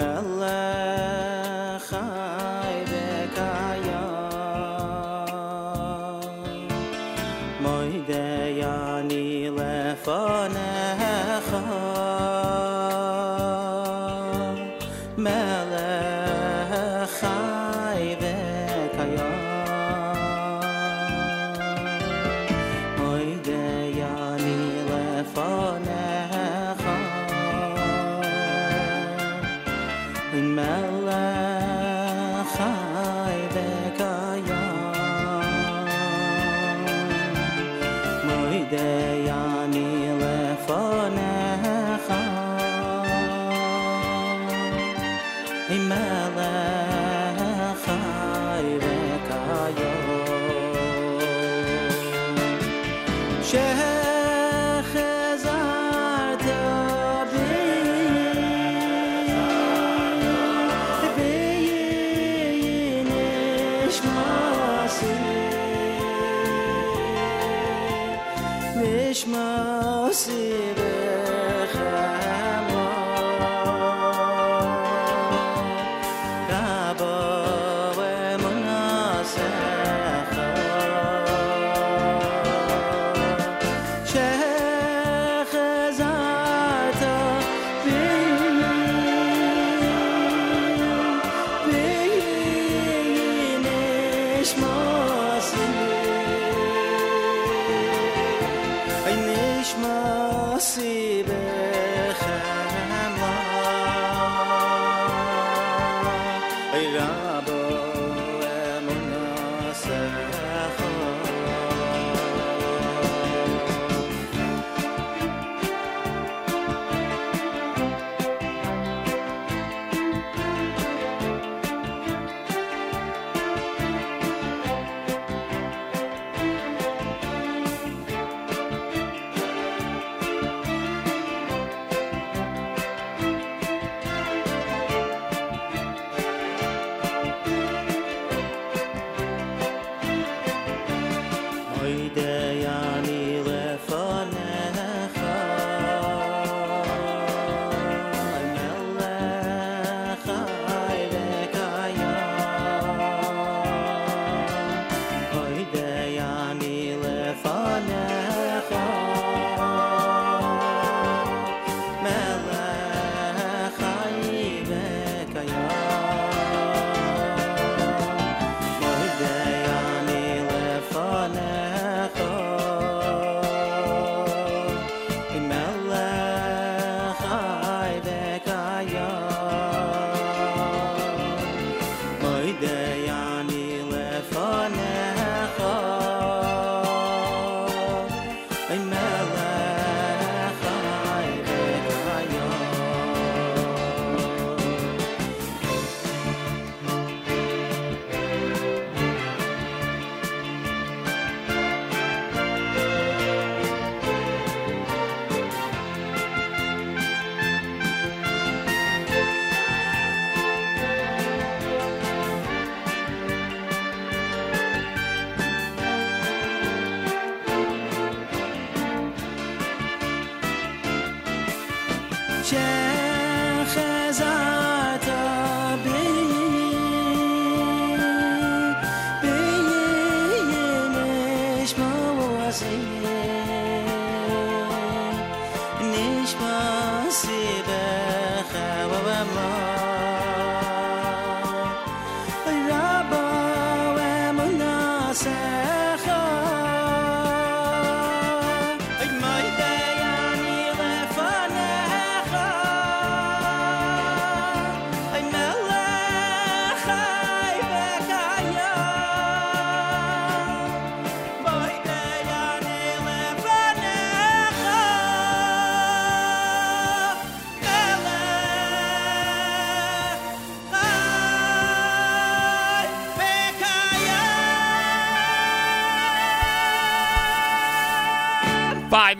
my. 0.00 0.67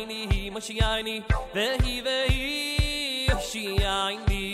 ayni 0.00 0.20
hi 0.32 0.50
mashi 0.50 0.74
ayni 0.90 1.14
ve 1.54 1.66
hi 1.84 1.94
ve 2.06 2.16
hi 2.34 3.28
mashi 3.30 3.64
ayni 3.94 4.44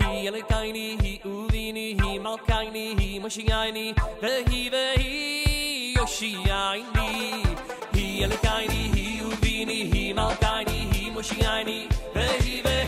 hi 0.00 0.42
kaini 0.50 0.86
hi 1.02 1.12
uvini 1.32 1.86
hi 2.00 2.18
mal 2.26 2.38
kaini 2.50 2.84
hi 3.00 3.08
mashi 3.26 3.46
ayni 3.60 3.86
ve 4.24 4.34
hi 4.50 4.62
ve 4.76 4.84
hi 5.04 5.94
mashi 6.00 6.32
ayni 6.60 7.08
hi 7.96 8.06
kaini 8.46 8.82
hi 8.98 9.08
uvini 9.30 9.80
hi 9.94 10.06
mal 10.20 10.38
kaini 10.46 10.80
hi 10.94 11.10
mashi 11.18 11.40
ayni 11.56 11.80
ve 12.18 12.28
hi 12.46 12.62
ve 12.68 12.78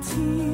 tea. 0.00 0.47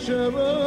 Shabbat. 0.00 0.59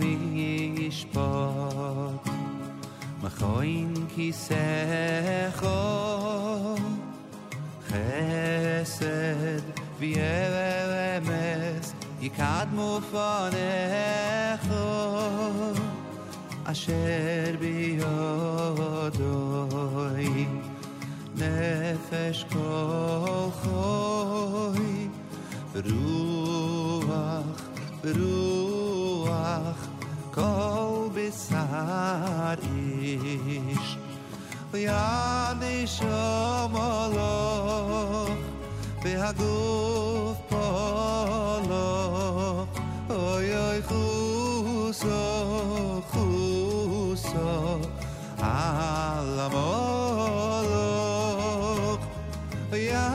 mi 0.00 0.14
shpot 0.98 2.24
ma 3.22 3.30
khoin 3.38 3.92
ki 4.14 4.28
se 4.44 4.66
kho 5.58 5.80
khesed 7.88 9.64
vi 10.00 10.10
emes 10.18 11.86
ikad 12.28 12.68
mo 12.78 12.90
fane 13.10 13.72
kho 14.66 14.86
asher 16.70 17.52
bi 17.62 17.74
yodoy 18.00 19.50
nefesh 21.38 22.42
kol 22.52 23.48
khoy 23.60 24.90
ruach 25.86 27.60
ruach 28.18 29.82
kol 30.32 31.10
besar 31.14 32.58
ish. 32.58 33.92
Ya 34.72 35.52
ne 35.60 35.84
shomolo 35.84 37.36
be 39.02 39.12
haguf 39.22 40.36
polo. 40.50 41.88
Oy 43.10 43.46
oy 43.68 43.78
khuso 43.88 45.22
khuso 46.10 47.52
alamolo 48.40 49.68
ya 52.72 53.08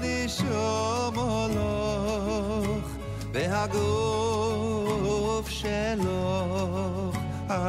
ne 0.00 0.16
shomolo 0.36 1.72
be 3.32 3.42
haguf 3.54 5.46
shelo. 5.58 6.09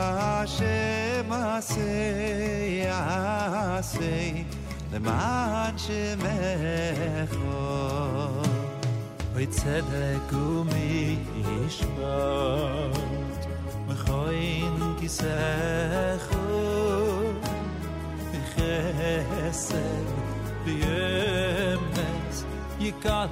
Hashem 0.01 1.29
asay 1.29 2.89
asay 2.89 4.45
the 4.91 4.99
man 4.99 5.77
she 5.77 6.01
mecho 6.23 7.61
we 9.35 9.45
said 9.51 9.83
the 9.93 10.19
gumi 10.31 11.19
is 11.65 11.77
bought 11.95 13.43
we 13.87 13.95
khoin 14.03 14.75
ki 14.99 15.09
sekhu 15.17 16.41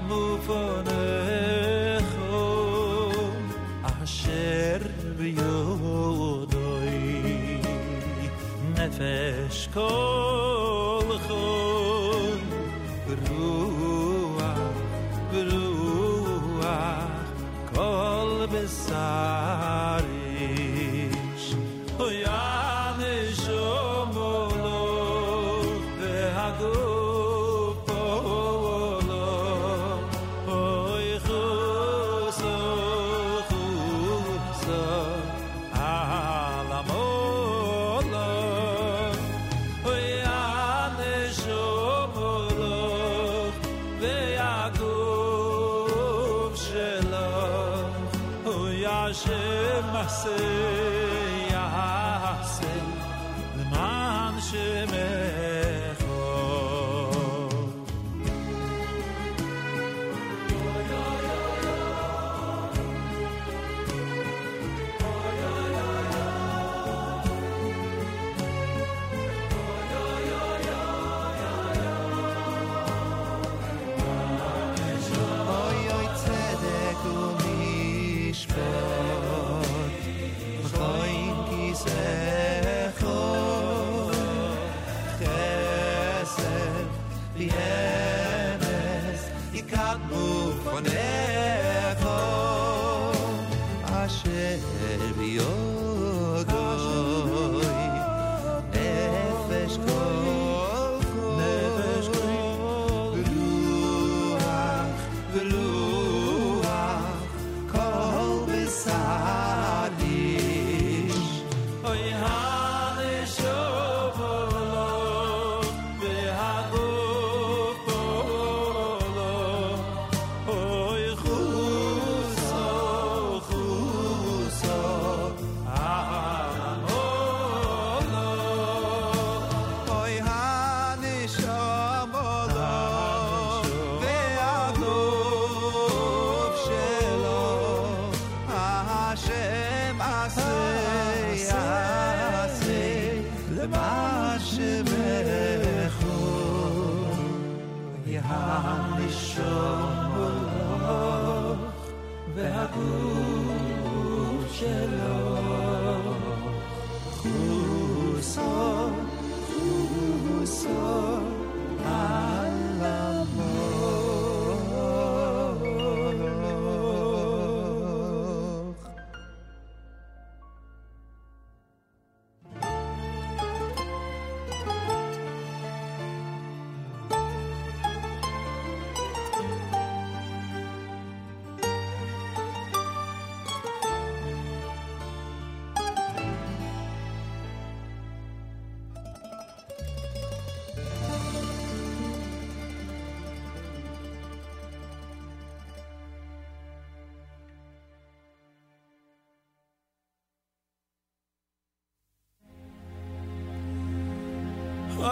move 0.07 0.49
on 0.51 0.89
Sher 4.09 4.81
fesh 8.99 9.69
kol 9.73 10.58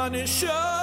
punisher. 0.10 0.77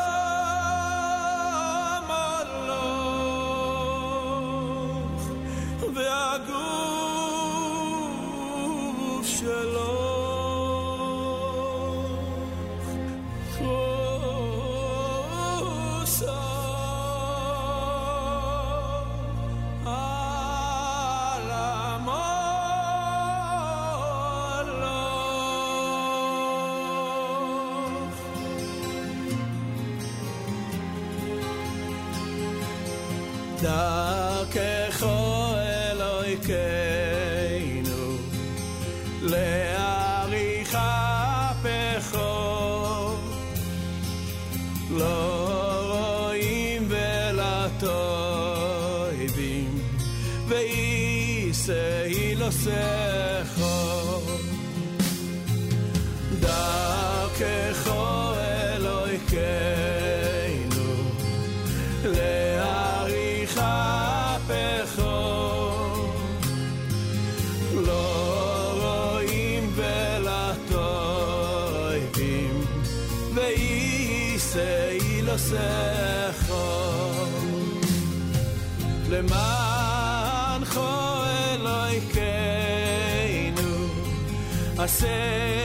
מהפכות 64.49 66.15
לא 67.75 68.73
רואים 68.83 69.73
ולטובים 69.75 71.05
ואיסי 73.35 75.23
לא 75.23 75.37
סכום 75.37 76.75
למען 79.11 80.65
חו 80.65 81.25
אלוהיכנו 81.55 82.95
עשה 84.79 85.64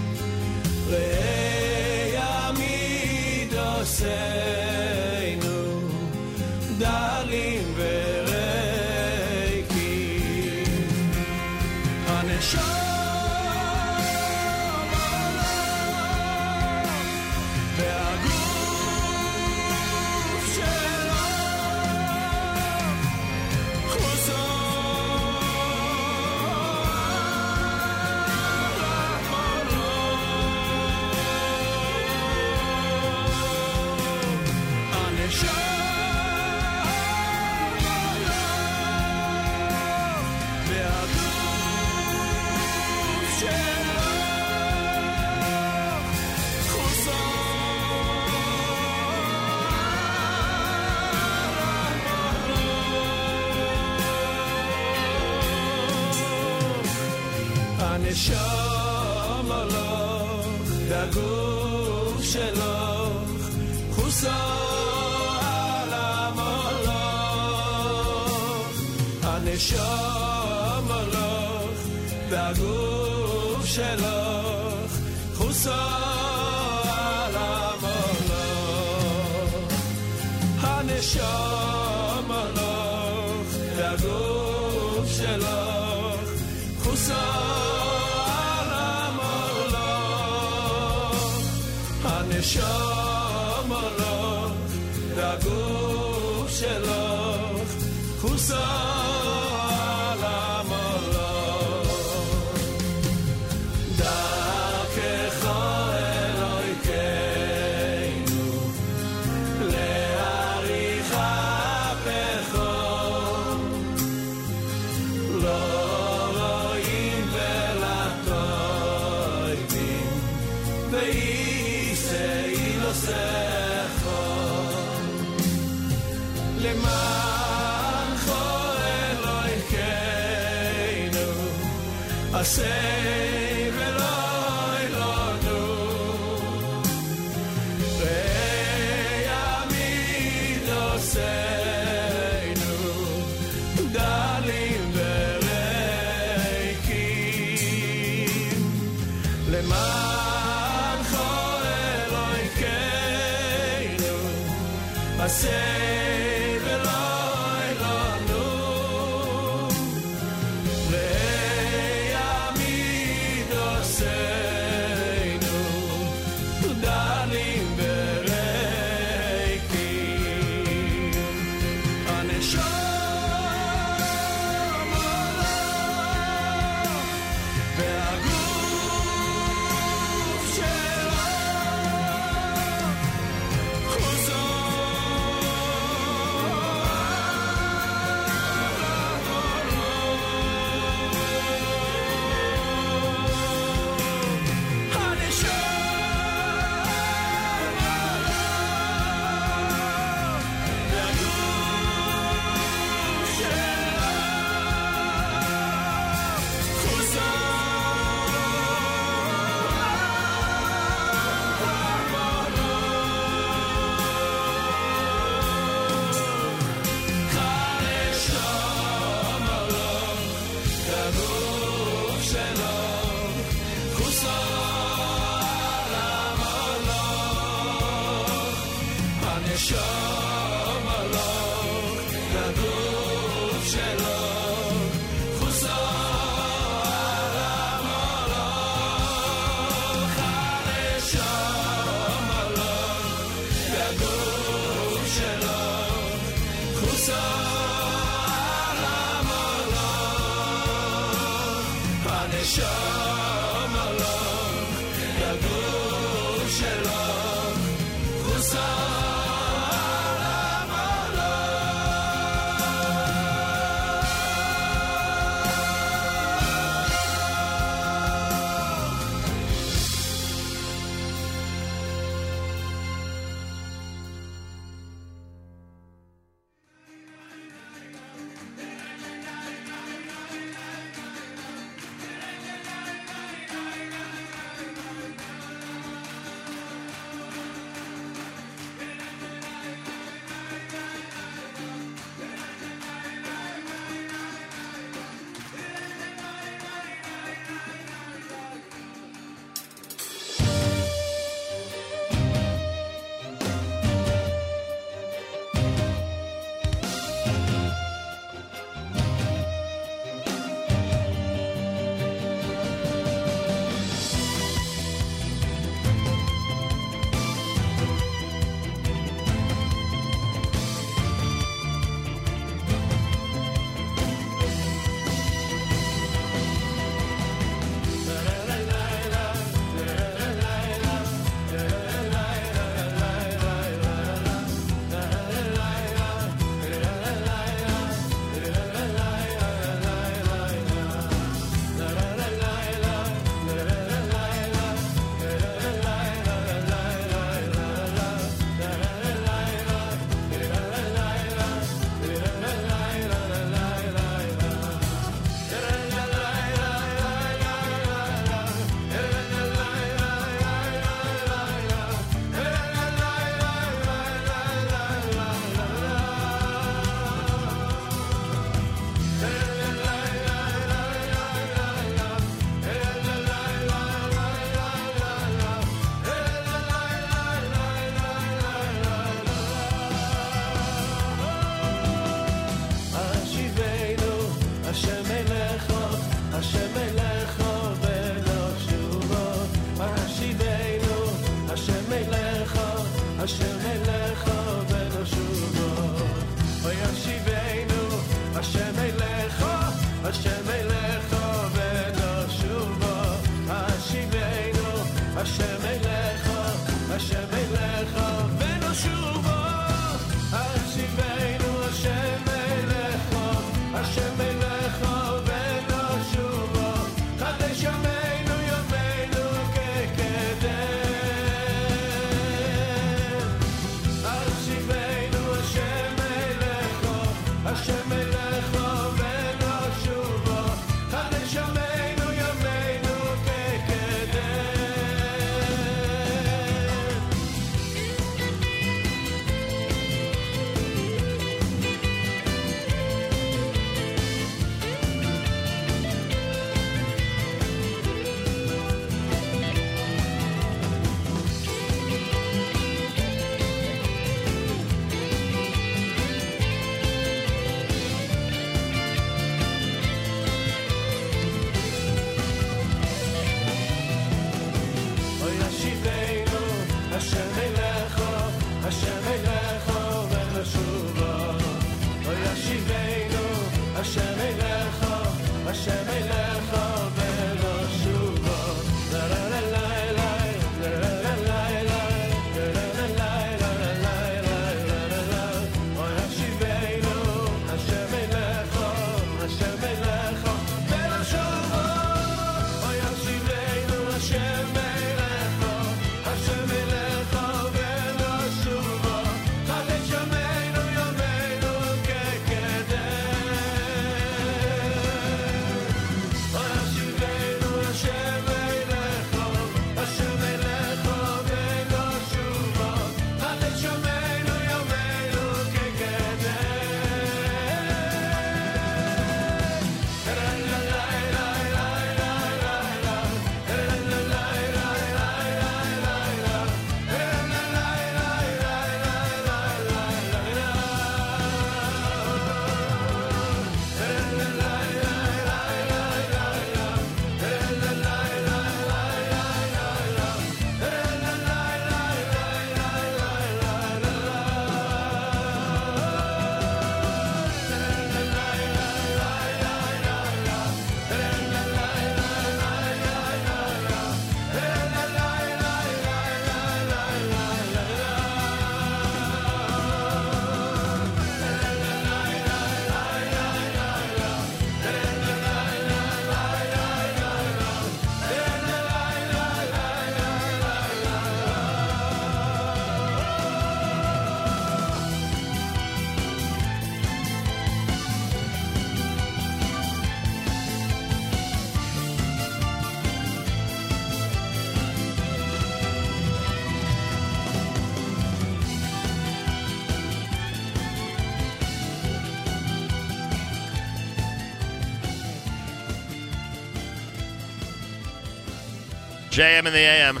JM 599.20 599.44
in 599.44 599.52
the 599.52 599.58
AM. 599.58 600.00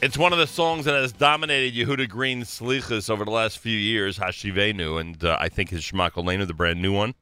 It's 0.00 0.16
one 0.16 0.32
of 0.32 0.38
the 0.38 0.46
songs 0.46 0.84
that 0.84 0.94
has 0.94 1.10
dominated 1.10 1.74
Yehuda 1.74 2.08
Green's 2.08 2.48
Slichas 2.60 3.10
over 3.10 3.24
the 3.24 3.32
last 3.32 3.58
few 3.58 3.76
years, 3.76 4.16
Hashivenu, 4.16 5.00
and 5.00 5.24
uh, 5.24 5.36
I 5.40 5.48
think 5.48 5.70
his 5.70 5.82
Shma 5.82 6.12
Koleinu, 6.12 6.46
the 6.46 6.54
brand 6.54 6.80
new 6.80 6.92
one, 6.92 7.16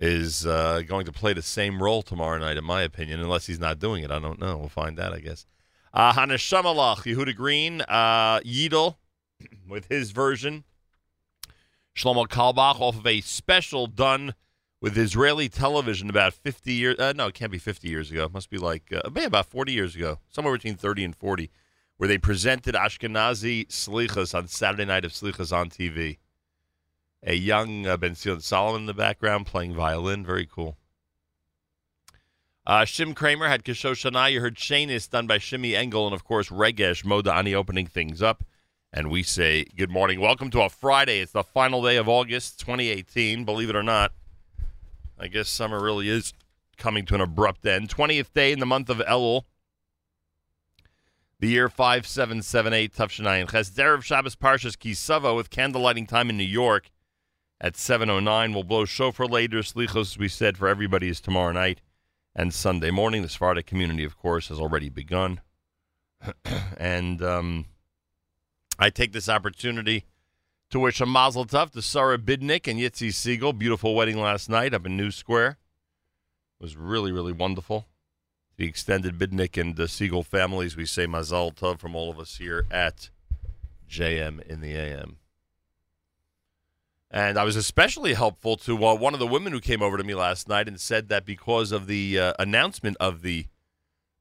is 0.00 0.44
uh, 0.44 0.82
going 0.88 1.06
to 1.06 1.12
play 1.12 1.32
the 1.32 1.40
same 1.40 1.80
role 1.80 2.02
tomorrow 2.02 2.36
night, 2.40 2.56
in 2.56 2.64
my 2.64 2.82
opinion, 2.82 3.20
unless 3.20 3.46
he's 3.46 3.60
not 3.60 3.78
doing 3.78 4.02
it. 4.02 4.10
I 4.10 4.18
don't 4.18 4.40
know. 4.40 4.56
We'll 4.56 4.68
find 4.68 4.98
out, 4.98 5.12
I 5.12 5.20
guess. 5.20 5.46
Uh, 5.92 6.12
Haneshama 6.12 6.74
Lach, 6.74 7.04
Yehuda 7.04 7.36
Green, 7.36 7.80
uh, 7.82 8.40
Yidel, 8.40 8.96
with 9.68 9.86
his 9.86 10.10
version. 10.10 10.64
Shlomo 11.94 12.26
Carlebach 12.26 12.80
off 12.80 12.98
of 12.98 13.06
a 13.06 13.20
special 13.20 13.86
done 13.86 14.34
with 14.84 14.98
Israeli 14.98 15.48
television 15.48 16.10
about 16.10 16.34
50 16.34 16.70
years. 16.70 16.98
Uh, 16.98 17.14
no, 17.16 17.28
it 17.28 17.34
can't 17.34 17.50
be 17.50 17.56
50 17.56 17.88
years 17.88 18.10
ago. 18.10 18.24
It 18.24 18.34
must 18.34 18.50
be 18.50 18.58
like 18.58 18.92
uh, 18.92 19.08
maybe 19.08 19.24
about 19.24 19.46
40 19.46 19.72
years 19.72 19.96
ago, 19.96 20.18
somewhere 20.28 20.52
between 20.52 20.76
30 20.76 21.04
and 21.04 21.16
40, 21.16 21.50
where 21.96 22.06
they 22.06 22.18
presented 22.18 22.74
Ashkenazi 22.74 23.66
Slichas 23.68 24.34
on 24.34 24.46
Saturday 24.46 24.84
night 24.84 25.06
of 25.06 25.12
Slichas 25.12 25.56
on 25.56 25.70
TV. 25.70 26.18
A 27.22 27.32
young 27.32 27.86
uh, 27.86 27.96
Ben 27.96 28.14
Zion 28.14 28.42
Solomon 28.42 28.82
in 28.82 28.86
the 28.86 28.92
background 28.92 29.46
playing 29.46 29.72
violin. 29.74 30.22
Very 30.22 30.44
cool. 30.44 30.76
Uh, 32.66 32.82
Shim 32.82 33.16
Kramer 33.16 33.48
had 33.48 33.64
Kisho 33.64 33.92
Kishoshana. 33.92 34.32
You 34.32 34.42
heard 34.42 34.56
Shanis 34.56 35.08
done 35.08 35.26
by 35.26 35.38
Shimi 35.38 35.72
Engel, 35.72 36.06
and 36.06 36.14
of 36.14 36.24
course 36.24 36.50
Regesh 36.50 37.06
Modani 37.06 37.54
opening 37.54 37.86
things 37.86 38.20
up. 38.20 38.44
And 38.92 39.10
we 39.10 39.22
say 39.22 39.64
good 39.64 39.90
morning. 39.90 40.20
Welcome 40.20 40.50
to 40.50 40.60
a 40.60 40.68
Friday. 40.68 41.20
It's 41.20 41.32
the 41.32 41.42
final 41.42 41.82
day 41.82 41.96
of 41.96 42.06
August 42.06 42.60
2018. 42.60 43.46
Believe 43.46 43.70
it 43.70 43.76
or 43.76 43.82
not, 43.82 44.12
I 45.18 45.28
guess 45.28 45.48
summer 45.48 45.82
really 45.82 46.08
is 46.08 46.32
coming 46.76 47.04
to 47.06 47.14
an 47.14 47.20
abrupt 47.20 47.64
end. 47.66 47.88
20th 47.88 48.32
day 48.32 48.52
in 48.52 48.60
the 48.60 48.66
month 48.66 48.90
of 48.90 48.98
Elul. 48.98 49.42
The 51.40 51.48
year 51.48 51.68
5778, 51.68 52.94
Tufshanayin 52.94 53.50
Ches. 53.50 53.70
Derev 53.70 54.02
Shabbos 54.02 54.36
Parshas 54.36 54.78
Ki 54.78 54.94
Savo 54.94 55.36
with 55.36 55.50
candle 55.50 55.82
lighting 55.82 56.06
time 56.06 56.30
in 56.30 56.36
New 56.36 56.44
York 56.44 56.90
at 57.60 57.74
7.09. 57.74 58.54
We'll 58.54 58.62
blow 58.62 58.84
shofar 58.84 59.26
later. 59.26 59.58
Slichos, 59.58 60.12
as 60.12 60.18
we 60.18 60.28
said, 60.28 60.56
for 60.56 60.68
everybody 60.68 61.08
is 61.08 61.20
tomorrow 61.20 61.52
night 61.52 61.80
and 62.34 62.54
Sunday 62.54 62.90
morning. 62.90 63.22
The 63.22 63.28
Sephardic 63.28 63.66
community, 63.66 64.04
of 64.04 64.16
course, 64.16 64.48
has 64.48 64.58
already 64.58 64.88
begun. 64.88 65.40
and 66.78 67.22
um, 67.22 67.66
I 68.78 68.90
take 68.90 69.12
this 69.12 69.28
opportunity 69.28 70.04
to 70.70 70.80
wish 70.80 71.00
a 71.00 71.06
mazel 71.06 71.44
tov 71.44 71.70
to 71.72 71.82
Sarah 71.82 72.18
Bidnick 72.18 72.68
and 72.68 72.80
Yitzi 72.80 73.12
Siegel. 73.12 73.52
Beautiful 73.52 73.94
wedding 73.94 74.20
last 74.20 74.48
night 74.48 74.74
up 74.74 74.86
in 74.86 74.96
New 74.96 75.10
Square. 75.10 75.58
It 76.60 76.62
was 76.62 76.76
really, 76.76 77.12
really 77.12 77.32
wonderful. 77.32 77.86
The 78.56 78.66
extended 78.66 79.18
Bidnick 79.18 79.60
and 79.60 79.76
the 79.76 79.88
Siegel 79.88 80.22
families, 80.22 80.76
we 80.76 80.86
say 80.86 81.06
mazel 81.06 81.52
tov 81.52 81.78
from 81.78 81.94
all 81.94 82.10
of 82.10 82.18
us 82.18 82.36
here 82.36 82.66
at 82.70 83.10
JM 83.88 84.40
in 84.46 84.60
the 84.60 84.74
AM. 84.74 85.16
And 87.10 87.38
I 87.38 87.44
was 87.44 87.54
especially 87.54 88.14
helpful 88.14 88.56
to 88.58 88.84
uh, 88.84 88.94
one 88.94 89.14
of 89.14 89.20
the 89.20 89.26
women 89.26 89.52
who 89.52 89.60
came 89.60 89.82
over 89.82 89.96
to 89.96 90.02
me 90.02 90.14
last 90.14 90.48
night 90.48 90.66
and 90.66 90.80
said 90.80 91.08
that 91.10 91.24
because 91.24 91.70
of 91.70 91.86
the 91.86 92.18
uh, 92.18 92.32
announcement 92.40 92.96
of 92.98 93.22
the 93.22 93.46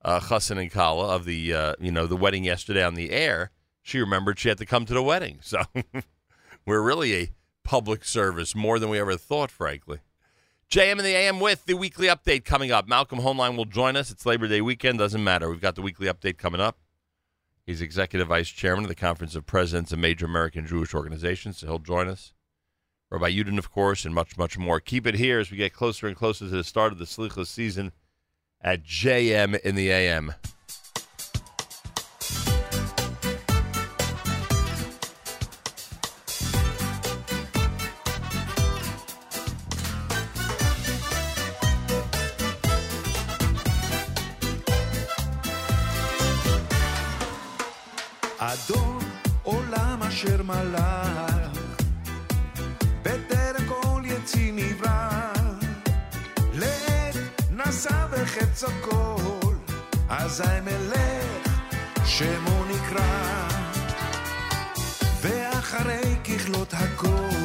uh, 0.05 0.19
chassan 0.19 0.59
and 0.59 0.71
kala 0.71 1.07
of 1.15 1.25
the 1.25 1.53
uh, 1.53 1.73
you 1.79 1.91
know 1.91 2.05
the 2.05 2.15
wedding 2.15 2.43
yesterday 2.43 2.83
on 2.83 2.93
the 2.93 3.09
air, 3.09 3.49
she 3.81 3.99
remembered 3.99 4.37
she 4.37 4.49
had 4.49 4.59
to 4.59 4.65
come 4.65 4.85
to 4.85 4.93
the 4.93 5.01
wedding. 5.03 5.39
So 5.43 5.63
we're 6.65 6.81
really 6.81 7.15
a 7.15 7.31
public 7.63 8.03
service 8.05 8.55
more 8.55 8.79
than 8.79 8.89
we 8.89 8.99
ever 8.99 9.17
thought, 9.17 9.51
frankly. 9.51 9.99
JM 10.69 10.93
in 10.93 10.97
the 11.03 11.15
AM 11.15 11.39
with 11.39 11.65
the 11.65 11.75
weekly 11.75 12.07
update 12.07 12.45
coming 12.45 12.71
up. 12.71 12.87
Malcolm 12.87 13.19
Hoenlein 13.19 13.55
will 13.55 13.65
join 13.65 13.95
us. 13.95 14.09
It's 14.09 14.25
Labor 14.25 14.47
Day 14.47 14.61
weekend. 14.61 14.97
Doesn't 14.97 15.23
matter. 15.23 15.49
We've 15.49 15.61
got 15.61 15.75
the 15.75 15.81
weekly 15.81 16.07
update 16.07 16.37
coming 16.37 16.61
up. 16.61 16.77
He's 17.65 17.81
executive 17.81 18.27
vice 18.27 18.49
chairman 18.49 18.85
of 18.85 18.89
the 18.89 18.95
Conference 18.95 19.35
of 19.35 19.45
Presidents 19.45 19.91
of 19.91 19.99
Major 19.99 20.25
American 20.25 20.65
Jewish 20.65 20.93
Organizations, 20.93 21.59
so 21.59 21.67
he'll 21.67 21.79
join 21.79 22.07
us. 22.07 22.33
Rabbi 23.09 23.31
Yudin, 23.31 23.59
of 23.59 23.71
course, 23.71 24.03
and 24.05 24.15
much, 24.15 24.37
much 24.37 24.57
more. 24.57 24.79
Keep 24.79 25.05
it 25.05 25.15
here 25.15 25.39
as 25.39 25.51
we 25.51 25.57
get 25.57 25.73
closer 25.73 26.07
and 26.07 26.15
closer 26.15 26.45
to 26.45 26.51
the 26.51 26.63
start 26.63 26.91
of 26.91 26.97
the 26.97 27.05
Slichas 27.05 27.47
season 27.47 27.91
at 28.59 28.83
JM 28.83 29.59
in 29.61 29.75
the 29.75 29.91
AM. 29.91 30.33
בחצו 58.63 58.81
כל, 58.81 59.53
אזי 60.09 60.43
מלך 60.63 61.59
שמו 62.05 62.65
נקרא, 62.65 63.47
ואחרי 65.21 66.15
ככלות 66.23 66.73
הכל, 66.73 67.42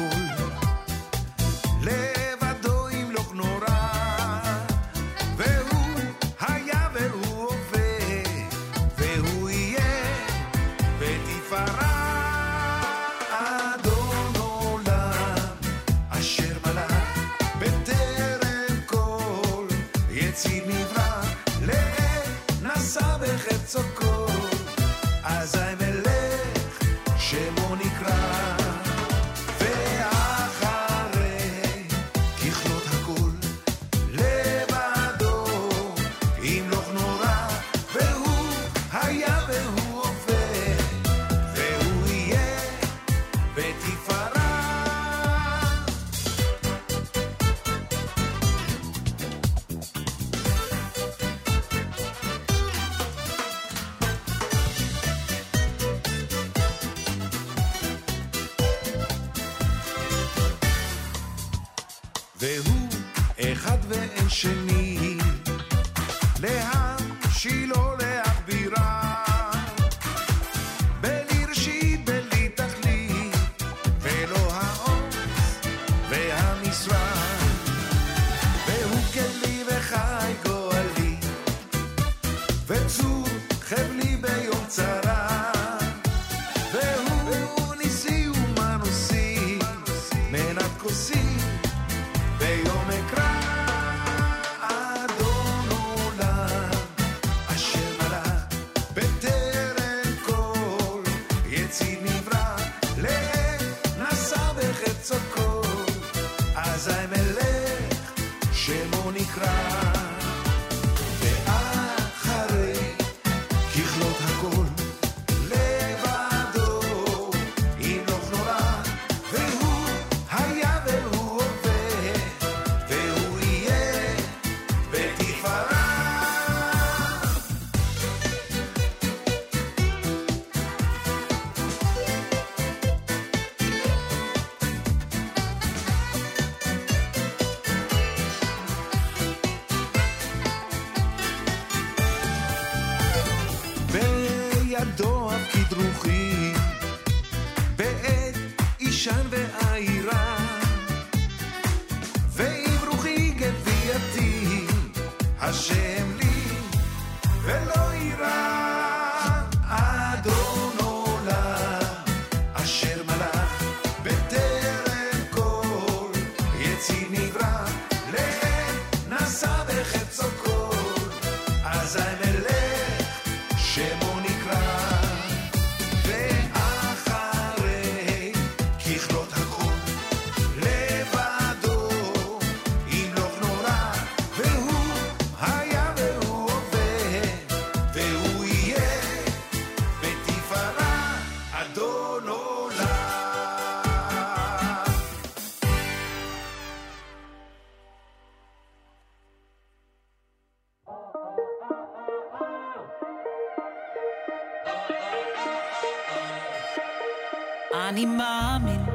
אני 207.99 208.05
מאמין 208.05 208.85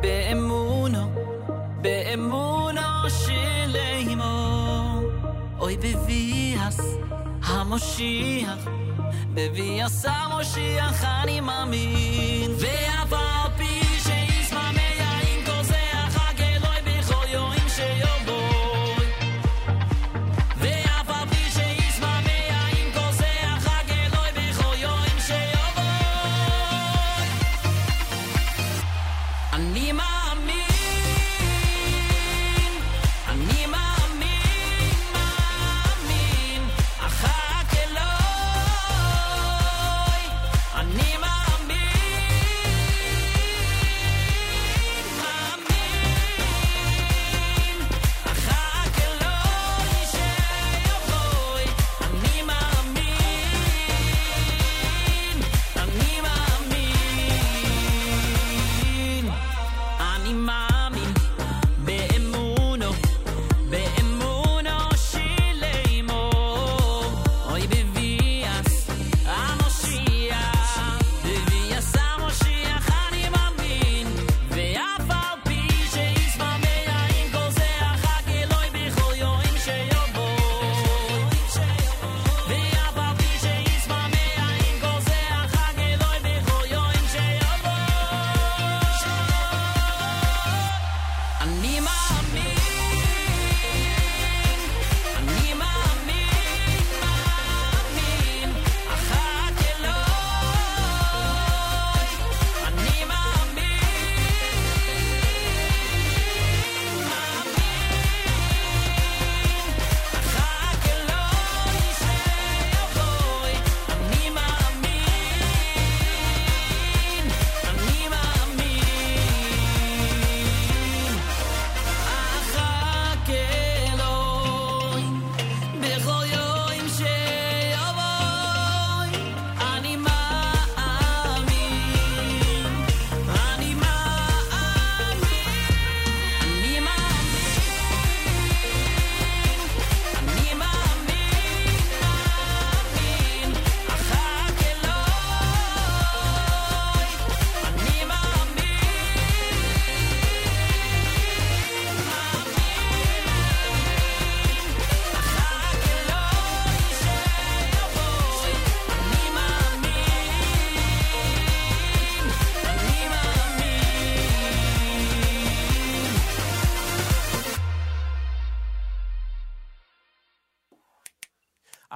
באמונו, 0.00 1.12
באמונו 1.80 3.10
של 3.24 3.76
אימו. 3.76 5.00
אוי 5.58 5.76
בביאס 5.76 6.80
המושיח, 7.42 8.68
בביאס 9.34 10.04
המושיח 10.08 11.04
אני 11.04 11.40
מאמין. 11.40 12.50
ואבא 12.60 13.19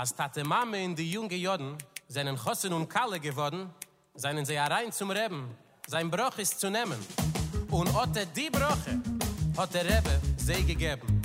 als 0.05 0.15
Tate 0.15 0.45
Mame 0.45 0.85
in 0.85 0.95
die 0.95 1.11
junge 1.11 1.35
Joden 1.35 1.79
seinen 2.09 2.37
Chossen 2.37 2.75
und 2.75 2.91
Kalle 2.91 3.19
geworden, 3.19 3.71
seinen 4.15 4.45
sie 4.45 4.59
herein 4.59 4.93
zum 4.93 5.11
Reben, 5.11 5.57
sein 5.87 6.11
Bruch 6.11 6.37
ist 6.37 6.61
zu 6.61 6.69
nehmen. 6.69 6.99
Und 7.71 7.89
otte 7.95 8.27
die 8.37 8.51
Bruche 8.51 9.01
hat 9.57 9.73
der 9.73 9.85
Rebbe 9.87 10.21
sie 10.37 10.63
gegeben. 10.63 11.23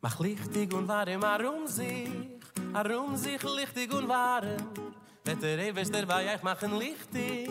Mach 0.00 0.18
lichtig 0.18 0.72
und 0.72 0.88
ware 0.88 1.18
mar 1.18 1.40
um 1.44 1.66
sich, 1.66 2.08
ar 2.72 2.88
sich 3.18 3.42
lichtig 3.42 3.92
und 3.92 4.08
ware. 4.08 4.56
Wette 5.22 5.58
Rebbe 5.58 5.82
ist 5.82 5.94
der 5.94 6.08
Weih, 6.08 6.38
machen 6.42 6.78
lichtig. 6.78 7.50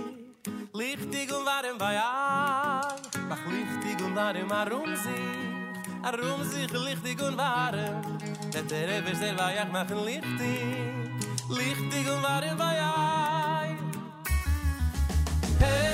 Lichtig 0.74 1.32
und 1.32 1.46
warm 1.46 1.80
war 1.80 1.94
ja, 1.94 2.82
mach 3.28 3.46
lichtig 3.46 4.04
und 4.04 4.16
warm 4.16 4.50
war 4.50 4.72
um 4.72 4.96
sich. 4.96 5.49
a 6.04 6.10
rum 6.12 6.44
sich 6.44 6.72
lichtig 6.72 7.22
und 7.22 7.38
warm 7.38 8.02
et 8.54 8.72
der 8.72 8.98
ever 8.98 9.16
sel 9.16 9.38
war 9.38 9.52
ich 9.52 9.72
mach 9.72 9.90
lichtig. 10.06 11.10
Lichtig 11.50 12.06
und 12.12 12.24
warm 12.24 12.60
war 12.60 13.66
ich 13.66 13.80
hey! 15.60 15.89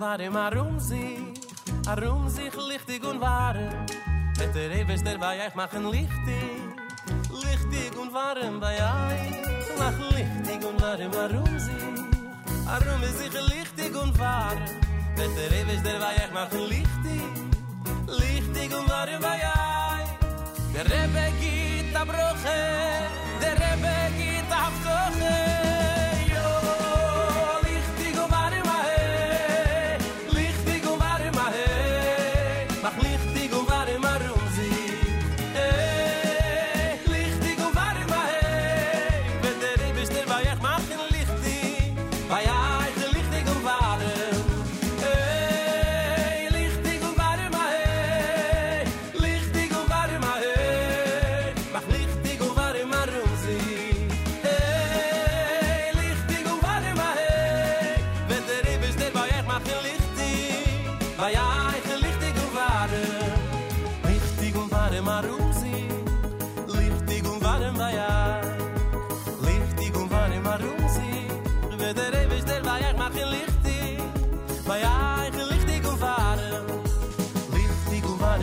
war 0.00 0.18
im 0.18 0.34
Arum 0.34 0.80
sich, 0.80 1.20
Arum 1.86 2.28
sich 2.28 2.54
lichtig 2.56 3.04
und 3.04 3.20
warm. 3.20 3.68
Mit 4.38 4.54
der 4.54 4.70
Ewes 4.70 5.04
der 5.04 5.18
bei 5.18 5.36
ich 5.46 5.54
mach 5.54 5.72
ein 5.74 5.84
Lichtig, 5.90 6.60
lichtig 7.30 7.92
und 8.00 8.12
warm 8.12 8.58
bei 8.58 8.76
euch. 8.76 9.36
Mach 9.78 9.98
lichtig 10.16 10.64
und 10.66 10.80
warm, 10.80 11.12
Arum 11.12 11.58
sich, 11.58 11.74
Arum 12.66 13.02
sich 13.18 13.34
lichtig 13.52 13.94
und 14.02 14.18
warm. 14.18 14.58
Mit 15.18 15.36
der 15.36 15.50
Ewes 15.60 15.82
der 15.82 15.98
bei 15.98 16.14
ich 16.16 16.32
mach 16.32 16.50
ein 16.50 16.68
Lichtig, 16.74 17.22
lichtig 18.06 18.78
und 18.78 18.88
warm 18.88 19.20
bei 19.20 19.36
euch. 19.36 20.10
Der 20.74 20.84
Rebbe 20.86 21.24
geht 21.40 21.94
der 23.42 23.52
Rebbe 23.52 23.94
geht. 24.16 24.39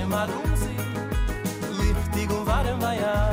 Marunzi, 0.09 0.41
um 0.45 0.55
sie, 0.55 1.83
liftig 1.83 2.29
und 2.29 2.47
warm 2.47 2.81
war 2.81 2.93
ja. 2.93 3.26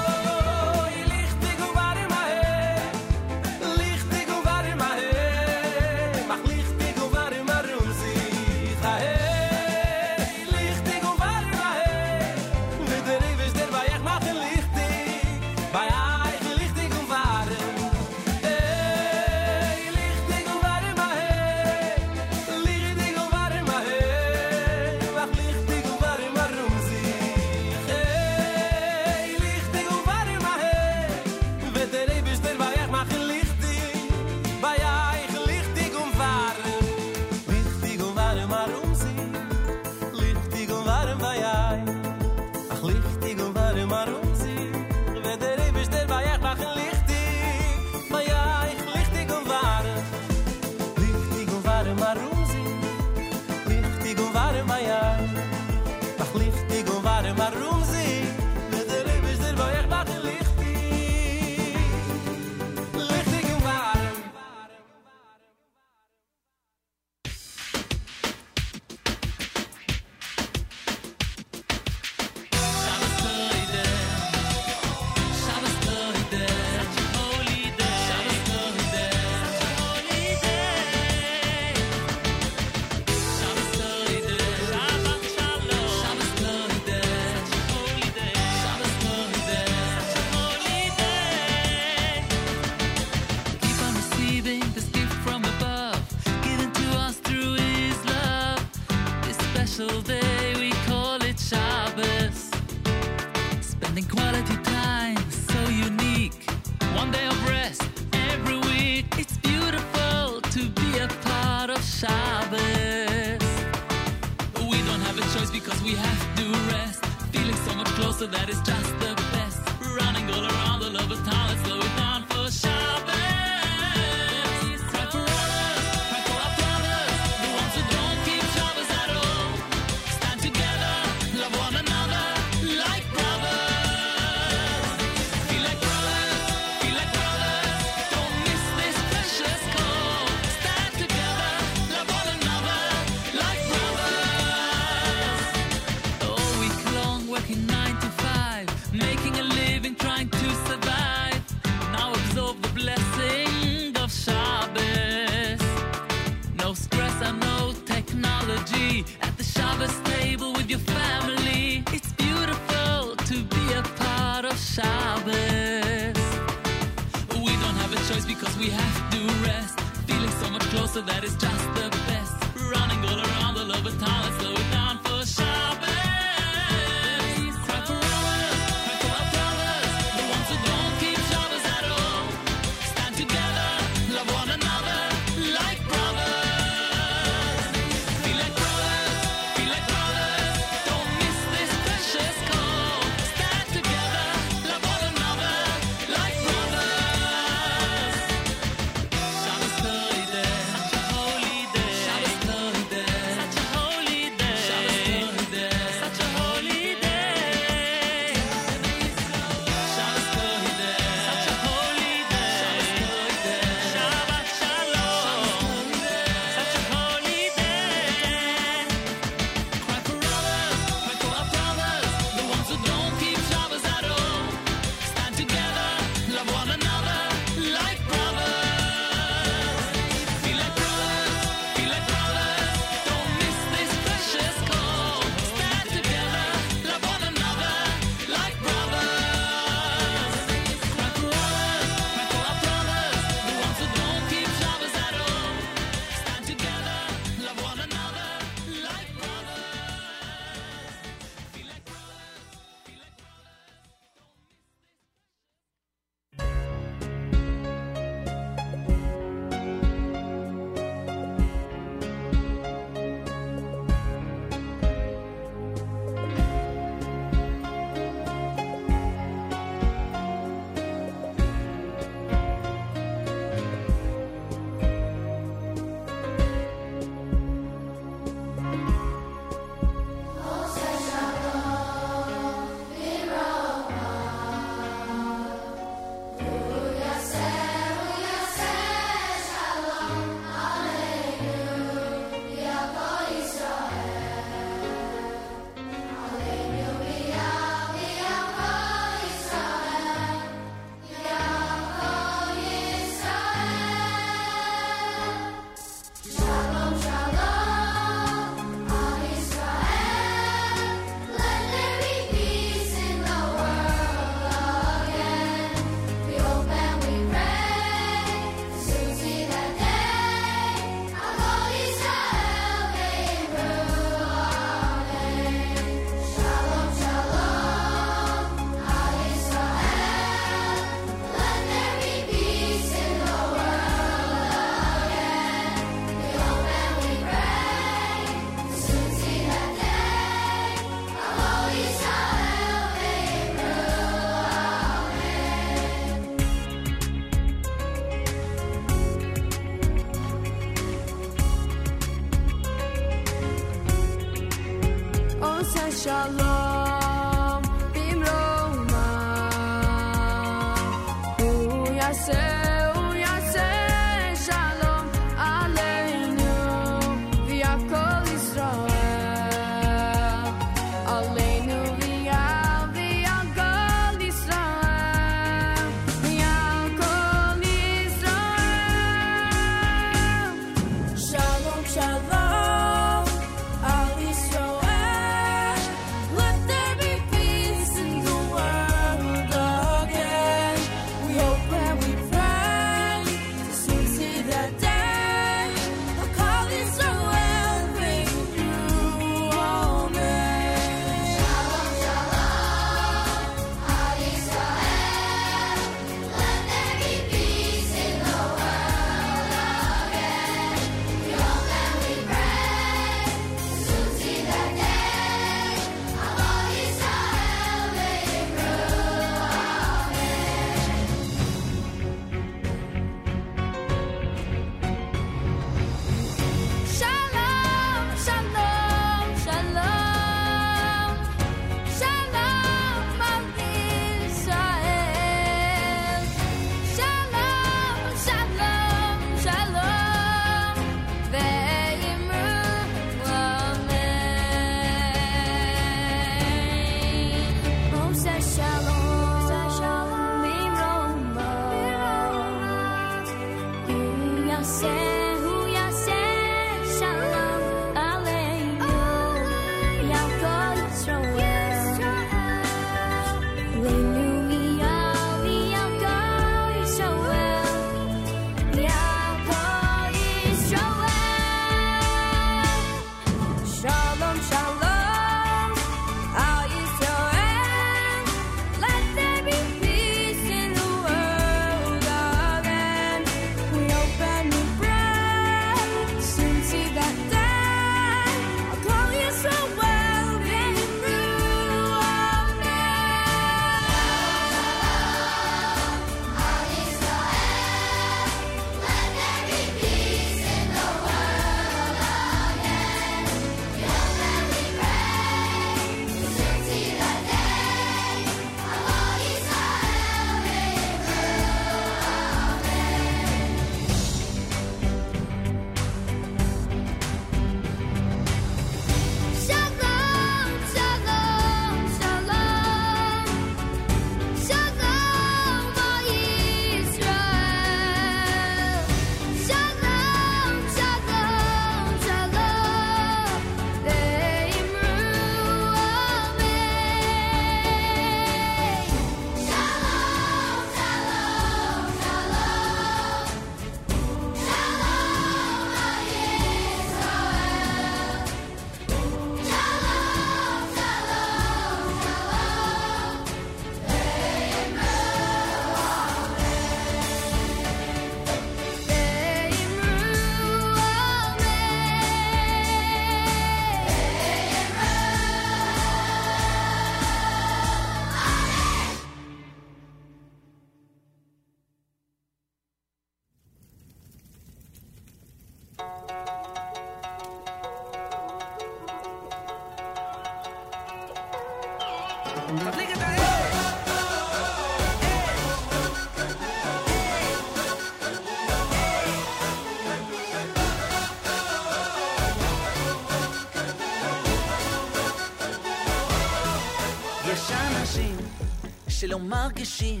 לא 599.16 599.22
מרגישים 599.22 600.00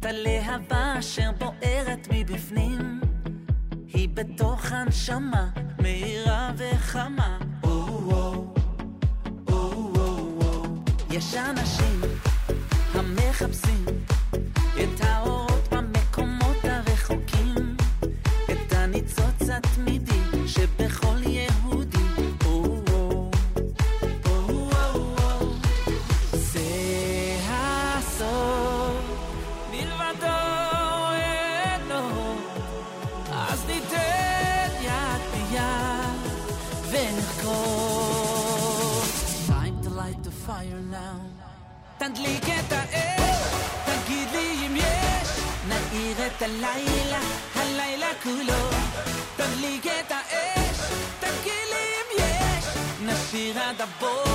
את 0.00 0.04
הלהבה 0.04 0.94
אשר 0.98 1.30
בוערת 1.38 2.08
מבפנים, 2.12 3.00
היא 3.88 4.08
בתוך 4.08 4.72
הנשמה 4.72 5.50
מהירה 5.78 6.52
וחמה. 6.56 7.33
תדליק 42.08 42.44
את 42.44 42.72
האש, 42.72 43.40
תגיד 43.84 44.28
לי 44.32 44.66
אם 44.66 44.76
יש, 44.76 45.28
נאיר 45.68 46.26
את 46.26 46.42
הלילה, 46.42 47.20
הלילה 47.54 48.06
כולו. 48.22 48.70
תדליק 49.36 49.86
את 49.86 50.12
האש, 50.12 50.78
תגיד 51.20 51.66
לי 51.70 51.84
אם 51.96 52.24
יש, 52.24 52.64
נשיר 53.00 53.58
עד 53.58 53.80
הבוקר. 53.80 54.33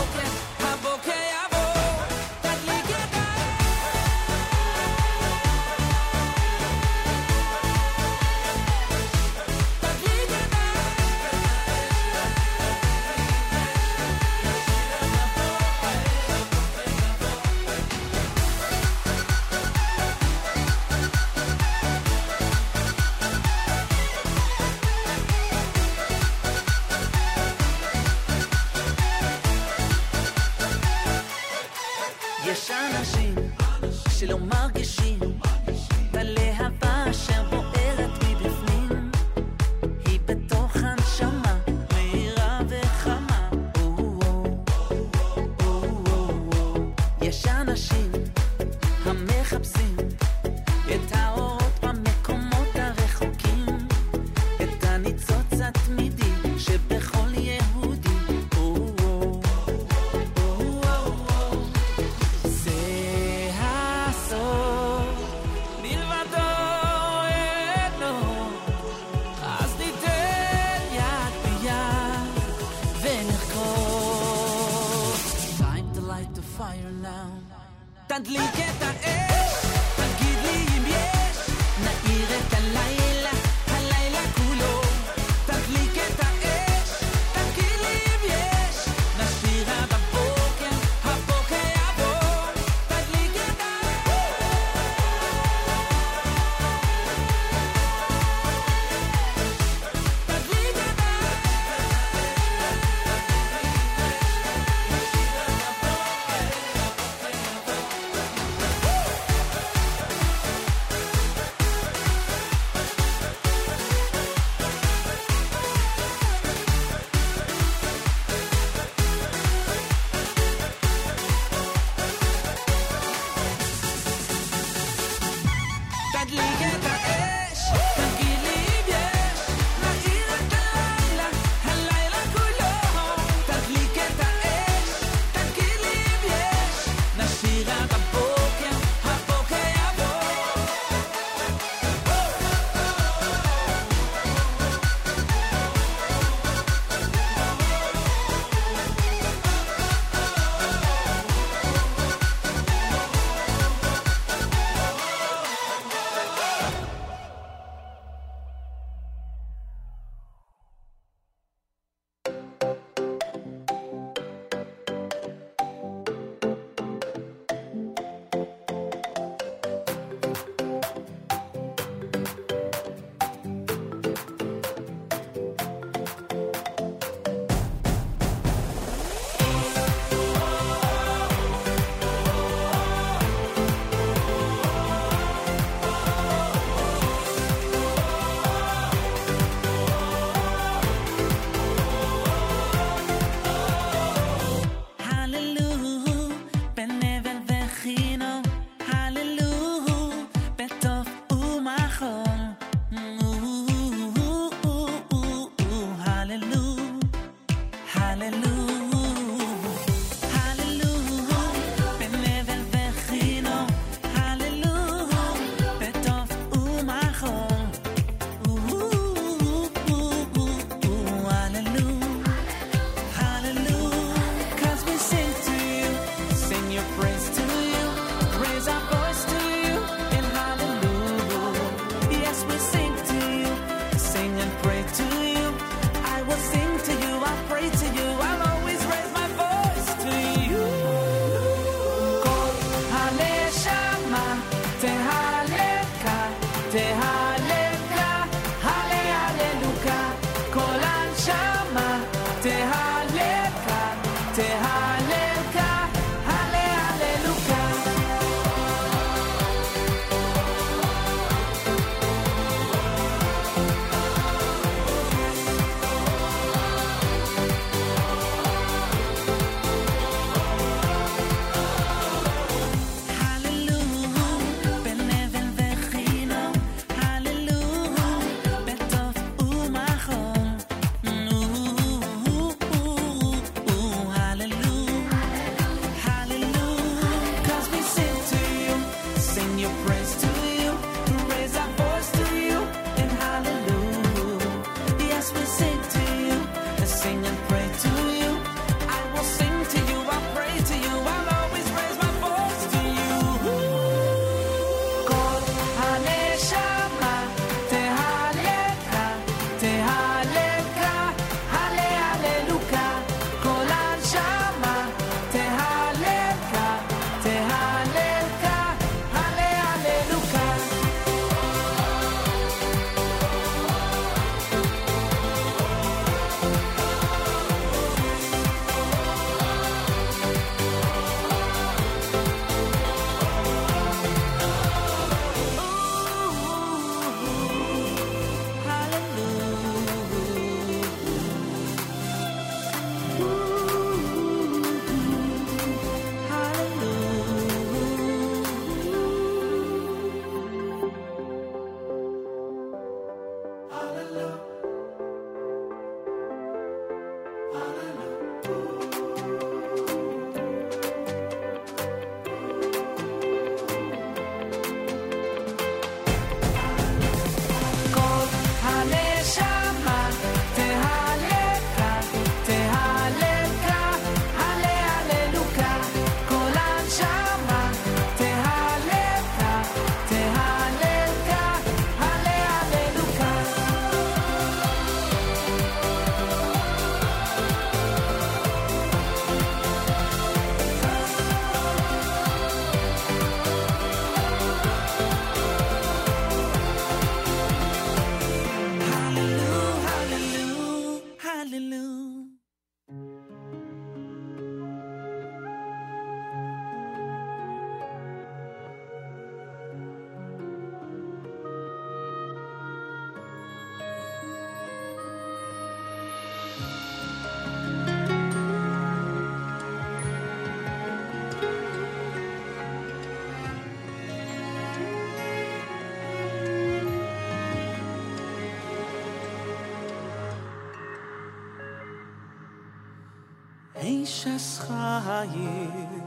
איש 434.09 434.26
חיים 434.59 436.01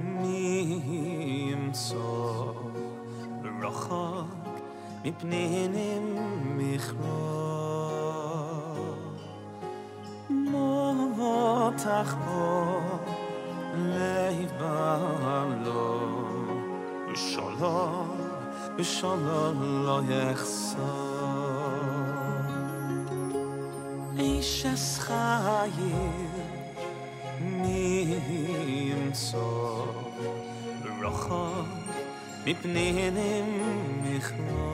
נמצא 0.00 1.94
רחוק 3.62 4.28
מפני 5.04 5.68
מכרוע 6.44 7.58
מותח 11.16 12.16
בו 12.24 12.80
לבלו 13.76 15.18
ושלום 17.12 18.16
ושלום 18.78 19.62
לא 19.84 20.00
יחסר 20.08 20.78
איש 24.18 24.66
חיים 24.98 26.31
רחוק 31.12 31.68
מפני 32.46 33.10
מכרוע 34.02 34.68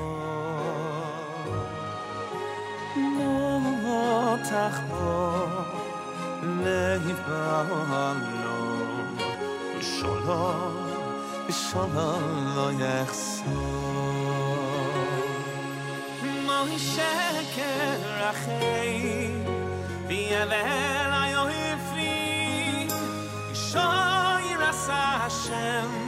מותח 3.84 4.80
בו 4.90 5.46
לבלו 6.94 7.34
ושלום 9.78 10.74
ושלום 11.48 12.52
לא 12.56 12.70
יחסור 12.72 13.54
מוי 16.22 16.78
שקר 16.78 18.30
אחי 18.30 19.30
ויבל 20.08 21.12
היופי 21.12 22.88
שויר 23.54 24.64
עשה 24.68 25.16
השם 25.26 26.07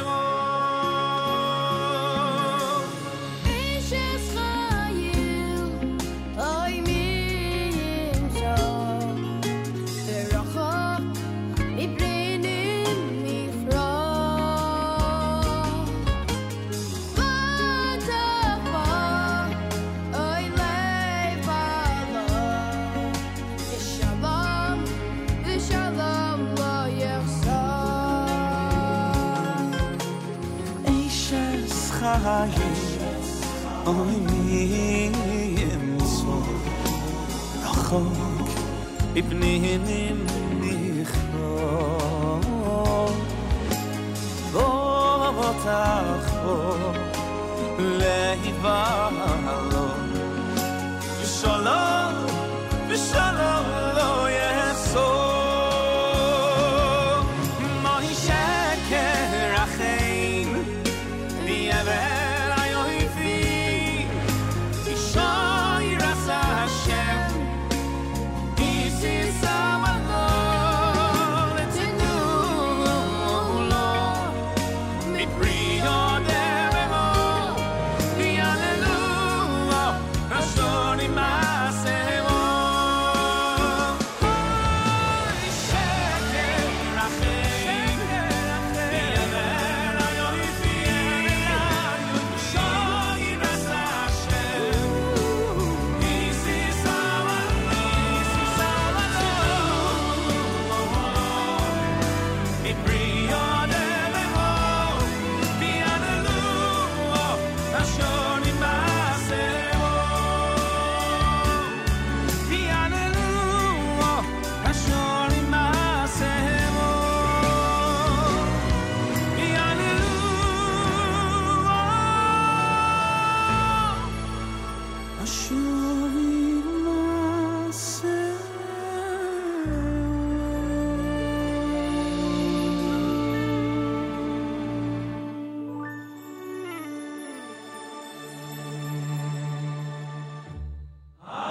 عيني 33.91 35.61
يمسح 35.61 36.45
رخاك 37.63 38.49
ابني 39.17 39.77
مني 39.77 41.05
خاك 41.05 42.47
ضغط 44.53 45.67
عخاك 45.67 47.01
لا 47.79 48.33
يبعد 48.33 49.90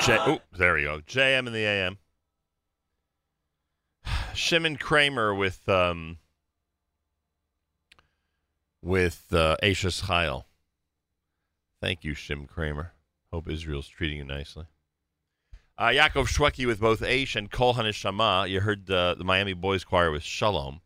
J- 0.03 0.18
oh, 0.18 0.40
there 0.57 0.74
we 0.74 0.84
go. 0.84 1.01
JM 1.01 1.46
in 1.46 1.53
the 1.53 1.64
AM. 1.64 1.98
Shimon 4.34 4.76
Kramer 4.76 5.34
with 5.34 5.68
um 5.68 6.18
with 8.82 9.26
uh, 9.32 9.57
Eishes 9.62 10.05
Chayil. 10.05 10.44
Thank 11.82 12.05
you, 12.05 12.14
Shim 12.14 12.48
Kramer. 12.48 12.92
Hope 13.32 13.48
Israel's 13.48 13.88
treating 13.88 14.18
you 14.18 14.24
nicely. 14.24 14.64
Uh, 15.78 15.88
Yaakov 15.88 16.28
Shweki 16.28 16.66
with 16.66 16.80
both 16.80 17.01
Aish 17.01 17.36
and 17.36 17.51
Kol 17.51 17.74
Haneshama. 17.74 18.48
You 18.48 18.61
heard 18.61 18.90
uh, 18.90 19.14
the 19.14 19.24
Miami 19.24 19.55
Boys 19.55 19.84
Choir 19.84 20.11
with 20.11 20.22
Shalom. 20.22 20.80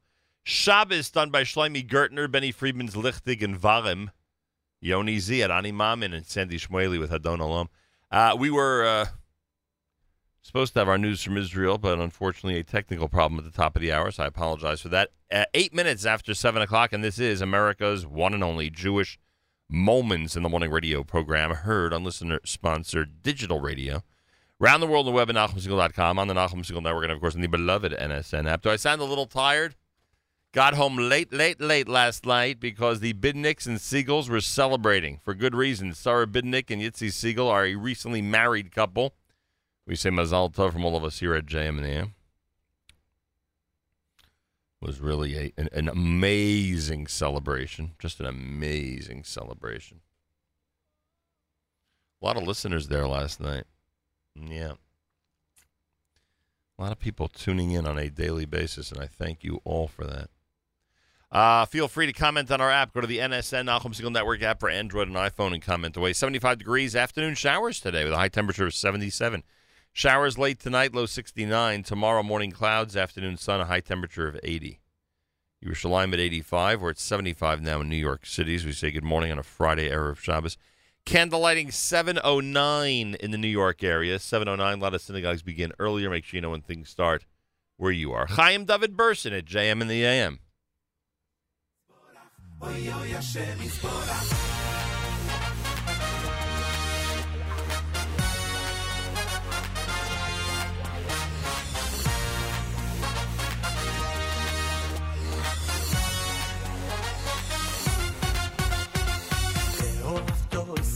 Shabbos 0.45 1.11
done 1.11 1.31
by 1.31 1.43
Shlomi 1.43 1.89
Gertner, 1.89 2.31
Benny 2.31 2.53
Friedman's 2.53 2.95
Lichtig 2.95 3.43
and 3.43 3.59
Varim. 3.59 4.11
Yoni 4.81 5.19
Z 5.19 5.43
at 5.43 5.51
Ani 5.51 5.73
Mamin 5.73 6.13
and 6.13 6.27
Sandy 6.27 6.59
Shmueli 6.59 7.01
with 7.01 7.11
Hadon 7.11 7.39
Olam. 7.39 7.69
Uh, 8.11 8.37
we 8.39 8.51
were 8.51 8.85
uh, 8.85 9.07
supposed 10.43 10.73
to 10.75 10.79
have 10.79 10.89
our 10.89 10.99
news 10.99 11.23
from 11.23 11.37
Israel, 11.37 11.79
but 11.79 11.99
unfortunately, 11.99 12.59
a 12.59 12.65
technical 12.65 13.09
problem 13.09 13.39
at 13.39 13.45
the 13.45 13.57
top 13.57 13.75
of 13.77 13.83
the 13.83 13.93
hour, 13.93 14.11
so 14.11 14.23
I 14.23 14.27
apologize 14.27 14.81
for 14.81 14.89
that. 14.91 15.11
Uh, 15.33 15.45
eight 15.55 15.75
minutes 15.75 16.07
after 16.07 16.35
7 16.35 16.63
o'clock, 16.63 16.93
and 16.93 17.03
this 17.03 17.19
is 17.19 17.41
America's 17.41 18.07
one 18.07 18.35
and 18.35 18.45
only 18.45 18.71
Jewish 18.71 19.19
Moments 19.69 20.37
in 20.37 20.43
the 20.43 20.49
Morning 20.49 20.71
radio 20.71 21.03
program, 21.03 21.51
heard 21.51 21.95
on 21.95 22.05
listener 22.05 22.39
sponsored 22.45 23.23
digital 23.23 23.61
radio. 23.61 24.03
Around 24.61 24.81
the 24.81 24.87
world 24.87 25.07
on 25.07 25.13
the 25.13 25.17
web 25.17 25.31
at 25.31 25.37
NachumSegal.com, 25.37 26.19
on 26.19 26.29
the 26.29 26.35
Nachum 26.35 26.65
Segal 26.65 26.83
Network, 26.83 27.05
and 27.05 27.13
of 27.13 27.21
course 27.21 27.35
on 27.35 27.41
the 27.41 27.49
beloved 27.49 27.93
NSN 27.93 28.49
app. 28.49 28.63
Do 28.63 28.71
I 28.71 28.77
sound 28.77 29.01
a 29.01 29.05
little 29.05 29.27
tired? 29.27 29.75
Got 30.55 30.75
home 30.75 30.97
late, 30.97 31.33
late, 31.33 31.61
late 31.61 31.89
last 31.89 32.25
night 32.25 32.61
because 32.61 33.01
the 33.01 33.13
Bidnicks 33.13 33.67
and 33.67 33.79
Siegels 33.79 34.29
were 34.29 34.41
celebrating 34.41 35.19
for 35.25 35.35
good 35.35 35.53
reason. 35.53 35.93
Sarah 35.95 36.29
Bidnick 36.29 36.71
and 36.71 36.81
Yitzi 36.81 37.13
Siegel 37.13 37.49
are 37.49 37.65
a 37.65 37.75
recently 37.75 38.23
married 38.23 38.71
couple. 38.71 39.17
We 39.85 39.97
say 39.97 40.11
Mazal 40.11 40.55
Tov 40.55 40.73
from 40.73 40.85
all 40.85 40.95
of 40.97 41.03
us 41.03 41.19
here 41.19 41.35
at 41.35 41.47
JM 41.47 41.79
and 41.79 41.85
AM. 41.85 42.15
Was 44.81 45.01
really 45.01 45.37
a, 45.37 45.53
an, 45.57 45.69
an 45.73 45.89
amazing 45.89 47.09
celebration. 47.09 47.97
Just 47.99 48.21
an 48.21 48.27
amazing 48.27 49.25
celebration. 49.25 50.03
A 52.23 52.27
lot 52.27 52.37
of 52.37 52.45
listeners 52.45 52.87
there 52.87 53.09
last 53.09 53.41
night. 53.41 53.65
Yeah. 54.37 54.75
A 56.79 56.83
lot 56.83 56.93
of 56.93 57.01
people 57.01 57.27
tuning 57.27 57.73
in 57.73 57.89
on 57.89 57.99
a 57.99 58.09
daily 58.09 58.45
basis, 58.45 58.93
and 58.93 59.01
I 59.01 59.09
thank 59.09 59.43
you 59.43 59.61
all 59.65 59.89
for 59.89 60.05
that. 60.05 60.31
Uh, 61.35 61.67
feel 61.67 61.89
free 61.89 62.07
to 62.07 62.13
comment 62.13 62.49
on 62.53 62.61
our 62.61 62.71
app. 62.71 62.95
Go 62.95 63.01
to 63.01 63.09
the 63.09 63.19
NSN 63.19 63.67
Nachum 63.67 63.93
Segal 63.93 64.13
Network 64.13 64.41
app 64.43 64.61
for 64.61 64.71
Android 64.71 65.09
and 65.09 65.17
iPhone 65.17 65.53
and 65.53 65.61
comment 65.61 65.97
away. 65.97 66.13
75 66.13 66.59
degrees, 66.59 66.95
afternoon 66.95 67.35
showers 67.35 67.81
today 67.81 68.05
with 68.05 68.13
a 68.13 68.17
high 68.17 68.29
temperature 68.29 68.67
of 68.67 68.73
77. 68.73 69.43
Showers 69.93 70.39
late 70.39 70.61
tonight, 70.61 70.95
low 70.95 71.07
69. 71.07 71.83
Tomorrow 71.83 72.23
morning 72.23 72.53
clouds, 72.53 72.97
afternoon 72.97 73.37
sun, 73.37 73.61
a 73.61 73.65
high 73.65 73.81
temperature 73.81 74.29
of 74.29 74.39
80. 74.45 74.79
Yerushalayim 75.65 76.13
at 76.13 76.21
85. 76.21 76.81
We're 76.81 76.91
at 76.91 76.99
75 77.01 77.61
now 77.63 77.81
in 77.81 77.89
New 77.89 77.97
York 77.97 78.27
City 78.27 78.55
as 78.55 78.65
we 78.65 78.71
say 78.71 78.93
good 78.93 79.03
morning 79.03 79.33
on 79.33 79.39
a 79.41 79.43
Friday, 79.43 79.91
Erev 79.91 80.19
Shabbos. 80.19 80.57
Candle 81.05 81.41
lighting 81.41 81.73
709 81.73 83.17
in 83.17 83.31
the 83.33 83.39
New 83.39 83.49
York 83.49 83.83
area. 83.83 84.21
709, 84.21 84.79
a 84.79 84.81
lot 84.81 84.95
of 84.95 85.03
synagogues 85.03 85.43
begin 85.43 85.73
earlier. 85.81 86.09
Make 86.11 86.27
sure 86.27 86.39
you 86.39 86.43
know 86.43 86.51
when 86.51 86.63
things 86.63 86.91
start 86.91 87.27
where 87.77 87.91
you 87.91 88.13
are. 88.13 88.27
Chaim 88.27 88.65
David 88.67 88.97
Burson 88.97 89.33
at 89.33 89.47
JM 89.47 89.83
in 89.83 89.89
the 89.89 90.05
AM. 90.05 90.39
אוי 92.65 92.93
אוי 92.93 93.17
השם 93.17 93.63
יסבורך. 93.63 94.55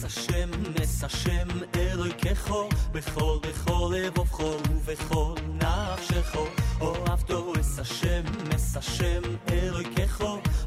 השם, 0.09 0.51
נס 0.81 1.05
השם, 1.05 1.49
אלוהיכךו, 1.75 2.69
בכל 2.93 3.39
בכל 3.43 3.95
לבובכו 3.97 4.57
ובכל 4.71 5.35
נפשךו. 5.55 6.47
אוהבתו 6.81 7.53
אס 7.61 7.79
השם, 7.79 8.23
נס 8.55 8.77
השם, 8.77 9.23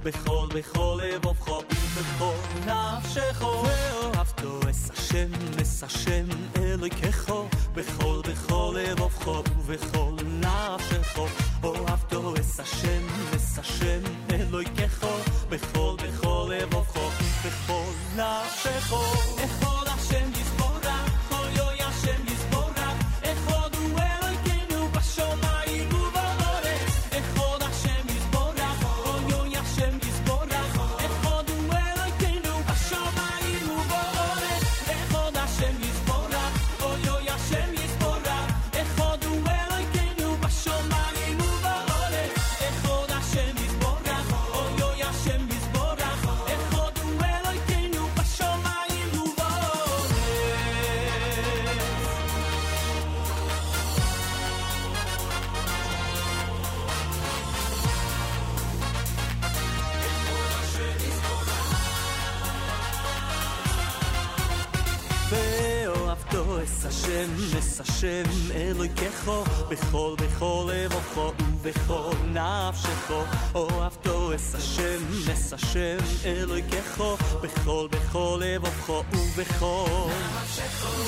אלוהיכךו, 0.01 0.03
בכל 0.03 0.47
בכל 0.55 1.01
לבבכו 1.03 1.63
ובכל 1.97 2.35
נפשכו. 2.67 3.65
ואוהבתו 3.65 4.61
אס 4.71 4.91
השם, 4.91 5.29
אס 5.63 5.83
השם 5.83 6.27
אלוהיכךו, 6.57 7.49
בכל 7.75 8.21
בכל 8.29 8.77
לבבכו 8.79 9.43
ובכל 9.61 10.13
נפשכו. 10.25 11.27
אוהבתו 11.65 12.35
אס 12.41 12.61
השם, 12.61 13.07
אס 13.37 13.59
השם 13.59 14.01
אלוהיכךו, 14.31 15.17
בכל 15.49 15.97
בכל 16.03 16.53
לבבכו 16.55 17.11
ובכל 17.45 17.93
נפשכו. 18.17 19.03
אחד 19.45 19.70
השם 68.02 68.52
אלוהיכךו, 68.56 69.44
בכל 69.70 70.16
בכל 70.18 70.72
לבבכו 70.74 71.32
ובכל 71.40 72.12
נפשכו. 72.28 73.22
אוהבתו 73.56 74.36
אס 74.36 74.56
השם, 74.56 75.32
אס 75.34 75.54
השם 75.54 75.98
אלוהיכךו, 76.26 77.18
בכל 77.42 77.88
בכל 77.92 78.42
לבבכו 78.44 79.04
ובכל 79.14 80.10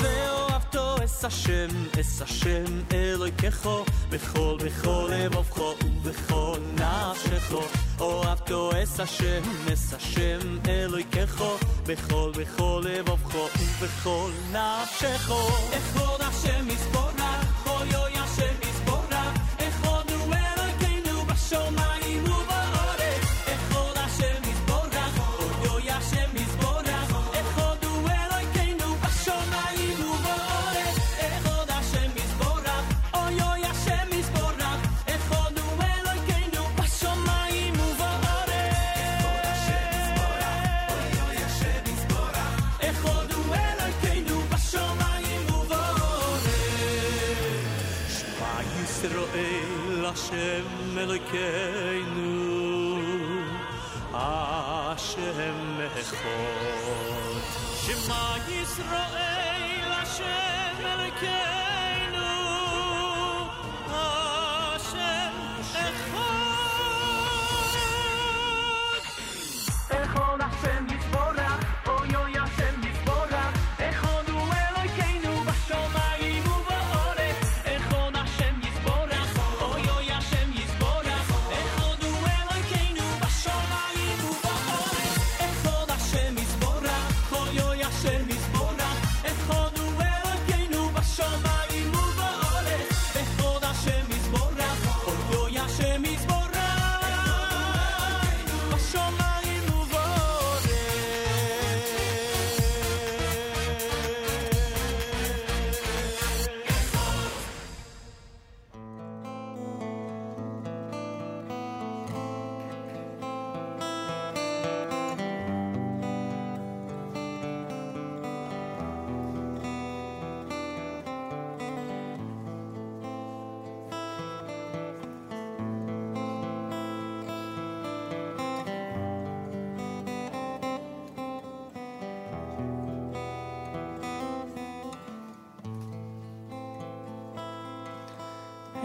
ואוהבתו 0.02 1.04
אס 1.04 1.24
השם, 1.24 1.68
אס 2.00 2.22
השם 2.22 2.64
אלוהיכךו, 2.92 3.84
בכל 4.10 4.56
בכל 4.64 5.10
לבבכו 5.12 5.74
ובכל 5.84 6.58
נפשכו. 6.74 7.83
אוהב 8.00 8.38
תועס 8.38 9.00
השם, 9.00 9.42
נס 9.66 9.94
השם 9.94 10.38
אלוהיקךו, 10.68 11.56
בכל 11.86 12.32
בכל 12.38 12.82
לבבכו 12.84 13.48
ובכל 13.58 14.30
נפשךו. 14.52 15.48
אכבוד 15.76 16.20
השם 16.20 16.68
יסבור 16.70 17.10
לך, 17.18 17.66
אוי 17.66 17.96
אוי 17.96 18.12
השם 18.18 18.54
יסבור 18.68 19.04
לך, 19.10 19.40
אכבודו 19.58 20.24
אלוהיכנו 20.24 21.24
בשמיים. 21.26 21.83
אלוקינו 51.36 53.04
השם 54.14 55.78
מחות 55.78 57.42
שמע 57.86 58.34
ישראל 58.48 59.33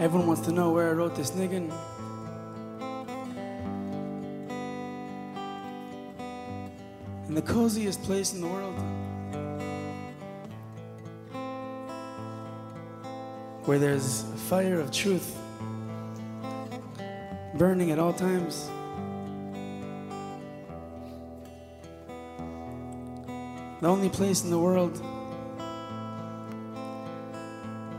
Everyone 0.00 0.26
wants 0.26 0.40
to 0.46 0.50
know 0.50 0.70
where 0.70 0.88
I 0.88 0.92
wrote 0.92 1.14
this 1.14 1.32
niggin. 1.32 1.70
In 7.28 7.34
the 7.34 7.42
coziest 7.42 8.02
place 8.02 8.32
in 8.32 8.40
the 8.40 8.46
world. 8.46 8.82
where 13.66 13.78
there's 13.78 14.22
a 14.22 14.36
fire 14.48 14.80
of 14.80 14.90
truth 14.90 15.36
burning 17.54 17.90
at 17.90 17.98
all 17.98 18.12
times. 18.12 18.68
The 23.80 23.86
only 23.86 24.08
place 24.08 24.42
in 24.42 24.50
the 24.50 24.58
world 24.58 24.94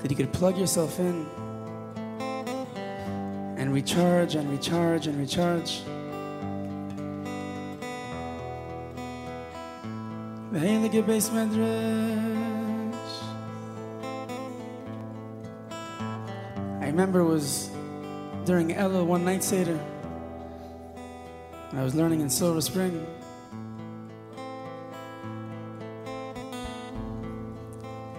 that 0.02 0.10
you 0.10 0.18
could 0.18 0.34
plug 0.34 0.58
yourself 0.58 1.00
in 1.00 1.26
and 3.72 3.76
recharge 3.78 4.36
and 4.36 4.50
recharge 4.50 5.08
and 5.08 5.18
recharge. 5.18 5.82
I 16.82 16.86
remember 16.86 17.22
it 17.22 17.26
was 17.26 17.70
during 18.44 18.74
Ella 18.74 19.06
one 19.06 19.24
night 19.24 19.42
Seder. 19.42 19.80
I 21.72 21.82
was 21.82 21.96
learning 21.96 22.20
in 22.20 22.30
Silver 22.30 22.60
Spring. 22.60 23.08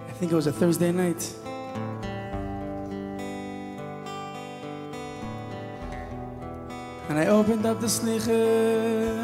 I 0.07 0.11
think 0.13 0.31
it 0.31 0.35
was 0.35 0.47
a 0.47 0.51
Thursday 0.51 0.91
night. 0.91 1.31
And 7.13 7.21
I 7.21 7.27
opened 7.27 7.63
up 7.63 7.79
the 7.79 7.85
slichas. 7.85 9.22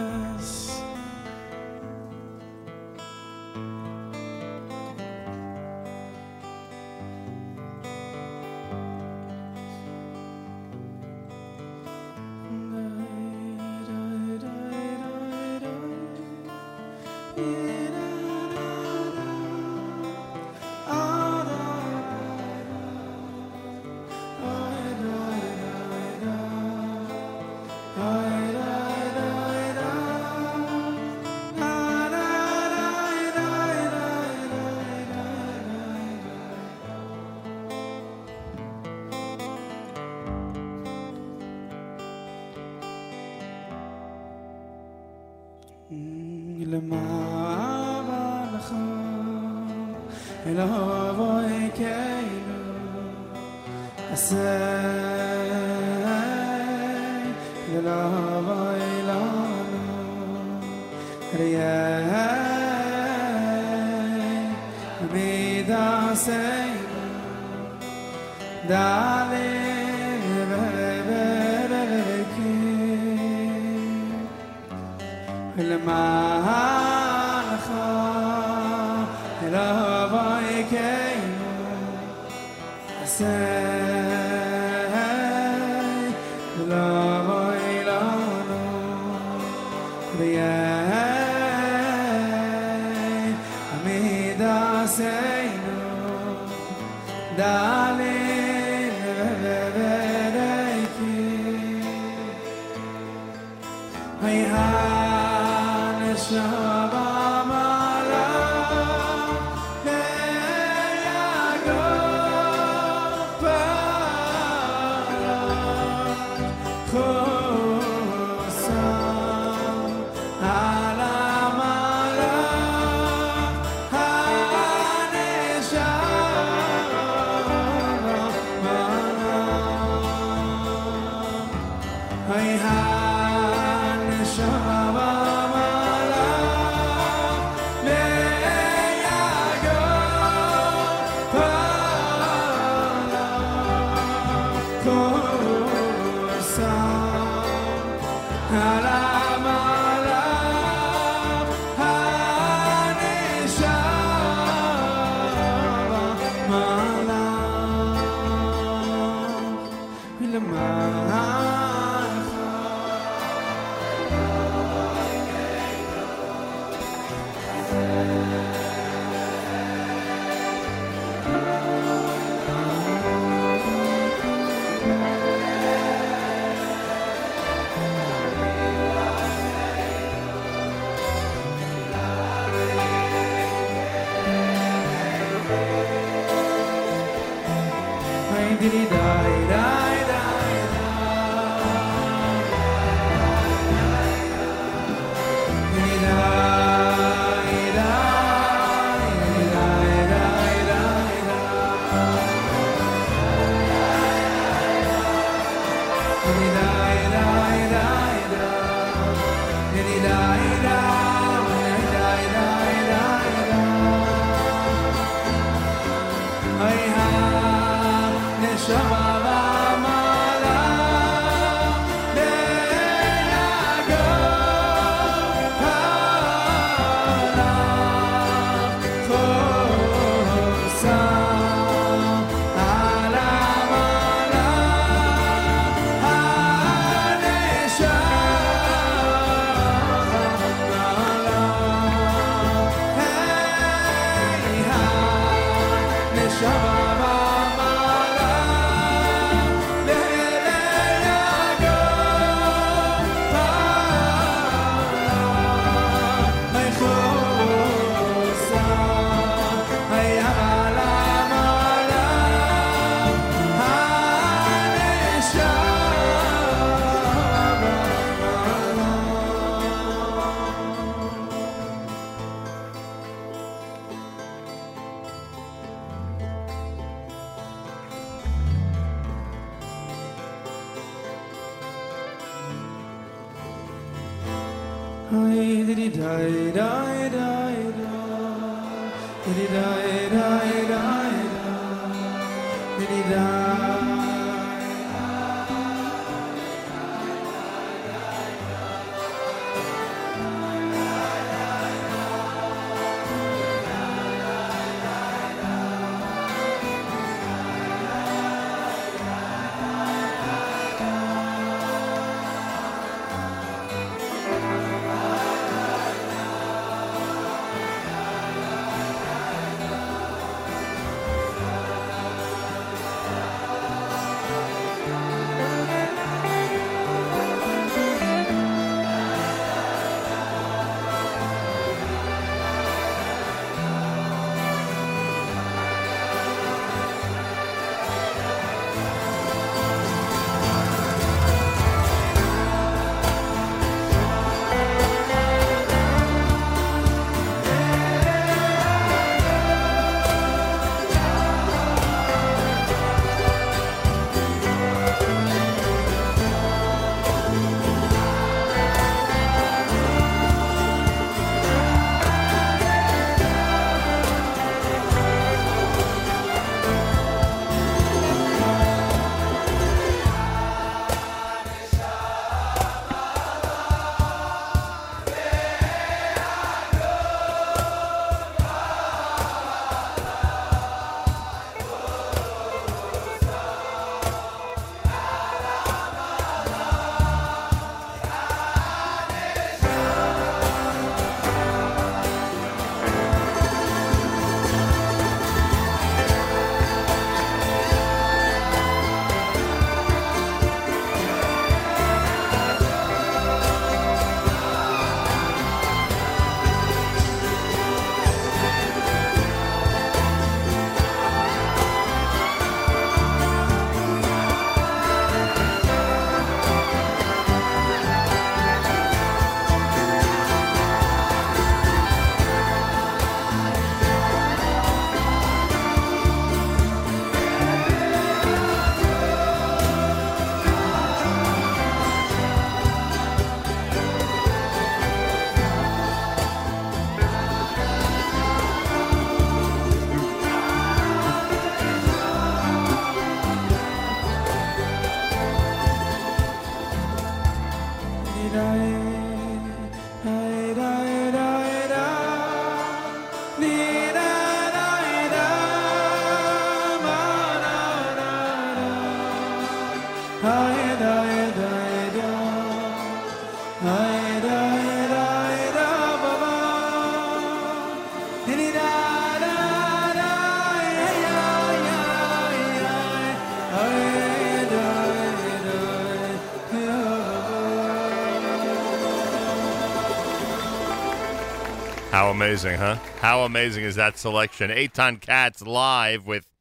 How 482.00 482.12
amazing, 482.12 482.56
huh? 482.56 482.78
How 483.02 483.24
amazing 483.26 483.66
is 483.66 483.76
that 483.76 483.98
selection? 483.98 484.50
Eitan 484.52 485.02
Katz 485.02 485.42
live 485.42 486.08
with 486.08 486.32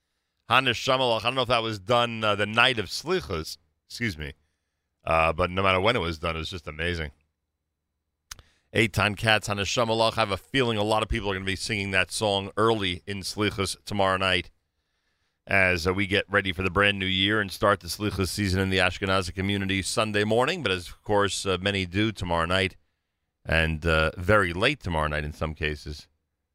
Haneshama 0.49 1.01
Lach. 1.01 1.23
I 1.23 1.25
don't 1.25 1.35
know 1.35 1.43
if 1.43 1.49
that 1.49 1.65
was 1.65 1.81
done 1.81 2.23
uh, 2.23 2.37
the 2.37 2.47
night 2.47 2.79
of 2.79 2.87
Slichas, 2.87 3.57
excuse 3.89 4.17
me. 4.17 4.35
Uh, 5.05 5.33
but 5.33 5.51
no 5.51 5.65
matter 5.65 5.81
when 5.81 5.97
it 5.97 5.99
was 5.99 6.21
done, 6.21 6.37
it 6.37 6.39
was 6.39 6.51
just 6.51 6.69
amazing. 6.69 7.11
Eitan 8.73 9.17
Katz, 9.17 9.49
Haneshama 9.49 9.97
Lach. 9.97 10.17
I 10.17 10.21
have 10.21 10.31
a 10.31 10.37
feeling 10.37 10.79
a 10.79 10.85
lot 10.85 11.03
of 11.03 11.09
people 11.09 11.29
are 11.29 11.35
going 11.35 11.45
to 11.45 11.51
be 11.51 11.57
singing 11.57 11.91
that 11.91 12.13
song 12.13 12.53
early 12.57 13.03
in 13.05 13.23
Slichas 13.23 13.77
tomorrow 13.85 14.17
night 14.17 14.51
as 15.45 15.89
uh, 15.89 15.93
we 15.93 16.07
get 16.07 16.25
ready 16.31 16.53
for 16.53 16.63
the 16.63 16.71
brand 16.71 17.01
new 17.01 17.05
year 17.05 17.41
and 17.41 17.51
start 17.51 17.81
the 17.81 17.89
Slichas 17.89 18.29
season 18.29 18.61
in 18.61 18.71
the 18.71 18.79
Ashkenazi 18.79 19.35
community 19.35 19.83
Sunday 19.83 20.23
morning. 20.23 20.63
But 20.63 20.71
as, 20.71 20.87
of 20.87 21.03
course, 21.03 21.45
uh, 21.45 21.59
many 21.61 21.85
do 21.85 22.13
tomorrow 22.13 22.47
night 22.47 22.77
and 23.49 23.87
uh, 23.87 24.11
very 24.19 24.53
late 24.53 24.81
tomorrow 24.81 25.09
night 25.09 25.25
in 25.25 25.33
some 25.33 25.55
cases. 25.55 26.07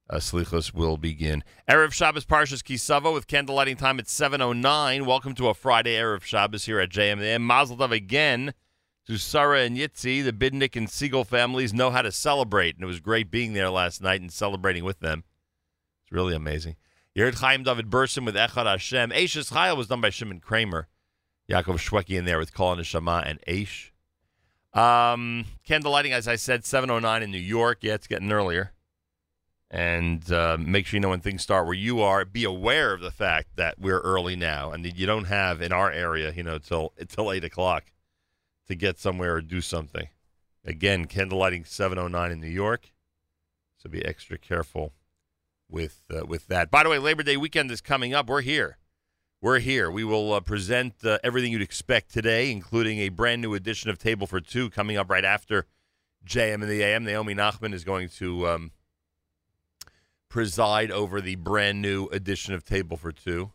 Uh, 0.10 0.18
Slichos 0.18 0.74
will 0.74 0.98
begin. 0.98 1.44
Erev 1.68 1.92
Shabbos 1.92 2.26
Parshas 2.26 2.64
Ki 2.64 2.78
Savo 2.78 3.14
with 3.14 3.26
candle 3.26 3.56
lighting 3.56 3.78
time 3.78 4.00
at 4.00 4.06
7.09. 4.06 5.08
Welcome 5.08 5.34
to 5.36 5.48
a 5.48 5.54
Friday 5.56 5.96
Erev 5.96 6.22
Shabbos 6.22 6.66
here 6.66 6.80
at 6.80 6.90
JMN. 6.90 7.42
Mazel 7.42 7.78
Tov 7.78 7.92
again 7.92 8.54
to 9.08 9.18
Sarah 9.18 9.62
and 9.62 9.76
Yitzi. 9.76 10.24
The 10.24 10.34
Bidnick 10.34 10.76
and 10.76 10.90
Siegel 10.90 11.24
families 11.24 11.74
know 11.74 11.90
how 11.90 12.04
to 12.04 12.12
celebrate, 12.12 12.76
and 12.76 12.84
it 12.84 12.88
was 12.88 13.00
great 13.00 13.32
being 13.32 13.54
there 13.54 13.72
last 13.72 14.02
night 14.02 14.22
and 14.22 14.32
celebrating 14.32 14.84
with 14.84 15.00
them. 15.00 15.24
It's 16.04 16.12
really 16.12 16.36
amazing. 16.36 16.76
You 17.16 17.24
heard 17.24 17.36
Chaim 17.36 17.64
David 17.64 17.90
Burson 17.90 18.26
with 18.26 18.36
Echad 18.36 18.66
Hashem. 18.66 19.10
Eishes 19.12 19.52
Chayil 19.52 19.78
was 19.78 19.88
done 19.88 20.02
by 20.02 20.12
Shimon 20.12 20.42
Kramer. 20.42 20.90
Yaakov 21.50 21.80
Shweki 21.80 22.18
in 22.18 22.26
there 22.26 22.40
with 22.40 22.54
Kol 22.54 22.76
Neshama 22.76 23.24
and 23.26 23.40
Aish. 23.48 23.90
Um, 24.74 25.46
candle 25.64 25.92
lighting, 25.92 26.14
as 26.14 26.28
I 26.28 26.36
said, 26.36 26.64
7.09 26.64 27.22
in 27.22 27.32
New 27.32 27.38
York. 27.38 27.80
Yeah, 27.82 27.94
it's 27.94 28.08
getting 28.08 28.32
earlier. 28.32 28.72
And 29.70 30.32
uh, 30.32 30.58
make 30.60 30.86
sure 30.86 30.98
you 30.98 31.02
know 31.02 31.10
when 31.10 31.22
things 31.22 31.42
start 31.42 31.66
where 31.66 31.74
you 31.74 32.02
are. 32.02 32.26
Be 32.26 32.44
aware 32.44 32.94
of 32.94 33.02
the 33.02 33.12
fact 33.12 33.56
that 33.56 33.80
we're 33.80 34.00
early 34.00 34.36
now 34.36 34.72
and 34.72 34.86
that 34.86 34.96
you 34.96 35.06
don't 35.06 35.26
have 35.26 35.62
in 35.62 35.72
our 35.72 35.92
area, 35.92 36.32
you 36.32 36.44
know, 36.44 36.58
till, 36.58 36.94
till 37.08 37.32
8 37.32 37.44
o'clock 37.44 37.86
to 38.68 38.76
get 38.76 39.00
somewhere 39.00 39.36
or 39.36 39.42
do 39.42 39.62
something. 39.62 40.10
Again, 40.66 41.06
candle 41.06 41.40
lighting 41.40 41.64
7.09 41.64 42.32
in 42.32 42.40
New 42.40 42.48
York. 42.48 42.92
So 43.78 43.90
be 43.90 44.06
extra 44.06 44.38
careful 44.38 44.94
with, 45.70 46.04
uh, 46.16 46.26
with 46.26 46.48
that. 46.48 46.72
By 46.72 46.84
the 46.84 46.90
way, 46.90 47.00
Labor 47.00 47.24
Day 47.24 47.36
weekend 47.36 47.72
is 47.72 47.82
coming 47.82 48.14
up. 48.14 48.28
We're 48.28 48.42
here. 48.42 48.78
We're 49.44 49.60
here. 49.60 49.92
We 49.92 50.06
will 50.06 50.32
uh, 50.32 50.40
present 50.40 50.94
uh, 51.04 51.18
everything 51.22 51.52
you'd 51.52 51.62
expect 51.62 52.14
today, 52.14 52.50
including 52.50 53.00
a 53.00 53.10
brand 53.10 53.42
new 53.42 53.54
edition 53.56 53.90
of 53.90 54.00
Table 54.00 54.26
for 54.26 54.40
Two 54.40 54.70
coming 54.70 54.96
up 54.96 55.10
right 55.10 55.26
after 55.26 55.66
JM 56.26 56.54
and 56.54 56.70
the 56.70 56.82
AM. 56.82 57.04
Naomi 57.04 57.36
Nachman 57.36 57.74
is 57.74 57.84
going 57.84 58.08
to 58.20 58.48
um, 58.48 58.72
preside 60.30 60.92
over 60.92 61.20
the 61.20 61.36
brand 61.36 61.82
new 61.82 62.06
edition 62.06 62.54
of 62.54 62.64
Table 62.64 62.96
for 62.96 63.12
Two. 63.12 63.52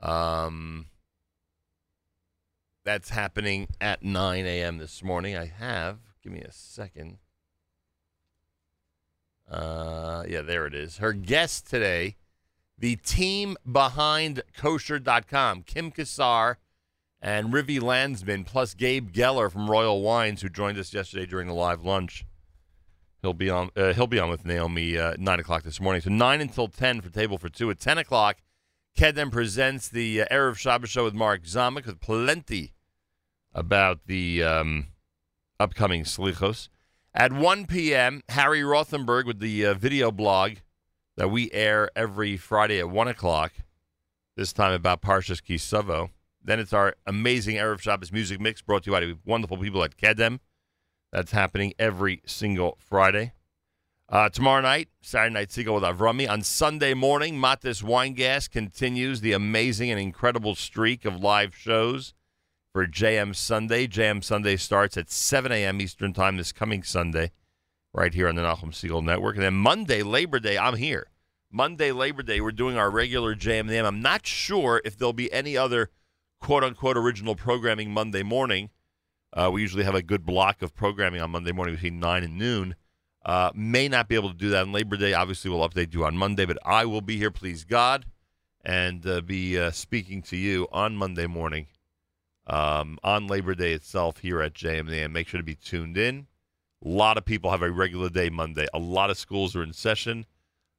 Um, 0.00 0.86
that's 2.82 3.10
happening 3.10 3.68
at 3.80 4.02
9 4.02 4.46
a.m. 4.46 4.78
this 4.78 5.00
morning. 5.00 5.36
I 5.36 5.46
have 5.46 5.98
Give 6.24 6.32
me 6.32 6.40
a 6.40 6.50
second. 6.50 7.18
Uh, 9.48 10.24
yeah, 10.26 10.40
there 10.40 10.66
it 10.66 10.74
is. 10.74 10.96
Her 10.96 11.12
guest 11.12 11.70
today, 11.70 12.16
the 12.78 12.96
team 12.96 13.56
behind 13.70 14.42
kosher.com, 14.56 15.62
Kim 15.62 15.90
Kassar 15.90 16.56
and 17.20 17.52
Rivi 17.52 17.80
Landsman, 17.80 18.44
plus 18.44 18.74
Gabe 18.74 19.10
Geller 19.10 19.50
from 19.50 19.70
Royal 19.70 20.02
Wines, 20.02 20.42
who 20.42 20.48
joined 20.48 20.78
us 20.78 20.92
yesterday 20.92 21.26
during 21.26 21.46
the 21.46 21.54
live 21.54 21.82
lunch. 21.82 22.26
He'll 23.22 23.32
be 23.32 23.48
on. 23.48 23.70
Uh, 23.74 23.94
he'll 23.94 24.06
be 24.06 24.18
on 24.18 24.28
with 24.28 24.44
Naomi 24.44 24.98
uh, 24.98 25.14
nine 25.18 25.40
o'clock 25.40 25.62
this 25.62 25.80
morning. 25.80 26.02
So 26.02 26.10
nine 26.10 26.42
until 26.42 26.68
ten 26.68 27.00
for 27.00 27.08
table 27.08 27.38
for 27.38 27.48
two. 27.48 27.70
At 27.70 27.80
ten 27.80 27.96
o'clock, 27.96 28.36
Kedem 28.98 29.32
presents 29.32 29.88
the 29.88 30.22
uh, 30.22 30.26
Erev 30.30 30.56
Shabbos 30.56 30.90
show 30.90 31.04
with 31.04 31.14
Mark 31.14 31.44
Zamek 31.44 31.86
with 31.86 32.00
plenty 32.00 32.74
about 33.54 34.00
the 34.06 34.42
um, 34.42 34.88
upcoming 35.58 36.04
Slichos. 36.04 36.68
At 37.14 37.32
1 37.32 37.66
p.m., 37.66 38.22
Harry 38.28 38.62
Rothenberg 38.62 39.24
with 39.24 39.38
the 39.38 39.66
uh, 39.66 39.74
video 39.74 40.10
blog 40.10 40.54
that 41.16 41.30
we 41.30 41.50
air 41.52 41.90
every 41.94 42.36
Friday 42.36 42.78
at 42.78 42.90
1 42.90 43.08
o'clock, 43.08 43.52
this 44.36 44.52
time 44.52 44.72
about 44.72 45.02
Parshas 45.02 45.42
Ki 45.42 45.58
Savo. 45.58 46.10
Then 46.42 46.60
it's 46.60 46.72
our 46.72 46.96
amazing 47.06 47.56
Erev 47.56 47.80
Shabbos 47.80 48.12
music 48.12 48.40
mix 48.40 48.60
brought 48.60 48.84
to 48.84 48.90
you 48.90 48.96
by 48.96 49.00
the 49.00 49.16
wonderful 49.24 49.56
people 49.56 49.82
at 49.82 49.96
Kedem. 49.96 50.40
That's 51.12 51.32
happening 51.32 51.72
every 51.78 52.20
single 52.26 52.76
Friday. 52.78 53.32
Uh, 54.08 54.28
tomorrow 54.28 54.60
night, 54.60 54.88
Saturday 55.00 55.32
Night 55.32 55.50
Seagull 55.50 55.76
with 55.76 55.84
Avrami. 55.84 56.28
On 56.28 56.42
Sunday 56.42 56.92
morning, 56.92 57.36
Matis 57.36 57.82
Weingas 57.82 58.50
continues 58.50 59.20
the 59.22 59.32
amazing 59.32 59.90
and 59.90 59.98
incredible 59.98 60.54
streak 60.54 61.04
of 61.06 61.20
live 61.20 61.56
shows 61.56 62.12
for 62.72 62.86
JM 62.86 63.34
Sunday. 63.34 63.86
JM 63.86 64.22
Sunday 64.22 64.56
starts 64.56 64.98
at 64.98 65.10
7 65.10 65.50
a.m. 65.52 65.80
Eastern 65.80 66.12
Time 66.12 66.36
this 66.36 66.52
coming 66.52 66.82
Sunday, 66.82 67.30
right 67.94 68.12
here 68.12 68.28
on 68.28 68.34
the 68.34 68.42
Nachum 68.42 68.72
Segal 68.72 69.02
Network. 69.02 69.36
And 69.36 69.44
then 69.44 69.54
Monday, 69.54 70.02
Labor 70.02 70.40
Day, 70.40 70.58
I'm 70.58 70.76
here. 70.76 71.06
Monday, 71.50 71.92
Labor 71.92 72.24
Day, 72.24 72.40
we're 72.40 72.50
doing 72.50 72.76
our 72.76 72.90
regular 72.90 73.36
JM 73.36 73.70
AM. 73.70 73.86
I'm 73.86 74.02
not 74.02 74.26
sure 74.26 74.82
if 74.84 74.98
there'll 74.98 75.12
be 75.12 75.32
any 75.32 75.56
other 75.56 75.90
quote 76.40 76.64
unquote 76.64 76.96
original 76.96 77.36
programming 77.36 77.92
Monday 77.92 78.24
morning. 78.24 78.70
Uh, 79.32 79.50
we 79.52 79.62
usually 79.62 79.84
have 79.84 79.94
a 79.94 80.02
good 80.02 80.26
block 80.26 80.60
of 80.60 80.74
programming 80.74 81.20
on 81.20 81.30
Monday 81.30 81.52
morning 81.52 81.76
between 81.76 82.00
9 82.00 82.24
and 82.24 82.36
noon. 82.36 82.74
Uh, 83.24 83.50
may 83.54 83.88
not 83.88 84.08
be 84.08 84.16
able 84.16 84.28
to 84.28 84.36
do 84.36 84.50
that 84.50 84.62
on 84.62 84.72
Labor 84.72 84.96
Day. 84.96 85.14
Obviously, 85.14 85.50
we'll 85.50 85.66
update 85.66 85.94
you 85.94 86.04
on 86.04 86.16
Monday, 86.16 86.44
but 86.44 86.58
I 86.64 86.84
will 86.84 87.00
be 87.00 87.16
here, 87.16 87.30
please 87.30 87.64
God, 87.64 88.04
and 88.64 89.06
uh, 89.06 89.20
be 89.20 89.58
uh, 89.58 89.70
speaking 89.70 90.20
to 90.22 90.36
you 90.36 90.68
on 90.72 90.96
Monday 90.96 91.26
morning 91.26 91.68
um, 92.46 92.98
on 93.02 93.28
Labor 93.28 93.54
Day 93.54 93.72
itself 93.72 94.18
here 94.18 94.42
at 94.42 94.54
JMN. 94.54 95.12
Make 95.12 95.28
sure 95.28 95.38
to 95.38 95.44
be 95.44 95.54
tuned 95.54 95.96
in. 95.96 96.26
A 96.84 96.88
lot 96.88 97.16
of 97.16 97.24
people 97.24 97.50
have 97.50 97.62
a 97.62 97.70
regular 97.70 98.10
day 98.10 98.28
Monday. 98.28 98.66
A 98.74 98.78
lot 98.78 99.10
of 99.10 99.16
schools 99.16 99.56
are 99.56 99.62
in 99.62 99.72
session. 99.72 100.26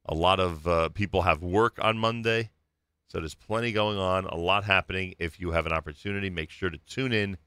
A 0.04 0.14
lot 0.14 0.38
of 0.38 0.66
uh, 0.66 0.88
people 0.90 1.22
have 1.22 1.42
work 1.42 1.78
on 1.82 1.98
Monday. 1.98 2.50
So 3.08 3.18
there's 3.18 3.34
plenty 3.34 3.72
going 3.72 3.98
on, 3.98 4.24
a 4.24 4.36
lot 4.36 4.64
happening. 4.64 5.14
If 5.18 5.40
you 5.40 5.52
have 5.52 5.66
an 5.66 5.72
opportunity, 5.72 6.30
make 6.30 6.50
sure 6.50 6.70
to 6.70 6.78
tune 6.78 7.12
in 7.12 7.38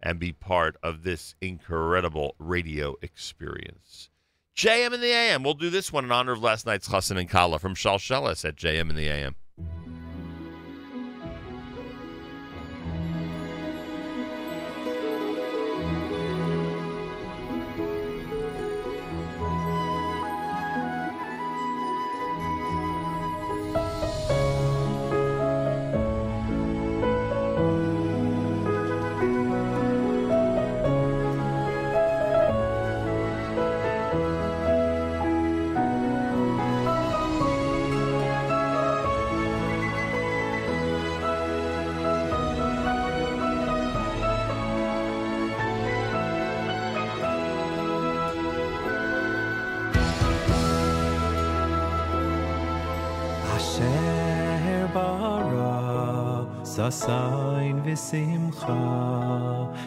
and 0.00 0.18
be 0.18 0.32
part 0.32 0.76
of 0.82 1.02
this 1.02 1.34
incredible 1.40 2.34
radio 2.38 2.94
experience. 3.00 4.10
JM 4.56 4.92
in 4.92 5.00
the 5.00 5.12
AM. 5.12 5.42
We'll 5.42 5.54
do 5.54 5.70
this 5.70 5.92
one 5.92 6.04
in 6.04 6.12
honor 6.12 6.32
of 6.32 6.42
last 6.42 6.66
night's 6.66 6.88
Chassan 6.88 7.18
and 7.18 7.28
Kala 7.28 7.58
from 7.58 7.74
Shalshelis 7.74 8.44
at 8.44 8.56
JM 8.56 8.90
in 8.90 8.96
the 8.96 9.08
AM. 9.08 9.34
sasain 56.90 57.80
v'simcha, 57.82 58.80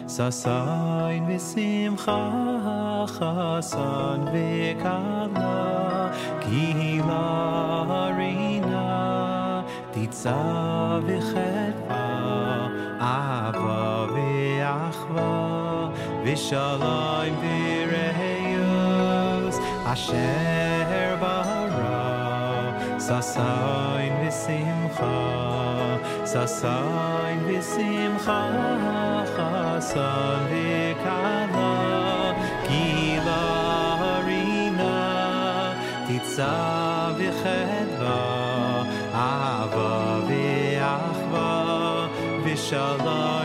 sasain 0.06 1.22
v'simcha, 1.28 2.18
chasan 3.14 4.20
v'kala, 4.32 5.54
kihila 6.42 7.26
harina, 7.90 8.88
titza 9.92 10.40
v'chelva, 11.06 12.04
ahava 13.12 13.82
v'achva, 14.14 15.30
v'shalayim 16.24 17.36
v'reyus, 17.92 19.56
asher 19.92 21.10
v'achva. 21.22 21.57
sasay 23.08 24.04
in 24.06 24.16
visim 24.20 24.80
kha 24.96 25.16
chasan 26.30 27.38
in 30.52 31.72
gila 32.68 33.44
harina 34.00 34.96
sa 36.36 36.52
dikha 37.18 37.58
ahava 39.24 39.94
na 40.28 40.52
ditza 42.46 43.37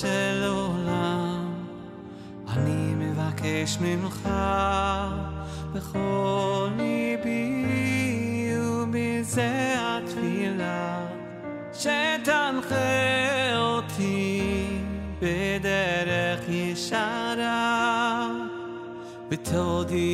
של 0.00 0.44
עולם, 0.48 1.54
אני 2.48 2.94
מבקש 2.94 3.78
ממך 3.80 4.28
בכל 5.72 6.68
ליבי, 6.76 8.54
ומזה 8.58 9.74
התפילה 9.78 11.06
שתנחה 11.72 12.76
אותי 13.56 14.66
בדרך 15.20 16.48
ישרה. 16.48 18.28
ותודי 19.32 20.11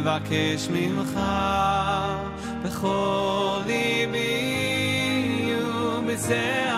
מבקש 0.00 0.68
ממך 0.70 1.20
בכל 2.64 3.60
ליבי 3.66 5.54
ומזה 5.64 6.69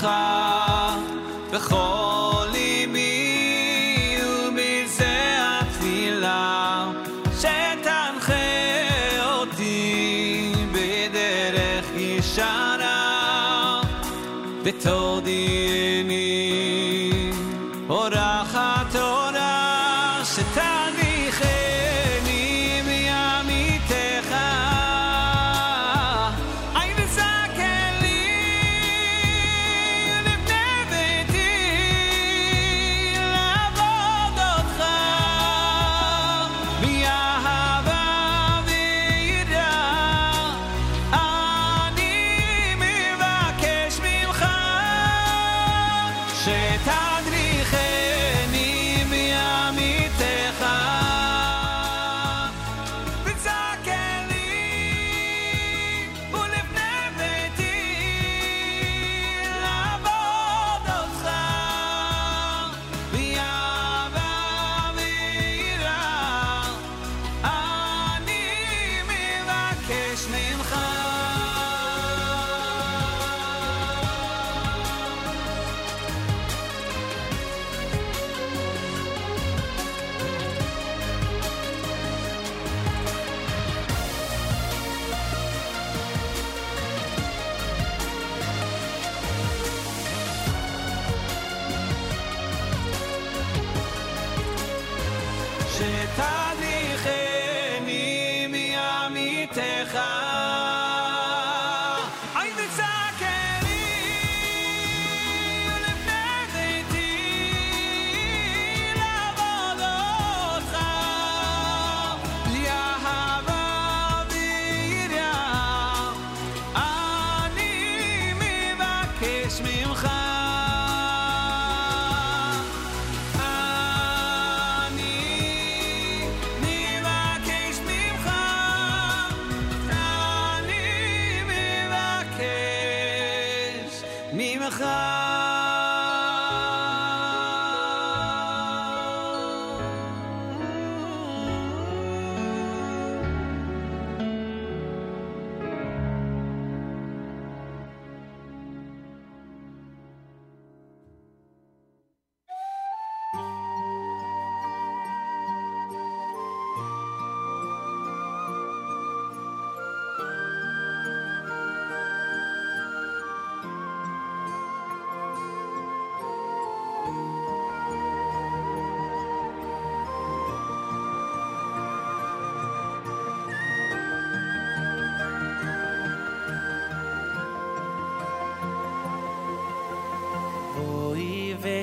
בשמחה 0.00 0.96
בכל 1.52 1.89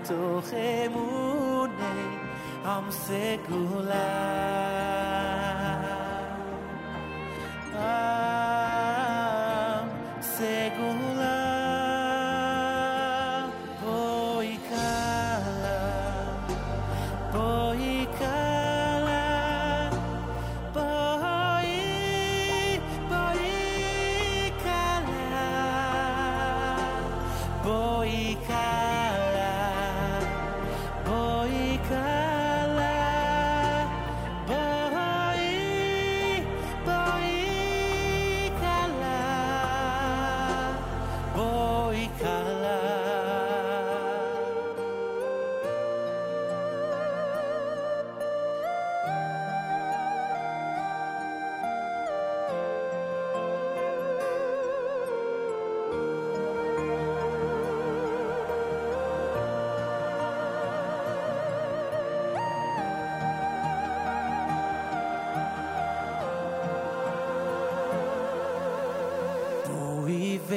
תוך 0.08 0.46
אמוני 0.54 2.18
עם 2.66 2.92
סגולה. 2.92 4.23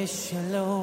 Hello. 0.08 0.77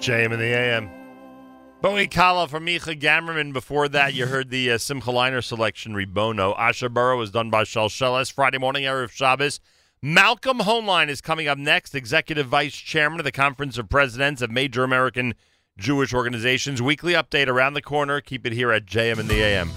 JM 0.00 0.32
in 0.32 0.38
the 0.38 0.46
AM. 0.46 0.90
Bowie 1.82 2.08
Kala 2.08 2.48
from 2.48 2.66
Micha 2.66 2.98
Gamerman. 2.98 3.52
Before 3.52 3.88
that, 3.88 4.14
you 4.14 4.26
heard 4.26 4.50
the 4.50 4.72
uh, 4.72 4.78
Simcha 4.78 5.10
Leiner 5.10 5.44
selection, 5.44 5.92
Rebono. 5.92 6.54
Asher 6.58 6.88
Burrow 6.88 7.18
was 7.18 7.30
done 7.30 7.50
by 7.50 7.64
Shalsheles. 7.64 8.32
Friday 8.32 8.58
morning, 8.58 8.84
Erev 8.84 9.10
Shabbos. 9.10 9.60
Malcolm 10.02 10.60
Hoenlein 10.60 11.08
is 11.08 11.20
coming 11.20 11.48
up 11.48 11.58
next, 11.58 11.94
Executive 11.94 12.46
Vice 12.46 12.74
Chairman 12.74 13.20
of 13.20 13.24
the 13.24 13.32
Conference 13.32 13.76
of 13.76 13.90
Presidents 13.90 14.40
of 14.40 14.50
Major 14.50 14.84
American 14.84 15.34
Jewish 15.76 16.14
Organizations. 16.14 16.80
Weekly 16.80 17.12
update 17.12 17.48
around 17.48 17.74
the 17.74 17.82
corner. 17.82 18.22
Keep 18.22 18.46
it 18.46 18.52
here 18.52 18.72
at 18.72 18.86
JM 18.86 19.18
in 19.18 19.28
the 19.28 19.42
AM. 19.42 19.70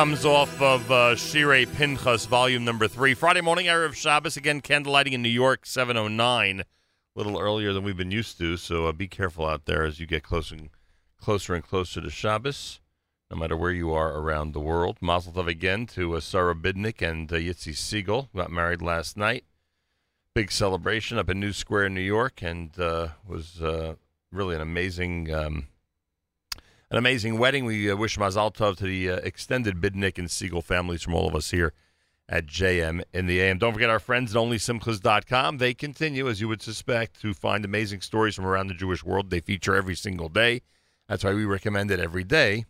Comes 0.00 0.24
off 0.24 0.62
of 0.62 0.90
uh, 0.90 1.14
Pinchas, 1.74 2.24
volume 2.24 2.64
number 2.64 2.88
three. 2.88 3.12
Friday 3.12 3.42
morning, 3.42 3.66
Erev 3.66 3.92
Shabbos. 3.92 4.34
Again, 4.34 4.62
candlelighting 4.62 5.12
in 5.12 5.20
New 5.20 5.28
York, 5.28 5.66
709. 5.66 6.60
A 6.60 6.64
little 7.14 7.38
earlier 7.38 7.74
than 7.74 7.84
we've 7.84 7.98
been 7.98 8.10
used 8.10 8.38
to, 8.38 8.56
so 8.56 8.86
uh, 8.86 8.92
be 8.92 9.06
careful 9.06 9.44
out 9.44 9.66
there 9.66 9.84
as 9.84 10.00
you 10.00 10.06
get 10.06 10.22
closer 10.22 10.54
and 10.54 10.70
closer 11.20 11.54
and 11.54 11.62
closer 11.62 12.00
to 12.00 12.08
Shabbos, 12.08 12.80
no 13.30 13.36
matter 13.36 13.58
where 13.58 13.72
you 13.72 13.92
are 13.92 14.16
around 14.16 14.54
the 14.54 14.58
world. 14.58 14.96
Mazel 15.02 15.34
tov 15.34 15.48
again 15.48 15.84
to 15.88 16.16
uh, 16.16 16.20
Sarah 16.20 16.54
Bidnick 16.54 17.06
and 17.06 17.30
uh, 17.30 17.36
Yitzi 17.36 17.76
Siegel, 17.76 18.30
got 18.34 18.50
married 18.50 18.80
last 18.80 19.18
night. 19.18 19.44
Big 20.34 20.50
celebration 20.50 21.18
up 21.18 21.28
in 21.28 21.38
New 21.38 21.52
Square, 21.52 21.90
New 21.90 22.00
York, 22.00 22.40
and 22.40 22.70
uh, 22.80 23.08
was 23.28 23.60
uh, 23.60 23.96
really 24.32 24.54
an 24.54 24.62
amazing, 24.62 25.30
um, 25.34 25.66
an 26.90 26.98
amazing 26.98 27.38
wedding. 27.38 27.64
We 27.64 27.90
uh, 27.90 27.96
wish 27.96 28.18
Mazel 28.18 28.50
tov 28.50 28.76
to 28.78 28.84
the 28.84 29.10
uh, 29.10 29.16
extended 29.16 29.80
Bidnick 29.80 30.18
and 30.18 30.30
Siegel 30.30 30.62
families 30.62 31.02
from 31.02 31.14
all 31.14 31.28
of 31.28 31.34
us 31.34 31.50
here 31.50 31.72
at 32.28 32.46
JM 32.46 33.02
in 33.12 33.26
the 33.26 33.40
AM. 33.40 33.58
Don't 33.58 33.72
forget 33.72 33.90
our 33.90 34.00
friends 34.00 34.34
at 34.34 34.40
OnlySimchas.com. 34.40 35.58
They 35.58 35.74
continue, 35.74 36.28
as 36.28 36.40
you 36.40 36.48
would 36.48 36.62
suspect, 36.62 37.20
to 37.22 37.34
find 37.34 37.64
amazing 37.64 38.00
stories 38.00 38.34
from 38.34 38.46
around 38.46 38.68
the 38.68 38.74
Jewish 38.74 39.04
world. 39.04 39.30
They 39.30 39.40
feature 39.40 39.74
every 39.74 39.94
single 39.94 40.28
day. 40.28 40.62
That's 41.08 41.24
why 41.24 41.34
we 41.34 41.44
recommend 41.44 41.90
it 41.90 42.00
every 42.00 42.24
day. 42.24 42.64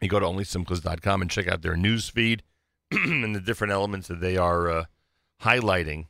You 0.00 0.08
go 0.08 0.20
to 0.20 0.26
OnlySimchas.com 0.26 1.22
and 1.22 1.30
check 1.30 1.48
out 1.48 1.62
their 1.62 1.76
news 1.76 2.08
feed. 2.08 2.42
and 2.90 3.34
the 3.34 3.40
different 3.40 3.72
elements 3.72 4.08
that 4.08 4.20
they 4.20 4.36
are 4.36 4.70
uh, 4.70 4.84
highlighting 5.42 6.06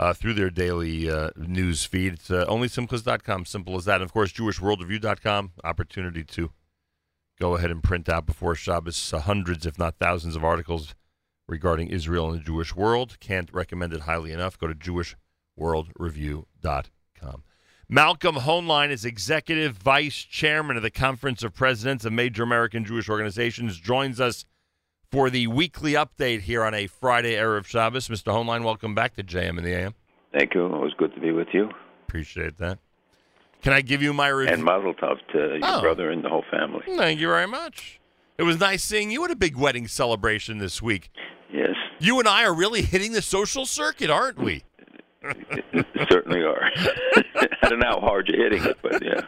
uh, 0.00 0.12
through 0.14 0.32
their 0.32 0.50
daily 0.50 1.10
uh, 1.10 1.28
news 1.36 1.84
feed. 1.84 2.14
It's 2.14 2.30
uh, 2.30 2.46
onlysimchas.com, 2.46 3.44
simple 3.44 3.76
as 3.76 3.84
that. 3.84 3.96
And 3.96 4.04
of 4.04 4.14
course, 4.14 4.32
JewishWorldReview.com, 4.32 5.52
opportunity 5.62 6.24
to 6.24 6.52
go 7.38 7.54
ahead 7.54 7.70
and 7.70 7.82
print 7.82 8.08
out 8.08 8.24
before 8.24 8.54
Shabbos 8.54 9.12
uh, 9.12 9.18
hundreds, 9.20 9.66
if 9.66 9.78
not 9.78 9.98
thousands, 9.98 10.36
of 10.36 10.44
articles 10.44 10.94
regarding 11.46 11.88
Israel 11.88 12.30
and 12.30 12.40
the 12.40 12.44
Jewish 12.44 12.74
world. 12.74 13.20
Can't 13.20 13.52
recommend 13.52 13.92
it 13.92 14.00
highly 14.00 14.32
enough. 14.32 14.58
Go 14.58 14.68
to 14.68 14.74
JewishWorldReview.com. 14.74 17.44
Malcolm 17.86 18.36
Hoenlein 18.36 18.90
is 18.90 19.04
executive 19.04 19.76
vice 19.76 20.16
chairman 20.16 20.78
of 20.78 20.82
the 20.82 20.90
Conference 20.90 21.42
of 21.42 21.52
Presidents 21.52 22.06
of 22.06 22.14
Major 22.14 22.42
American 22.42 22.86
Jewish 22.86 23.10
Organizations. 23.10 23.78
Joins 23.78 24.18
us 24.18 24.46
for 25.10 25.28
the 25.28 25.46
weekly 25.48 25.92
update 25.94 26.42
here 26.42 26.62
on 26.62 26.72
a 26.74 26.86
Friday 26.86 27.34
Erev 27.34 27.66
Shabbos. 27.66 28.08
Mr. 28.08 28.32
Hoenlein, 28.32 28.62
welcome 28.64 28.94
back 28.94 29.16
to 29.16 29.22
JM 29.24 29.58
in 29.58 29.64
the 29.64 29.72
AM. 29.74 29.94
Thank 30.32 30.54
you. 30.54 30.66
Always 30.72 30.92
good 30.94 31.12
to 31.14 31.20
be 31.20 31.32
with 31.32 31.48
you. 31.52 31.68
Appreciate 32.06 32.58
that. 32.58 32.78
Can 33.62 33.72
I 33.72 33.80
give 33.82 34.02
you 34.02 34.12
my 34.12 34.28
review? 34.28 34.54
And 34.54 34.64
Mazel 34.64 34.94
Tov 34.94 35.16
to 35.32 35.38
your 35.38 35.58
Oh. 35.64 35.80
brother 35.80 36.10
and 36.10 36.24
the 36.24 36.28
whole 36.28 36.44
family. 36.50 36.82
Thank 36.96 37.20
you 37.20 37.26
very 37.26 37.46
much. 37.48 37.98
It 38.38 38.44
was 38.44 38.58
nice 38.58 38.82
seeing 38.84 39.10
you 39.10 39.24
at 39.24 39.30
a 39.30 39.36
big 39.36 39.56
wedding 39.56 39.86
celebration 39.88 40.58
this 40.58 40.80
week. 40.80 41.10
Yes, 41.52 41.74
You 41.98 42.18
and 42.20 42.28
I 42.28 42.44
are 42.44 42.54
really 42.54 42.82
hitting 42.82 43.12
the 43.12 43.20
social 43.20 43.66
circuit, 43.66 44.08
aren't 44.08 44.38
we? 44.38 44.62
certainly 46.08 46.42
are. 46.42 46.70
I 47.62 47.68
don't 47.68 47.80
know 47.80 47.88
how 47.90 48.00
hard 48.00 48.28
you're 48.28 48.44
hitting 48.44 48.64
it, 48.64 48.78
but 48.80 49.04
yeah. 49.04 49.20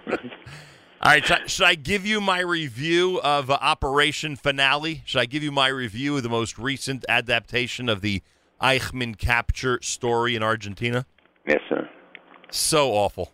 All 1.04 1.10
right, 1.10 1.26
should 1.26 1.36
I, 1.36 1.46
should 1.46 1.66
I 1.66 1.74
give 1.74 2.06
you 2.06 2.20
my 2.20 2.38
review 2.38 3.20
of 3.22 3.50
uh, 3.50 3.58
Operation 3.60 4.36
Finale? 4.36 5.02
Should 5.04 5.18
I 5.18 5.26
give 5.26 5.42
you 5.42 5.50
my 5.50 5.66
review 5.66 6.16
of 6.16 6.22
the 6.22 6.28
most 6.28 6.56
recent 6.58 7.04
adaptation 7.08 7.88
of 7.88 8.02
the 8.02 8.22
Eichmann 8.60 9.18
capture 9.18 9.80
story 9.82 10.36
in 10.36 10.44
Argentina? 10.44 11.04
Yes, 11.44 11.58
sir. 11.68 11.90
So 12.52 12.92
awful. 12.92 13.32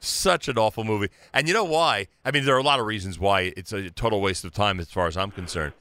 Such 0.00 0.48
an 0.48 0.56
awful 0.56 0.82
movie. 0.82 1.08
And 1.34 1.46
you 1.46 1.52
know 1.52 1.64
why? 1.64 2.06
I 2.24 2.30
mean, 2.30 2.46
there 2.46 2.54
are 2.54 2.58
a 2.58 2.62
lot 2.62 2.80
of 2.80 2.86
reasons 2.86 3.18
why 3.18 3.52
it's 3.54 3.74
a 3.74 3.90
total 3.90 4.22
waste 4.22 4.42
of 4.46 4.52
time 4.52 4.80
as 4.80 4.90
far 4.90 5.06
as 5.06 5.14
I'm 5.14 5.30
concerned. 5.30 5.74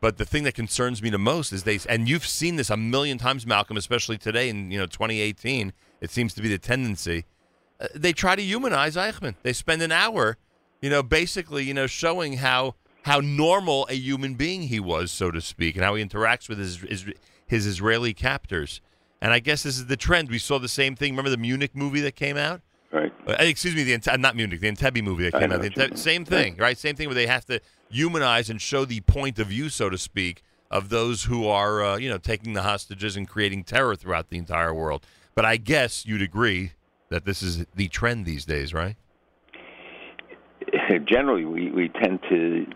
But 0.00 0.16
the 0.16 0.24
thing 0.24 0.44
that 0.44 0.54
concerns 0.54 1.02
me 1.02 1.10
the 1.10 1.18
most 1.18 1.52
is 1.52 1.64
they, 1.64 1.78
and 1.90 2.08
you've 2.08 2.26
seen 2.26 2.56
this 2.56 2.70
a 2.70 2.76
million 2.78 3.18
times, 3.18 3.46
Malcolm, 3.46 3.76
especially 3.76 4.16
today 4.16 4.48
in 4.48 4.70
you 4.70 4.78
know 4.78 4.86
2018. 4.86 5.74
It 6.00 6.10
seems 6.10 6.32
to 6.32 6.40
be 6.40 6.48
the 6.48 6.56
tendency. 6.56 7.26
Uh, 7.78 7.88
they 7.94 8.14
try 8.14 8.34
to 8.34 8.42
humanize 8.42 8.96
Eichmann. 8.96 9.34
They 9.42 9.52
spend 9.52 9.82
an 9.82 9.92
hour, 9.92 10.38
you 10.80 10.90
know, 10.90 11.02
basically, 11.02 11.64
you 11.64 11.74
know, 11.74 11.86
showing 11.86 12.34
how 12.38 12.74
how 13.02 13.20
normal 13.20 13.86
a 13.88 13.94
human 13.94 14.34
being 14.34 14.62
he 14.62 14.78
was, 14.78 15.10
so 15.10 15.30
to 15.30 15.40
speak, 15.40 15.76
and 15.76 15.84
how 15.84 15.94
he 15.94 16.04
interacts 16.04 16.48
with 16.48 16.58
his 16.58 16.78
his, 16.80 17.04
his 17.46 17.66
Israeli 17.66 18.14
captors. 18.14 18.80
And 19.22 19.32
I 19.32 19.38
guess 19.38 19.62
this 19.62 19.76
is 19.76 19.86
the 19.86 19.96
trend. 19.96 20.30
We 20.30 20.38
saw 20.38 20.58
the 20.58 20.68
same 20.68 20.96
thing. 20.96 21.12
Remember 21.12 21.30
the 21.30 21.36
Munich 21.36 21.72
movie 21.74 22.00
that 22.00 22.16
came 22.16 22.36
out? 22.38 22.62
Right. 22.90 23.12
Uh, 23.26 23.36
excuse 23.38 23.74
me, 23.74 23.84
the 23.84 23.96
Ente- 23.96 24.18
not 24.18 24.34
Munich, 24.34 24.60
the 24.60 24.70
Entebbe 24.70 25.02
movie 25.02 25.24
that 25.24 25.38
came 25.38 25.52
out. 25.52 25.60
The 25.60 25.68
what 25.68 25.92
Ente- 25.92 25.98
same 25.98 26.24
thing, 26.24 26.56
right? 26.56 26.76
Same 26.76 26.96
thing 26.96 27.06
where 27.06 27.14
they 27.14 27.26
have 27.26 27.44
to 27.46 27.60
humanize 27.90 28.50
and 28.50 28.60
show 28.60 28.84
the 28.84 29.00
point 29.02 29.38
of 29.38 29.48
view, 29.48 29.68
so 29.68 29.90
to 29.90 29.98
speak, 29.98 30.42
of 30.70 30.88
those 30.88 31.24
who 31.24 31.46
are, 31.46 31.84
uh, 31.84 31.96
you 31.96 32.08
know, 32.08 32.18
taking 32.18 32.54
the 32.54 32.62
hostages 32.62 33.16
and 33.16 33.28
creating 33.28 33.64
terror 33.64 33.94
throughout 33.94 34.30
the 34.30 34.38
entire 34.38 34.74
world. 34.74 35.06
But 35.34 35.44
I 35.44 35.56
guess 35.56 36.06
you'd 36.06 36.22
agree 36.22 36.72
that 37.10 37.24
this 37.24 37.42
is 37.42 37.66
the 37.74 37.88
trend 37.88 38.24
these 38.24 38.44
days, 38.44 38.72
right? 38.72 38.96
Generally, 41.08 41.44
we, 41.44 41.70
we 41.70 41.88
tend 41.88 42.20
to 42.28 42.66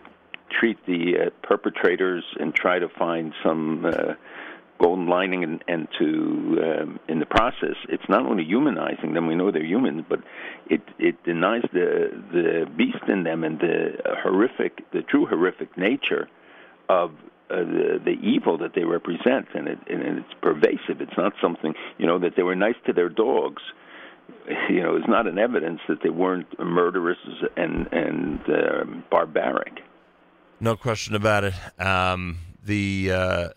treat 0.59 0.77
the 0.85 1.27
uh, 1.27 1.29
perpetrators 1.47 2.23
and 2.39 2.53
try 2.53 2.79
to 2.79 2.87
find 2.89 3.33
some 3.43 3.85
uh, 3.85 4.13
golden 4.79 5.07
lining, 5.07 5.43
and, 5.43 5.63
and 5.67 5.87
to 5.99 6.05
um, 6.81 6.99
in 7.07 7.19
the 7.19 7.25
process, 7.25 7.75
it's 7.89 8.07
not 8.09 8.25
only 8.25 8.43
humanizing 8.43 9.13
them. 9.13 9.27
We 9.27 9.35
know 9.35 9.51
they're 9.51 9.63
humans, 9.63 10.03
but 10.07 10.19
it 10.67 10.81
it 10.99 11.23
denies 11.23 11.63
the 11.73 12.11
the 12.31 12.65
beast 12.77 13.03
in 13.07 13.23
them 13.23 13.43
and 13.43 13.59
the 13.59 13.97
horrific, 14.23 14.89
the 14.91 15.01
true 15.01 15.25
horrific 15.25 15.77
nature 15.77 16.27
of 16.89 17.11
uh, 17.49 17.57
the 17.57 18.01
the 18.03 18.17
evil 18.21 18.57
that 18.57 18.73
they 18.75 18.83
represent, 18.83 19.47
and 19.53 19.67
it 19.67 19.79
and 19.89 20.19
it's 20.19 20.33
pervasive. 20.41 21.01
It's 21.01 21.17
not 21.17 21.33
something 21.41 21.73
you 21.97 22.05
know 22.05 22.19
that 22.19 22.35
they 22.35 22.43
were 22.43 22.55
nice 22.55 22.75
to 22.85 22.93
their 22.93 23.09
dogs. 23.09 23.61
You 24.69 24.81
know, 24.81 24.95
it's 24.95 25.07
not 25.07 25.27
an 25.27 25.37
evidence 25.37 25.79
that 25.87 25.99
they 26.03 26.09
weren't 26.09 26.47
murderous 26.59 27.17
and 27.57 27.87
and 27.91 28.39
um 28.47 29.03
barbaric. 29.09 29.79
No 30.59 30.75
question 30.75 31.15
about 31.15 31.43
it. 31.43 31.53
Um, 31.79 32.37
the 32.63 33.11
uh, 33.11 33.49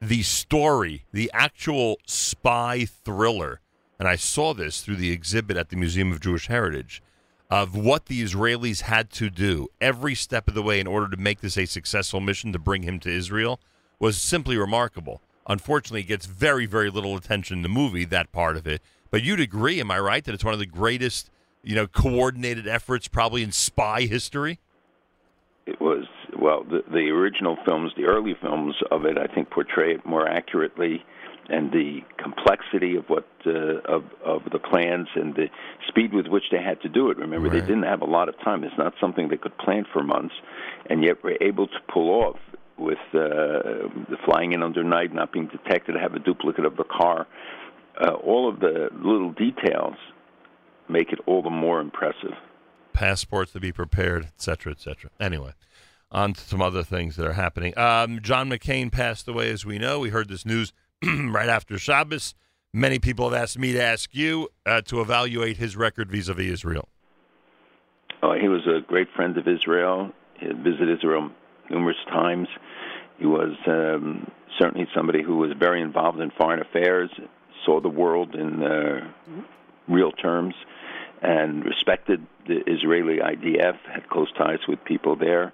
the 0.00 0.22
story, 0.22 1.04
the 1.12 1.30
actual 1.32 1.98
spy 2.06 2.84
thriller, 2.84 3.60
and 3.98 4.08
I 4.08 4.16
saw 4.16 4.54
this 4.54 4.80
through 4.80 4.96
the 4.96 5.12
exhibit 5.12 5.56
at 5.56 5.68
the 5.68 5.76
Museum 5.76 6.10
of 6.10 6.20
Jewish 6.20 6.48
Heritage 6.48 7.02
of 7.52 7.76
what 7.76 8.06
the 8.06 8.22
Israelis 8.22 8.80
had 8.80 9.10
to 9.10 9.28
do 9.28 9.68
every 9.78 10.14
step 10.14 10.48
of 10.48 10.54
the 10.54 10.62
way 10.62 10.80
in 10.80 10.86
order 10.86 11.08
to 11.14 11.18
make 11.18 11.42
this 11.42 11.58
a 11.58 11.66
successful 11.66 12.18
mission 12.18 12.50
to 12.50 12.58
bring 12.58 12.82
him 12.82 12.98
to 12.98 13.10
Israel 13.10 13.60
was 13.98 14.16
simply 14.16 14.56
remarkable. 14.56 15.20
Unfortunately, 15.46 16.00
it 16.00 16.04
gets 16.04 16.24
very, 16.24 16.64
very 16.64 16.88
little 16.88 17.14
attention 17.14 17.58
in 17.58 17.62
the 17.62 17.68
movie, 17.68 18.06
that 18.06 18.32
part 18.32 18.56
of 18.56 18.66
it. 18.66 18.80
But 19.12 19.22
you'd 19.22 19.38
agree, 19.38 19.78
am 19.78 19.92
I 19.92 20.00
right, 20.00 20.24
that 20.24 20.34
it's 20.34 20.44
one 20.44 20.54
of 20.54 20.58
the 20.58 20.66
greatest, 20.66 21.30
you 21.62 21.76
know, 21.76 21.86
coordinated 21.86 22.66
efforts 22.66 23.06
probably 23.06 23.44
in 23.44 23.52
spy 23.52 24.02
history? 24.02 24.58
it 25.66 25.80
was 25.80 26.06
well 26.36 26.64
the 26.64 26.82
the 26.90 27.08
original 27.10 27.56
films 27.64 27.92
the 27.96 28.04
early 28.04 28.34
films 28.42 28.74
of 28.90 29.04
it 29.04 29.16
i 29.16 29.32
think 29.32 29.48
portray 29.50 29.94
it 29.94 30.04
more 30.04 30.28
accurately 30.28 31.04
and 31.48 31.72
the 31.72 32.00
complexity 32.18 32.96
of 32.96 33.04
what 33.08 33.26
uh, 33.46 33.80
of 33.84 34.04
of 34.24 34.42
the 34.52 34.58
plans 34.58 35.08
and 35.14 35.34
the 35.34 35.46
speed 35.88 36.12
with 36.14 36.26
which 36.28 36.44
they 36.52 36.62
had 36.62 36.80
to 36.80 36.88
do 36.88 37.10
it. 37.10 37.18
Remember 37.18 37.50
they 37.50 37.60
didn't 37.60 37.82
have 37.82 38.00
a 38.00 38.06
lot 38.06 38.28
of 38.28 38.38
time. 38.44 38.62
It's 38.62 38.78
not 38.78 38.94
something 39.00 39.28
they 39.28 39.36
could 39.36 39.56
plan 39.58 39.84
for 39.92 40.04
months 40.04 40.34
and 40.88 41.02
yet 41.02 41.22
were 41.24 41.36
able 41.40 41.66
to 41.66 41.78
pull 41.92 42.10
off 42.10 42.36
with 42.78 42.98
uh, 43.12 43.90
the 44.08 44.16
flying 44.24 44.52
in 44.52 44.62
under 44.62 44.84
night 44.84 45.12
not 45.12 45.32
being 45.32 45.48
detected 45.48 45.96
have 46.00 46.14
a 46.14 46.20
duplicate 46.20 46.64
of 46.64 46.76
the 46.76 46.84
car 46.84 47.26
uh, 48.00 48.12
all 48.12 48.48
of 48.48 48.60
the 48.60 48.88
little 48.92 49.32
details 49.32 49.94
make 50.88 51.12
it 51.12 51.18
all 51.26 51.42
the 51.42 51.50
more 51.50 51.80
impressive 51.80 52.32
passports 52.92 53.52
to 53.52 53.60
be 53.60 53.72
prepared, 53.72 54.24
et 54.24 54.40
cetera, 54.40 54.72
et 54.72 54.80
cetera. 54.80 55.10
Anyway, 55.18 55.52
on 56.10 56.32
to 56.34 56.40
some 56.40 56.62
other 56.62 56.82
things 56.82 57.16
that 57.16 57.26
are 57.26 57.32
happening. 57.32 57.76
Um, 57.78 58.20
John 58.22 58.48
McCain 58.48 58.92
passed 58.92 59.26
away, 59.28 59.50
as 59.50 59.64
we 59.64 59.78
know. 59.78 59.98
We 59.98 60.10
heard 60.10 60.28
this 60.28 60.46
news 60.46 60.72
right 61.04 61.48
after 61.48 61.78
Shabbos. 61.78 62.34
Many 62.72 62.98
people 62.98 63.28
have 63.28 63.40
asked 63.40 63.58
me 63.58 63.72
to 63.72 63.82
ask 63.82 64.14
you 64.14 64.48
uh, 64.64 64.80
to 64.82 65.00
evaluate 65.00 65.58
his 65.58 65.76
record 65.76 66.10
vis-a-vis 66.10 66.50
Israel. 66.50 66.88
Oh, 68.22 68.34
he 68.40 68.48
was 68.48 68.66
a 68.66 68.80
great 68.86 69.08
friend 69.14 69.36
of 69.36 69.48
Israel. 69.48 70.10
He 70.38 70.46
visited 70.46 70.96
Israel 70.96 71.30
numerous 71.70 71.96
times. 72.08 72.48
He 73.18 73.26
was 73.26 73.54
um, 73.66 74.30
certainly 74.58 74.86
somebody 74.94 75.22
who 75.22 75.36
was 75.36 75.50
very 75.58 75.82
involved 75.82 76.20
in 76.20 76.30
foreign 76.30 76.60
affairs, 76.60 77.10
saw 77.64 77.80
the 77.80 77.88
world 77.88 78.34
in 78.34 78.62
uh, 78.62 79.08
real 79.88 80.12
terms, 80.12 80.54
and 81.20 81.64
respected 81.64 82.26
the 82.46 82.62
Israeli 82.66 83.18
IDF, 83.18 83.78
had 83.92 84.08
close 84.08 84.32
ties 84.36 84.58
with 84.66 84.84
people 84.84 85.16
there. 85.16 85.52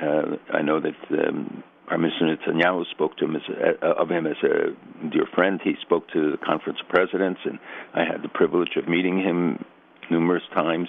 Uh, 0.00 0.36
I 0.52 0.62
know 0.62 0.80
that 0.80 0.96
um, 1.10 1.62
Prime 1.86 2.02
Minister 2.02 2.24
Netanyahu 2.24 2.86
spoke 2.90 3.16
to 3.16 3.24
him 3.24 3.36
as 3.36 3.42
uh, 3.82 3.86
of 3.86 4.10
him 4.10 4.26
as 4.26 4.36
a 4.44 5.08
dear 5.08 5.26
friend. 5.34 5.60
He 5.62 5.74
spoke 5.82 6.08
to 6.12 6.30
the 6.30 6.38
Conference 6.38 6.78
of 6.80 6.88
Presidents, 6.88 7.40
and 7.44 7.58
I 7.94 8.04
had 8.04 8.22
the 8.22 8.28
privilege 8.28 8.76
of 8.76 8.88
meeting 8.88 9.18
him 9.18 9.64
numerous 10.10 10.44
times. 10.54 10.88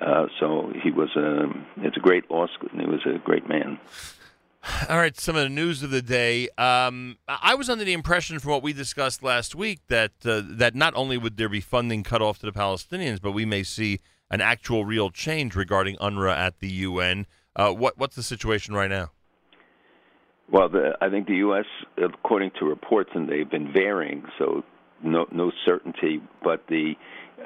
Uh, 0.00 0.28
so 0.38 0.72
he 0.82 0.90
was 0.90 1.10
a 1.16 1.50
it's 1.82 1.96
a 1.96 2.00
great 2.00 2.30
loss, 2.30 2.50
and 2.72 2.80
he 2.80 2.86
was 2.86 3.00
a 3.04 3.18
great 3.18 3.48
man. 3.48 3.78
All 4.90 4.98
right, 4.98 5.18
some 5.18 5.36
of 5.36 5.42
the 5.42 5.48
news 5.48 5.82
of 5.82 5.90
the 5.90 6.02
day. 6.02 6.48
Um, 6.58 7.16
I 7.26 7.54
was 7.54 7.70
under 7.70 7.84
the 7.84 7.94
impression, 7.94 8.38
from 8.38 8.52
what 8.52 8.62
we 8.62 8.74
discussed 8.74 9.22
last 9.22 9.54
week, 9.54 9.80
that 9.88 10.12
uh, 10.24 10.42
that 10.44 10.74
not 10.74 10.94
only 10.94 11.16
would 11.16 11.38
there 11.38 11.48
be 11.48 11.60
funding 11.60 12.02
cut 12.02 12.20
off 12.20 12.38
to 12.40 12.46
the 12.46 12.52
Palestinians, 12.52 13.22
but 13.22 13.32
we 13.32 13.46
may 13.46 13.62
see 13.62 14.00
an 14.30 14.40
actual, 14.40 14.84
real 14.84 15.10
change 15.10 15.56
regarding 15.56 15.96
UNRWA 15.96 16.36
at 16.36 16.58
the 16.60 16.68
UN. 16.68 17.26
Uh, 17.56 17.72
what 17.72 17.96
what's 17.96 18.16
the 18.16 18.22
situation 18.22 18.74
right 18.74 18.90
now? 18.90 19.12
Well, 20.50 20.68
the, 20.68 20.96
I 21.00 21.08
think 21.08 21.26
the 21.26 21.36
U.S., 21.36 21.66
according 21.96 22.50
to 22.58 22.66
reports, 22.66 23.10
and 23.14 23.28
they've 23.28 23.50
been 23.50 23.72
varying, 23.72 24.24
so 24.38 24.62
no 25.02 25.26
no 25.32 25.52
certainty, 25.64 26.20
but 26.42 26.66
the 26.68 26.94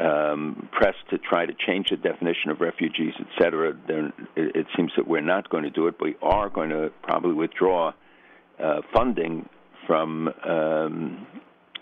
um, 0.00 0.68
press 0.72 0.94
to 1.10 1.18
try 1.18 1.46
to 1.46 1.52
change 1.66 1.90
the 1.90 1.96
definition 1.96 2.50
of 2.50 2.60
refugees, 2.60 3.14
et 3.18 3.26
cetera, 3.38 3.76
then 3.86 4.12
it, 4.36 4.56
it 4.56 4.66
seems 4.76 4.92
that 4.96 5.06
we're 5.06 5.20
not 5.20 5.48
going 5.50 5.64
to 5.64 5.70
do 5.70 5.86
it. 5.86 5.94
We 6.00 6.16
are 6.22 6.48
going 6.48 6.70
to 6.70 6.90
probably 7.02 7.34
withdraw 7.34 7.92
uh, 8.62 8.80
funding 8.92 9.48
from 9.86 10.28
um, 10.44 11.26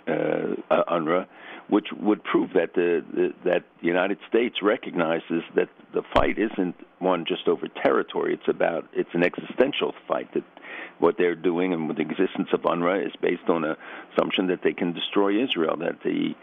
uh, 0.07 0.83
UNRWA, 0.89 1.27
which 1.69 1.87
would 2.01 2.23
prove 2.25 2.51
that 2.55 2.75
the, 2.75 3.05
the 3.15 3.33
that 3.45 3.65
the 3.81 3.87
United 3.87 4.19
States 4.29 4.57
recognizes 4.63 5.43
that 5.55 5.69
the 5.95 6.03
fight 6.15 6.39
isn't 6.39 6.75
one 6.99 7.25
just 7.27 7.47
over 7.49 7.67
territory. 7.69 8.35
It's 8.35 8.49
about 8.49 8.87
it's 8.93 9.11
an 9.15 9.23
existential 9.23 9.95
fight 10.09 10.33
that 10.35 10.45
what 10.99 11.17
they're 11.19 11.35
doing 11.35 11.73
and 11.73 11.89
the 11.89 12.01
existence 12.01 12.49
of 12.53 12.63
UNRWA 12.63 13.07
is 13.07 13.13
based 13.21 13.49
on 13.49 13.65
a 13.65 13.77
assumption 14.13 14.49
that 14.49 14.63
they 14.63 14.73
can 14.73 14.93
destroy 14.93 15.43
Israel. 15.43 15.77
That 15.77 16.03
the 16.03 16.35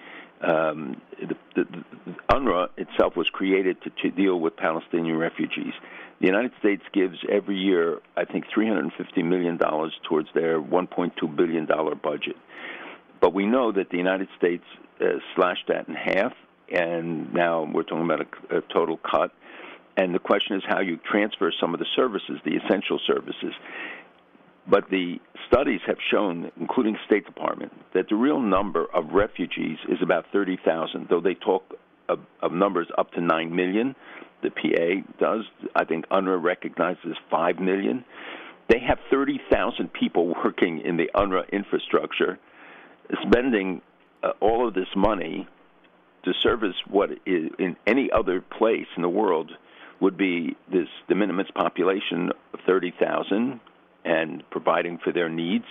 um, 0.41 1.01
the, 1.19 1.35
the, 1.55 1.63
the 1.65 2.15
UNRWA 2.29 2.69
itself 2.77 3.15
was 3.15 3.29
created 3.29 3.81
to, 3.83 3.89
to 4.01 4.09
deal 4.09 4.39
with 4.39 4.55
Palestinian 4.55 5.17
refugees. 5.17 5.73
The 6.19 6.27
United 6.27 6.51
States 6.59 6.83
gives 6.93 7.17
every 7.29 7.57
year, 7.57 7.99
I 8.17 8.25
think, 8.25 8.45
350 8.53 9.23
million 9.23 9.57
dollars 9.57 9.93
towards 10.07 10.27
their 10.33 10.61
1.2 10.61 11.35
billion 11.35 11.65
dollar 11.65 11.95
budget. 11.95 12.35
But 13.21 13.33
we 13.33 13.45
know 13.45 13.71
that 13.71 13.89
the 13.89 13.97
United 13.97 14.27
States 14.37 14.63
uh, 15.01 15.19
slashed 15.35 15.67
that 15.67 15.87
in 15.87 15.95
half, 15.95 16.33
and 16.73 17.33
now 17.33 17.63
we're 17.63 17.83
talking 17.83 18.05
about 18.05 18.21
a, 18.21 18.57
a 18.57 18.61
total 18.61 18.97
cut. 18.97 19.31
And 19.97 20.15
the 20.15 20.19
question 20.19 20.55
is 20.55 20.63
how 20.65 20.79
you 20.79 20.97
transfer 20.97 21.51
some 21.59 21.73
of 21.73 21.79
the 21.79 21.85
services, 21.95 22.39
the 22.45 22.55
essential 22.55 22.99
services. 23.05 23.53
But 24.69 24.89
the 24.89 25.19
studies 25.47 25.81
have 25.87 25.97
shown, 26.11 26.51
including 26.59 26.97
State 27.05 27.25
Department, 27.25 27.73
that 27.93 28.09
the 28.09 28.15
real 28.15 28.39
number 28.39 28.85
of 28.93 29.11
refugees 29.11 29.77
is 29.87 29.97
about 30.01 30.25
30,000, 30.31 31.07
though 31.09 31.21
they 31.21 31.33
talk 31.33 31.63
of, 32.07 32.19
of 32.41 32.51
numbers 32.51 32.87
up 32.97 33.11
to 33.13 33.21
9 33.21 33.55
million. 33.55 33.95
The 34.43 34.51
PA 34.51 35.09
does. 35.19 35.45
I 35.75 35.85
think 35.85 36.07
UNRWA 36.09 36.41
recognizes 36.41 37.15
5 37.31 37.59
million. 37.59 38.05
They 38.67 38.79
have 38.79 38.99
30,000 39.09 39.91
people 39.91 40.35
working 40.43 40.81
in 40.81 40.97
the 40.97 41.09
UNRWA 41.15 41.51
infrastructure, 41.51 42.37
spending 43.23 43.81
uh, 44.21 44.31
all 44.39 44.67
of 44.67 44.75
this 44.75 44.87
money 44.95 45.47
to 46.23 46.33
service 46.43 46.75
what 46.87 47.11
is 47.25 47.49
in 47.57 47.75
any 47.87 48.11
other 48.11 48.41
place 48.41 48.87
in 48.95 49.01
the 49.01 49.09
world 49.09 49.51
would 50.01 50.17
be 50.17 50.55
this 50.71 50.87
de 51.07 51.15
minimis 51.15 51.47
population 51.55 52.31
of 52.53 52.59
30,000 52.65 53.59
and 54.09 54.43
providing 54.49 54.97
for 55.03 55.13
their 55.13 55.29
needs, 55.29 55.65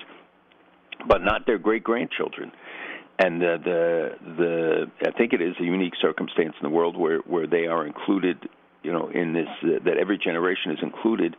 but 1.06 1.23
not 1.23 1.44
their 1.44 1.59
great 1.59 1.82
grandchildren. 1.82 2.52
And 3.19 3.43
uh, 3.43 3.59
the 3.65 4.10
the 4.20 4.86
I 5.05 5.10
think 5.10 5.32
it 5.32 5.43
is 5.43 5.56
a 5.60 5.65
unique 5.65 5.94
circumstance 6.01 6.55
in 6.60 6.62
the 6.62 6.74
world 6.74 6.97
where 6.97 7.19
where 7.19 7.48
they 7.48 7.66
are 7.66 7.85
included, 7.85 8.48
you 8.85 8.93
know, 8.93 9.09
in 9.09 9.32
this 9.32 9.48
uh, 9.65 9.82
that 9.85 9.97
every 9.98 10.19
generation 10.19 10.70
is 10.70 10.78
included 10.82 11.35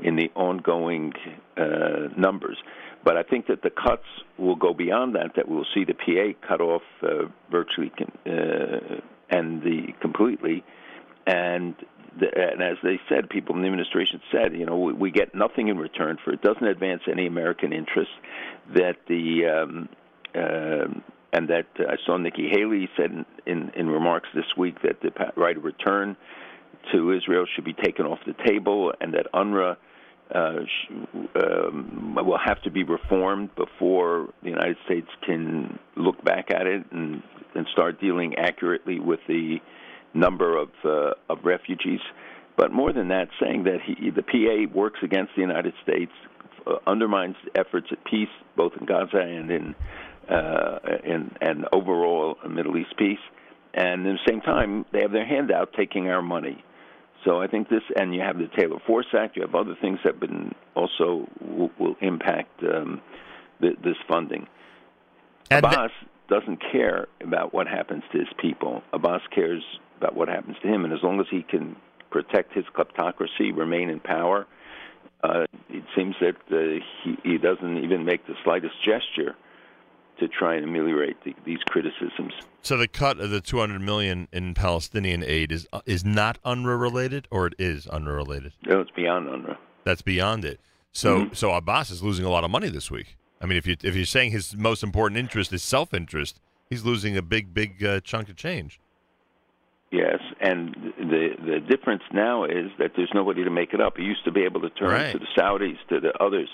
in 0.00 0.16
the 0.16 0.30
ongoing 0.34 1.12
uh, 1.58 2.08
numbers. 2.16 2.56
But 3.04 3.18
I 3.18 3.22
think 3.22 3.46
that 3.48 3.62
the 3.62 3.70
cuts 3.70 4.06
will 4.38 4.56
go 4.56 4.72
beyond 4.72 5.14
that. 5.16 5.32
That 5.36 5.48
we'll 5.48 5.66
see 5.74 5.84
the 5.84 5.94
PA 5.94 6.46
cut 6.48 6.62
off 6.62 6.82
uh, 7.02 7.26
virtually 7.50 7.92
uh, 8.26 9.00
and 9.28 9.62
the 9.62 9.92
completely, 10.00 10.64
and 11.26 11.74
the, 11.76 11.97
and 12.20 12.62
as 12.62 12.76
they 12.82 13.00
said, 13.08 13.28
people 13.28 13.54
in 13.54 13.62
the 13.62 13.66
administration 13.66 14.20
said, 14.32 14.54
you 14.54 14.66
know, 14.66 14.78
we, 14.78 14.92
we 14.92 15.10
get 15.10 15.34
nothing 15.34 15.68
in 15.68 15.78
return 15.78 16.18
for 16.24 16.32
it. 16.32 16.42
Doesn't 16.42 16.66
advance 16.66 17.02
any 17.10 17.26
American 17.26 17.72
interest. 17.72 18.10
That 18.74 18.96
the 19.08 19.46
um, 19.46 19.88
uh, 20.34 21.00
and 21.32 21.48
that 21.48 21.66
uh, 21.78 21.84
I 21.92 21.96
saw 22.04 22.16
Nikki 22.16 22.48
Haley 22.48 22.88
said 22.96 23.10
in, 23.10 23.26
in, 23.46 23.70
in 23.74 23.88
remarks 23.88 24.28
this 24.34 24.56
week 24.56 24.82
that 24.82 25.00
the 25.00 25.12
right 25.36 25.56
of 25.56 25.64
return 25.64 26.16
to 26.92 27.12
Israel 27.12 27.44
should 27.54 27.64
be 27.64 27.74
taken 27.74 28.06
off 28.06 28.18
the 28.26 28.34
table, 28.46 28.92
and 29.00 29.14
that 29.14 29.26
UNRWA 29.34 29.76
uh, 30.34 30.60
sh- 30.64 30.92
um, 31.42 32.14
will 32.14 32.38
have 32.38 32.62
to 32.62 32.70
be 32.70 32.84
reformed 32.84 33.54
before 33.56 34.28
the 34.42 34.50
United 34.50 34.76
States 34.84 35.08
can 35.24 35.78
look 35.96 36.22
back 36.24 36.50
at 36.50 36.66
it 36.66 36.84
and, 36.92 37.22
and 37.54 37.66
start 37.72 38.00
dealing 38.00 38.36
accurately 38.36 38.98
with 38.98 39.20
the 39.26 39.58
number 40.18 40.56
of 40.56 40.68
uh, 40.84 41.12
of 41.28 41.44
refugees. 41.44 42.00
But 42.56 42.72
more 42.72 42.92
than 42.92 43.08
that, 43.08 43.28
saying 43.40 43.64
that 43.64 43.78
he, 43.84 44.10
the 44.10 44.22
PA 44.22 44.74
works 44.76 44.98
against 45.02 45.32
the 45.36 45.42
United 45.42 45.74
States, 45.82 46.12
uh, 46.66 46.76
undermines 46.86 47.36
efforts 47.54 47.86
at 47.92 48.04
peace 48.04 48.28
both 48.56 48.72
in 48.78 48.86
Gaza 48.86 49.18
and 49.18 49.50
in 49.50 49.74
uh, 50.28 50.78
in 51.04 51.30
and 51.40 51.66
overall 51.72 52.36
Middle 52.48 52.76
East 52.76 52.96
peace. 52.98 53.18
And 53.74 54.06
at 54.06 54.12
the 54.12 54.30
same 54.30 54.40
time, 54.40 54.84
they 54.92 55.00
have 55.02 55.12
their 55.12 55.26
hand 55.26 55.52
out 55.52 55.72
taking 55.76 56.08
our 56.08 56.22
money. 56.22 56.64
So 57.24 57.40
I 57.40 57.46
think 57.46 57.68
this, 57.68 57.82
and 57.96 58.14
you 58.14 58.20
have 58.20 58.38
the 58.38 58.48
Taylor 58.58 58.78
Force 58.86 59.06
Act, 59.16 59.36
you 59.36 59.42
have 59.42 59.54
other 59.54 59.76
things 59.80 59.98
that 60.04 60.14
have 60.14 60.20
been 60.20 60.54
also 60.74 61.28
will, 61.40 61.70
will 61.78 61.96
impact 62.00 62.62
um, 62.62 63.00
the, 63.60 63.70
this 63.82 63.96
funding. 64.08 64.46
And 65.50 65.64
Abbas 65.64 65.90
doesn't 66.28 66.60
care 66.72 67.08
about 67.22 67.52
what 67.52 67.66
happens 67.66 68.02
to 68.12 68.18
his 68.18 68.28
people. 68.40 68.82
Abbas 68.92 69.22
cares 69.34 69.62
about 69.98 70.14
what 70.14 70.28
happens 70.28 70.56
to 70.62 70.68
him, 70.68 70.84
and 70.84 70.92
as 70.92 71.00
long 71.02 71.20
as 71.20 71.26
he 71.30 71.42
can 71.42 71.76
protect 72.10 72.54
his 72.54 72.64
kleptocracy, 72.74 73.54
remain 73.54 73.90
in 73.90 74.00
power, 74.00 74.46
uh, 75.22 75.44
it 75.68 75.84
seems 75.96 76.14
that 76.20 76.36
uh, 76.50 76.82
he, 77.04 77.18
he 77.24 77.38
doesn't 77.38 77.78
even 77.78 78.04
make 78.04 78.26
the 78.26 78.34
slightest 78.44 78.74
gesture 78.84 79.34
to 80.20 80.28
try 80.28 80.54
and 80.54 80.64
ameliorate 80.64 81.16
the, 81.24 81.34
these 81.44 81.58
criticisms. 81.68 82.32
So 82.62 82.76
the 82.76 82.88
cut 82.88 83.20
of 83.20 83.30
the 83.30 83.40
200 83.40 83.80
million 83.80 84.28
in 84.32 84.54
Palestinian 84.54 85.22
aid 85.22 85.52
is 85.52 85.66
uh, 85.72 85.80
is 85.86 86.04
not 86.04 86.42
UNRWA 86.44 86.80
related, 86.80 87.28
or 87.30 87.46
it 87.48 87.54
is 87.58 87.86
UNRWA 87.86 88.16
related. 88.16 88.52
No, 88.66 88.80
it's 88.80 88.90
beyond 88.90 89.28
UNRWA. 89.28 89.56
That's 89.84 90.02
beyond 90.02 90.44
it. 90.44 90.60
So 90.92 91.26
Mhm. 91.26 91.36
so 91.36 91.52
Abbas 91.52 91.90
is 91.90 92.02
losing 92.02 92.24
a 92.24 92.30
lot 92.30 92.44
of 92.44 92.50
money 92.50 92.68
this 92.68 92.90
week. 92.90 93.16
I 93.40 93.46
mean, 93.46 93.58
if 93.58 93.66
you 93.66 93.76
if 93.82 93.94
you're 93.94 94.04
saying 94.04 94.32
his 94.32 94.56
most 94.56 94.82
important 94.82 95.18
interest 95.18 95.52
is 95.52 95.62
self 95.62 95.94
interest, 95.94 96.40
he's 96.68 96.84
losing 96.84 97.16
a 97.16 97.22
big 97.22 97.54
big 97.54 97.84
uh, 97.84 98.00
chunk 98.00 98.28
of 98.28 98.36
change. 98.36 98.80
Yes, 99.90 100.18
and 100.40 100.74
the 100.98 101.30
the 101.42 101.60
difference 101.60 102.02
now 102.12 102.44
is 102.44 102.70
that 102.78 102.92
there's 102.94 103.10
nobody 103.14 103.42
to 103.44 103.50
make 103.50 103.72
it 103.72 103.80
up. 103.80 103.96
He 103.96 104.02
used 104.04 104.24
to 104.24 104.30
be 104.30 104.42
able 104.42 104.60
to 104.60 104.70
turn 104.70 104.90
Right. 104.90 105.12
to 105.12 105.18
the 105.18 105.26
Saudis, 105.36 105.78
to 105.88 105.98
the 106.00 106.12
others. 106.22 106.48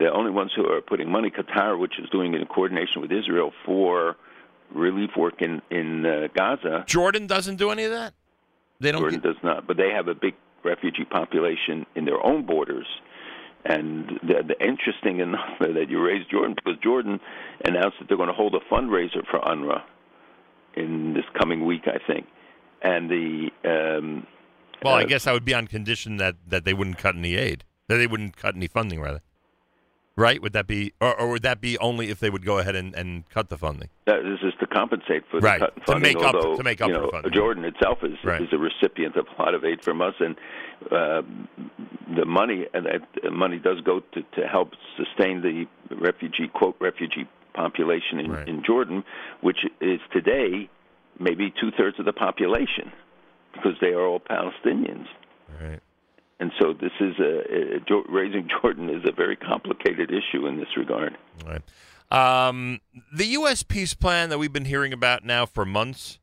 The 0.00 0.12
only 0.12 0.32
ones 0.32 0.50
who 0.56 0.66
are 0.68 0.80
putting 0.80 1.08
money, 1.08 1.30
Qatar, 1.30 1.78
which 1.78 2.00
is 2.00 2.10
doing 2.10 2.34
it 2.34 2.40
in 2.40 2.48
coordination 2.48 3.00
with 3.00 3.12
Israel 3.12 3.52
for 3.64 4.16
relief 4.72 5.10
work 5.16 5.40
in 5.40 5.62
in 5.70 6.04
uh, 6.04 6.26
Gaza. 6.34 6.82
Jordan 6.88 7.28
doesn't 7.28 7.56
do 7.56 7.70
any 7.70 7.84
of 7.84 7.92
that. 7.92 8.12
They 8.80 8.90
don't. 8.90 9.02
Jordan 9.02 9.20
does 9.20 9.36
not, 9.44 9.68
but 9.68 9.76
they 9.76 9.90
have 9.90 10.08
a 10.08 10.14
big 10.14 10.34
refugee 10.64 11.04
population 11.04 11.86
in 11.94 12.06
their 12.06 12.24
own 12.26 12.44
borders. 12.44 12.86
And 13.64 14.18
the, 14.22 14.42
the 14.42 14.60
interesting 14.66 15.20
enough 15.28 15.58
that 15.60 15.88
you 15.88 16.02
raised 16.02 16.28
Jordan 16.28 16.56
because 16.56 16.76
Jordan 16.82 17.20
announced 17.64 17.98
that 18.00 18.08
they're 18.08 18.16
going 18.16 18.28
to 18.28 18.34
hold 18.34 18.56
a 18.56 18.60
fundraiser 18.74 19.24
for 19.30 19.38
UNRWA 19.38 19.82
in 20.74 21.14
this 21.14 21.24
coming 21.38 21.64
week, 21.64 21.82
I 21.86 21.98
think. 22.04 22.26
And 22.84 23.10
the 23.10 23.50
um, 23.64 24.26
Well, 24.84 24.94
I 24.94 25.02
uh, 25.02 25.06
guess 25.06 25.24
that 25.24 25.32
would 25.32 25.44
be 25.44 25.54
on 25.54 25.66
condition 25.66 26.18
that 26.18 26.36
that 26.46 26.64
they 26.64 26.74
wouldn't 26.74 26.98
cut 26.98 27.16
any 27.16 27.34
aid. 27.34 27.64
That 27.88 27.96
they 27.96 28.06
wouldn't 28.06 28.36
cut 28.36 28.54
any 28.54 28.68
funding, 28.68 29.00
rather. 29.00 29.20
Right? 30.16 30.40
Would 30.40 30.52
that 30.52 30.68
be, 30.68 30.92
or, 31.00 31.18
or 31.20 31.28
would 31.30 31.42
that 31.42 31.60
be 31.60 31.76
only 31.78 32.08
if 32.08 32.20
they 32.20 32.30
would 32.30 32.44
go 32.44 32.58
ahead 32.58 32.76
and, 32.76 32.94
and 32.94 33.28
cut 33.30 33.48
the 33.48 33.58
funding? 33.58 33.88
That 34.06 34.22
this 34.22 34.38
is 34.46 34.54
to 34.60 34.66
compensate 34.68 35.24
for 35.28 35.40
Right, 35.40 35.58
the 35.58 35.66
cut 35.66 35.74
in 35.76 35.80
to 35.80 35.86
funding. 35.92 36.14
make 36.18 36.24
up- 36.24 36.56
to 36.56 36.62
make 36.62 36.80
up 36.82 36.88
you 36.88 36.94
for 36.94 37.00
know, 37.00 37.10
funding. 37.10 37.32
Jordan 37.32 37.64
itself 37.64 37.98
is 38.04 38.12
Right. 38.22 38.40
is 38.40 38.48
a 38.52 38.58
recipient 38.58 39.16
of 39.16 39.26
a 39.36 39.42
lot 39.42 39.54
of 39.54 39.64
aid 39.64 39.82
from 39.82 40.00
us, 40.00 40.14
and 40.20 40.36
uh, 40.92 41.22
the 42.16 42.24
money 42.26 42.66
and 42.74 42.86
that 42.86 43.32
money 43.32 43.58
does 43.58 43.80
go 43.80 44.00
to 44.12 44.22
to 44.36 44.46
help 44.46 44.72
sustain 44.96 45.40
the 45.42 45.66
refugee 45.96 46.48
quote 46.48 46.76
refugee 46.80 47.26
population 47.54 48.20
in, 48.20 48.34
in 48.48 48.62
Jordan, 48.64 49.02
which 49.40 49.58
is 49.80 50.00
today 50.12 50.68
maybe 51.18 51.52
two 51.60 51.70
thirds 51.76 51.98
of 51.98 52.04
the 52.04 52.12
population 52.12 52.92
because 53.52 53.74
they 53.80 53.88
are 53.88 54.04
all 54.04 54.20
Palestinians. 54.20 55.06
Right. 55.60 55.80
And 56.40 56.50
so 56.60 56.72
this 56.72 56.92
is 57.00 57.14
a, 57.18 57.76
a 57.76 58.02
raising 58.08 58.48
Jordan 58.60 58.90
is 58.90 59.02
a 59.08 59.12
very 59.12 59.36
complicated 59.36 60.10
issue 60.10 60.46
in 60.46 60.58
this 60.58 60.76
regard. 60.76 61.16
Right. 61.46 61.62
Um, 62.10 62.80
the 63.12 63.26
U.S. 63.26 63.62
peace 63.62 63.94
plan 63.94 64.28
that 64.28 64.38
we've 64.38 64.52
been 64.52 64.66
hearing 64.66 64.92
about 64.92 65.24
now 65.24 65.46
for 65.46 65.64
months, 65.64 66.18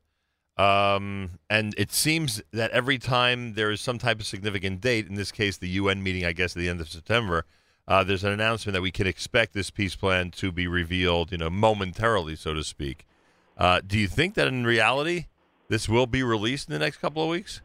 um, 0.56 1.30
and 1.50 1.74
it 1.76 1.92
seems 1.92 2.42
that 2.52 2.70
every 2.70 2.98
time 2.98 3.54
there 3.54 3.70
is 3.70 3.80
some 3.80 3.98
type 3.98 4.20
of 4.20 4.26
significant 4.26 4.80
date, 4.80 5.06
in 5.06 5.14
this 5.14 5.32
case, 5.32 5.56
the 5.56 5.68
UN 5.68 6.02
meeting, 6.02 6.24
I 6.24 6.32
guess, 6.32 6.54
at 6.54 6.60
the 6.60 6.68
end 6.68 6.80
of 6.80 6.88
September, 6.88 7.44
uh, 7.88 8.04
there's 8.04 8.24
an 8.24 8.32
announcement 8.32 8.74
that 8.74 8.82
we 8.82 8.92
can 8.92 9.06
expect 9.06 9.54
this 9.54 9.70
peace 9.70 9.96
plan 9.96 10.30
to 10.32 10.52
be 10.52 10.66
revealed, 10.66 11.32
you 11.32 11.38
know, 11.38 11.50
momentarily, 11.50 12.36
so 12.36 12.54
to 12.54 12.62
speak. 12.62 13.06
Uh, 13.56 13.80
do 13.86 13.98
you 13.98 14.08
think 14.08 14.34
that 14.34 14.48
in 14.48 14.64
reality 14.64 15.26
this 15.68 15.88
will 15.88 16.06
be 16.06 16.22
released 16.22 16.68
in 16.68 16.72
the 16.72 16.78
next 16.78 16.98
couple 16.98 17.22
of 17.22 17.28
weeks? 17.28 17.60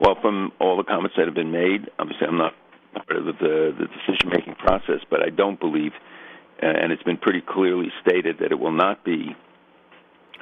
Well, 0.00 0.16
from 0.20 0.52
all 0.60 0.76
the 0.76 0.84
comments 0.84 1.16
that 1.16 1.26
have 1.26 1.34
been 1.34 1.50
made, 1.50 1.90
obviously 1.98 2.26
I'm 2.26 2.38
not 2.38 2.54
part 2.94 3.18
of 3.18 3.24
the, 3.26 3.74
the 3.78 3.86
decision 3.86 4.30
making 4.30 4.54
process, 4.54 5.00
but 5.10 5.20
I 5.22 5.30
don't 5.30 5.58
believe, 5.58 5.92
uh, 6.62 6.66
and 6.66 6.92
it's 6.92 7.02
been 7.02 7.16
pretty 7.16 7.42
clearly 7.46 7.88
stated 8.06 8.36
that 8.40 8.52
it 8.52 8.58
will 8.58 8.72
not 8.72 9.04
be 9.04 9.36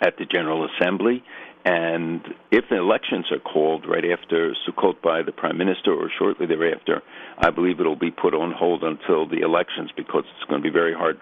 at 0.02 0.18
the 0.18 0.26
General 0.26 0.68
Assembly. 0.68 1.22
And 1.64 2.20
if 2.52 2.64
the 2.70 2.76
elections 2.76 3.26
are 3.32 3.40
called 3.40 3.86
right 3.88 4.04
after 4.04 4.54
Sukkot 4.68 5.02
by 5.02 5.22
the 5.22 5.32
Prime 5.32 5.58
Minister 5.58 5.92
or 5.92 6.10
shortly 6.16 6.46
thereafter, 6.46 7.02
I 7.38 7.50
believe 7.50 7.80
it 7.80 7.84
will 7.84 7.96
be 7.96 8.12
put 8.12 8.34
on 8.34 8.52
hold 8.52 8.84
until 8.84 9.26
the 9.26 9.40
elections 9.40 9.90
because 9.96 10.24
it's 10.36 10.48
going 10.48 10.62
to 10.62 10.68
be 10.68 10.72
very 10.72 10.94
hard 10.94 11.18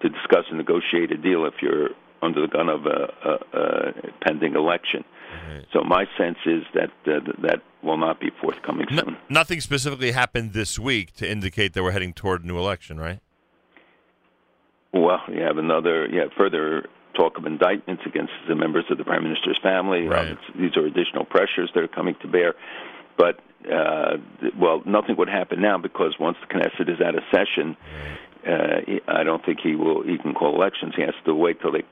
to 0.00 0.08
discuss 0.08 0.44
and 0.48 0.58
negotiate 0.58 1.12
a 1.12 1.16
deal 1.16 1.44
if 1.44 1.54
you're 1.60 1.90
under 2.24 2.40
the 2.40 2.48
gun 2.48 2.68
of 2.68 2.86
a, 2.86 3.12
a, 3.24 3.58
a 3.58 3.92
pending 4.24 4.54
election. 4.54 5.04
So 5.72 5.82
my 5.82 6.06
sense 6.16 6.38
is 6.46 6.62
that 6.74 6.90
uh, 7.06 7.20
that 7.42 7.60
will 7.82 7.96
not 7.98 8.18
be 8.20 8.30
forthcoming 8.40 8.86
soon. 8.90 9.16
Nothing 9.28 9.60
specifically 9.60 10.12
happened 10.12 10.52
this 10.52 10.78
week 10.78 11.12
to 11.14 11.30
indicate 11.30 11.74
that 11.74 11.82
we're 11.82 11.90
heading 11.90 12.12
toward 12.12 12.44
a 12.44 12.46
new 12.46 12.58
election, 12.58 12.98
right? 12.98 13.20
Well, 14.92 15.20
you 15.28 15.42
have 15.42 15.58
another, 15.58 16.06
you 16.06 16.20
have 16.20 16.32
further 16.38 16.86
talk 17.14 17.36
of 17.36 17.46
indictments 17.46 18.02
against 18.06 18.32
the 18.48 18.54
members 18.54 18.84
of 18.90 18.98
the 18.98 19.04
prime 19.04 19.24
minister's 19.24 19.58
family. 19.62 20.06
Right. 20.06 20.30
Um, 20.30 20.38
these 20.58 20.76
are 20.76 20.86
additional 20.86 21.24
pressures 21.24 21.70
that 21.74 21.82
are 21.82 21.88
coming 21.88 22.14
to 22.22 22.28
bear. 22.28 22.54
But 23.16 23.40
uh, 23.70 24.16
well, 24.58 24.82
nothing 24.86 25.16
would 25.16 25.28
happen 25.28 25.60
now 25.60 25.78
because 25.78 26.14
once 26.18 26.36
the 26.40 26.54
Knesset 26.54 26.88
is 26.88 27.00
out 27.00 27.14
of 27.14 27.22
session, 27.32 27.76
uh, 28.46 28.80
I 29.08 29.24
don't 29.24 29.44
think 29.44 29.60
he 29.62 29.74
will. 29.74 30.02
He 30.02 30.18
can 30.18 30.34
call 30.34 30.54
elections. 30.54 30.94
He 30.96 31.02
has 31.02 31.14
to 31.24 31.34
wait 31.34 31.60
till 31.60 31.72
they, 31.72 31.84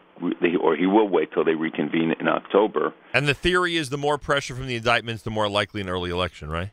or 0.61 0.77
he 0.77 0.87
will 0.87 1.09
wait 1.09 1.33
till 1.33 1.45
they 1.45 1.55
reconvene 1.55 2.15
in 2.21 2.29
October. 2.29 2.93
And 3.15 3.27
the 3.27 3.35
theory 3.35 3.77
is 3.77 3.91
the 3.91 3.99
more 3.99 4.19
pressure 4.19 4.55
from 4.55 4.67
the 4.67 4.77
indictments, 4.77 5.23
the 5.23 5.31
more 5.31 5.49
likely 5.49 5.81
an 5.81 5.89
early 5.89 6.11
election, 6.11 6.49
right? 6.51 6.71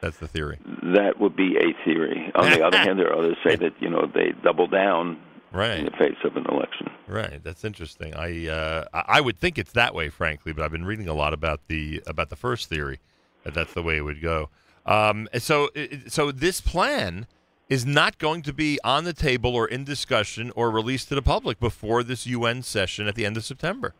That's 0.00 0.18
the 0.18 0.28
theory. 0.28 0.58
That 0.94 1.14
would 1.18 1.34
be 1.36 1.56
a 1.56 1.72
theory. 1.84 2.30
On 2.34 2.50
the 2.50 2.64
other 2.64 2.78
hand, 2.86 2.98
there 2.98 3.08
are 3.10 3.18
others 3.18 3.36
say 3.44 3.56
that 3.56 3.72
you 3.80 3.88
know 3.90 4.06
they 4.14 4.32
double 4.42 4.66
down 4.66 5.18
Right. 5.52 5.78
in 5.78 5.84
the 5.86 5.90
face 5.92 6.16
of 6.24 6.36
an 6.36 6.44
election. 6.50 6.90
Right, 7.08 7.42
that's 7.42 7.64
interesting. 7.64 8.14
I 8.14 8.46
uh, 8.48 8.84
I 8.92 9.04
I 9.08 9.20
would 9.20 9.38
think 9.38 9.56
it's 9.58 9.72
that 9.72 9.94
way, 9.94 10.10
frankly, 10.10 10.52
but 10.52 10.62
I've 10.64 10.72
been 10.72 10.84
reading 10.84 11.08
a 11.08 11.14
lot 11.14 11.32
about 11.32 11.60
the 11.68 12.02
about 12.06 12.28
the 12.28 12.36
first 12.36 12.68
theory 12.68 12.98
that 13.44 13.54
that's 13.54 13.72
the 13.72 13.82
way 13.82 13.96
it 13.96 14.02
would 14.02 14.20
go. 14.20 14.50
Um, 14.84 15.28
so 15.38 15.70
so 16.08 16.30
this 16.30 16.60
plan 16.60 17.26
is 17.68 17.84
not 17.84 18.18
going 18.18 18.42
to 18.42 18.52
be 18.52 18.78
on 18.84 19.04
the 19.04 19.12
table 19.12 19.54
or 19.54 19.66
in 19.66 19.84
discussion 19.84 20.52
or 20.54 20.70
released 20.70 21.08
to 21.08 21.14
the 21.14 21.22
public 21.22 21.58
before 21.58 22.02
this 22.02 22.26
UN 22.26 22.62
session 22.62 23.08
at 23.08 23.14
the 23.14 23.26
end 23.26 23.36
of 23.36 23.44
September. 23.44 23.94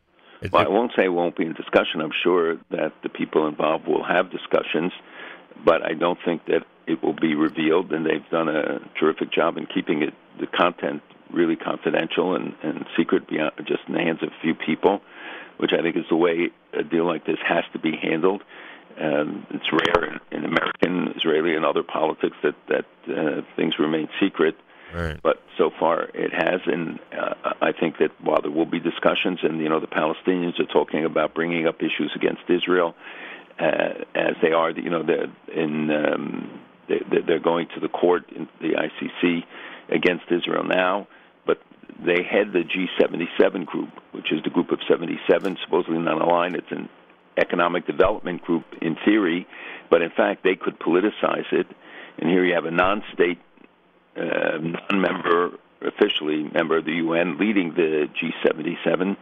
Well, 0.52 0.64
I 0.64 0.68
won't 0.68 0.93
say 0.97 1.06
it 1.06 1.09
won't 1.09 1.36
be 1.36 1.44
in 1.44 1.55
discussion. 1.55 2.01
I'm 2.01 2.12
sure 2.22 2.56
that 2.70 2.93
the 3.02 3.09
people 3.09 3.48
involved 3.48 3.86
will 3.86 4.05
have 4.05 4.30
discussions, 4.30 4.93
but 5.64 5.82
I 5.82 5.94
don't 5.94 6.18
think 6.24 6.44
that 6.47 6.64
it 6.86 7.02
will 7.02 7.14
be 7.14 7.34
revealed. 7.34 7.90
And 7.93 8.05
they've 8.05 8.28
done 8.30 8.48
a 8.48 8.80
terrific 9.01 9.32
job 9.32 9.56
in 9.56 9.66
keeping 9.66 10.02
it 10.02 10.14
the 10.38 10.47
content 10.47 11.02
really 11.32 11.56
confidential 11.56 12.36
and, 12.36 12.55
and 12.62 12.86
secret 12.97 13.28
beyond 13.28 13.52
just 13.66 13.80
in 13.88 13.94
the 13.94 14.01
hands 14.01 14.22
of 14.22 14.28
a 14.28 14.43
few 14.43 14.55
people, 14.55 15.01
which 15.56 15.72
I 15.76 15.82
think 15.82 15.97
is 15.97 16.05
the 16.09 16.16
way 16.16 16.51
a 16.72 16.84
deal 16.84 17.06
like 17.06 17.26
this 17.26 17.38
has 17.47 17.64
to 17.72 17.78
be 17.78 17.97
handled. 18.01 18.43
Um, 19.01 19.47
it's 19.51 19.70
rare 19.73 20.05
in, 20.09 20.39
in 20.39 20.44
American, 20.44 21.14
Israeli, 21.16 21.55
and 21.55 21.64
other 21.64 21.82
politics 21.82 22.36
that 22.43 22.55
that 22.68 22.86
uh, 23.09 23.43
things 23.56 23.74
remain 23.78 24.09
secret. 24.20 24.56
Right. 24.94 25.20
But 25.23 25.43
so 25.59 25.70
far 25.78 26.05
it 26.14 26.32
has, 26.32 26.60
and 26.66 26.98
uh, 27.12 27.52
I 27.60 27.73
think 27.73 27.98
that 27.98 28.12
while 28.23 28.40
there 28.40 28.51
will 28.51 28.66
be 28.66 28.81
discussions, 28.81 29.40
and 29.43 29.60
you 29.60 29.68
know 29.68 29.81
the 29.81 29.86
Palestinians 29.86 30.59
are 30.60 30.73
talking 30.73 31.05
about 31.05 31.35
bringing 31.35 31.66
up 31.66 31.77
issues 31.82 32.12
against 32.14 32.43
Israel, 32.48 32.94
uh, 33.59 34.05
as 34.14 34.35
they 34.43 34.52
are, 34.52 34.70
you 34.70 34.90
know, 34.90 35.02
they're 35.02 35.32
in 35.55 35.90
um, 35.90 36.60
they, 36.89 37.01
they're 37.27 37.40
going 37.40 37.68
to 37.74 37.81
the 37.81 37.89
court 37.89 38.24
in 38.35 38.48
the 38.60 38.74
ICC 38.74 39.44
against 39.89 40.24
Israel 40.31 40.64
now, 40.64 41.09
but 41.47 41.59
they 42.05 42.23
head 42.23 42.52
the 42.52 42.62
G77 42.62 43.66
group, 43.66 43.90
which 44.12 44.32
is 44.32 44.43
the 44.44 44.51
group 44.51 44.70
of 44.73 44.78
77, 44.89 45.56
supposedly 45.64 45.98
non-aligned. 45.98 46.55
It's 46.55 46.70
an 46.70 46.89
economic 47.36 47.86
development 47.86 48.42
group 48.42 48.64
in 48.80 48.96
theory, 49.04 49.46
but 49.90 50.02
in 50.02 50.10
fact 50.10 50.42
they 50.42 50.56
could 50.56 50.78
politicize 50.78 51.50
it. 51.52 51.66
And 52.18 52.30
here 52.30 52.44
you 52.44 52.54
have 52.54 52.64
a 52.64 52.70
non-state 52.70 53.38
uh, 54.16 54.58
non-member, 54.58 55.58
officially 55.82 56.44
member 56.44 56.78
of 56.78 56.84
the 56.84 56.94
UN, 56.94 57.38
leading 57.38 57.74
the 57.74 58.08
G77, 58.16 59.16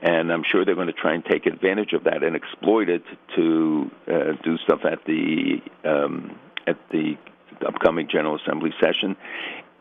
and 0.00 0.32
I'm 0.32 0.44
sure 0.44 0.64
they're 0.64 0.74
going 0.74 0.86
to 0.86 0.92
try 0.92 1.14
and 1.14 1.24
take 1.24 1.46
advantage 1.46 1.92
of 1.92 2.04
that 2.04 2.22
and 2.22 2.34
exploit 2.34 2.88
it 2.88 3.04
to 3.36 3.90
uh, 4.06 4.32
do 4.42 4.56
stuff 4.58 4.80
at 4.84 5.04
the 5.04 5.60
um, 5.84 6.38
at 6.66 6.76
the 6.90 7.16
upcoming 7.66 8.08
General 8.08 8.36
Assembly 8.36 8.72
session. 8.80 9.16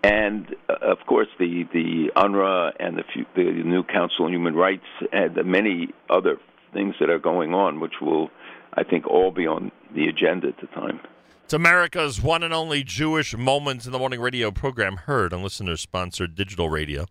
And 0.04 0.56
uh, 0.70 0.74
of 0.82 1.00
course, 1.06 1.28
the 1.40 1.64
the 1.72 2.12
UNRWA 2.16 2.74
and 2.80 2.98
the, 2.98 3.04
few, 3.14 3.26
the 3.36 3.44
new 3.44 3.84
Council 3.84 4.26
on 4.26 4.32
Human 4.32 4.56
Rights 4.56 4.86
and 5.12 5.36
many 5.46 5.90
other 6.10 6.40
things 6.74 6.96
that 7.00 7.10
are 7.10 7.20
going 7.20 7.54
on, 7.54 7.80
which 7.80 7.96
will, 8.02 8.30
I 8.74 8.84
think, 8.84 9.08
all 9.08 9.32
be 9.32 9.48
on 9.48 9.72
the 9.96 10.08
agenda 10.08 10.50
at 10.50 10.60
the 10.60 10.68
time. 10.68 11.00
It's 11.44 11.54
America's 11.54 12.22
one 12.22 12.44
and 12.44 12.54
only 12.54 12.84
Jewish 12.84 13.36
Moments 13.36 13.86
in 13.86 13.94
the 13.94 14.00
Morning 14.00 14.20
radio 14.20 14.52
program, 14.52 14.98
heard 14.98 15.34
on 15.34 15.44
listener-sponsored 15.44 16.36
digital 16.36 16.70
radio. 16.70 17.06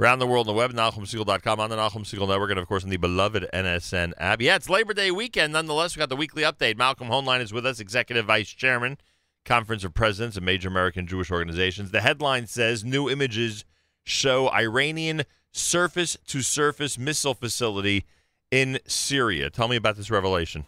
Around 0.00 0.20
the 0.20 0.26
world 0.26 0.48
on 0.48 0.54
the 0.54 0.58
web, 0.58 0.72
NachumSegal.com, 0.72 1.60
on 1.60 1.70
the 1.70 1.76
Nachum 1.76 2.04
Segal 2.04 2.28
Network, 2.28 2.50
and 2.50 2.58
of 2.58 2.66
course 2.66 2.82
on 2.82 2.90
the 2.90 2.96
beloved 2.96 3.46
NSN 3.52 4.12
app. 4.18 4.40
Yeah, 4.40 4.56
it's 4.56 4.68
Labor 4.68 4.94
Day 4.94 5.10
weekend. 5.10 5.52
Nonetheless, 5.52 5.94
we 5.94 6.00
got 6.00 6.08
the 6.08 6.16
weekly 6.16 6.42
update. 6.42 6.76
Malcolm 6.76 7.08
Hoenlein 7.08 7.40
is 7.40 7.52
with 7.52 7.66
us, 7.66 7.78
Executive 7.78 8.26
Vice 8.26 8.48
Chairman, 8.48 8.98
Conference 9.44 9.84
of 9.84 9.94
Presidents 9.94 10.36
of 10.36 10.42
Major 10.42 10.68
American 10.68 11.06
Jewish 11.06 11.30
Organizations. 11.30 11.90
The 11.90 12.00
headline 12.00 12.46
says 12.46 12.84
new 12.84 13.10
images 13.10 13.64
show 14.04 14.48
Iranian 14.50 15.22
surface-to-surface 15.52 16.98
missile 16.98 17.34
facility 17.34 18.04
in 18.52 18.78
Syria. 18.86 19.50
Tell 19.50 19.66
me 19.66 19.76
about 19.76 19.96
this 19.96 20.10
revelation. 20.10 20.66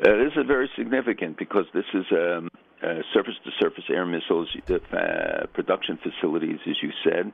Uh, 0.00 0.12
this 0.16 0.32
is 0.36 0.46
very 0.46 0.70
significant 0.78 1.36
because 1.36 1.66
this 1.74 1.84
is 1.92 2.04
um, 2.12 2.48
uh, 2.82 2.94
surface-to-surface 3.12 3.84
air 3.90 4.06
missiles 4.06 4.48
uh, 4.70 5.46
production 5.52 5.98
facilities, 6.02 6.58
as 6.68 6.76
you 6.82 6.90
said, 7.04 7.32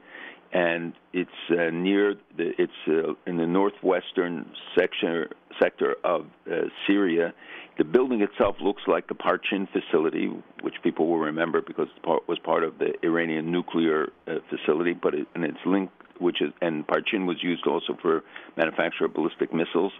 and 0.53 0.95
it's 1.13 1.31
uh, 1.51 1.71
near 1.73 2.15
the, 2.37 2.53
it's 2.59 2.73
uh, 2.89 3.13
in 3.27 3.37
the 3.37 3.47
northwestern 3.47 4.51
section 4.79 5.27
sector 5.63 5.97
of 6.05 6.27
uh, 6.51 6.63
Syria. 6.87 7.33
The 7.79 7.85
building 7.85 8.21
itself 8.21 8.57
looks 8.61 8.83
like 8.87 9.09
the 9.09 9.15
Parchin 9.15 9.67
facility, 9.73 10.31
which 10.63 10.75
people 10.83 11.09
will 11.09 11.19
remember 11.19 11.63
because 11.63 11.89
it 11.97 12.29
was 12.29 12.39
part 12.45 12.63
of 12.63 12.79
the 12.79 12.93
Iranian 13.03 13.51
nuclear 13.51 14.09
facility, 14.51 14.93
but 14.93 15.15
it, 15.15 15.27
and 15.35 15.45
it's 15.45 15.65
linked, 15.65 15.95
which 16.21 16.41
is 16.41 16.53
and 16.61 16.87
Parchin 16.87 17.27
was 17.27 17.43
used 17.43 17.67
also 17.67 17.97
for 18.01 18.23
manufacture 18.57 19.05
of 19.05 19.15
ballistic 19.15 19.53
missiles. 19.53 19.93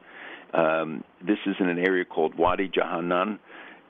Um, 0.53 1.05
this 1.21 1.39
is 1.47 1.57
in 1.61 1.69
an 1.69 1.79
area 1.79 2.05
called 2.05 2.35
Wadi 2.35 2.69
Jahannam, 2.69 3.39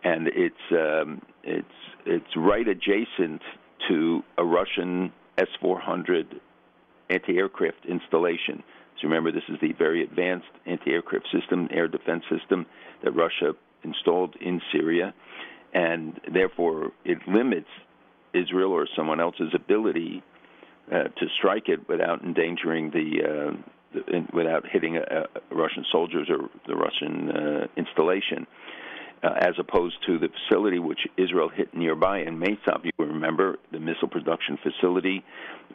and 0.04 0.28
it's 0.28 0.54
um, 0.72 1.22
it's 1.42 1.66
it's 2.06 2.36
right 2.36 2.66
adjacent 2.66 3.42
to 3.88 4.22
a 4.38 4.44
Russian 4.44 5.12
S-400 5.38 6.24
anti-aircraft 7.08 7.84
installation. 7.88 8.62
So 9.00 9.08
remember, 9.08 9.32
this 9.32 9.42
is 9.48 9.56
the 9.60 9.72
very 9.72 10.02
advanced 10.02 10.48
anti-aircraft 10.66 11.26
system, 11.32 11.68
air 11.72 11.88
defense 11.88 12.24
system 12.30 12.66
that 13.02 13.12
Russia 13.12 13.52
installed 13.82 14.36
in 14.40 14.60
Syria, 14.72 15.14
and 15.72 16.20
therefore 16.32 16.92
it 17.04 17.18
limits 17.26 17.68
Israel 18.34 18.72
or 18.72 18.86
someone 18.94 19.20
else's 19.20 19.52
ability 19.54 20.22
uh, 20.92 21.04
to 21.04 21.26
strike 21.38 21.68
it 21.68 21.88
without 21.88 22.22
endangering 22.24 22.90
the, 22.90 23.22
uh, 23.22 23.56
the 23.94 24.16
in, 24.16 24.28
without 24.32 24.64
hitting 24.70 24.96
uh, 24.96 25.26
Russian 25.50 25.84
soldiers 25.90 26.28
or 26.30 26.48
the 26.66 26.76
Russian 26.76 27.30
uh, 27.30 27.66
installation. 27.76 28.46
Uh, 29.22 29.34
as 29.42 29.52
opposed 29.58 29.96
to 30.06 30.18
the 30.18 30.28
facility 30.28 30.78
which 30.78 31.00
Israel 31.18 31.50
hit 31.50 31.74
nearby 31.74 32.20
in 32.20 32.38
Masyaf. 32.38 32.82
You 32.82 32.90
remember 32.98 33.58
the 33.70 33.78
missile 33.78 34.08
production 34.08 34.58
facility 34.62 35.22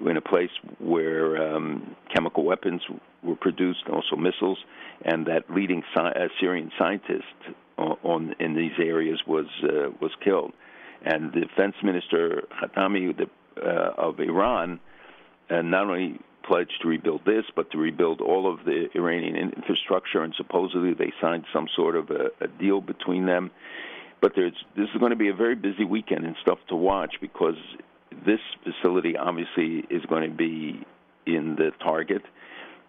in 0.01 0.17
a 0.17 0.21
place 0.21 0.49
where 0.79 1.55
um, 1.55 1.95
chemical 2.11 2.43
weapons 2.43 2.81
were 3.21 3.35
produced, 3.35 3.83
also 3.87 4.15
missiles, 4.15 4.57
and 5.03 5.27
that 5.27 5.43
leading 5.51 5.83
uh, 5.95 6.09
Syrian 6.39 6.71
scientist 6.75 7.23
on, 7.77 7.97
on 8.03 8.35
in 8.39 8.55
these 8.55 8.71
areas 8.79 9.19
was 9.27 9.45
uh, 9.63 9.91
was 10.01 10.11
killed. 10.23 10.51
And 11.03 11.31
the 11.31 11.41
defense 11.41 11.75
minister 11.83 12.47
Hatami 12.51 13.15
the, 13.15 13.29
uh, 13.61 13.93
of 13.95 14.19
Iran 14.19 14.79
uh, 15.49 15.61
not 15.61 15.87
only 15.87 16.19
pledged 16.43 16.79
to 16.81 16.87
rebuild 16.87 17.25
this, 17.25 17.43
but 17.55 17.71
to 17.71 17.77
rebuild 17.77 18.21
all 18.21 18.51
of 18.51 18.65
the 18.65 18.87
Iranian 18.95 19.35
infrastructure, 19.35 20.21
and 20.21 20.33
supposedly 20.37 20.93
they 20.93 21.11
signed 21.21 21.45
some 21.51 21.67
sort 21.75 21.95
of 21.95 22.09
a, 22.11 22.29
a 22.41 22.47
deal 22.47 22.81
between 22.81 23.25
them. 23.25 23.51
But 24.21 24.33
there's 24.35 24.53
this 24.75 24.87
is 24.93 24.99
going 24.99 25.11
to 25.11 25.17
be 25.17 25.29
a 25.29 25.33
very 25.33 25.55
busy 25.55 25.83
weekend 25.83 26.25
and 26.25 26.35
stuff 26.41 26.59
to 26.69 26.75
watch 26.75 27.15
because 27.21 27.57
this 28.25 28.39
facility 28.63 29.17
obviously 29.17 29.85
is 29.89 30.03
going 30.05 30.29
to 30.29 30.35
be 30.35 30.83
in 31.25 31.55
the 31.55 31.71
target. 31.83 32.21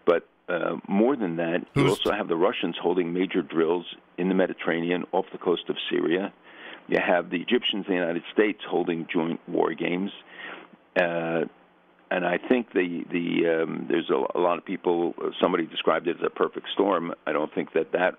But 0.04 0.28
uh, 0.48 0.76
more 0.88 1.16
than 1.16 1.36
that, 1.36 1.66
you 1.74 1.88
also 1.88 2.12
have 2.12 2.28
the 2.28 2.36
Russians 2.36 2.76
holding 2.80 3.12
major 3.12 3.42
drills 3.42 3.84
in 4.18 4.28
the 4.28 4.34
Mediterranean 4.34 5.04
off 5.12 5.26
the 5.32 5.38
coast 5.38 5.64
of 5.68 5.76
Syria. 5.90 6.32
You 6.88 6.98
have 7.04 7.30
the 7.30 7.38
Egyptians 7.38 7.86
and 7.88 7.96
the 7.96 8.00
United 8.00 8.22
States 8.32 8.60
holding 8.68 9.08
joint 9.12 9.40
war 9.48 9.74
games. 9.74 10.12
Uh, 10.94 11.46
and 12.10 12.24
I 12.24 12.38
think 12.38 12.72
the 12.72 13.04
the 13.10 13.62
um, 13.62 13.86
there's 13.88 14.10
a, 14.10 14.38
a 14.38 14.40
lot 14.40 14.58
of 14.58 14.64
people. 14.64 15.14
Somebody 15.40 15.66
described 15.66 16.06
it 16.06 16.16
as 16.16 16.26
a 16.26 16.30
perfect 16.30 16.68
storm. 16.72 17.12
I 17.26 17.32
don't 17.32 17.52
think 17.54 17.72
that 17.74 17.92
that 17.92 18.14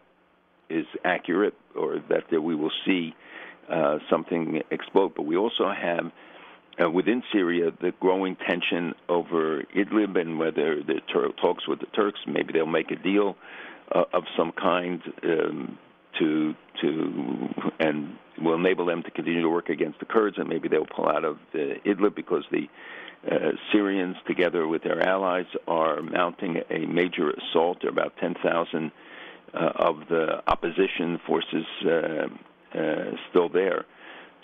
is 0.70 0.86
accurate, 1.06 1.54
or 1.76 2.00
that, 2.10 2.24
that 2.32 2.42
we 2.42 2.56
will 2.56 2.72
see 2.86 3.14
uh, 3.72 4.00
something 4.10 4.62
explode. 4.72 5.14
But 5.16 5.24
we 5.24 5.38
also 5.38 5.72
have 5.72 6.12
uh, 6.84 6.90
within 6.90 7.24
Syria 7.32 7.72
the 7.82 7.94
growing 8.00 8.36
tension 8.36 8.94
over 9.08 9.64
Idlib 9.76 10.20
and 10.20 10.38
whether 10.38 10.84
the 10.84 11.00
Tur- 11.12 11.32
talks 11.42 11.68
with 11.68 11.80
the 11.80 11.88
Turks. 11.88 12.20
Maybe 12.28 12.54
they'll 12.54 12.66
make 12.66 12.92
a 12.92 12.96
deal 12.96 13.38
uh, 13.96 14.04
of 14.14 14.24
some 14.38 14.52
kind 14.52 15.02
um, 15.24 15.78
to 16.20 16.54
to 16.82 17.50
and 17.80 18.18
will 18.42 18.56
enable 18.56 18.86
them 18.86 19.02
to 19.02 19.12
continue 19.12 19.42
to 19.42 19.50
work 19.50 19.70
against 19.70 20.00
the 20.00 20.06
Kurds, 20.06 20.38
and 20.38 20.48
maybe 20.50 20.68
they'll 20.68 20.86
pull 20.86 21.08
out 21.08 21.24
of 21.24 21.38
Idlib 21.54 22.16
because 22.16 22.44
the 22.52 22.68
uh, 23.30 23.52
Syrians, 23.72 24.16
together 24.28 24.68
with 24.68 24.84
their 24.84 25.02
allies, 25.08 25.46
are 25.68 26.02
mounting 26.02 26.62
a 26.70 26.86
major 26.86 27.32
assault. 27.32 27.80
There 27.82 27.90
are 27.90 27.94
about 27.94 28.14
10,000 28.20 28.92
uh, 29.54 29.58
of 29.76 30.08
the 30.10 30.42
opposition 30.48 31.20
forces 31.26 31.66
uh, 31.86 32.78
uh, 32.78 33.12
still 33.30 33.50
there. 33.50 33.86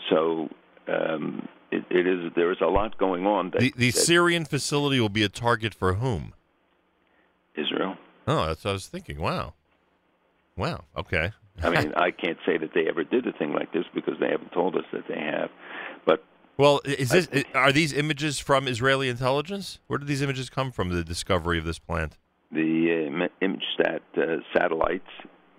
So 0.09 0.49
um, 0.87 1.47
it, 1.71 1.83
it 1.89 2.07
is 2.07 2.31
there 2.35 2.51
is 2.51 2.57
a 2.61 2.67
lot 2.67 2.97
going 2.97 3.25
on. 3.25 3.51
That, 3.51 3.59
The, 3.59 3.73
the 3.75 3.91
that 3.91 3.99
Syrian 3.99 4.45
facility 4.45 4.99
will 4.99 5.09
be 5.09 5.23
a 5.23 5.29
target 5.29 5.73
for 5.73 5.95
whom? 5.95 6.33
Israel. 7.55 7.95
Oh, 8.27 8.47
that's 8.47 8.63
what 8.63 8.71
I 8.71 8.73
was 8.73 8.87
thinking. 8.87 9.19
Wow. 9.19 9.53
Wow. 10.55 10.85
Okay. 10.97 11.31
I 11.61 11.69
mean, 11.69 11.93
I 11.97 12.11
can't 12.11 12.37
say 12.45 12.57
that 12.57 12.71
they 12.73 12.87
ever 12.87 13.03
did 13.03 13.27
a 13.27 13.33
thing 13.33 13.53
like 13.53 13.71
this 13.73 13.85
because 13.93 14.15
they 14.19 14.29
haven't 14.29 14.51
told 14.51 14.75
us 14.75 14.85
that 14.91 15.03
they 15.07 15.19
have. 15.19 15.49
But 16.05 16.23
Well, 16.57 16.81
is 16.85 17.09
this 17.09 17.27
are 17.55 17.71
these 17.71 17.93
images 17.93 18.39
from 18.39 18.67
Israeli 18.67 19.09
intelligence? 19.09 19.79
Where 19.87 19.97
did 19.97 20.07
these 20.07 20.21
images 20.21 20.49
come 20.49 20.71
from? 20.71 20.89
The 20.89 21.03
discovery 21.03 21.57
of 21.57 21.65
this 21.65 21.79
plant. 21.79 22.17
the 22.51 23.09
uh, 23.09 23.45
ImageSat 23.45 24.01
uh, 24.17 24.41
satellites, 24.53 25.09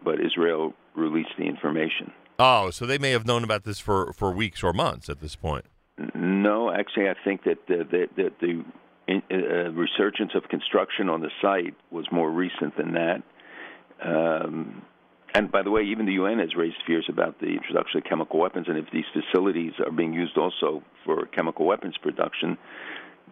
but 0.05 0.21
Israel 0.21 0.73
released 0.95 1.35
the 1.39 1.45
information. 1.45 2.13
Oh, 2.39 2.71
so 2.71 2.87
they 2.87 2.99
may 2.99 3.11
have 3.11 3.27
known 3.27 3.45
about 3.45 3.65
this 3.65 3.79
for, 3.79 4.13
for 4.13 4.33
weeks 4.33 4.63
or 4.63 4.73
months 4.73 5.09
at 5.09 5.21
this 5.21 5.37
point. 5.37 5.67
No, 6.15 6.71
actually, 6.71 7.09
I 7.09 7.15
think 7.25 7.45
that 7.45 7.59
the, 7.69 7.87
the, 7.89 8.09
the, 8.17 8.33
the 8.41 8.65
in, 9.07 9.23
uh, 9.31 9.71
resurgence 9.73 10.33
of 10.35 10.49
construction 10.49 11.09
on 11.09 11.21
the 11.21 11.31
site 11.41 11.75
was 11.91 12.07
more 12.11 12.31
recent 12.31 12.77
than 12.77 12.95
that. 12.95 13.23
Um, 14.03 14.83
and 15.35 15.51
by 15.51 15.63
the 15.63 15.71
way, 15.71 15.83
even 15.83 16.07
the 16.07 16.13
UN 16.13 16.39
has 16.39 16.55
raised 16.57 16.77
fears 16.87 17.07
about 17.09 17.41
the 17.41 17.49
introduction 17.49 17.99
of 17.99 18.05
chemical 18.05 18.39
weapons, 18.39 18.67
and 18.69 18.79
if 18.79 18.87
these 18.93 19.05
facilities 19.13 19.73
are 19.85 19.91
being 19.91 20.13
used 20.15 20.39
also 20.39 20.83
for 21.05 21.27
chemical 21.27 21.67
weapons 21.67 21.97
production, 22.01 22.57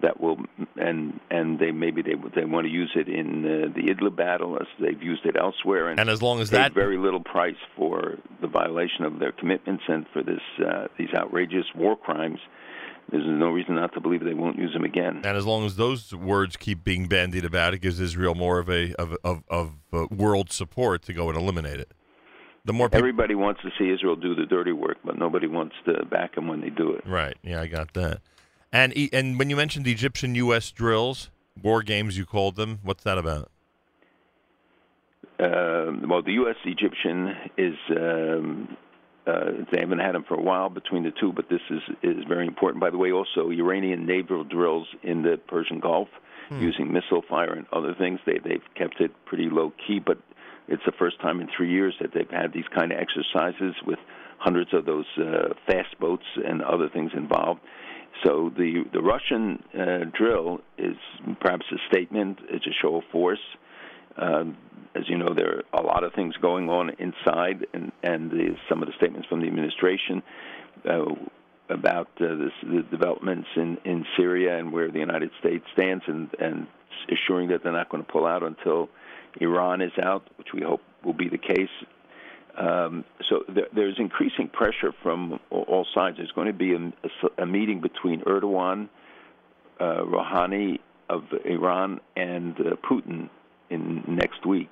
that 0.02 0.20
will 0.20 0.38
and 0.76 1.20
and 1.30 1.58
they 1.60 1.70
maybe 1.70 2.02
they 2.02 2.14
they 2.34 2.44
want 2.44 2.66
to 2.66 2.72
use 2.72 2.90
it 2.96 3.08
in 3.08 3.44
uh, 3.44 3.68
the 3.74 3.82
Idlib 3.82 4.16
battle 4.16 4.56
as 4.60 4.66
they've 4.80 5.02
used 5.02 5.24
it 5.24 5.36
elsewhere, 5.38 5.88
and, 5.90 6.00
And 6.00 6.10
as 6.10 6.20
long 6.20 6.40
as 6.40 6.50
that- 6.50 6.72
very 6.72 6.98
little 6.98 7.20
price 7.20 7.56
for 7.76 8.18
the 8.40 8.48
violation 8.48 9.04
of 9.04 9.18
their 9.20 9.32
commitments 9.32 9.84
and 9.88 10.06
for 10.12 10.22
this 10.22 10.40
uh, 10.66 10.88
these 10.98 11.10
outrageous 11.14 11.66
war 11.74 11.96
crimes. 11.96 12.40
There's 13.12 13.26
no 13.26 13.50
reason 13.50 13.74
not 13.74 13.92
to 13.92 14.00
believe 14.00 14.24
they 14.24 14.32
won't 14.32 14.58
use 14.58 14.72
them 14.72 14.84
again. 14.84 15.16
And 15.22 15.36
as 15.36 15.44
long 15.44 15.66
as 15.66 15.76
those 15.76 16.14
words 16.14 16.56
keep 16.56 16.82
being 16.82 17.08
bandied 17.08 17.44
about, 17.44 17.74
it 17.74 17.82
gives 17.82 18.00
Israel 18.00 18.34
more 18.34 18.58
of 18.58 18.70
a 18.70 18.94
of 18.94 19.16
of, 19.22 19.42
of 19.48 19.74
uh, 19.92 20.06
world 20.10 20.50
support 20.50 21.02
to 21.02 21.12
go 21.12 21.28
and 21.28 21.38
eliminate 21.38 21.78
it. 21.78 21.92
The 22.64 22.72
more 22.72 22.88
people, 22.88 23.00
Everybody 23.00 23.34
wants 23.34 23.60
to 23.62 23.70
see 23.78 23.90
Israel 23.90 24.16
do 24.16 24.34
the 24.34 24.46
dirty 24.46 24.72
work, 24.72 24.96
but 25.04 25.18
nobody 25.18 25.46
wants 25.46 25.74
to 25.84 26.06
back 26.06 26.36
them 26.36 26.48
when 26.48 26.62
they 26.62 26.70
do 26.70 26.92
it. 26.92 27.06
right? 27.06 27.36
Yeah, 27.42 27.60
I 27.60 27.66
got 27.66 27.92
that. 27.92 28.22
And 28.72 28.94
and 29.12 29.38
when 29.38 29.50
you 29.50 29.56
mentioned 29.56 29.84
the 29.84 29.92
Egyptian 29.92 30.34
U.S. 30.36 30.70
drills, 30.70 31.30
war 31.62 31.82
games, 31.82 32.16
you 32.16 32.24
called 32.24 32.56
them. 32.56 32.78
What's 32.82 33.04
that 33.04 33.18
about? 33.18 33.50
Um, 35.38 36.08
well, 36.08 36.22
the 36.22 36.32
U.S. 36.32 36.56
Egyptian 36.64 37.34
is 37.58 37.74
um, 37.90 38.76
uh, 39.26 39.64
they 39.70 39.80
haven't 39.80 40.00
had 40.00 40.14
them 40.14 40.24
for 40.26 40.34
a 40.34 40.42
while 40.42 40.68
between 40.68 41.04
the 41.04 41.12
two, 41.20 41.32
but 41.32 41.48
this 41.48 41.60
is 41.70 41.80
is 42.02 42.24
very 42.28 42.46
important. 42.46 42.80
By 42.80 42.90
the 42.90 42.98
way, 42.98 43.12
also 43.12 43.50
Iranian 43.50 44.06
naval 44.06 44.44
drills 44.44 44.88
in 45.02 45.22
the 45.22 45.38
Persian 45.46 45.80
Gulf 45.80 46.08
using 46.60 46.92
missile 46.92 47.22
fire 47.28 47.52
and 47.52 47.66
other 47.72 47.94
things. 47.94 48.20
They 48.26 48.38
they've 48.38 48.62
kept 48.74 49.00
it 49.00 49.12
pretty 49.24 49.48
low 49.48 49.72
key, 49.86 50.00
but 50.04 50.18
it's 50.68 50.82
the 50.84 50.92
first 50.92 51.20
time 51.20 51.40
in 51.40 51.48
three 51.56 51.70
years 51.70 51.94
that 52.00 52.10
they've 52.14 52.30
had 52.30 52.52
these 52.52 52.68
kind 52.74 52.92
of 52.92 52.98
exercises 52.98 53.74
with 53.86 53.98
hundreds 54.38 54.74
of 54.74 54.84
those 54.84 55.06
uh, 55.18 55.54
fast 55.66 55.98
boats 56.00 56.24
and 56.44 56.62
other 56.62 56.88
things 56.88 57.12
involved. 57.14 57.60
So 58.24 58.50
the 58.56 58.84
the 58.92 59.00
Russian 59.00 59.62
uh, 59.72 60.04
drill 60.16 60.60
is 60.78 60.96
perhaps 61.40 61.66
a 61.72 61.78
statement. 61.88 62.38
It's 62.50 62.66
a 62.66 62.74
show 62.82 62.96
of 62.96 63.04
force. 63.10 63.40
Um, 64.16 64.56
as 64.94 65.08
you 65.08 65.16
know, 65.16 65.34
there 65.34 65.62
are 65.72 65.80
a 65.80 65.82
lot 65.84 66.04
of 66.04 66.12
things 66.12 66.34
going 66.40 66.68
on 66.68 66.90
inside, 66.98 67.66
and 67.72 67.92
and 68.02 68.30
the, 68.30 68.56
some 68.68 68.82
of 68.82 68.88
the 68.88 68.94
statements 68.96 69.26
from 69.28 69.40
the 69.40 69.46
administration 69.46 70.22
uh, 70.88 71.04
about 71.70 72.08
uh, 72.20 72.34
this, 72.34 72.52
the 72.62 72.84
developments 72.90 73.48
in 73.56 73.78
in 73.84 74.04
Syria 74.16 74.58
and 74.58 74.72
where 74.72 74.90
the 74.90 74.98
United 74.98 75.30
States 75.40 75.64
stands, 75.72 76.04
and 76.06 76.28
and 76.38 76.66
assuring 77.10 77.48
that 77.48 77.62
they're 77.62 77.72
not 77.72 77.88
going 77.88 78.04
to 78.04 78.12
pull 78.12 78.26
out 78.26 78.42
until 78.42 78.88
Iran 79.40 79.80
is 79.80 79.92
out, 80.02 80.28
which 80.36 80.48
we 80.52 80.62
hope 80.62 80.82
will 81.04 81.14
be 81.14 81.28
the 81.28 81.38
case. 81.38 81.70
Um, 82.56 83.04
so 83.30 83.44
there, 83.48 83.68
there's 83.74 83.96
increasing 83.98 84.48
pressure 84.48 84.92
from 85.02 85.40
all- 85.50 85.86
sides. 85.94 86.18
There's 86.18 86.32
going 86.32 86.48
to 86.48 86.52
be 86.52 86.74
a 87.38 87.46
meeting 87.46 87.80
between 87.80 88.20
Erdogan, 88.22 88.88
uh, 89.80 90.02
Rouhani 90.04 90.78
of 91.08 91.24
Iran, 91.44 92.00
and 92.14 92.54
uh, 92.60 92.76
Putin 92.88 93.30
in 93.72 94.02
next 94.06 94.46
week, 94.46 94.70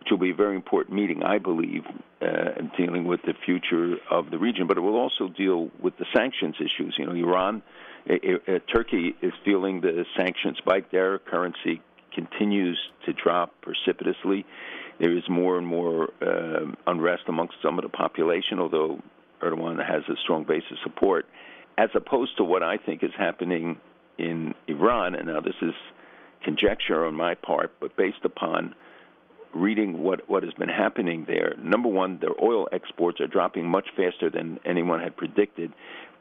which 0.00 0.08
will 0.10 0.18
be 0.18 0.30
a 0.30 0.34
very 0.34 0.56
important 0.56 0.96
meeting, 0.96 1.22
I 1.22 1.38
believe, 1.38 1.84
uh, 2.20 2.62
dealing 2.76 3.04
with 3.04 3.20
the 3.22 3.34
future 3.44 3.96
of 4.10 4.30
the 4.30 4.38
region. 4.38 4.66
But 4.66 4.76
it 4.78 4.80
will 4.80 4.96
also 4.96 5.28
deal 5.28 5.70
with 5.80 5.96
the 5.98 6.06
sanctions 6.14 6.56
issues. 6.58 6.96
You 6.98 7.06
know, 7.06 7.12
Iran, 7.12 7.62
uh, 8.08 8.14
uh, 8.14 8.58
Turkey 8.72 9.14
is 9.22 9.32
feeling 9.44 9.80
the 9.80 10.04
sanctions 10.16 10.58
spike. 10.58 10.90
Their 10.90 11.18
currency 11.18 11.80
continues 12.14 12.78
to 13.06 13.12
drop 13.12 13.52
precipitously. 13.62 14.44
There 14.98 15.16
is 15.16 15.24
more 15.28 15.58
and 15.58 15.66
more 15.66 16.10
um, 16.20 16.76
unrest 16.86 17.24
amongst 17.28 17.54
some 17.62 17.78
of 17.78 17.82
the 17.82 17.88
population, 17.88 18.58
although 18.58 19.00
Erdogan 19.40 19.84
has 19.84 20.02
a 20.08 20.16
strong 20.22 20.44
base 20.44 20.62
of 20.70 20.78
support, 20.82 21.26
as 21.78 21.88
opposed 21.94 22.36
to 22.36 22.44
what 22.44 22.62
I 22.62 22.76
think 22.76 23.02
is 23.02 23.10
happening 23.16 23.78
in 24.18 24.54
Iran. 24.68 25.14
And 25.14 25.26
now 25.26 25.40
this 25.40 25.54
is 25.62 25.74
conjecture 26.42 27.04
on 27.04 27.14
my 27.14 27.34
part, 27.34 27.72
but 27.80 27.96
based 27.96 28.24
upon 28.24 28.74
reading 29.54 30.02
what, 30.02 30.28
what 30.28 30.42
has 30.42 30.52
been 30.54 30.68
happening 30.68 31.24
there. 31.26 31.54
Number 31.62 31.88
one, 31.88 32.18
their 32.20 32.32
oil 32.42 32.68
exports 32.72 33.20
are 33.20 33.26
dropping 33.26 33.66
much 33.66 33.88
faster 33.96 34.30
than 34.30 34.58
anyone 34.64 35.00
had 35.00 35.16
predicted. 35.16 35.72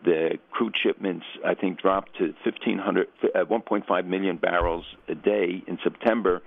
The 0.04 0.40
crude 0.52 0.76
shipments, 0.82 1.26
I 1.46 1.54
think, 1.54 1.80
dropped 1.80 2.18
to 2.18 2.34
1,500, 2.44 3.08
uh, 3.24 3.46
1.5 3.46 4.06
million 4.06 4.38
barrels 4.38 4.86
a 5.08 5.16
day 5.16 5.64
in 5.68 5.78
September 5.84 6.42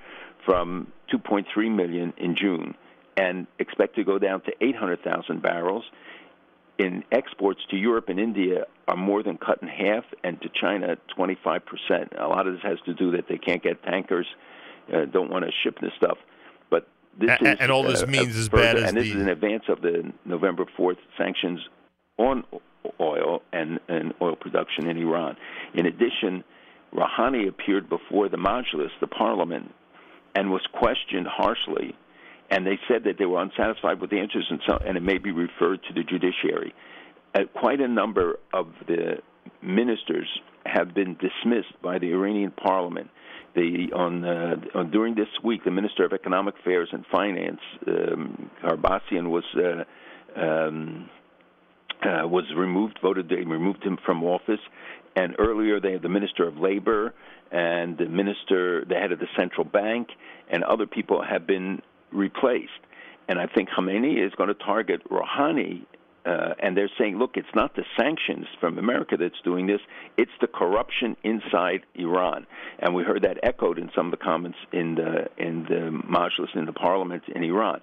from 0.45 0.89
2.3 1.13 1.75
million 1.75 2.13
in 2.19 2.37
June, 2.37 2.75
and 3.17 3.47
expect 3.59 3.97
to 3.97 4.05
go 4.05 4.19
down 4.19 4.43
to 4.43 4.53
800,000 4.61 5.41
barrels. 5.41 5.85
In 6.77 7.05
exports 7.13 7.61
to 7.71 7.77
Europe 7.77 8.09
and 8.09 8.19
India 8.19 8.65
are 8.89 8.97
more 8.97 9.23
than 9.23 9.37
cut 9.39 9.63
in 9.63 9.69
half, 9.69 10.05
and 10.25 10.41
to 10.43 10.49
China 10.61 10.97
25 11.15 11.63
percent. 11.65 12.13
A 12.19 12.27
lot 12.27 12.49
of 12.49 12.55
this 12.55 12.63
has 12.65 12.79
to 12.87 12.95
do 12.95 13.13
that 13.13 13.29
they 13.29 13.39
can't 13.39 13.63
get 13.63 13.81
tankers, 13.85 14.27
uh, 14.93 15.05
don't 15.05 15.31
want 15.31 15.45
to 15.45 15.53
ship 15.63 15.79
this 15.81 15.93
stuff. 15.97 16.19
But 16.71 16.89
this 17.17 17.31
A- 17.31 17.45
a- 17.45 17.53
is 17.53 17.57
and 17.61 17.71
all 17.71 17.85
this 17.85 18.03
uh, 18.03 18.07
means 18.07 18.37
as 18.37 18.49
further- 18.49 18.63
bad 18.65 18.77
as 18.77 18.89
and 18.89 18.97
this 18.97 19.05
the- 19.09 19.15
is 19.17 19.23
in 19.23 19.29
advance 19.29 19.65
of 19.69 19.83
the 19.83 20.13
November 20.25 20.65
4th 20.77 20.99
sanctions 21.17 21.61
on 22.19 22.43
oil 23.01 23.43
and, 23.53 23.79
and 23.89 24.13
oil 24.21 24.35
production 24.35 24.89
in 24.89 24.99
Iran. 24.99 25.37
In 25.75 25.87
addition, 25.87 26.43
Rouhani 26.93 27.47
appeared 27.49 27.89
before 27.89 28.29
the 28.29 28.37
Majlis, 28.37 28.91
the 29.01 29.07
parliament, 29.07 29.73
and 30.35 30.51
was 30.51 30.63
questioned 30.73 31.29
harshly. 31.29 31.95
And 32.55 32.65
they 32.65 32.79
said 32.87 33.03
that 33.05 33.19
they 33.19 33.27
were 33.27 33.43
unsatisfied 33.43 34.01
with 34.01 34.11
the 34.11 34.21
answers, 34.21 34.47
and, 34.49 34.61
so, 34.65 34.77
and 34.87 34.97
it 34.97 35.03
may 35.03 35.19
be 35.19 35.33
referred 35.33 35.81
to 35.89 35.93
the 35.93 36.05
judiciary. 36.05 36.73
Uh, 37.35 37.41
quite 37.53 37.81
a 37.81 37.89
number 37.89 38.39
of 38.53 38.69
the 38.87 39.17
ministers 39.61 40.29
have 40.65 40.95
been 40.95 41.15
dismissed 41.15 41.75
by 41.83 41.99
the 41.99 42.13
Iranian 42.13 42.53
parliament. 42.53 43.11
The, 43.57 43.89
on, 43.93 44.25
uh, 44.25 44.55
on 44.73 44.93
during 44.93 45.17
this 45.17 45.27
week, 45.43 45.65
the 45.65 45.73
Minister 45.73 46.05
of 46.05 46.13
Economic 46.13 46.55
Affairs 46.61 46.89
and 46.93 47.05
Finance, 47.11 47.59
um, 47.89 48.51
was 48.63 49.45
uh, 49.57 50.41
um, 50.41 51.11
uh, 52.03 52.29
was 52.29 52.45
removed. 52.57 53.01
Voted 53.03 53.29
they 53.29 53.37
removed 53.37 53.83
him 53.83 53.99
from 54.07 54.23
office, 54.23 54.61
and 55.17 55.35
earlier 55.41 55.81
they 55.81 55.93
had 55.93 56.03
the 56.03 56.09
Minister 56.09 56.47
of 56.47 56.57
Labor 56.59 57.15
and 57.51 57.99
the 57.99 58.07
Minister, 58.07 58.85
the 58.85 58.95
head 58.95 59.11
of 59.11 59.19
the 59.19 59.29
central 59.37 59.65
bank, 59.65 60.09
and 60.51 60.63
other 60.63 60.87
people 60.87 61.23
have 61.23 61.47
been 61.47 61.83
replaced. 62.15 62.71
And 63.29 63.39
I 63.39 63.47
think 63.47 63.69
Khamenei 63.71 64.25
is 64.25 64.33
going 64.35 64.49
to 64.49 64.55
target 64.55 65.03
Rouhani 65.11 65.85
uh, 66.27 66.55
and 66.59 66.77
they're 66.77 66.91
saying, 66.99 67.19
look, 67.19 67.33
it's 67.37 67.55
not 67.55 67.77
the 67.77 67.85
sanctions 67.99 68.47
from 68.59 68.79
America 68.79 69.17
that's 69.19 69.41
doing 69.45 69.67
this; 69.67 69.81
it's 70.17 70.31
the 70.41 70.47
corruption 70.47 71.17
inside 71.23 71.83
Iran. 71.97 72.47
And 72.79 72.95
we 72.95 73.03
heard 73.03 73.23
that 73.23 73.39
echoed 73.43 73.79
in 73.79 73.91
some 73.95 74.07
of 74.07 74.11
the 74.11 74.25
comments 74.25 74.57
in 74.73 74.95
the 74.95 75.29
in 75.37 75.65
the 75.65 75.91
Majlis 76.11 76.57
in 76.57 76.65
the 76.65 76.73
parliament 76.73 77.25
in 77.35 77.45
Iran, 77.45 77.83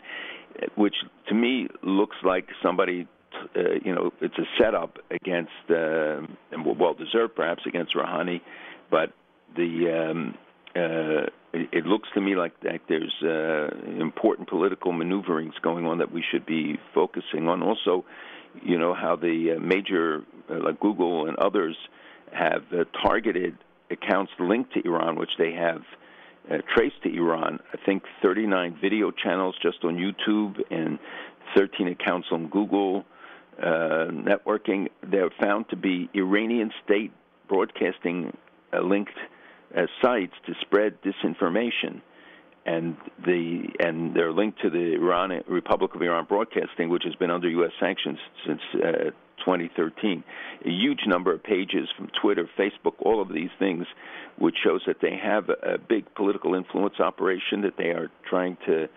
which 0.75 0.95
to 1.27 1.35
me 1.35 1.67
looks 1.83 2.17
like 2.23 2.47
somebody. 2.63 3.07
Uh, 3.55 3.75
you 3.83 3.95
know, 3.95 4.11
it's 4.19 4.37
a 4.37 4.43
setup 4.59 4.99
against, 5.09 5.51
uh, 5.69 6.19
and 6.51 6.65
well 6.77 6.93
deserved 6.93 7.33
perhaps 7.33 7.63
against 7.65 7.95
Rouhani, 7.95 8.41
but 8.89 9.13
the 9.55 10.09
um, 10.11 10.35
uh, 10.75 11.27
it, 11.53 11.69
it 11.71 11.85
looks 11.85 12.09
to 12.13 12.21
me 12.21 12.35
like 12.35 12.59
that 12.61 12.79
there's 12.87 13.13
uh, 13.23 13.69
important 13.99 14.49
political 14.49 14.91
maneuverings 14.91 15.53
going 15.61 15.85
on 15.85 15.97
that 15.97 16.11
we 16.11 16.23
should 16.31 16.45
be 16.45 16.77
focusing 16.93 17.47
on. 17.47 17.61
Also, 17.61 18.05
you 18.63 18.77
know 18.77 18.93
how 18.93 19.15
the 19.15 19.55
uh, 19.57 19.59
major 19.59 20.23
uh, 20.49 20.63
like 20.63 20.79
Google 20.79 21.27
and 21.27 21.37
others 21.37 21.75
have 22.33 22.63
uh, 22.71 22.85
targeted 23.05 23.57
accounts 23.89 24.31
linked 24.39 24.73
to 24.73 24.85
Iran, 24.85 25.17
which 25.17 25.31
they 25.37 25.51
have 25.53 25.81
traced 26.75 27.01
to 27.03 27.13
Iran. 27.13 27.59
I 27.71 27.77
think 27.85 28.03
39 28.23 28.77
video 28.81 29.11
channels 29.11 29.55
just 29.61 29.83
on 29.83 29.95
YouTube 29.95 30.59
and 30.71 30.97
13 31.55 31.87
accounts 31.87 32.27
on 32.31 32.47
Google 32.47 33.05
uh, 33.61 34.07
networking. 34.09 34.87
They're 35.03 35.29
found 35.39 35.69
to 35.69 35.75
be 35.75 36.09
Iranian 36.15 36.71
state 36.83 37.11
broadcasting 37.47 38.35
uh, 38.73 38.81
linked 38.81 39.13
uh, 39.75 39.85
sites 40.01 40.33
to 40.45 40.53
spread 40.61 40.97
disinformation. 41.01 42.01
And 42.63 42.95
the 43.25 43.63
and 43.79 44.15
they're 44.15 44.31
linked 44.31 44.61
to 44.61 44.69
the 44.69 44.93
Iran 44.93 45.31
Republic 45.47 45.95
of 45.95 46.01
Iran 46.01 46.25
Broadcasting, 46.25 46.89
which 46.89 47.03
has 47.05 47.15
been 47.15 47.31
under 47.31 47.49
U.S. 47.49 47.71
sanctions 47.79 48.19
since 48.45 48.61
uh, 48.75 49.09
2013. 49.39 50.23
A 50.65 50.69
huge 50.69 51.01
number 51.07 51.33
of 51.33 51.43
pages 51.43 51.89
from 51.97 52.09
Twitter, 52.21 52.47
Facebook, 52.57 52.93
all 52.99 53.19
of 53.19 53.29
these 53.29 53.49
things, 53.57 53.85
which 54.37 54.55
shows 54.63 54.81
that 54.85 54.97
they 55.01 55.19
have 55.21 55.49
a, 55.49 55.73
a 55.73 55.77
big 55.77 56.13
political 56.13 56.53
influence 56.53 56.99
operation 56.99 57.61
that 57.61 57.77
they 57.77 57.89
are 57.89 58.11
trying 58.29 58.57
to, 58.67 58.87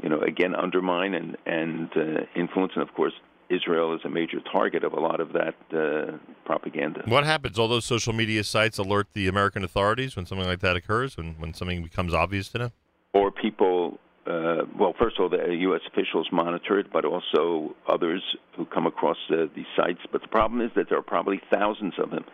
you 0.00 0.08
know, 0.08 0.20
again 0.20 0.54
undermine 0.54 1.14
and 1.14 1.36
and 1.44 1.90
uh, 1.96 2.20
influence. 2.36 2.72
And 2.76 2.88
of 2.88 2.94
course, 2.94 3.14
Israel 3.50 3.94
is 3.94 4.00
a 4.04 4.08
major 4.10 4.40
target 4.52 4.84
of 4.84 4.92
a 4.92 5.00
lot 5.00 5.20
of 5.20 5.32
that 5.32 5.54
uh, 5.72 6.16
propaganda. 6.44 7.02
What 7.06 7.24
happens? 7.24 7.58
All 7.58 7.68
those 7.68 7.84
social 7.84 8.12
media 8.12 8.44
sites 8.44 8.78
alert 8.78 9.06
the 9.14 9.26
American 9.28 9.64
authorities 9.64 10.16
when 10.16 10.26
something 10.26 10.46
like 10.46 10.60
that 10.60 10.76
occurs, 10.76 11.16
when 11.16 11.34
when 11.38 11.54
something 11.54 11.82
becomes 11.82 12.12
obvious 12.14 12.48
to 12.50 12.58
them. 12.58 12.72
or 13.14 13.30
people 13.30 13.98
uh, 14.26 14.62
well 14.78 14.94
first 14.98 15.16
of 15.18 15.22
all 15.22 15.28
the 15.30 15.54
US 15.68 15.80
officials 15.90 16.28
monitor 16.30 16.78
it 16.78 16.92
but 16.92 17.04
also 17.04 17.74
others 17.88 18.22
who 18.56 18.64
come 18.66 18.86
across 18.86 19.16
uh, 19.30 19.46
these 19.56 19.70
sites 19.76 20.00
but 20.12 20.20
the 20.20 20.28
problem 20.28 20.60
is 20.60 20.70
that 20.76 20.88
there 20.90 20.98
are 20.98 21.02
probably 21.16 21.40
thousands 21.50 21.94
of 21.98 22.10
them 22.10 22.24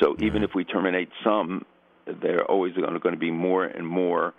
so 0.00 0.16
even 0.20 0.42
if 0.42 0.50
we 0.54 0.64
terminate 0.64 1.10
some 1.22 1.64
there 2.06 2.38
are 2.40 2.50
always 2.50 2.72
going 2.74 2.92
to, 2.92 2.98
going 2.98 3.14
to 3.14 3.18
be 3.20 3.30
more 3.30 3.64
and 3.64 3.86
more 3.86 4.32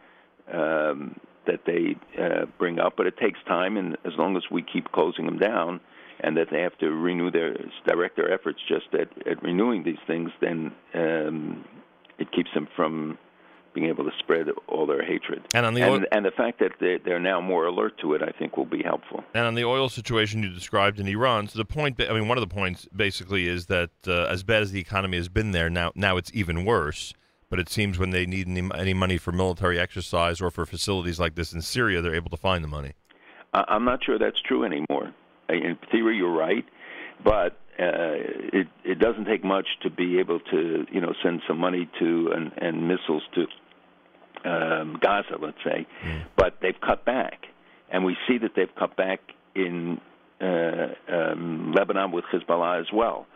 um, 0.51 1.19
that 1.45 1.61
they 1.67 1.95
uh, 2.19 2.45
bring 2.57 2.79
up 2.79 2.93
but 2.97 3.05
it 3.05 3.15
takes 3.17 3.39
time 3.47 3.77
and 3.77 3.95
as 4.05 4.13
long 4.17 4.35
as 4.35 4.43
we 4.51 4.63
keep 4.63 4.91
closing 4.91 5.25
them 5.25 5.37
down 5.37 5.79
and 6.23 6.37
that 6.37 6.47
they 6.51 6.61
have 6.61 6.77
to 6.79 6.89
renew 6.89 7.29
their 7.29 7.55
direct 7.85 8.15
their 8.15 8.31
efforts 8.31 8.59
just 8.67 8.87
at, 8.93 9.09
at 9.27 9.41
renewing 9.43 9.83
these 9.83 10.01
things 10.07 10.31
then 10.41 10.71
um, 10.93 11.65
it 12.17 12.31
keeps 12.31 12.49
them 12.53 12.67
from 12.75 13.17
being 13.73 13.87
able 13.87 14.03
to 14.03 14.11
spread 14.19 14.47
all 14.67 14.85
their 14.85 15.03
hatred. 15.03 15.41
And 15.53 15.65
on 15.65 15.73
the 15.73 15.81
and, 15.81 15.91
oil- 15.91 16.05
and 16.11 16.25
the 16.25 16.31
fact 16.31 16.59
that 16.59 16.73
they, 16.79 16.99
they're 17.03 17.19
now 17.19 17.41
more 17.41 17.65
alert 17.65 17.97
to 18.01 18.13
it, 18.13 18.21
I 18.21 18.31
think, 18.37 18.55
will 18.57 18.65
be 18.65 18.83
helpful. 18.83 19.23
And 19.33 19.45
on 19.45 19.55
the 19.55 19.63
oil 19.63 19.89
situation 19.89 20.43
you 20.43 20.49
described 20.49 20.99
in 20.99 21.07
Iran, 21.07 21.47
so 21.47 21.57
the 21.57 21.65
point, 21.65 21.99
I 22.01 22.13
mean, 22.13 22.27
one 22.27 22.37
of 22.37 22.47
the 22.47 22.53
points 22.53 22.87
basically 22.95 23.47
is 23.47 23.67
that 23.67 23.89
uh, 24.07 24.25
as 24.25 24.43
bad 24.43 24.61
as 24.61 24.71
the 24.71 24.79
economy 24.79 25.17
has 25.17 25.29
been 25.29 25.51
there, 25.51 25.69
now 25.69 25.91
now 25.95 26.17
it's 26.17 26.31
even 26.33 26.65
worse. 26.65 27.13
But 27.49 27.59
it 27.59 27.69
seems 27.69 27.99
when 27.99 28.09
they 28.09 28.25
need 28.25 28.47
any, 28.47 28.67
any 28.73 28.93
money 28.95 29.17
for 29.17 29.31
military 29.31 29.79
exercise 29.79 30.41
or 30.41 30.49
for 30.49 30.65
facilities 30.65 31.19
like 31.19 31.35
this 31.35 31.53
in 31.53 31.61
Syria, 31.61 32.01
they're 32.01 32.15
able 32.15 32.31
to 32.31 32.37
find 32.37 32.63
the 32.63 32.67
money. 32.67 32.93
I'm 33.53 33.85
not 33.85 34.03
sure 34.03 34.17
that's 34.17 34.41
true 34.47 34.63
anymore. 34.63 35.13
In 35.49 35.77
theory, 35.91 36.17
you're 36.17 36.35
right, 36.35 36.65
but 37.23 37.57
uh, 37.79 38.15
it 38.53 38.67
it 38.83 38.99
doesn't 38.99 39.25
take 39.25 39.43
much 39.43 39.67
to 39.81 39.89
be 39.89 40.19
able 40.19 40.39
to 40.39 40.85
you 40.91 41.01
know 41.01 41.13
send 41.23 41.41
some 41.47 41.57
money 41.57 41.89
to 41.99 42.31
and, 42.33 42.51
and 42.57 42.87
missiles 42.87 43.23
to 43.35 44.49
um, 44.49 44.99
Gaza, 45.01 45.37
let's 45.39 45.57
say, 45.63 45.87
but 46.37 46.57
they've 46.61 46.79
cut 46.85 47.05
back, 47.05 47.45
and 47.91 48.05
we 48.05 48.15
see 48.27 48.37
that 48.39 48.51
they've 48.55 48.73
cut 48.77 48.95
back 48.95 49.21
in 49.55 49.99
uh, 50.41 50.87
um, 51.11 51.73
Lebanon 51.75 52.11
with 52.11 52.25
Hezbollah 52.33 52.79
as 52.79 52.87
well, 52.93 53.27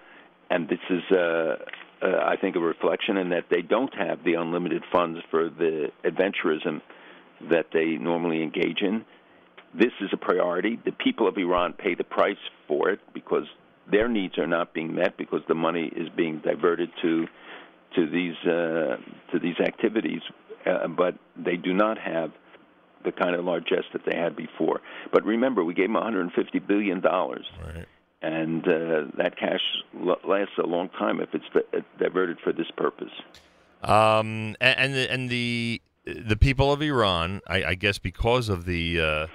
and 0.49 0.67
this 0.69 0.79
is. 0.89 1.03
Uh, 1.11 1.55
uh, 1.99 2.09
I 2.27 2.35
think 2.35 2.55
a 2.55 2.59
reflection 2.59 3.17
in 3.17 3.29
that 3.29 3.45
they 3.49 3.63
don't 3.63 3.91
have 3.95 4.23
the 4.23 4.35
unlimited 4.35 4.83
funds 4.91 5.19
for 5.31 5.49
the 5.49 5.87
adventurism 6.05 6.81
that 7.49 7.67
they 7.73 7.97
normally 7.99 8.43
engage 8.43 8.81
in. 8.81 9.03
This 9.77 9.93
is 10.01 10.09
a 10.11 10.17
priority. 10.17 10.79
The 10.83 10.91
people 10.91 11.27
of 11.27 11.37
Iran 11.37 11.73
pay 11.73 11.93
the 11.93 12.03
price 12.03 12.37
for 12.67 12.89
it 12.89 12.99
because 13.13 13.45
their 13.89 14.07
needs 14.07 14.37
are 14.37 14.47
not 14.47 14.73
being 14.73 14.93
met 14.95 15.17
because 15.17 15.41
the 15.47 15.55
money 15.55 15.91
is 15.95 16.09
being 16.09 16.39
diverted 16.39 16.89
to 17.01 17.27
to 17.95 18.09
these 18.09 18.35
uh, 18.45 18.97
to 19.31 19.39
these 19.39 19.59
activities, 19.59 20.21
uh, 20.65 20.87
but 20.87 21.15
they 21.35 21.55
do 21.55 21.73
not 21.73 21.97
have 21.97 22.31
the 23.05 23.11
kind 23.11 23.35
of 23.35 23.45
largesse 23.45 23.85
that 23.93 24.01
they 24.05 24.15
had 24.15 24.35
before. 24.35 24.81
But 25.11 25.23
remember, 25.23 25.63
we 25.63 25.73
gave 25.73 25.85
them 25.85 25.93
150 25.93 26.59
billion 26.59 26.99
dollars, 26.99 27.45
right. 27.63 27.85
and 28.21 28.67
uh, 28.67 29.05
that 29.17 29.37
cash 29.39 29.61
l- 30.01 30.19
lasts 30.27 30.55
a 30.61 30.67
long 30.67 30.89
time 30.89 31.21
if 31.21 31.29
it's 31.33 31.45
di- 31.53 31.83
diverted 31.99 32.39
for 32.43 32.51
this 32.51 32.67
purpose. 32.75 33.13
Um, 33.83 34.55
and, 34.59 34.77
and 34.79 34.93
the 34.95 35.11
and 35.11 35.29
the 35.29 35.81
the 36.05 36.35
people 36.35 36.73
of 36.73 36.81
Iran, 36.81 37.41
I, 37.47 37.63
I 37.63 37.75
guess, 37.75 37.99
because 37.99 38.49
of 38.49 38.65
the 38.65 38.99
uh, 38.99 39.27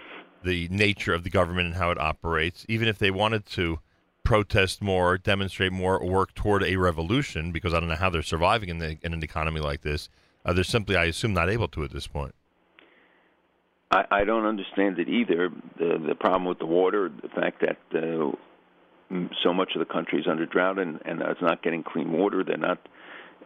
the 0.44 0.69
nature 0.69 1.14
of 1.14 1.24
the 1.24 1.31
government 1.31 1.66
and 1.66 1.77
how 1.77 1.90
it 1.90 1.98
operates, 1.98 2.64
even 2.69 2.89
if 2.89 2.98
they 2.98 3.10
wanted 3.10 3.47
to 3.47 3.81
protest 4.24 4.82
more, 4.82 5.19
demonstrate 5.19 5.73
more, 5.73 5.98
or 5.98 6.09
work 6.09 6.35
toward 6.35 6.62
a 6.62 6.77
revolution, 6.77 7.52
because 7.52 7.74
I 7.74 7.81
don't 7.81 7.89
know 7.89 7.97
how 7.97 8.10
they're 8.10 8.23
surviving 8.23 8.69
in 8.69 8.78
the 8.78 8.98
in 9.02 9.12
an 9.12 9.23
economy 9.23 9.60
like 9.60 9.82
this, 9.82 10.09
uh, 10.44 10.52
they're 10.52 10.64
simply, 10.64 10.97
I 10.97 11.05
assume, 11.05 11.35
not 11.35 11.51
able 11.51 11.69
to 11.69 11.85
at 11.85 11.93
this 11.93 12.06
point. 12.06 12.35
I, 13.90 14.05
I 14.10 14.24
don't 14.24 14.47
understand 14.47 14.98
it 14.98 15.09
either. 15.09 15.51
The 15.78 16.02
the 16.06 16.14
problem 16.14 16.47
with 16.47 16.59
the 16.59 16.66
water, 16.66 17.10
the 17.10 17.28
fact 17.28 17.62
that 17.62 17.78
uh, 17.94 18.32
so 19.43 19.52
much 19.52 19.73
of 19.74 19.81
the 19.81 19.93
country 19.93 20.20
is 20.20 20.27
under 20.28 20.47
drought 20.47 20.78
and 20.78 21.01
and 21.05 21.20
it's 21.20 21.43
not 21.43 21.62
getting 21.62 21.82
clean 21.82 22.12
water. 22.12 22.43
They're 22.44 22.56
not 22.56 22.78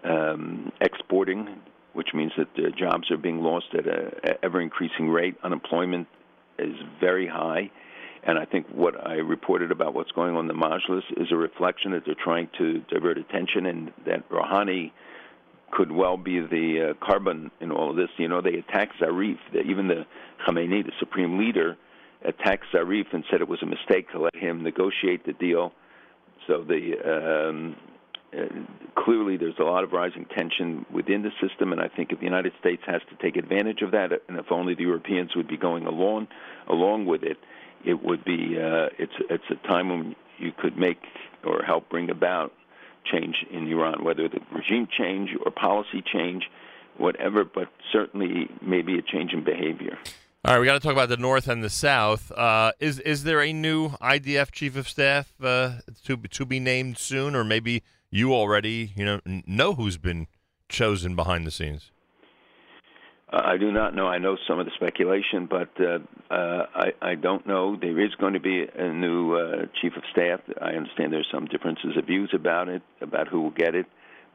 um, 0.05 0.73
exporting, 0.81 1.61
which 1.95 2.09
means 2.15 2.33
that 2.37 2.77
jobs 2.77 3.11
are 3.11 3.17
being 3.17 3.41
lost 3.41 3.67
at 3.75 3.87
an 3.87 4.37
ever 4.43 4.61
increasing 4.61 5.09
rate. 5.09 5.37
Unemployment 5.43 6.07
is 6.59 6.75
very 7.01 7.27
high. 7.27 7.71
And 8.25 8.39
I 8.39 8.45
think 8.45 8.67
what 8.73 8.95
I 9.07 9.15
reported 9.15 9.71
about 9.71 9.95
what's 9.95 10.11
going 10.13 10.35
on 10.35 10.41
in 10.41 10.49
the 10.49 10.55
Majlis 10.55 11.03
is 11.17 11.29
a 11.31 11.37
reflection 11.37 11.93
that 11.93 12.03
they're 12.05 12.17
trying 12.23 12.49
to 12.59 12.81
divert 12.91 13.19
attention, 13.19 13.67
and 13.67 13.93
that 14.05 14.29
Rouhani 14.29 14.91
could 15.71 15.93
well 15.93 16.17
be 16.17 16.41
the 16.41 16.91
uh, 16.91 17.05
korban 17.07 17.51
in 17.61 17.71
all 17.71 17.91
of 17.91 17.97
this. 17.97 18.09
You 18.17 18.29
know, 18.29 18.41
they 18.41 18.55
attacked 18.55 18.95
Zarif. 19.01 19.39
The, 19.53 19.61
even 19.61 19.87
the 19.87 20.07
Khamenei, 20.47 20.85
the 20.85 20.93
supreme 20.99 21.39
leader, 21.39 21.77
attacked 22.25 22.65
Zarif 22.75 23.07
and 23.13 23.25
said 23.31 23.41
it 23.41 23.49
was 23.49 23.63
a 23.63 23.67
mistake 23.67 24.11
to 24.11 24.21
let 24.21 24.35
him 24.35 24.63
negotiate 24.63 25.25
the 25.25 25.33
deal. 25.33 25.73
So 26.47 26.65
the 26.65 27.49
um, 27.49 27.77
clearly 28.95 29.37
there's 29.37 29.59
a 29.59 29.65
lot 29.65 29.85
of 29.85 29.93
rising 29.93 30.27
tension 30.37 30.85
within 30.93 31.23
the 31.23 31.31
system, 31.41 31.73
and 31.73 31.81
I 31.81 31.89
think 31.89 32.13
if 32.13 32.19
the 32.19 32.25
United 32.25 32.53
States 32.61 32.83
has 32.87 33.01
to 33.11 33.17
take 33.23 33.37
advantage 33.37 33.83
of 33.83 33.93
that, 33.93 34.11
and 34.29 34.39
if 34.39 34.51
only 34.51 34.75
the 34.75 34.83
Europeans 34.83 35.35
would 35.37 35.49
be 35.49 35.57
going 35.57 35.87
along 35.87 36.29
along 36.69 37.07
with 37.07 37.23
it, 37.23 37.39
it 37.85 38.03
would 38.03 38.25
be 38.25 38.59
uh, 38.59 38.89
it's 38.99 39.13
it's 39.31 39.45
a 39.51 39.67
time 39.69 39.89
when 39.89 40.17
you 40.39 40.53
could 40.57 40.77
make 40.77 40.99
or 41.45 41.63
help 41.63 41.89
bring 41.89 42.11
about 42.11 42.53
change 43.11 43.37
in 43.51 43.69
Iran, 43.69 44.05
whether 44.05 44.29
the 44.29 44.41
regime 44.53 44.89
change 44.91 45.31
or 45.45 45.51
policy 45.51 46.03
change, 46.13 46.45
whatever, 46.99 47.45
but 47.45 47.69
certainly 47.93 48.49
maybe 48.61 48.99
a 48.99 49.03
change 49.03 49.33
in 49.33 49.45
behavior. 49.45 49.97
All 50.45 50.55
right, 50.55 50.61
we 50.61 50.67
got 50.67 50.75
to 50.75 50.81
talk 50.81 50.93
about 50.93 51.09
the 51.09 51.17
North 51.17 51.49
and 51.49 51.63
the 51.63 51.71
South. 51.71 52.31
Uh, 52.31 52.73
is 52.79 53.01
is 53.01 53.25
there 53.25 53.41
a 53.41 53.53
new 53.53 53.91
IDF 54.01 54.53
chief 54.53 54.77
of 54.77 54.89
staff 54.89 55.33
uh, 55.43 55.75
to 56.05 56.17
to 56.17 56.45
be 56.45 56.61
named 56.61 56.99
soon, 56.99 57.35
or 57.35 57.45
maybe 57.45 57.83
you 58.17 58.33
already 58.33 58.93
you 58.97 59.05
know 59.05 59.21
know 59.25 59.75
who's 59.75 59.99
been 59.99 60.27
chosen 60.69 61.15
behind 61.15 61.47
the 61.47 61.51
scenes? 61.51 61.91
Uh, 63.33 63.43
I 63.45 63.57
do 63.57 63.73
not 63.73 63.95
know. 63.95 64.07
I 64.07 64.19
know 64.19 64.37
some 64.47 64.61
of 64.61 64.67
the 64.67 64.73
speculation, 64.77 65.47
but 65.51 65.71
uh, 65.81 65.99
uh, 66.33 66.67
I, 66.75 66.93
I 67.03 67.15
don't 67.17 67.45
know. 67.47 67.77
There 67.77 68.01
is 68.01 68.15
going 68.21 68.35
to 68.35 68.41
be 68.41 68.65
a 68.73 68.93
new 68.93 69.35
uh, 69.35 69.67
chief 69.81 69.97
of 69.97 70.05
staff. 70.13 70.41
I 70.61 70.71
understand 70.75 71.13
there's 71.13 71.27
some 71.33 71.47
differences 71.47 71.97
of 71.97 72.07
views 72.07 72.31
about 72.33 72.69
it, 72.69 72.83
about 73.01 73.27
who 73.27 73.43
will 73.43 73.51
get 73.51 73.75
it, 73.75 73.87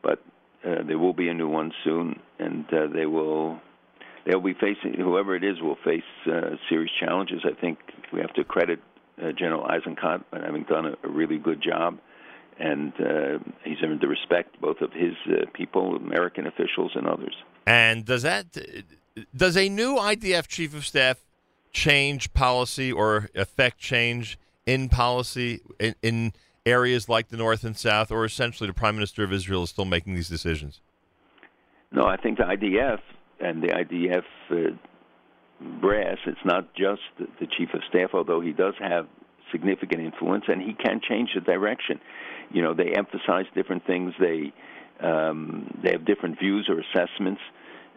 but 0.04 0.22
uh, 0.66 0.84
there 0.86 1.00
will 1.00 1.14
be 1.14 1.30
a 1.30 1.34
new 1.34 1.48
one 1.48 1.72
soon, 1.84 2.20
and 2.40 2.66
uh, 2.74 2.88
they 2.94 3.06
will. 3.06 3.60
They'll 4.26 4.42
be 4.42 4.54
facing 4.54 5.00
whoever 5.00 5.36
it 5.36 5.44
is 5.44 5.62
will 5.62 5.78
face 5.84 6.04
uh, 6.28 6.58
serious 6.70 6.92
challenges. 7.00 7.42
I 7.44 7.60
think 7.60 7.80
we 8.14 8.20
have 8.20 8.34
to 8.34 8.44
credit 8.44 8.80
uh, 9.18 9.32
General 9.32 9.64
Eisenkot 9.64 10.24
having 10.32 10.64
done 10.64 10.86
a, 10.86 10.94
a 11.04 11.10
really 11.10 11.40
good 11.40 11.64
job, 11.64 11.98
and 12.62 12.94
uh, 13.00 13.40
he's 13.64 13.78
earned 13.84 14.02
the 14.02 14.08
respect 14.08 14.60
both 14.62 14.82
of 14.82 14.94
his 14.94 15.14
uh, 15.28 15.46
people, 15.54 15.96
American 15.96 16.46
officials, 16.46 16.92
and 16.96 17.08
others. 17.08 17.36
And 17.66 18.06
does 18.06 18.22
that 18.22 18.46
does 19.36 19.58
a 19.58 19.68
new 19.68 19.96
IDF 19.96 20.48
chief 20.48 20.76
of 20.76 20.86
staff 20.86 21.18
change 21.72 22.34
policy 22.34 22.92
or 22.92 23.30
affect 23.36 23.80
change 23.80 24.38
in 24.66 24.90
policy 24.90 25.62
in, 25.80 25.96
in 26.02 26.34
areas 26.66 27.10
like 27.10 27.30
the 27.30 27.38
North 27.38 27.64
and 27.64 27.76
South, 27.76 28.12
or 28.12 28.24
essentially 28.26 28.68
the 28.68 28.74
Prime 28.74 28.96
Minister 28.96 29.24
of 29.24 29.34
Israel 29.34 29.64
is 29.64 29.72
still 29.72 29.86
making 29.86 30.14
these 30.14 30.30
decisions? 30.30 30.80
No, 31.92 32.04
I 32.04 32.18
think 32.18 32.38
the 32.38 32.44
IDF 32.44 33.00
and 33.40 33.64
the 33.64 33.70
IDF 33.70 34.24
uh, 34.52 34.78
brass. 35.82 36.18
It's 36.28 36.46
not 36.46 36.74
just 36.76 37.02
the, 37.18 37.28
the 37.40 37.48
chief 37.48 37.70
of 37.74 37.82
staff, 37.90 38.12
although 38.14 38.40
he 38.40 38.52
does 38.52 38.76
have 38.80 39.08
significant 39.52 40.02
influence, 40.02 40.46
and 40.48 40.62
he 40.62 40.74
can 40.74 41.02
change 41.08 41.32
the 41.36 41.42
direction. 41.42 42.00
You 42.54 42.62
know, 42.62 42.74
they 42.74 42.94
emphasize 42.96 43.46
different 43.56 43.86
things. 43.86 44.14
They 44.20 44.54
um, 45.02 45.80
they 45.84 45.92
have 45.92 46.06
different 46.06 46.40
views 46.40 46.70
or 46.70 46.80
assessments, 46.80 47.42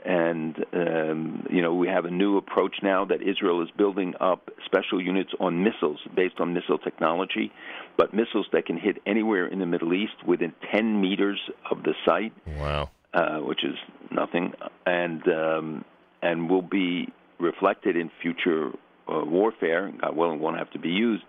and 0.04 0.64
um, 0.72 1.46
you 1.50 1.60
know 1.62 1.74
we 1.74 1.88
have 1.88 2.04
a 2.04 2.10
new 2.10 2.36
approach 2.36 2.76
now 2.82 3.04
that 3.04 3.20
Israel 3.22 3.62
is 3.62 3.68
building 3.76 4.14
up 4.20 4.50
special 4.64 5.00
units 5.02 5.30
on 5.40 5.62
missiles 5.62 5.98
based 6.14 6.40
on 6.40 6.54
missile 6.54 6.78
technology, 6.78 7.52
but 7.96 8.14
missiles 8.14 8.46
that 8.52 8.66
can 8.66 8.78
hit 8.78 8.96
anywhere 9.06 9.46
in 9.46 9.58
the 9.58 9.66
Middle 9.66 9.92
East 9.92 10.14
within 10.26 10.52
10 10.72 11.00
meters 11.00 11.40
of 11.70 11.82
the 11.82 11.94
site 12.06 12.32
Wow. 12.58 12.90
uh, 13.12 13.38
which 13.38 13.64
is 13.64 13.76
nothing, 14.10 14.52
and 14.86 15.22
um, 15.28 15.84
and 16.22 16.48
will 16.48 16.62
be 16.62 17.08
reflected 17.38 17.96
in 17.96 18.10
future 18.22 18.70
uh, 19.08 19.24
warfare. 19.24 19.92
God 20.00 20.16
willing, 20.16 20.40
won't 20.40 20.58
have 20.58 20.70
to 20.70 20.78
be 20.78 20.88
used, 20.88 21.24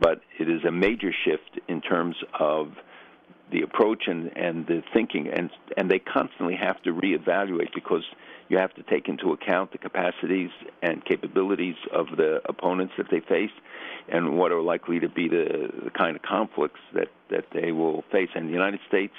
but 0.00 0.20
it 0.38 0.48
is 0.48 0.64
a 0.64 0.70
major 0.70 1.12
shift 1.24 1.60
in 1.68 1.80
terms 1.80 2.16
of 2.38 2.72
the 3.50 3.62
approach 3.62 4.04
and, 4.06 4.30
and 4.36 4.66
the 4.66 4.82
thinking, 4.92 5.28
and 5.28 5.50
and 5.76 5.90
they 5.90 5.98
constantly 5.98 6.54
have 6.54 6.80
to 6.82 6.90
reevaluate 6.90 7.72
because 7.74 8.04
you 8.48 8.58
have 8.58 8.74
to 8.74 8.82
take 8.82 9.08
into 9.08 9.32
account 9.32 9.72
the 9.72 9.78
capacities 9.78 10.50
and 10.82 11.04
capabilities 11.04 11.76
of 11.92 12.06
the 12.16 12.40
opponents 12.46 12.94
that 12.98 13.06
they 13.10 13.20
face, 13.20 13.50
and 14.08 14.38
what 14.38 14.52
are 14.52 14.60
likely 14.60 15.00
to 15.00 15.08
be 15.08 15.28
the, 15.28 15.70
the 15.84 15.90
kind 15.90 16.16
of 16.16 16.22
conflicts 16.22 16.80
that 16.94 17.08
that 17.30 17.46
they 17.52 17.72
will 17.72 18.04
face. 18.12 18.28
And 18.34 18.48
the 18.48 18.52
United 18.52 18.80
States 18.86 19.14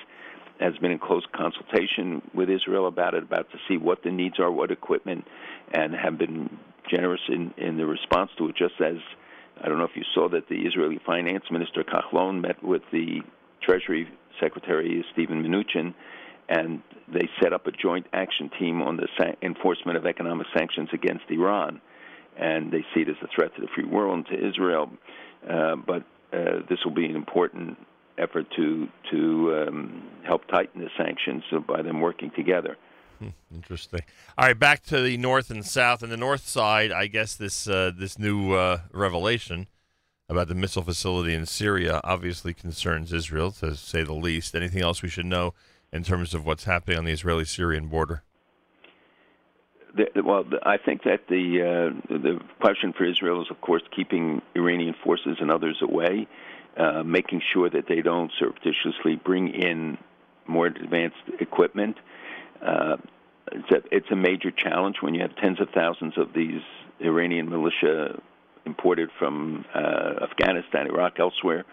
has 0.59 0.77
been 0.77 0.91
in 0.91 0.99
close 0.99 1.23
consultation 1.33 2.21
with 2.33 2.49
Israel 2.49 2.87
about 2.87 3.13
it, 3.13 3.23
about 3.23 3.49
to 3.51 3.57
see 3.67 3.77
what 3.77 4.03
the 4.03 4.11
needs 4.11 4.39
are, 4.39 4.51
what 4.51 4.71
equipment, 4.71 5.25
and 5.73 5.95
have 5.95 6.17
been 6.17 6.49
generous 6.89 7.21
in, 7.29 7.53
in 7.57 7.77
the 7.77 7.85
response 7.85 8.29
to 8.37 8.49
it. 8.49 8.55
Just 8.57 8.75
as 8.81 8.97
I 9.61 9.67
don't 9.67 9.77
know 9.77 9.85
if 9.85 9.95
you 9.95 10.03
saw 10.13 10.29
that 10.29 10.47
the 10.47 10.61
Israeli 10.61 10.99
Finance 11.05 11.45
Minister 11.51 11.83
Kahlon 11.83 12.41
met 12.41 12.63
with 12.63 12.81
the 12.91 13.21
Treasury 13.61 14.07
Secretary 14.39 15.03
Stephen 15.11 15.43
Mnuchin, 15.43 15.93
and 16.47 16.81
they 17.11 17.29
set 17.41 17.53
up 17.53 17.67
a 17.67 17.71
joint 17.71 18.07
action 18.13 18.49
team 18.57 18.81
on 18.81 18.97
the 18.97 19.07
sa- 19.17 19.35
enforcement 19.41 19.97
of 19.97 20.05
economic 20.05 20.47
sanctions 20.55 20.89
against 20.93 21.25
Iran, 21.29 21.81
and 22.37 22.71
they 22.71 22.85
see 22.93 23.01
it 23.01 23.09
as 23.09 23.17
a 23.21 23.27
threat 23.35 23.53
to 23.55 23.61
the 23.61 23.67
free 23.75 23.85
world 23.85 24.15
and 24.15 24.27
to 24.27 24.47
Israel. 24.47 24.89
Uh, 25.47 25.75
but 25.75 26.03
uh, 26.31 26.61
this 26.69 26.79
will 26.85 26.93
be 26.93 27.05
an 27.05 27.15
important 27.15 27.77
effort 28.17 28.45
to 28.55 28.87
to 29.11 29.65
um, 29.67 30.03
help 30.25 30.47
tighten 30.47 30.81
the 30.81 30.89
sanctions 30.97 31.43
by 31.67 31.81
them 31.81 32.01
working 32.01 32.31
together. 32.35 32.77
Interesting. 33.53 34.01
All 34.37 34.47
right, 34.47 34.57
back 34.57 34.83
to 34.83 35.01
the 35.01 35.17
north 35.17 35.49
and 35.49 35.65
south. 35.65 36.03
And 36.03 36.11
the 36.11 36.17
north 36.17 36.47
side, 36.47 36.91
I 36.91 37.07
guess 37.07 37.35
this 37.35 37.67
uh, 37.67 37.91
this 37.95 38.17
new 38.17 38.53
uh, 38.53 38.81
revelation 38.91 39.67
about 40.29 40.47
the 40.47 40.55
missile 40.55 40.83
facility 40.83 41.33
in 41.33 41.45
Syria 41.45 41.99
obviously 42.03 42.53
concerns 42.53 43.11
Israel, 43.11 43.51
to 43.51 43.75
say 43.75 44.03
the 44.03 44.13
least. 44.13 44.55
Anything 44.55 44.81
else 44.81 45.01
we 45.01 45.09
should 45.09 45.25
know 45.25 45.53
in 45.91 46.03
terms 46.03 46.33
of 46.33 46.45
what's 46.45 46.65
happening 46.65 46.97
on 46.99 47.05
the 47.05 47.11
Israeli-Syrian 47.11 47.87
border? 47.87 48.21
The, 49.95 50.21
well, 50.23 50.45
I 50.63 50.77
think 50.77 51.03
that 51.03 51.21
the 51.27 51.61
uh, 51.61 52.13
the 52.13 52.39
question 52.61 52.93
for 52.93 53.05
Israel 53.05 53.41
is, 53.41 53.47
of 53.49 53.59
course, 53.61 53.81
keeping 53.95 54.41
Iranian 54.55 54.95
forces 55.03 55.37
and 55.41 55.49
others 55.49 55.77
away, 55.81 56.27
uh, 56.77 57.01
making 57.03 57.41
sure 57.51 57.69
that 57.71 57.87
they 57.87 58.01
don't 58.01 58.31
surreptitiously 58.37 59.15
bring 59.15 59.49
in 59.49 59.97
more 60.47 60.67
advanced 60.67 61.17
equipment. 61.39 61.97
Uh, 62.61 62.97
it's 63.51 63.71
a 63.71 63.95
it's 63.95 64.11
a 64.11 64.15
major 64.15 64.51
challenge 64.51 64.97
when 65.01 65.13
you 65.13 65.21
have 65.21 65.35
tens 65.37 65.59
of 65.59 65.69
thousands 65.69 66.17
of 66.17 66.33
these 66.33 66.61
Iranian 66.99 67.49
militia 67.49 68.21
imported 68.65 69.09
from 69.17 69.65
uh, 69.73 70.23
Afghanistan, 70.29 70.87
Iraq, 70.87 71.19
elsewhere 71.19 71.65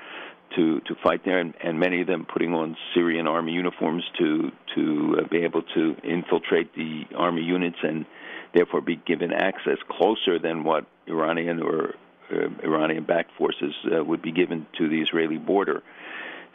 to 0.54 0.80
to 0.80 0.94
fight 1.02 1.24
there, 1.24 1.38
and, 1.38 1.54
and 1.62 1.78
many 1.78 2.00
of 2.00 2.06
them 2.06 2.26
putting 2.32 2.54
on 2.54 2.76
Syrian 2.94 3.26
army 3.26 3.52
uniforms 3.52 4.04
to 4.18 4.50
to 4.74 5.16
uh, 5.18 5.28
be 5.28 5.38
able 5.38 5.62
to 5.62 5.96
infiltrate 6.02 6.74
the 6.74 7.04
army 7.16 7.42
units 7.42 7.78
and 7.82 8.06
therefore 8.54 8.80
be 8.80 8.96
given 8.96 9.32
access 9.32 9.78
closer 9.90 10.38
than 10.38 10.64
what 10.64 10.86
Iranian 11.06 11.62
or 11.62 11.94
uh, 12.32 12.48
Iranian-backed 12.62 13.30
forces 13.36 13.74
uh, 13.84 14.02
would 14.02 14.22
be 14.22 14.32
given 14.32 14.66
to 14.78 14.88
the 14.88 15.00
Israeli 15.00 15.38
border. 15.38 15.82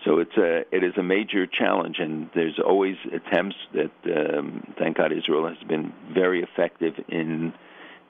So 0.05 0.17
it's 0.19 0.35
a 0.37 0.61
it 0.75 0.83
is 0.83 0.93
a 0.97 1.03
major 1.03 1.45
challenge, 1.45 1.97
and 1.99 2.29
there's 2.33 2.59
always 2.65 2.95
attempts 3.13 3.57
that 3.73 3.91
um, 4.05 4.73
thank 4.79 4.97
God 4.97 5.11
Israel 5.11 5.47
has 5.47 5.61
been 5.67 5.93
very 6.11 6.41
effective 6.41 6.93
in 7.07 7.53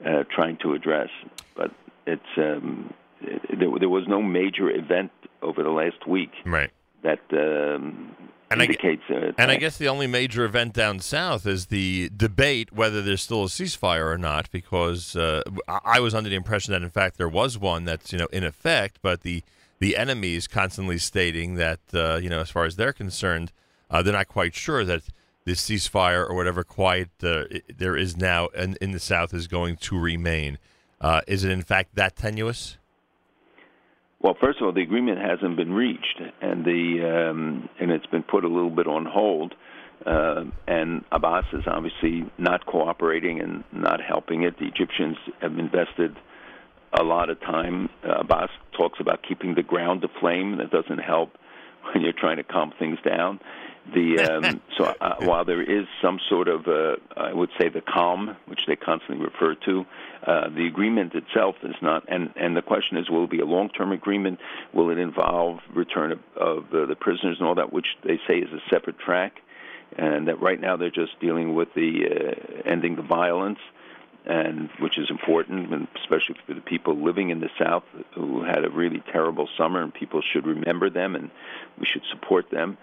uh, 0.06 0.24
trying 0.34 0.56
to 0.62 0.72
address. 0.72 1.10
But 1.54 1.70
it's 2.06 2.22
um, 2.38 2.94
it, 3.20 3.58
there, 3.58 3.68
there 3.78 3.88
was 3.90 4.04
no 4.08 4.22
major 4.22 4.70
event 4.70 5.10
over 5.42 5.62
the 5.62 5.70
last 5.70 6.06
week 6.06 6.30
Right. 6.46 6.70
that 7.02 7.20
um, 7.32 8.16
And 8.50 8.62
I 8.62 8.64
indicates. 8.64 9.02
uh, 9.10 9.32
And 9.36 9.50
I 9.50 9.56
guess 9.56 9.76
the 9.76 9.88
only 9.88 10.06
major 10.06 10.44
event 10.44 10.72
down 10.72 10.98
south 11.00 11.46
is 11.46 11.66
the 11.66 12.10
debate 12.16 12.72
whether 12.72 13.02
there's 13.02 13.22
still 13.22 13.44
a 13.44 13.48
ceasefire 13.48 14.06
or 14.10 14.18
not, 14.18 14.50
because 14.50 15.14
uh, 15.14 15.42
I 15.68 15.78
I 15.96 16.00
was 16.00 16.14
under 16.14 16.30
the 16.30 16.36
impression 16.36 16.72
that 16.72 16.82
in 16.82 16.90
fact 16.90 17.18
there 17.18 17.28
was 17.28 17.58
one 17.58 17.84
that's 17.84 18.12
you 18.12 18.18
know 18.18 18.28
in 18.32 18.44
effect, 18.44 18.98
but 19.02 19.20
the 19.22 19.42
the 19.82 19.96
enemy 19.96 20.36
is 20.36 20.46
constantly 20.46 20.96
stating 20.96 21.56
that 21.56 21.80
uh, 21.92 22.14
you 22.22 22.30
know 22.30 22.38
as 22.38 22.50
far 22.50 22.64
as 22.64 22.76
they're 22.76 22.92
concerned, 22.92 23.50
uh, 23.90 24.00
they're 24.00 24.12
not 24.12 24.28
quite 24.28 24.54
sure 24.54 24.84
that 24.84 25.02
this 25.44 25.60
ceasefire 25.60 26.24
or 26.24 26.36
whatever 26.36 26.62
quiet 26.62 27.10
uh, 27.24 27.42
there 27.76 27.96
is 27.96 28.16
now 28.16 28.46
in, 28.48 28.76
in 28.80 28.92
the 28.92 29.00
south 29.00 29.34
is 29.34 29.48
going 29.48 29.74
to 29.76 29.98
remain. 29.98 30.56
Uh, 31.00 31.20
is 31.26 31.42
it 31.42 31.50
in 31.50 31.62
fact 31.62 31.96
that 31.96 32.14
tenuous? 32.14 32.78
Well, 34.20 34.36
first 34.40 34.60
of 34.60 34.66
all, 34.66 34.72
the 34.72 34.82
agreement 34.82 35.18
hasn't 35.18 35.56
been 35.56 35.72
reached, 35.72 36.22
and 36.40 36.64
the 36.64 37.30
um, 37.30 37.68
and 37.80 37.90
it's 37.90 38.06
been 38.06 38.22
put 38.22 38.44
a 38.44 38.48
little 38.48 38.70
bit 38.70 38.86
on 38.86 39.04
hold. 39.04 39.52
Uh, 40.06 40.44
and 40.68 41.04
Abbas 41.10 41.46
is 41.52 41.64
obviously 41.66 42.30
not 42.38 42.66
cooperating 42.66 43.40
and 43.40 43.64
not 43.72 44.00
helping 44.00 44.44
it. 44.44 44.60
The 44.60 44.66
Egyptians 44.66 45.16
have 45.40 45.58
invested 45.58 46.16
a 46.92 47.02
lot 47.02 47.30
of 47.30 47.40
time. 47.40 47.88
Uh, 48.04 48.20
Abbas 48.20 48.50
talks 48.76 49.00
about 49.00 49.22
keeping 49.26 49.54
the 49.54 49.62
ground 49.62 50.04
aflame. 50.04 50.58
That 50.58 50.70
doesn't 50.70 50.98
help 50.98 51.32
when 51.92 52.02
you're 52.02 52.12
trying 52.12 52.36
to 52.36 52.44
calm 52.44 52.72
things 52.78 52.98
down. 53.04 53.40
The 53.94 54.20
um, 54.20 54.60
so 54.78 54.94
uh, 55.00 55.16
while 55.20 55.44
there 55.44 55.62
is 55.62 55.86
some 56.00 56.20
sort 56.28 56.48
of 56.48 56.68
uh, 56.68 56.96
I 57.16 57.32
would 57.32 57.50
say 57.58 57.68
the 57.68 57.80
calm, 57.80 58.36
which 58.46 58.60
they 58.66 58.76
constantly 58.76 59.24
refer 59.24 59.54
to, 59.66 59.84
uh, 60.26 60.48
the 60.50 60.66
agreement 60.66 61.14
itself 61.14 61.56
is 61.62 61.74
not. 61.82 62.04
And 62.08 62.32
and 62.36 62.56
the 62.56 62.62
question 62.62 62.96
is, 62.96 63.10
will 63.10 63.24
it 63.24 63.30
be 63.30 63.40
a 63.40 63.44
long-term 63.44 63.92
agreement? 63.92 64.38
Will 64.72 64.90
it 64.90 64.98
involve 64.98 65.58
return 65.74 66.12
of, 66.12 66.20
of 66.36 66.64
uh, 66.72 66.86
the 66.86 66.96
prisoners 66.96 67.38
and 67.38 67.48
all 67.48 67.56
that, 67.56 67.72
which 67.72 67.86
they 68.04 68.20
say 68.28 68.38
is 68.38 68.52
a 68.52 68.60
separate 68.70 68.98
track? 68.98 69.40
And 69.96 70.28
that 70.28 70.40
right 70.40 70.58
now 70.58 70.76
they're 70.76 70.90
just 70.90 71.20
dealing 71.20 71.54
with 71.54 71.68
the 71.74 72.06
uh, 72.06 72.70
ending 72.70 72.96
the 72.96 73.02
violence 73.02 73.58
and 74.24 74.70
which 74.78 74.98
is 74.98 75.10
important, 75.10 75.72
and 75.72 75.88
especially 75.96 76.36
for 76.46 76.54
the 76.54 76.60
people 76.60 76.94
living 76.96 77.30
in 77.30 77.40
the 77.40 77.50
South 77.58 77.84
who 78.14 78.42
had 78.44 78.64
a 78.64 78.70
really 78.70 79.02
terrible 79.12 79.48
summer, 79.58 79.82
and 79.82 79.92
people 79.92 80.22
should 80.22 80.46
remember 80.46 80.88
them, 80.88 81.16
and 81.16 81.30
we 81.78 81.86
should 81.86 82.02
support 82.10 82.50
them. 82.50 82.78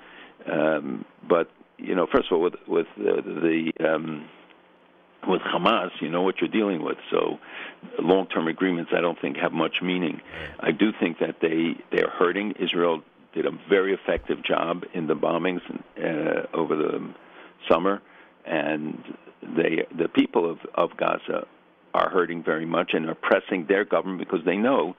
Um, 0.46 1.06
but 1.28 1.50
you 1.78 1.96
know, 1.96 2.08
first 2.12 2.28
of 2.32 2.34
all, 2.34 2.42
with 2.42 2.56
with 2.68 2.88
uh, 2.98 3.22
the 3.22 3.72
um, 3.80 4.28
with 5.28 5.42
Hamas, 5.42 5.92
you 6.02 6.10
know 6.10 6.22
what 6.22 6.40
you're 6.42 6.50
dealing 6.50 6.84
with. 6.84 6.98
So, 7.10 7.40
long-term 8.00 8.48
agreements, 8.48 8.92
I 8.96 9.02
don't 9.02 9.20
think 9.20 9.38
have 9.38 9.54
much 9.54 9.82
meaning. 9.82 10.22
I 10.60 10.72
do 10.72 10.92
think 11.00 11.20
that 11.20 11.38
they 11.42 11.76
they're 11.92 12.10
hurting. 12.10 12.54
Israel 12.60 13.02
did 13.34 13.46
a 13.46 13.52
very 13.70 13.94
effective 13.94 14.44
job 14.44 14.84
in 14.94 15.08
the 15.08 15.16
bombings 15.16 15.62
uh, 15.98 16.48
over 16.54 16.76
the 16.76 17.14
summer, 17.70 18.02
and 18.46 19.02
they 19.42 19.86
the 19.98 20.08
people 20.08 20.50
of 20.50 20.60
of 20.76 20.96
Gaza 20.98 21.48
are 21.94 22.10
hurting 22.10 22.44
very 22.44 22.66
much 22.66 22.92
and 22.94 23.08
are 23.08 23.16
pressing 23.16 23.66
their 23.68 23.84
government 23.86 24.20
because 24.20 24.46
they 24.46 24.58
know 24.58 24.96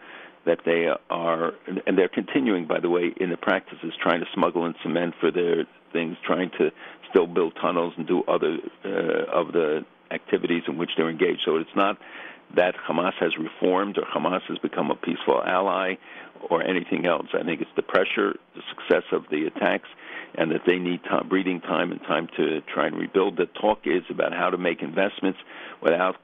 that 0.46 0.58
they 0.64 0.88
are 1.10 1.52
and 1.86 1.98
they're 1.98 2.08
continuing 2.08 2.66
by 2.66 2.80
the 2.80 2.90
way 2.90 3.12
in 3.20 3.30
the 3.30 3.36
practices 3.36 3.92
trying 4.02 4.20
to 4.20 4.26
smuggle 4.34 4.64
in 4.66 4.74
cement 4.82 5.14
for 5.20 5.30
their 5.30 5.66
things 5.92 6.16
trying 6.24 6.50
to 6.58 6.70
still 7.10 7.26
build 7.26 7.54
tunnels 7.60 7.92
and 7.96 8.06
do 8.06 8.22
other 8.28 8.58
uh, 8.84 8.88
of 9.32 9.52
the 9.52 9.84
activities 10.10 10.62
in 10.66 10.76
which 10.76 10.90
they're 10.96 11.10
engaged. 11.10 11.42
So 11.44 11.56
it's 11.56 11.76
not 11.76 11.98
that 12.56 12.74
Hamas 12.88 13.14
has 13.20 13.32
reformed 13.38 13.98
or 13.98 14.02
Hamas 14.02 14.42
has 14.48 14.58
become 14.58 14.90
a 14.90 14.96
peaceful 14.96 15.42
ally 15.44 15.94
or 16.48 16.62
anything 16.62 17.06
else. 17.06 17.26
I 17.34 17.44
think 17.44 17.60
it's 17.60 17.70
the 17.76 17.82
pressure 17.82 18.36
the 18.54 18.62
success 18.70 19.04
of 19.12 19.24
the 19.30 19.46
attacks 19.46 19.88
and 20.34 20.50
that 20.50 20.62
they 20.66 20.78
need 20.78 21.02
time, 21.04 21.28
breathing 21.28 21.60
time 21.60 21.90
and 21.92 22.00
time 22.02 22.28
to 22.36 22.60
try 22.72 22.86
and 22.86 22.96
rebuild. 22.96 23.36
The 23.36 23.46
talk 23.46 23.80
is 23.84 24.02
about 24.10 24.32
how 24.32 24.50
to 24.50 24.58
make 24.58 24.82
investments 24.82 25.38
without 25.82 26.16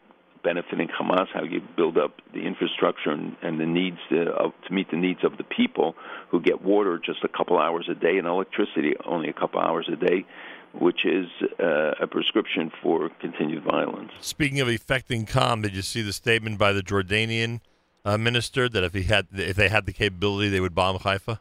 benefiting 0.47 0.89
Hamas, 0.89 1.27
how 1.35 1.43
you 1.43 1.61
build 1.77 1.99
up 1.99 2.21
the 2.33 2.41
infrastructure 2.41 3.11
and, 3.11 3.37
and 3.43 3.59
the 3.59 3.67
needs 3.67 3.99
to, 4.11 4.27
to 4.27 4.73
meet 4.73 4.91
the 4.91 4.97
needs 4.97 5.25
of 5.25 5.37
the 5.39 5.45
people 5.45 5.97
who 6.31 6.41
get 6.41 6.63
water 6.63 7.01
just 7.05 7.25
a 7.25 7.29
couple 7.29 7.59
hours 7.59 7.89
a 7.91 7.95
day 7.95 8.17
and 8.17 8.29
electricity 8.29 8.95
only 9.05 9.29
a 9.29 9.33
couple 9.33 9.59
hours 9.61 9.89
a 9.93 9.97
day, 9.97 10.25
which 10.73 11.05
is 11.05 11.27
uh, 11.59 11.95
a 12.01 12.07
prescription 12.07 12.71
for 12.81 13.11
continued 13.21 13.65
violence. 13.65 14.13
Speaking 14.21 14.61
of 14.61 14.69
effecting 14.69 15.27
calm, 15.27 15.63
did 15.63 15.75
you 15.75 15.83
see 15.83 16.03
the 16.03 16.13
statement 16.13 16.59
by 16.59 16.73
the 16.73 16.83
Jordanian 16.83 17.61
uh, 18.05 18.17
minister 18.17 18.69
that 18.69 18.85
if 18.85 18.95
he 18.95 19.03
had, 19.03 19.27
if 19.33 19.57
they 19.57 19.69
had 19.69 19.85
the 19.85 19.93
capability, 19.93 20.49
they 20.49 20.61
would 20.61 20.77
bomb 20.77 20.97
Haifa? 21.01 21.41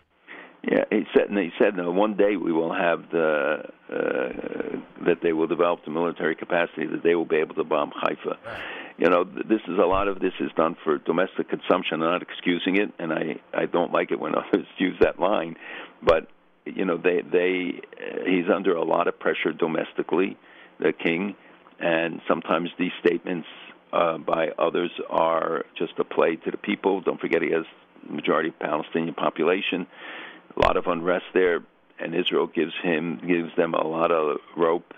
Yeah, 0.69 0.85
he 0.89 1.03
said, 1.13 1.29
and 1.29 1.37
he 1.37 1.51
said, 1.59 1.75
no, 1.75 1.91
one 1.91 2.15
day 2.15 2.37
we 2.37 2.51
will 2.51 2.73
have 2.73 3.11
the 3.11 3.65
uh, 3.87 5.05
that 5.05 5.17
they 5.21 5.31
will 5.31 5.45
develop 5.45 5.85
the 5.85 5.91
military 5.91 6.35
capacity 6.35 6.87
that 6.87 7.03
they 7.03 7.13
will 7.13 7.25
be 7.25 7.35
able 7.35 7.53
to 7.55 7.63
bomb 7.63 7.91
Haifa. 7.91 8.37
You 8.97 9.09
know, 9.09 9.23
this 9.23 9.61
is 9.67 9.77
a 9.77 9.85
lot 9.85 10.07
of 10.07 10.19
this 10.19 10.33
is 10.39 10.49
done 10.57 10.75
for 10.83 10.97
domestic 10.97 11.49
consumption. 11.49 12.01
I'm 12.01 12.09
not 12.09 12.21
excusing 12.23 12.77
it, 12.77 12.91
and 12.97 13.13
I 13.13 13.35
I 13.53 13.67
don't 13.67 13.91
like 13.91 14.11
it 14.11 14.19
when 14.19 14.33
others 14.35 14.65
use 14.77 14.95
that 15.01 15.19
line, 15.19 15.55
but 16.01 16.27
you 16.65 16.85
know, 16.85 16.97
they 16.97 17.21
they 17.21 17.81
uh, 18.01 18.25
he's 18.25 18.49
under 18.51 18.75
a 18.75 18.83
lot 18.83 19.07
of 19.07 19.19
pressure 19.19 19.53
domestically, 19.53 20.35
the 20.79 20.93
king, 20.93 21.35
and 21.79 22.21
sometimes 22.27 22.69
these 22.79 22.93
statements 23.05 23.47
uh, 23.93 24.17
by 24.17 24.47
others 24.57 24.89
are 25.11 25.65
just 25.77 25.93
a 25.99 26.03
play 26.03 26.37
to 26.37 26.49
the 26.49 26.57
people. 26.57 27.01
Don't 27.01 27.21
forget 27.21 27.43
he 27.43 27.51
has 27.51 27.65
majority 28.09 28.49
of 28.49 28.59
Palestinian 28.59 29.13
population 29.13 29.85
a 30.55 30.65
lot 30.65 30.77
of 30.77 30.87
unrest 30.87 31.25
there, 31.33 31.61
and 31.99 32.15
Israel 32.15 32.47
gives 32.47 32.73
him 32.81 33.19
gives 33.25 33.55
them 33.55 33.73
a 33.73 33.85
lot 33.85 34.11
of 34.11 34.37
rope 34.55 34.93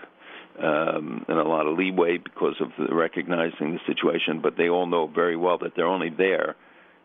um, 0.62 1.24
and 1.28 1.38
a 1.38 1.44
lot 1.44 1.66
of 1.66 1.76
leeway 1.78 2.18
because 2.18 2.56
of 2.60 2.70
the 2.78 2.94
recognizing 2.94 3.74
the 3.74 3.80
situation. 3.86 4.40
But 4.40 4.56
they 4.56 4.68
all 4.68 4.86
know 4.86 5.06
very 5.06 5.36
well 5.36 5.58
that 5.58 5.74
they're 5.76 5.86
only 5.86 6.10
there 6.10 6.56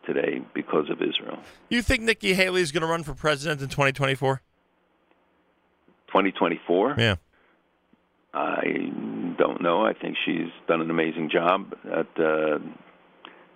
today 0.06 0.42
because 0.53 0.90
of 0.90 1.02
Israel. 1.02 1.40
You 1.69 1.82
think 1.82 2.02
Nikki 2.02 2.34
Haley 2.34 2.61
is 2.61 2.72
going 2.72 2.82
to 2.82 2.88
run 2.88 3.03
for 3.03 3.14
president 3.14 3.61
in 3.61 3.69
2024? 3.69 4.42
2024. 6.08 6.95
Yeah. 6.98 7.16
I 8.34 8.64
don't 9.38 9.61
know. 9.61 9.86
I 9.86 9.94
think 9.94 10.18
she's 10.26 10.50
done 10.68 10.82
an 10.82 10.90
amazing 10.90 11.30
job. 11.30 11.76
At, 11.86 12.08
uh, 12.19 12.60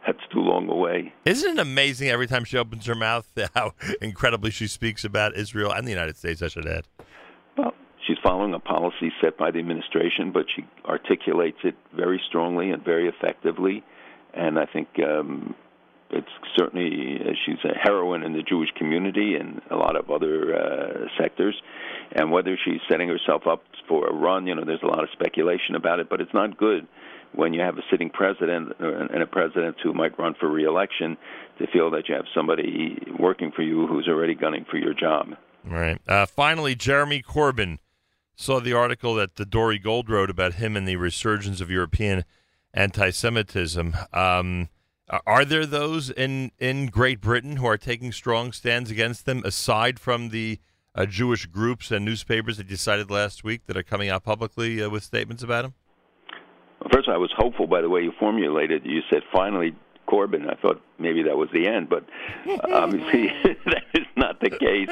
that's 0.07 0.25
too 0.31 0.39
long 0.39 0.69
away. 0.69 1.13
Isn't 1.25 1.59
it 1.59 1.61
amazing 1.61 2.07
every 2.07 2.27
time 2.27 2.45
she 2.45 2.57
opens 2.57 2.85
her 2.85 2.95
mouth 2.95 3.29
how 3.53 3.73
incredibly 4.01 4.49
she 4.51 4.67
speaks 4.67 5.03
about 5.03 5.35
Israel 5.35 5.71
and 5.71 5.85
the 5.85 5.91
United 5.91 6.17
States? 6.17 6.41
I 6.41 6.47
should 6.47 6.65
add. 6.65 6.85
Well, 7.57 7.73
she's 8.07 8.17
following 8.23 8.53
a 8.53 8.59
policy 8.59 9.11
set 9.21 9.37
by 9.37 9.51
the 9.51 9.59
administration, 9.59 10.31
but 10.31 10.45
she 10.55 10.65
articulates 10.85 11.57
it 11.63 11.75
very 11.93 12.21
strongly 12.27 12.71
and 12.71 12.83
very 12.83 13.09
effectively. 13.09 13.83
And 14.33 14.57
I 14.57 14.65
think 14.65 14.87
um, 15.05 15.53
it's 16.09 16.27
certainly 16.55 17.17
uh, 17.19 17.31
she's 17.45 17.63
a 17.65 17.77
heroine 17.77 18.23
in 18.23 18.31
the 18.31 18.43
Jewish 18.43 18.69
community 18.77 19.35
and 19.35 19.61
a 19.69 19.75
lot 19.75 19.97
of 19.97 20.09
other 20.09 20.55
uh, 20.55 21.07
sectors. 21.21 21.55
And 22.13 22.31
whether 22.31 22.57
she's 22.63 22.79
setting 22.89 23.09
herself 23.09 23.45
up 23.45 23.63
for 23.89 24.07
a 24.07 24.13
run, 24.13 24.47
you 24.47 24.55
know, 24.55 24.63
there's 24.63 24.83
a 24.83 24.87
lot 24.87 25.03
of 25.03 25.09
speculation 25.11 25.75
about 25.75 25.99
it, 25.99 26.09
but 26.09 26.21
it's 26.21 26.33
not 26.33 26.57
good 26.57 26.87
when 27.33 27.53
you 27.53 27.61
have 27.61 27.77
a 27.77 27.81
sitting 27.91 28.09
president 28.09 28.73
and 28.79 29.21
a 29.21 29.27
president 29.27 29.77
who 29.83 29.93
might 29.93 30.17
run 30.17 30.33
for 30.39 30.49
reelection 30.49 31.17
to 31.59 31.67
feel 31.67 31.89
that 31.91 32.09
you 32.09 32.15
have 32.15 32.25
somebody 32.35 32.97
working 33.19 33.51
for 33.55 33.61
you 33.61 33.87
who's 33.87 34.07
already 34.07 34.35
gunning 34.35 34.65
for 34.69 34.77
your 34.77 34.93
job. 34.93 35.29
Right. 35.63 35.99
Uh, 36.07 36.25
finally, 36.25 36.75
Jeremy 36.75 37.21
Corbyn 37.21 37.77
saw 38.35 38.59
the 38.59 38.73
article 38.73 39.15
that 39.15 39.35
the 39.35 39.45
Dore 39.45 39.77
Gold 39.77 40.09
wrote 40.09 40.29
about 40.29 40.55
him 40.55 40.77
and 40.77 40.87
the 40.87 40.95
resurgence 40.95 41.59
of 41.59 41.69
European 41.71 42.23
anti-Semitism. 42.73 43.95
Um, 44.13 44.69
are 45.25 45.45
there 45.45 45.65
those 45.65 46.09
in 46.09 46.51
in 46.59 46.87
Great 46.87 47.21
Britain 47.21 47.57
who 47.57 47.65
are 47.65 47.77
taking 47.77 48.11
strong 48.11 48.51
stands 48.51 48.91
against 48.91 49.25
them, 49.25 49.41
aside 49.45 49.99
from 49.99 50.29
the 50.29 50.59
uh, 50.93 51.05
Jewish 51.05 51.45
groups 51.45 51.91
and 51.91 52.03
newspapers 52.03 52.57
that 52.57 52.69
you 52.69 52.75
cited 52.75 53.09
last 53.09 53.43
week 53.43 53.65
that 53.67 53.77
are 53.77 53.83
coming 53.83 54.09
out 54.09 54.23
publicly 54.23 54.81
uh, 54.81 54.89
with 54.89 55.03
statements 55.03 55.43
about 55.43 55.65
him? 55.65 55.73
Well, 56.79 56.89
first, 56.91 57.09
I 57.09 57.17
was 57.17 57.31
hopeful 57.35 57.67
by 57.67 57.81
the 57.81 57.89
way 57.89 58.01
you 58.01 58.13
formulated. 58.19 58.85
You 58.85 59.01
said 59.09 59.23
finally 59.31 59.75
Corbyn. 60.07 60.49
I 60.49 60.55
thought 60.55 60.81
maybe 60.97 61.23
that 61.23 61.37
was 61.37 61.49
the 61.51 61.67
end, 61.67 61.89
but 61.89 62.05
obviously 62.71 63.33
that 63.65 63.83
is 63.93 64.05
not 64.15 64.39
the 64.39 64.49
case, 64.49 64.89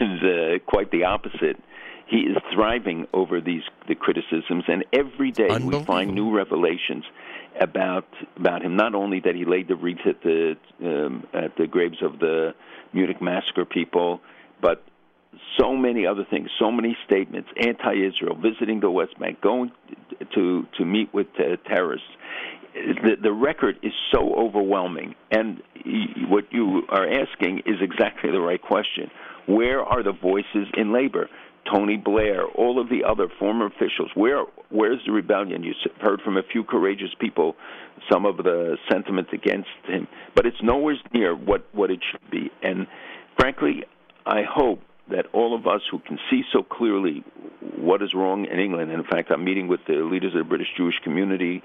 and 0.00 0.24
uh, 0.24 0.58
quite 0.66 0.90
the 0.90 1.04
opposite. 1.04 1.58
He 2.06 2.22
is 2.22 2.36
thriving 2.52 3.06
over 3.14 3.40
these 3.40 3.62
the 3.86 3.94
criticisms, 3.94 4.64
and 4.66 4.84
every 4.92 5.30
day 5.30 5.56
we 5.58 5.84
find 5.84 6.12
new 6.12 6.34
revelations 6.34 7.04
about 7.60 8.08
about 8.36 8.62
him. 8.62 8.74
Not 8.74 8.96
only 8.96 9.20
that 9.20 9.36
he 9.36 9.44
laid 9.44 9.68
the 9.68 9.76
wreath 9.76 10.04
at 10.04 10.20
the 10.22 10.56
um, 10.82 11.24
at 11.32 11.56
the 11.56 11.68
graves 11.68 12.02
of 12.02 12.18
the 12.18 12.54
Munich 12.92 13.22
massacre 13.22 13.64
people, 13.64 14.20
but 14.60 14.82
so 15.58 15.76
many 15.76 16.06
other 16.06 16.24
things, 16.28 16.50
so 16.58 16.70
many 16.70 16.96
statements, 17.06 17.48
anti-Israel, 17.56 18.36
visiting 18.36 18.80
the 18.80 18.90
West 18.90 19.18
Bank, 19.18 19.40
going 19.40 19.70
to 20.34 20.66
to 20.76 20.84
meet 20.84 21.12
with 21.12 21.28
uh, 21.38 21.56
terrorists. 21.68 22.08
The, 22.74 23.16
the 23.20 23.32
record 23.32 23.78
is 23.82 23.92
so 24.12 24.32
overwhelming, 24.34 25.14
and 25.30 25.60
what 26.28 26.44
you 26.52 26.82
are 26.88 27.06
asking 27.06 27.62
is 27.66 27.76
exactly 27.80 28.30
the 28.30 28.40
right 28.40 28.62
question. 28.62 29.10
Where 29.46 29.82
are 29.82 30.02
the 30.02 30.12
voices 30.12 30.68
in 30.76 30.92
labor? 30.92 31.28
Tony 31.72 31.96
Blair, 31.96 32.46
all 32.46 32.80
of 32.80 32.88
the 32.88 33.04
other 33.04 33.28
former 33.38 33.66
officials. 33.66 34.10
Where 34.14 34.44
where's 34.70 35.00
the 35.04 35.12
rebellion? 35.12 35.62
You 35.62 35.74
have 35.84 36.00
heard 36.00 36.20
from 36.22 36.36
a 36.36 36.42
few 36.42 36.64
courageous 36.64 37.10
people 37.18 37.56
some 38.10 38.24
of 38.24 38.38
the 38.38 38.76
sentiments 38.90 39.30
against 39.32 39.68
him, 39.86 40.08
but 40.34 40.46
it's 40.46 40.62
nowhere 40.62 40.96
near 41.12 41.34
what 41.34 41.66
what 41.72 41.90
it 41.90 42.00
should 42.10 42.30
be. 42.30 42.50
And 42.62 42.86
frankly, 43.38 43.84
I 44.26 44.42
hope 44.42 44.80
that 45.10 45.26
all 45.32 45.54
of 45.54 45.66
us 45.66 45.82
who 45.90 45.98
can 46.00 46.18
see 46.30 46.42
so 46.52 46.62
clearly 46.62 47.24
what 47.76 48.02
is 48.02 48.14
wrong 48.14 48.46
in 48.46 48.58
England, 48.58 48.90
and 48.90 49.00
in 49.00 49.06
fact, 49.06 49.30
I'm 49.30 49.44
meeting 49.44 49.68
with 49.68 49.80
the 49.86 50.04
leaders 50.04 50.32
of 50.34 50.38
the 50.38 50.44
British 50.44 50.68
Jewish 50.76 50.96
community 51.02 51.62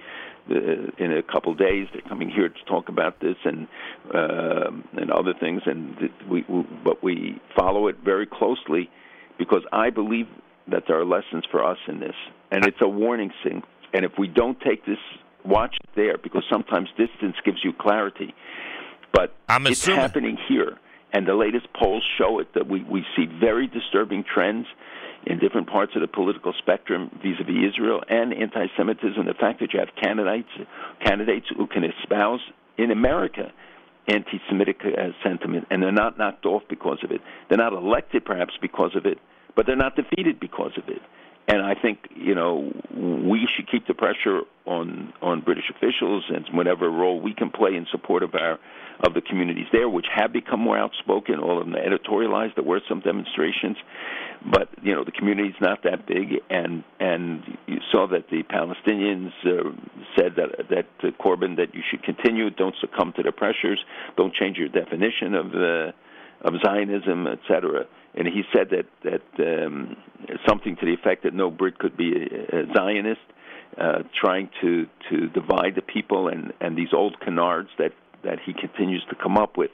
uh, 0.49 0.55
in 0.97 1.11
a 1.11 1.23
couple 1.23 1.51
of 1.51 1.57
days. 1.57 1.87
They're 1.93 2.01
coming 2.01 2.29
here 2.29 2.49
to 2.49 2.65
talk 2.65 2.89
about 2.89 3.19
this 3.19 3.35
and 3.43 3.67
uh, 4.13 4.71
and 4.93 5.11
other 5.11 5.33
things, 5.39 5.61
and 5.65 5.97
we, 6.29 6.43
we 6.47 6.65
but 6.83 7.03
we 7.03 7.41
follow 7.57 7.87
it 7.87 7.97
very 8.03 8.25
closely 8.25 8.89
because 9.37 9.63
I 9.71 9.89
believe 9.89 10.27
that 10.67 10.83
there 10.87 10.99
are 10.99 11.05
lessons 11.05 11.45
for 11.51 11.63
us 11.63 11.77
in 11.87 11.99
this, 11.99 12.15
and 12.51 12.65
it's 12.65 12.81
a 12.81 12.87
warning 12.87 13.31
thing. 13.43 13.63
And 13.93 14.03
if 14.03 14.13
we 14.17 14.27
don't 14.27 14.59
take 14.59 14.85
this, 14.85 14.97
watch 15.45 15.75
it 15.81 15.89
there 15.95 16.17
because 16.17 16.43
sometimes 16.51 16.89
distance 16.97 17.35
gives 17.45 17.63
you 17.63 17.71
clarity. 17.73 18.33
But 19.13 19.33
I'm 19.47 19.65
it's 19.67 19.85
happening 19.85 20.37
here, 20.49 20.77
and 21.15 21.25
the 21.25 21.33
latest 21.33 21.67
polls 21.73 22.03
show 22.17 22.39
it 22.39 22.53
that 22.55 22.67
we 22.67 22.83
we 22.83 23.05
see 23.15 23.25
very 23.39 23.67
disturbing 23.67 24.25
trends 24.25 24.67
in 25.25 25.39
different 25.39 25.67
parts 25.67 25.93
of 25.95 26.01
the 26.01 26.07
political 26.07 26.53
spectrum 26.59 27.09
vis-a-vis 27.23 27.71
Israel 27.73 28.01
and 28.09 28.33
anti-Semitism. 28.33 29.25
The 29.25 29.33
fact 29.33 29.61
that 29.61 29.73
you 29.73 29.79
have 29.79 29.89
candidates 29.95 30.49
candidates 31.03 31.47
who 31.55 31.67
can 31.67 31.85
espouse 31.85 32.41
in 32.77 32.91
America 32.91 33.53
anti-Semitic 34.09 34.81
uh, 34.83 35.11
sentiment, 35.23 35.65
and 35.71 35.81
they're 35.81 35.91
not 35.91 36.17
knocked 36.17 36.45
off 36.45 36.63
because 36.69 36.99
of 37.01 37.11
it. 37.11 37.21
They're 37.47 37.57
not 37.57 37.73
elected 37.73 38.25
perhaps 38.25 38.53
because 38.61 38.91
of 38.95 39.05
it, 39.05 39.17
but 39.55 39.65
they're 39.65 39.75
not 39.77 39.95
defeated 39.95 40.39
because 40.39 40.73
of 40.77 40.89
it. 40.89 41.01
And 41.47 41.61
I 41.61 41.75
think 41.79 41.99
you 42.15 42.33
know 42.33 42.71
we 42.95 43.47
should 43.55 43.69
keep 43.69 43.87
the 43.87 43.93
pressure 43.93 44.41
on 44.65 45.13
on 45.21 45.41
British 45.41 45.69
officials 45.69 46.23
and 46.29 46.45
whatever 46.53 46.89
role 46.89 47.21
we 47.21 47.33
can 47.33 47.51
play 47.51 47.75
in 47.75 47.85
support 47.91 48.23
of 48.23 48.33
our 48.33 48.59
of 49.05 49.13
the 49.13 49.21
communities 49.21 49.67
there, 49.71 49.89
which 49.89 50.05
have 50.13 50.31
become 50.31 50.59
more 50.59 50.77
outspoken. 50.77 51.39
All 51.39 51.59
of 51.59 51.67
them 51.67 51.75
editorialized. 51.75 52.55
There 52.55 52.63
were 52.63 52.81
some 52.87 53.01
demonstrations, 53.01 53.77
but 54.51 54.69
you 54.81 54.95
know 54.95 55.03
the 55.03 55.11
community's 55.11 55.59
not 55.61 55.83
that 55.83 56.07
big, 56.07 56.41
and 56.49 56.83
and 56.99 57.43
you 57.67 57.77
saw 57.91 58.07
that 58.07 58.29
the 58.31 58.43
Palestinians 58.43 59.31
uh, 59.45 59.69
said 60.17 60.33
that 60.37 60.69
that 60.69 60.87
uh, 61.03 61.11
Corbyn 61.23 61.57
that 61.57 61.75
you 61.75 61.81
should 61.91 62.03
continue, 62.03 62.49
don't 62.49 62.75
succumb 62.81 63.13
to 63.17 63.23
the 63.23 63.31
pressures, 63.31 63.79
don't 64.17 64.33
change 64.33 64.57
your 64.57 64.69
definition 64.69 65.35
of 65.35 65.51
the 65.51 65.93
of 66.41 66.53
Zionism, 66.65 67.27
etc. 67.27 67.85
And 68.17 68.27
he 68.27 68.43
said 68.55 68.69
that 68.71 68.85
that 69.03 69.65
um, 69.65 69.97
something 70.47 70.75
to 70.77 70.85
the 70.85 70.93
effect 70.93 71.23
that 71.23 71.33
no 71.33 71.51
Brit 71.51 71.77
could 71.79 71.97
be 71.97 72.13
a, 72.13 72.61
a 72.61 72.73
Zionist, 72.73 73.19
uh, 73.79 74.03
trying 74.19 74.49
to 74.61 74.85
to 75.09 75.27
divide 75.27 75.75
the 75.75 75.81
people 75.81 76.27
and 76.27 76.53
and 76.61 76.77
these 76.77 76.93
old 76.93 77.19
canards 77.19 77.69
that 77.77 77.91
that 78.23 78.39
he 78.45 78.53
continues 78.53 79.03
to 79.09 79.15
come 79.15 79.37
up 79.37 79.57
with. 79.57 79.71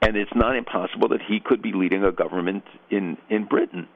And 0.00 0.16
it's 0.16 0.34
not 0.34 0.56
impossible 0.56 1.08
that 1.08 1.20
he 1.26 1.40
could 1.40 1.60
be 1.60 1.72
leading 1.72 2.04
a 2.04 2.12
government 2.12 2.64
in 2.90 3.18
in 3.28 3.44
Britain. 3.44 3.86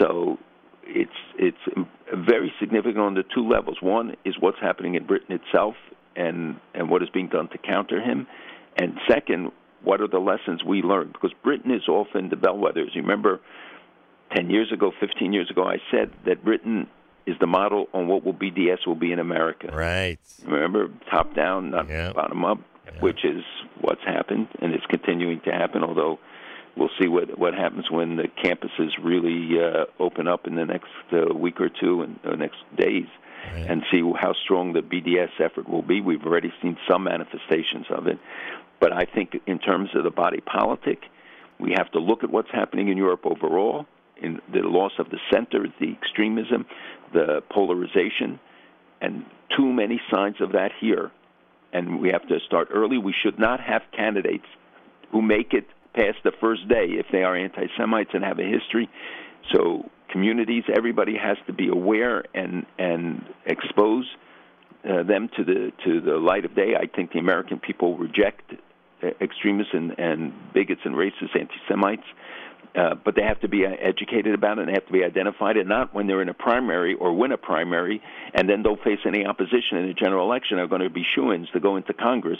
So 0.00 0.38
it's 0.84 1.10
it's 1.38 1.86
very 2.12 2.52
significant 2.58 2.98
on 2.98 3.14
the 3.14 3.24
two 3.34 3.48
levels. 3.48 3.78
One 3.80 4.16
is 4.24 4.34
what's 4.40 4.58
happening 4.60 4.94
in 4.94 5.06
Britain 5.06 5.38
itself 5.40 5.74
and 6.16 6.56
and 6.74 6.90
what 6.90 7.02
is 7.02 7.08
being 7.10 7.28
done 7.28 7.48
to 7.50 7.58
counter 7.58 8.00
him, 8.00 8.26
and 8.76 8.94
second, 9.08 9.52
what 9.86 10.00
are 10.00 10.08
the 10.08 10.18
lessons 10.18 10.64
we 10.64 10.82
learned? 10.82 11.12
Because 11.12 11.32
Britain 11.44 11.70
is 11.70 11.88
often 11.88 12.28
the 12.28 12.36
bellwethers. 12.36 12.92
You 12.94 13.02
remember, 13.02 13.40
ten 14.34 14.50
years 14.50 14.72
ago, 14.72 14.92
fifteen 14.98 15.32
years 15.32 15.48
ago, 15.48 15.64
I 15.64 15.76
said 15.92 16.10
that 16.26 16.44
Britain 16.44 16.88
is 17.24 17.36
the 17.40 17.46
model 17.46 17.86
on 17.94 18.08
what 18.08 18.24
will 18.24 18.34
BDS 18.34 18.86
will 18.86 18.96
be 18.96 19.12
in 19.12 19.20
America. 19.20 19.68
Right. 19.72 20.18
Remember, 20.44 20.88
top 21.10 21.34
down, 21.34 21.70
not 21.70 21.88
bottom 22.14 22.44
up, 22.44 22.58
which 23.00 23.24
is 23.24 23.42
what's 23.80 24.02
happened, 24.04 24.48
and 24.60 24.74
it's 24.74 24.86
continuing 24.86 25.40
to 25.44 25.52
happen. 25.52 25.84
Although 25.84 26.18
we'll 26.76 26.90
see 27.00 27.06
what 27.06 27.38
what 27.38 27.54
happens 27.54 27.88
when 27.88 28.16
the 28.16 28.28
campuses 28.42 28.90
really 29.00 29.56
uh, 29.60 29.84
open 30.02 30.26
up 30.26 30.48
in 30.48 30.56
the 30.56 30.64
next 30.64 30.90
uh, 31.12 31.32
week 31.32 31.60
or 31.60 31.68
two 31.68 32.02
and 32.02 32.18
uh, 32.24 32.34
next 32.34 32.58
days, 32.76 33.06
and 33.70 33.82
see 33.92 34.02
how 34.20 34.34
strong 34.44 34.72
the 34.72 34.80
BDS 34.80 35.40
effort 35.40 35.68
will 35.68 35.82
be. 35.82 36.00
We've 36.00 36.24
already 36.24 36.52
seen 36.60 36.76
some 36.88 37.04
manifestations 37.04 37.86
of 37.90 38.06
it, 38.08 38.18
but 38.80 38.92
I 38.92 39.04
think 39.04 39.36
in 39.46 39.58
terms 39.58 39.90
of 39.94 40.04
the 40.04 40.10
body 40.10 40.40
politic, 40.40 41.02
we 41.58 41.74
have 41.76 41.90
to 41.92 41.98
look 41.98 42.22
at 42.22 42.30
what's 42.30 42.50
happening 42.52 42.88
in 42.88 42.96
Europe 42.96 43.24
overall, 43.24 43.86
in 44.20 44.40
the 44.52 44.60
loss 44.60 44.92
of 44.98 45.10
the 45.10 45.18
center, 45.32 45.66
the 45.80 45.92
extremism, 45.92 46.66
the 47.12 47.42
polarization, 47.50 48.38
and 49.00 49.24
too 49.56 49.72
many 49.72 50.00
signs 50.12 50.36
of 50.40 50.52
that 50.52 50.70
here. 50.80 51.10
And 51.72 52.00
we 52.00 52.10
have 52.10 52.26
to 52.28 52.38
start 52.46 52.68
early. 52.72 52.98
We 52.98 53.14
should 53.22 53.38
not 53.38 53.60
have 53.60 53.82
candidates 53.94 54.46
who 55.12 55.20
make 55.20 55.52
it 55.52 55.66
past 55.94 56.18
the 56.24 56.32
first 56.40 56.68
day 56.68 56.86
if 56.90 57.06
they 57.10 57.22
are 57.22 57.36
anti 57.36 57.66
Semites 57.78 58.10
and 58.12 58.24
have 58.24 58.38
a 58.38 58.44
history. 58.44 58.88
So 59.52 59.90
communities, 60.10 60.64
everybody 60.74 61.16
has 61.16 61.36
to 61.46 61.52
be 61.52 61.68
aware 61.68 62.24
and 62.34 62.66
and 62.78 63.24
expose 63.46 64.06
uh, 64.84 65.02
them 65.02 65.28
to 65.36 65.44
the 65.44 65.72
to 65.84 66.00
the 66.00 66.16
light 66.16 66.44
of 66.44 66.54
day. 66.54 66.74
I 66.78 66.86
think 66.86 67.12
the 67.12 67.18
American 67.18 67.58
people 67.58 67.96
reject 67.96 68.52
extremists 69.20 69.72
and, 69.74 69.98
and 69.98 70.32
bigots 70.52 70.80
and 70.84 70.94
racist 70.94 71.38
anti-Semites, 71.38 72.02
uh, 72.74 72.94
but 73.04 73.14
they 73.14 73.22
have 73.22 73.40
to 73.40 73.48
be 73.48 73.64
uh, 73.64 73.70
educated 73.80 74.34
about 74.34 74.58
it 74.58 74.62
and 74.62 74.68
they 74.68 74.74
have 74.74 74.86
to 74.86 74.92
be 74.92 75.04
identified, 75.04 75.56
and 75.56 75.68
not 75.68 75.94
when 75.94 76.06
they're 76.06 76.22
in 76.22 76.28
a 76.28 76.34
primary 76.34 76.94
or 76.94 77.12
win 77.16 77.32
a 77.32 77.38
primary 77.38 78.02
and 78.34 78.48
then 78.48 78.62
don't 78.62 78.82
face 78.82 78.98
any 79.06 79.24
opposition 79.24 79.78
in 79.78 79.86
the 79.86 79.94
general 79.94 80.26
election 80.26 80.58
are 80.58 80.66
going 80.66 80.82
to 80.82 80.90
be 80.90 81.04
shoo-ins 81.14 81.48
to 81.50 81.60
go 81.60 81.76
into 81.76 81.92
Congress 81.94 82.38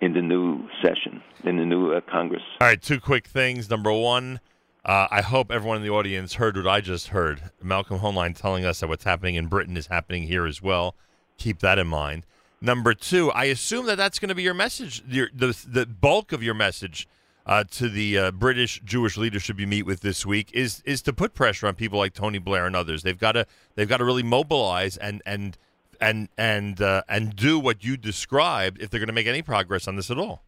in 0.00 0.12
the 0.12 0.22
new 0.22 0.68
session, 0.82 1.22
in 1.44 1.56
the 1.56 1.64
new 1.64 1.92
uh, 1.92 2.00
Congress. 2.10 2.42
All 2.60 2.68
right, 2.68 2.80
two 2.80 3.00
quick 3.00 3.26
things. 3.26 3.70
Number 3.70 3.92
one, 3.92 4.40
uh, 4.84 5.06
I 5.10 5.22
hope 5.22 5.50
everyone 5.50 5.78
in 5.78 5.82
the 5.82 5.90
audience 5.90 6.34
heard 6.34 6.56
what 6.56 6.66
I 6.66 6.80
just 6.80 7.08
heard. 7.08 7.50
Malcolm 7.62 8.00
Hoenlein 8.00 8.36
telling 8.36 8.64
us 8.64 8.80
that 8.80 8.88
what's 8.88 9.04
happening 9.04 9.36
in 9.36 9.46
Britain 9.46 9.76
is 9.76 9.86
happening 9.86 10.24
here 10.24 10.46
as 10.46 10.60
well. 10.60 10.94
Keep 11.38 11.60
that 11.60 11.78
in 11.78 11.86
mind. 11.86 12.26
Number 12.64 12.94
two, 12.94 13.30
I 13.32 13.44
assume 13.44 13.84
that 13.86 13.96
that's 13.96 14.18
going 14.18 14.30
to 14.30 14.34
be 14.34 14.42
your 14.42 14.54
message, 14.54 15.02
your, 15.06 15.28
the 15.34 15.54
the 15.68 15.84
bulk 15.84 16.32
of 16.32 16.42
your 16.42 16.54
message 16.54 17.06
uh, 17.44 17.64
to 17.72 17.90
the 17.90 18.16
uh, 18.16 18.30
British 18.30 18.80
Jewish 18.82 19.18
leadership 19.18 19.60
you 19.60 19.66
meet 19.66 19.82
with 19.82 20.00
this 20.00 20.24
week 20.24 20.48
is 20.54 20.80
is 20.86 21.02
to 21.02 21.12
put 21.12 21.34
pressure 21.34 21.66
on 21.66 21.74
people 21.74 21.98
like 21.98 22.14
Tony 22.14 22.38
Blair 22.38 22.66
and 22.66 22.74
others. 22.74 23.02
They've 23.02 23.18
got 23.18 23.32
to 23.32 23.46
they've 23.74 23.86
got 23.86 23.98
to 23.98 24.04
really 24.06 24.22
mobilize 24.22 24.96
and 24.96 25.20
and 25.26 25.58
and 26.00 26.30
and 26.38 26.80
uh, 26.80 27.02
and 27.06 27.36
do 27.36 27.58
what 27.58 27.84
you 27.84 27.98
described 27.98 28.80
if 28.80 28.88
they're 28.88 29.00
going 29.00 29.08
to 29.08 29.12
make 29.12 29.26
any 29.26 29.42
progress 29.42 29.86
on 29.86 29.96
this 29.96 30.10
at 30.10 30.16
all. 30.16 30.42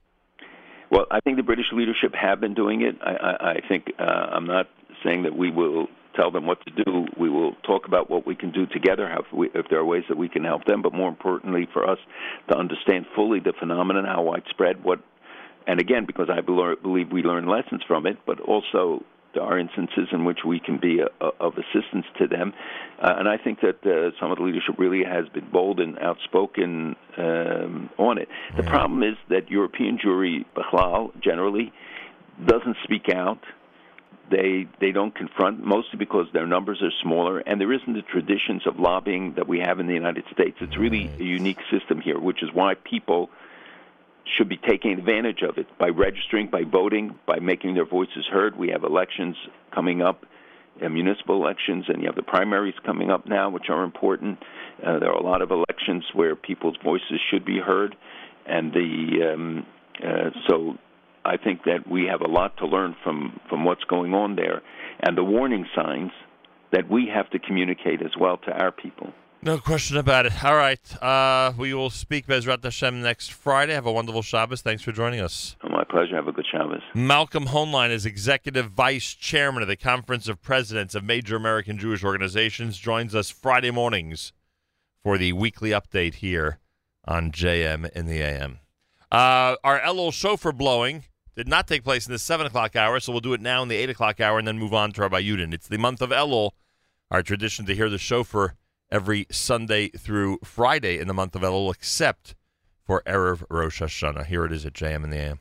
Well, 0.91 1.05
I 1.11 1.21
think 1.21 1.37
the 1.37 1.43
British 1.43 1.67
leadership 1.71 2.15
have 2.15 2.41
been 2.41 2.55
doing 2.55 2.81
it. 2.81 2.97
I, 3.03 3.11
I, 3.11 3.51
I 3.51 3.61
think 3.69 3.93
uh, 3.99 4.03
I'm 4.03 4.47
not 4.47 4.71
saying 5.05 5.25
that 5.25 5.37
we 5.37 5.51
will 5.51 5.89
tell 6.17 6.31
them 6.31 6.47
what 6.47 6.59
to 6.67 6.85
do. 6.85 7.07
We 7.19 7.29
will 7.31 7.53
talk 7.67 7.87
about 7.87 8.11
what 8.11 8.27
we 8.27 8.35
can 8.35 8.51
do 8.51 8.67
together, 8.67 9.09
how 9.09 9.21
if, 9.21 9.33
we, 9.33 9.49
if 9.55 9.67
there 9.71 9.79
are 9.79 9.85
ways 9.85 10.05
that 10.09 10.17
we 10.17 10.29
can 10.29 10.45
help 10.45 10.65
them. 10.65 10.83
But 10.83 10.93
more 10.93 11.09
importantly, 11.09 11.69
for 11.73 11.89
us 11.89 11.99
to 12.51 12.57
understand 12.57 13.07
fully 13.15 13.41
the 13.41 13.53
phenomenon, 13.59 14.05
how 14.05 14.23
widespread, 14.23 14.83
what, 14.83 15.01
and 15.67 15.81
again, 15.81 16.05
because 16.07 16.29
I 16.31 16.41
believe 16.41 17.13
we 17.13 17.23
learn 17.23 17.47
lessons 17.47 17.83
from 17.87 18.07
it, 18.07 18.19
but 18.27 18.41
also 18.41 19.05
there 19.37 19.45
are 19.45 19.59
instances 19.59 20.09
in 20.13 20.25
which 20.25 20.41
we 20.47 20.59
can 20.59 20.79
be 20.79 21.01
a, 21.01 21.25
a, 21.25 21.31
of 21.41 21.53
assistance 21.55 22.07
to 22.19 22.27
them. 22.27 22.55
Uh, 23.01 23.15
and 23.19 23.29
I 23.29 23.37
think 23.37 23.61
that 23.61 23.85
uh, 23.85 24.19
some 24.19 24.31
of 24.31 24.39
the 24.39 24.45
leadership 24.45 24.77
really 24.79 25.05
has 25.05 25.29
been 25.29 25.49
bold 25.53 25.79
and 25.79 25.99
outspoken 25.99 26.97
um, 27.19 27.91
on 27.99 28.19
it. 28.19 28.29
The 28.57 28.63
problem 28.63 29.03
is 29.03 29.17
that 29.29 29.51
European 29.51 29.99
Jewry, 29.99 30.47
Bechlal, 30.57 31.11
generally, 31.23 31.73
doesn't 32.45 32.77
speak 32.85 33.15
out. 33.15 33.41
They 34.31 34.67
they 34.81 34.93
don't 34.93 35.15
confront 35.15 35.65
mostly 35.65 35.99
because 35.99 36.27
their 36.33 36.47
numbers 36.47 36.83
are 36.83 36.91
smaller 37.03 37.39
and 37.39 37.61
there 37.61 37.73
isn't 37.73 37.93
the 37.93 38.03
traditions 38.03 38.67
of 38.67 38.79
lobbying 38.79 39.35
that 39.35 39.47
we 39.47 39.61
have 39.61 39.79
in 39.79 39.87
the 39.87 39.95
United 39.95 40.25
States. 40.33 40.57
It's 40.61 40.77
really 40.77 41.11
a 41.21 41.23
unique 41.23 41.61
system 41.71 42.01
here, 42.01 42.19
which 42.19 42.43
is 42.43 42.51
why 42.53 42.75
people 42.75 43.31
should 44.37 44.49
be 44.49 44.57
taking 44.57 44.93
advantage 44.93 45.43
of 45.43 45.59
it 45.59 45.67
by 45.79 45.89
registering, 45.89 46.49
by 46.49 46.65
voting, 46.65 47.15
by 47.27 47.39
making 47.39 47.75
their 47.75 47.87
voices 47.87 48.27
heard. 48.31 48.57
We 48.57 48.71
have 48.71 48.83
elections 48.83 49.37
coming 49.73 50.03
up, 50.03 50.27
uh, 50.83 50.89
municipal 50.89 51.37
elections, 51.37 51.85
and 51.89 52.01
you 52.01 52.07
have 52.07 52.17
the 52.17 52.23
primaries 52.23 52.75
coming 52.85 53.11
up 53.11 53.27
now, 53.27 53.51
which 53.51 53.69
are 53.69 53.85
important. 53.85 54.41
Uh, 54.85 54.99
there 54.99 55.11
are 55.11 55.19
a 55.19 55.23
lot 55.23 55.43
of 55.43 55.51
elections 55.51 56.05
where 56.13 56.35
people's 56.35 56.77
voices 56.83 57.21
should 57.31 57.45
be 57.45 57.59
heard, 57.59 57.97
and 58.47 58.73
the 58.73 59.33
um, 59.33 59.67
uh, 60.05 60.31
so 60.49 60.77
I 61.27 61.37
think 61.37 61.65
that 61.65 61.91
we 61.91 62.07
have 62.11 62.21
a 62.21 62.29
lot 62.29 62.57
to 62.59 62.67
learn 62.67 62.97
from 63.03 63.41
from 63.49 63.65
what's 63.65 63.85
going 63.85 64.15
on 64.15 64.37
there, 64.37 64.63
and 65.01 65.17
the 65.17 65.25
warning 65.25 65.67
signs 65.75 66.13
that 66.73 66.91
we 66.91 67.09
have 67.13 67.31
to 67.31 67.39
communicate 67.39 68.03
as 68.03 68.13
well 68.19 68.37
to 68.39 68.51
our 68.53 68.73
people. 68.73 69.13
No 69.43 69.59
question 69.59 69.97
about 69.97 70.27
it. 70.27 70.45
All 70.45 70.57
right. 70.57 71.03
Uh, 71.03 71.53
we 71.57 71.73
will 71.73 71.91
speak 71.91 72.27
Bezrat 72.27 72.65
Hashem 72.65 73.01
next 73.01 73.33
Friday. 73.33 73.75
Have 73.75 73.87
a 73.87 73.93
wonderful 73.93 74.23
Shabbos. 74.23 74.63
Thanks 74.63 74.83
for 74.83 74.91
joining 74.93 75.21
us. 75.21 75.57
My 75.63 75.85
pleasure. 75.85 76.17
Have 76.17 76.27
a 76.27 76.33
good 76.33 76.47
Shabbos. 76.51 76.83
Malcolm 76.95 77.47
Hoenlein 77.47 77.91
is 77.91 78.07
Executive 78.07 78.71
Vice 78.71 79.15
Chairman 79.15 79.63
of 79.63 79.69
the 79.69 79.77
Conference 79.77 80.27
of 80.27 80.43
Presidents 80.43 80.95
of 80.95 81.05
Major 81.05 81.37
American 81.37 81.79
Jewish 81.79 82.03
Organizations. 82.03 82.79
Joins 82.79 83.15
us 83.15 83.31
Friday 83.31 83.71
mornings 83.71 84.33
for 85.03 85.17
the 85.17 85.33
weekly 85.33 85.71
update 85.71 86.15
here 86.15 86.59
on 87.05 87.31
JM 87.31 87.89
in 87.93 88.07
the 88.07 88.21
AM. 88.21 88.59
Uh, 89.13 89.55
our 89.63 89.79
Elul 89.81 90.13
Shofar 90.13 90.51
blowing 90.51 91.05
did 91.37 91.49
not 91.49 91.69
take 91.69 91.85
place 91.85 92.07
in 92.07 92.13
the 92.13 92.19
7 92.19 92.47
o'clock 92.47 92.75
hour, 92.75 92.99
so 92.99 93.13
we'll 93.13 93.21
do 93.21 93.35
it 93.35 93.41
now 93.41 93.63
in 93.63 93.69
the 93.69 93.77
8 93.77 93.91
o'clock 93.91 94.21
hour 94.21 94.39
and 94.39 94.49
then 94.49 94.59
move 94.59 94.75
on 94.75 94.93
to 94.93 95.03
Rabbi 95.03 95.23
Yudin. 95.23 95.53
It's 95.53 95.69
the 95.69 95.79
month 95.79 96.01
of 96.01 96.11
Elul, 96.11 96.53
our 97.11 97.23
tradition 97.23 97.67
to 97.67 97.75
hear 97.75 97.91
the 97.91 97.99
shofar 97.99 98.57
every 98.91 99.27
Sunday 99.31 99.89
through 99.91 100.39
Friday 100.43 100.99
in 100.99 101.09
the 101.09 101.15
month 101.15 101.37
of 101.37 101.43
Elul, 101.43 101.75
except 101.75 102.35
for 102.85 103.03
Erev 103.07 103.45
Rosh 103.51 103.83
Hashanah. 103.83 104.27
Here 104.27 104.45
it 104.45 104.53
is 104.53 104.65
at 104.65 104.73
JM 104.73 105.05
in 105.05 105.11
the 105.11 105.19
AM. 105.19 105.41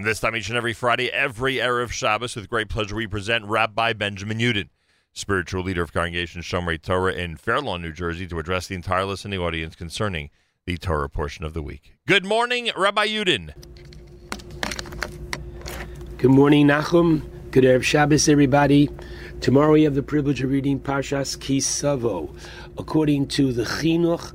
This 0.00 0.20
time 0.20 0.36
each 0.36 0.48
and 0.48 0.56
every 0.56 0.74
Friday, 0.74 1.10
every 1.10 1.56
Erev 1.56 1.90
Shabbos, 1.90 2.36
with 2.36 2.48
great 2.48 2.68
pleasure, 2.68 2.94
we 2.94 3.08
present 3.08 3.44
Rabbi 3.44 3.94
Benjamin 3.94 4.38
Yudin, 4.38 4.68
spiritual 5.12 5.64
leader 5.64 5.82
of 5.82 5.92
Congregation 5.92 6.40
Shomrei 6.40 6.80
Torah 6.80 7.14
in 7.14 7.36
Fair 7.36 7.60
Lawn, 7.60 7.82
New 7.82 7.90
Jersey, 7.90 8.28
to 8.28 8.38
address 8.38 8.68
the 8.68 8.76
entire 8.76 9.04
listening 9.04 9.40
audience 9.40 9.74
concerning 9.74 10.30
the 10.66 10.76
Torah 10.78 11.08
portion 11.08 11.44
of 11.44 11.52
the 11.52 11.62
week. 11.62 11.96
Good 12.06 12.24
morning, 12.24 12.70
Rabbi 12.76 13.08
Yudin. 13.08 13.54
Good 16.18 16.30
morning, 16.30 16.68
Nachum. 16.68 17.28
Good 17.50 17.64
Erev 17.64 17.82
Shabbos, 17.82 18.28
everybody. 18.28 18.88
Tomorrow 19.40 19.72
we 19.72 19.82
have 19.82 19.96
the 19.96 20.04
privilege 20.04 20.44
of 20.44 20.50
reading 20.50 20.78
Parshas 20.78 21.38
Ki 21.40 21.58
Savo. 21.58 22.32
According 22.78 23.26
to 23.28 23.52
the 23.52 23.64
Chinuch, 23.64 24.32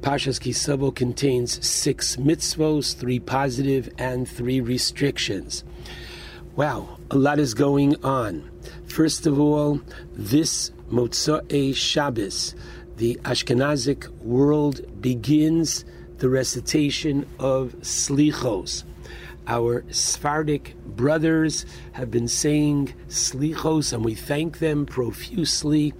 Parshas 0.00 0.40
Ki 0.40 0.52
Savo 0.52 0.90
contains 0.90 1.64
six 1.66 2.16
mitzvos, 2.16 2.94
three 2.94 3.18
positive 3.18 3.88
and 3.98 4.28
three 4.28 4.60
restrictions. 4.60 5.64
Wow, 6.54 6.98
a 7.10 7.16
lot 7.16 7.38
is 7.38 7.54
going 7.54 8.02
on. 8.04 8.48
First 8.86 9.26
of 9.26 9.38
all, 9.40 9.80
this 10.12 10.70
Motzei 10.90 11.74
Shabbos, 11.74 12.54
the 12.96 13.16
Ashkenazic 13.24 14.08
world 14.22 14.80
begins 15.00 15.84
the 16.18 16.28
recitation 16.28 17.26
of 17.38 17.74
Slichos. 17.80 18.84
Our 19.46 19.84
Sephardic 19.90 20.76
brothers 20.84 21.64
have 21.92 22.10
been 22.10 22.28
saying 22.28 22.94
Slichos, 23.08 23.92
and 23.92 24.04
we 24.04 24.14
thank 24.14 24.58
them 24.58 24.86
profusely 24.86 25.94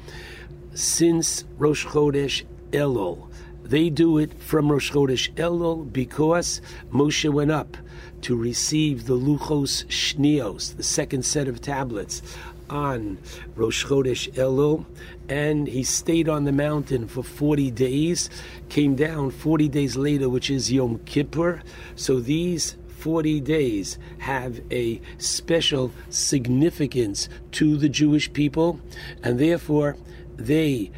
since 0.75 1.45
Rosh 1.57 1.87
Chodesh 1.87 2.45
Elul. 2.73 3.28
They 3.69 3.91
do 3.91 4.17
it 4.17 4.41
from 4.41 4.73
Rosh 4.73 4.91
Chodesh 4.91 5.31
Elul 5.35 5.93
because 5.93 6.63
Moshe 6.91 7.31
went 7.31 7.51
up 7.51 7.77
to 8.23 8.35
receive 8.35 9.07
the 9.07 9.17
Luchos 9.17 9.85
Shnios, 9.89 10.75
the 10.77 10.83
second 10.83 11.27
set 11.27 11.49
of 11.49 11.61
tablets, 11.61 12.23
on 12.71 13.19
Rosh 13.55 13.85
Chodesh 13.85 14.33
Elul, 14.33 14.87
and 15.29 15.67
he 15.69 15.83
stayed 15.83 16.31
on 16.31 16.45
the 16.45 16.53
mountain 16.53 17.09
for 17.09 17.23
40 17.23 17.71
days, 17.73 18.31
came 18.71 18.95
down 18.95 19.31
40 19.31 19.69
days 19.69 19.97
later, 19.97 20.31
which 20.31 20.49
is 20.49 20.73
Yom 20.73 20.99
Kippur. 21.01 21.63
So 21.95 22.21
these 22.21 22.77
40 22.99 23.41
days 23.41 23.99
have 24.19 24.61
a 24.71 25.01
special 25.19 25.93
significance 26.09 27.29
to 27.53 27.77
the 27.77 27.91
Jewish 27.91 28.33
people, 28.33 28.81
and 29.23 29.39
therefore 29.39 29.97
they 30.37 30.91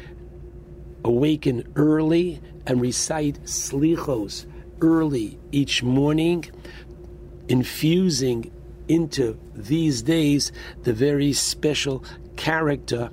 awaken 1.03 1.71
early 1.75 2.39
and 2.65 2.81
recite 2.81 3.43
slichos 3.43 4.45
early 4.81 5.39
each 5.51 5.83
morning 5.83 6.45
infusing 7.47 8.51
into 8.87 9.37
these 9.55 10.01
days 10.01 10.51
the 10.83 10.93
very 10.93 11.33
special 11.33 12.03
character 12.35 13.11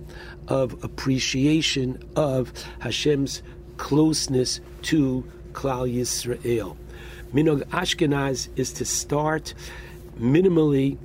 of 0.49 0.83
appreciation 0.83 2.03
of 2.17 2.53
Hashem's 2.81 3.43
closeness 3.77 4.61
to 4.83 5.25
Klal 5.53 5.93
Yisrael. 5.93 6.77
Minog 7.33 7.63
Ashkenaz 7.69 8.49
is 8.57 8.73
to 8.73 8.85
start 8.85 9.55
minimally 10.19 10.97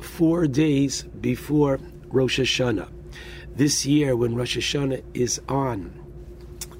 four 0.00 0.46
days 0.46 1.02
before 1.20 1.80
Rosh 2.08 2.38
Hashanah. 2.38 2.88
This 3.56 3.86
year, 3.86 4.14
when 4.16 4.34
Rosh 4.34 4.58
Hashanah 4.58 5.02
is 5.14 5.40
on 5.48 6.03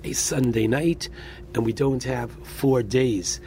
a 0.05 0.12
Sunday 0.12 0.66
night, 0.66 1.08
and 1.55 1.65
we 1.65 1.73
don't 1.73 2.05
have 2.05 2.31
four 2.47 2.83
days 2.83 3.41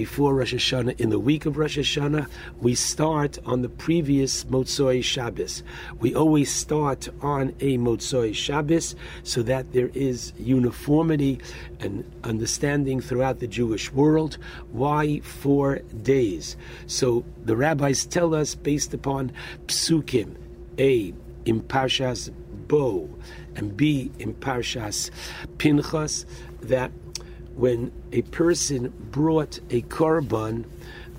before 0.00 0.34
Rosh 0.34 0.54
Hashanah, 0.54 0.98
in 0.98 1.10
the 1.10 1.18
week 1.18 1.44
of 1.44 1.58
Rosh 1.58 1.76
Hashanah, 1.76 2.26
we 2.60 2.74
start 2.74 3.38
on 3.44 3.60
the 3.60 3.68
previous 3.68 4.44
Motzoi 4.44 5.04
Shabbos. 5.04 5.62
We 5.98 6.14
always 6.14 6.50
start 6.50 7.10
on 7.20 7.50
a 7.60 7.76
Motzoi 7.76 8.34
Shabbos 8.34 8.94
so 9.24 9.42
that 9.42 9.72
there 9.74 9.90
is 9.92 10.32
uniformity 10.38 11.40
and 11.80 12.10
understanding 12.24 13.02
throughout 13.02 13.40
the 13.40 13.46
Jewish 13.46 13.92
world. 13.92 14.38
Why 14.72 15.20
four 15.20 15.80
days? 16.02 16.56
So 16.86 17.24
the 17.44 17.56
rabbis 17.56 18.06
tell 18.06 18.34
us, 18.34 18.54
based 18.54 18.94
upon 18.94 19.32
Psukim, 19.66 20.36
A, 20.78 21.12
in 21.50 21.60
Parshas 21.60 22.30
Bo, 22.68 23.10
and 23.56 23.76
B, 23.76 24.12
in 24.20 24.34
Parshas 24.34 25.10
Pinchas, 25.58 26.24
that 26.62 26.92
when 27.56 27.90
a 28.12 28.22
person 28.22 28.92
brought 29.10 29.58
a 29.68 29.82
korban, 29.82 30.64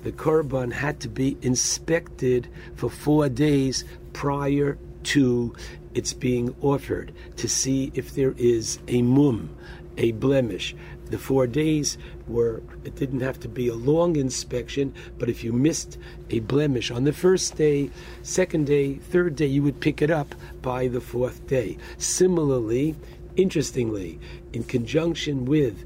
the 0.04 0.10
korban 0.10 0.72
had 0.72 1.00
to 1.00 1.08
be 1.10 1.36
inspected 1.42 2.48
for 2.74 2.88
four 2.88 3.28
days 3.28 3.84
prior 4.14 4.78
to 5.02 5.54
its 5.92 6.14
being 6.14 6.56
offered 6.62 7.12
to 7.36 7.46
see 7.46 7.92
if 7.94 8.14
there 8.14 8.34
is 8.38 8.78
a 8.88 9.02
mum, 9.02 9.54
a 9.98 10.12
blemish. 10.12 10.74
The 11.12 11.18
four 11.18 11.46
days 11.46 11.98
were, 12.26 12.62
it 12.84 12.96
didn't 12.96 13.20
have 13.20 13.38
to 13.40 13.48
be 13.48 13.68
a 13.68 13.74
long 13.74 14.16
inspection, 14.16 14.94
but 15.18 15.28
if 15.28 15.44
you 15.44 15.52
missed 15.52 15.98
a 16.30 16.38
blemish 16.38 16.90
on 16.90 17.04
the 17.04 17.12
first 17.12 17.54
day, 17.54 17.90
second 18.22 18.66
day, 18.66 18.94
third 18.94 19.36
day, 19.36 19.44
you 19.44 19.62
would 19.62 19.78
pick 19.78 20.00
it 20.00 20.10
up 20.10 20.34
by 20.62 20.88
the 20.88 21.02
fourth 21.02 21.46
day. 21.46 21.76
Similarly, 21.98 22.96
interestingly, 23.36 24.18
in 24.54 24.64
conjunction 24.64 25.44
with 25.44 25.84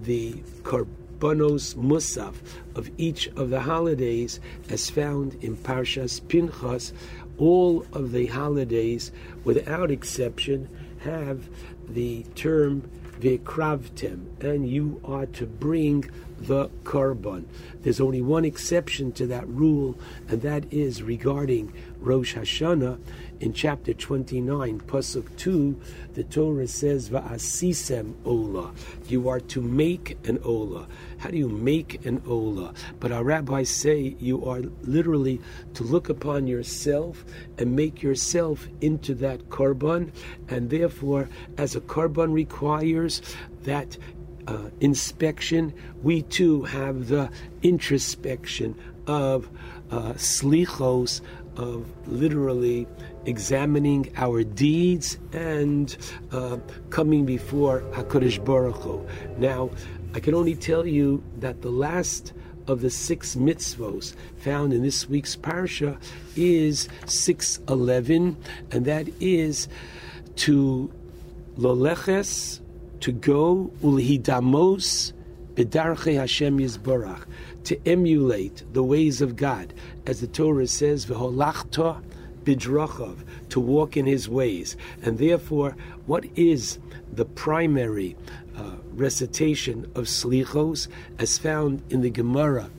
the 0.00 0.34
Karbanos 0.62 1.74
Musaf 1.74 2.36
of 2.76 2.88
each 2.98 3.26
of 3.34 3.50
the 3.50 3.62
holidays, 3.62 4.38
as 4.70 4.88
found 4.88 5.42
in 5.42 5.56
Parshas 5.56 6.20
Pinchas, 6.28 6.92
all 7.36 7.84
of 7.92 8.12
the 8.12 8.26
holidays, 8.26 9.10
without 9.42 9.90
exception, 9.90 10.68
have 11.00 11.48
the 11.88 12.22
term 12.36 12.88
Vikravtem, 13.20 14.42
and 14.42 14.68
you 14.68 15.00
are 15.04 15.26
to 15.26 15.46
bring 15.46 16.10
the 16.40 16.68
Karban. 16.84 17.44
There's 17.82 18.00
only 18.00 18.22
one 18.22 18.44
exception 18.44 19.12
to 19.12 19.26
that 19.26 19.48
rule, 19.48 19.98
and 20.28 20.42
that 20.42 20.72
is 20.72 21.02
regarding 21.02 21.72
Rosh 21.98 22.36
Hashanah. 22.36 22.98
In 23.40 23.52
chapter 23.52 23.92
29, 23.92 24.80
Pasuk 24.80 25.36
2, 25.36 25.80
the 26.14 26.24
Torah 26.24 26.68
says, 26.68 27.10
Va'asisem 27.10 28.14
Ola. 28.24 28.72
You 29.08 29.28
are 29.28 29.40
to 29.40 29.60
make 29.60 30.18
an 30.26 30.38
Ola. 30.44 30.86
How 31.18 31.30
do 31.30 31.36
you 31.36 31.48
make 31.48 32.04
an 32.06 32.22
Ola? 32.26 32.72
But 33.00 33.12
our 33.12 33.24
rabbis 33.24 33.68
say 33.68 34.16
you 34.18 34.44
are 34.44 34.62
literally 34.82 35.40
to 35.74 35.82
look 35.84 36.08
upon 36.08 36.46
yourself 36.46 37.24
and 37.58 37.74
make 37.74 38.02
yourself 38.02 38.66
into 38.80 39.14
that 39.16 39.48
Karban, 39.50 40.12
and 40.48 40.70
therefore, 40.70 41.28
as 41.56 41.76
a 41.76 41.80
Karban 41.80 42.32
requires 42.32 43.20
that 43.64 43.98
uh, 44.46 44.70
inspection, 44.80 45.74
we 46.02 46.22
too 46.22 46.62
have 46.62 47.08
the 47.08 47.30
introspection 47.62 48.74
of 49.06 49.48
uh, 49.90 50.12
slichos, 50.14 51.20
of 51.56 51.84
literally 52.06 52.86
examining 53.26 54.10
our 54.16 54.44
deeds 54.44 55.18
and 55.32 55.96
uh, 56.30 56.56
coming 56.90 57.26
before 57.26 57.80
Hakadosh 57.92 58.42
Baruch 58.44 58.76
Hu. 58.76 59.06
Now, 59.38 59.70
I 60.14 60.20
can 60.20 60.34
only 60.34 60.54
tell 60.54 60.86
you 60.86 61.22
that 61.38 61.60
the 61.62 61.70
last 61.70 62.32
of 62.66 62.80
the 62.80 62.90
six 62.90 63.36
mitzvos 63.36 64.14
found 64.38 64.72
in 64.72 64.82
this 64.82 65.08
week's 65.08 65.36
parsha 65.36 65.98
is 66.36 66.88
six 67.06 67.58
eleven, 67.68 68.36
and 68.70 68.84
that 68.86 69.08
is 69.20 69.68
to 70.36 70.90
loleches 71.58 72.60
to 73.00 73.12
go 73.12 73.70
ulhidamos 73.82 75.12
bedarche 75.54 76.14
Hashem 76.14 76.58
Yisborach 76.58 77.24
to 77.64 77.78
emulate 77.86 78.64
the 78.72 78.82
ways 78.82 79.20
of 79.20 79.36
God, 79.36 79.74
as 80.06 80.20
the 80.20 80.26
Torah 80.26 80.66
says, 80.66 81.06
v'holachta 81.06 82.02
bidrachav, 82.44 83.18
to 83.50 83.60
walk 83.60 83.96
in 83.96 84.06
His 84.06 84.28
ways, 84.28 84.76
and 85.02 85.18
therefore, 85.18 85.76
what 86.06 86.24
is 86.36 86.78
the 87.12 87.24
primary 87.24 88.16
recitation 88.98 89.84
of 89.94 90.04
slichos, 90.04 90.88
as 91.18 91.38
found 91.38 91.82
in 91.90 92.00
the 92.00 92.10
Gemara, 92.10 92.70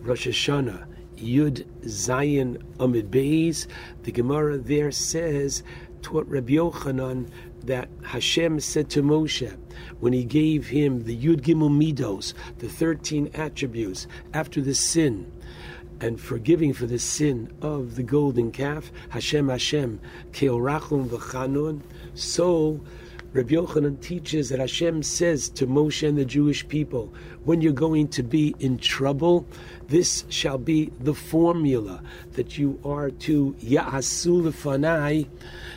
Rosh 0.00 0.26
Hashanah. 0.28 0.86
Yud 1.16 1.64
Zayin 1.84 2.60
Amid 2.80 3.10
Beis, 3.10 3.66
the 4.02 4.10
Gemara 4.10 4.58
there 4.58 4.90
says, 4.90 5.62
taught 6.02 6.26
Rabbi 6.26 6.54
Yochanan 6.54 7.28
that 7.64 7.88
Hashem 8.02 8.58
said 8.58 8.90
to 8.90 9.02
Moshe 9.02 9.56
when 10.00 10.12
he 10.12 10.24
gave 10.24 10.66
him 10.66 11.04
the 11.04 11.16
Yud 11.16 11.42
Gimel 11.42 11.70
Midos, 11.70 12.34
the 12.58 12.68
13 12.68 13.30
attributes 13.34 14.08
after 14.34 14.60
the 14.60 14.74
sin 14.74 15.30
and 16.00 16.20
forgiving 16.20 16.72
for 16.72 16.86
the 16.86 16.98
sin 16.98 17.52
of 17.62 17.94
the 17.94 18.02
golden 18.02 18.50
calf, 18.50 18.90
Hashem 19.10 19.48
Hashem, 19.48 20.00
Keorachum 20.32 21.06
v'chanun, 21.06 21.82
so 22.14 22.80
Rabbi 23.32 23.54
Yochanan 23.54 23.98
teaches 24.02 24.50
that 24.50 24.58
Hashem 24.58 25.02
says 25.02 25.48
to 25.50 25.66
Moshe 25.66 26.06
and 26.06 26.18
the 26.18 26.24
Jewish 26.24 26.68
people, 26.68 27.14
when 27.44 27.62
you're 27.62 27.72
going 27.72 28.08
to 28.08 28.22
be 28.22 28.54
in 28.58 28.76
trouble, 28.76 29.46
this 29.88 30.24
shall 30.28 30.58
be 30.58 30.92
the 31.00 31.14
formula 31.14 32.02
that 32.32 32.58
you 32.58 32.78
are 32.84 33.10
to 33.10 33.56
Ya'asu 33.62 34.42
lefanai 34.42 35.28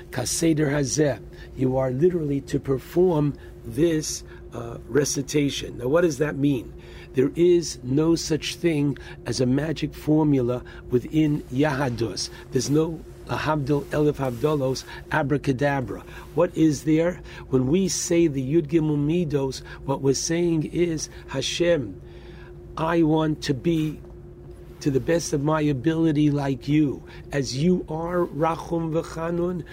kaseder 0.10 0.70
hazeh. 0.70 1.22
You 1.56 1.78
are 1.78 1.92
literally 1.92 2.42
to 2.42 2.60
perform 2.60 3.38
this 3.64 4.26
uh, 4.54 4.78
recitation. 4.90 5.78
Now, 5.78 5.88
what 5.88 6.02
does 6.02 6.18
that 6.18 6.36
mean? 6.36 6.74
There 7.14 7.32
is 7.36 7.80
no 7.84 8.16
such 8.16 8.56
thing 8.56 8.98
as 9.26 9.40
a 9.40 9.46
magic 9.46 9.94
formula 9.94 10.62
within 10.90 11.42
Yahadus. 11.44 12.30
There's 12.52 12.70
no 12.70 13.00
Habdul 13.28 13.84
Elif 13.86 14.84
abracadabra. 15.12 16.04
What 16.36 16.56
is 16.56 16.84
there? 16.84 17.22
When 17.50 17.68
we 17.68 17.88
say 17.88 18.28
the 18.28 18.42
Yud 18.42 18.68
Gimel 18.68 18.98
Midos, 18.98 19.62
what 19.86 20.02
we're 20.02 20.14
saying 20.14 20.66
is 20.66 21.10
Hashem, 21.28 22.02
I 22.78 23.04
want 23.04 23.42
to 23.44 23.54
be 23.54 24.00
to 24.82 24.92
the 24.92 25.00
best 25.00 25.34
of 25.34 25.44
my 25.44 25.62
ability 25.62 26.30
like 26.30 26.68
you. 26.68 27.04
As 27.32 27.58
you 27.58 27.86
are 27.90 28.26
Rachum 28.26 28.92
V'chanun, 28.94 29.64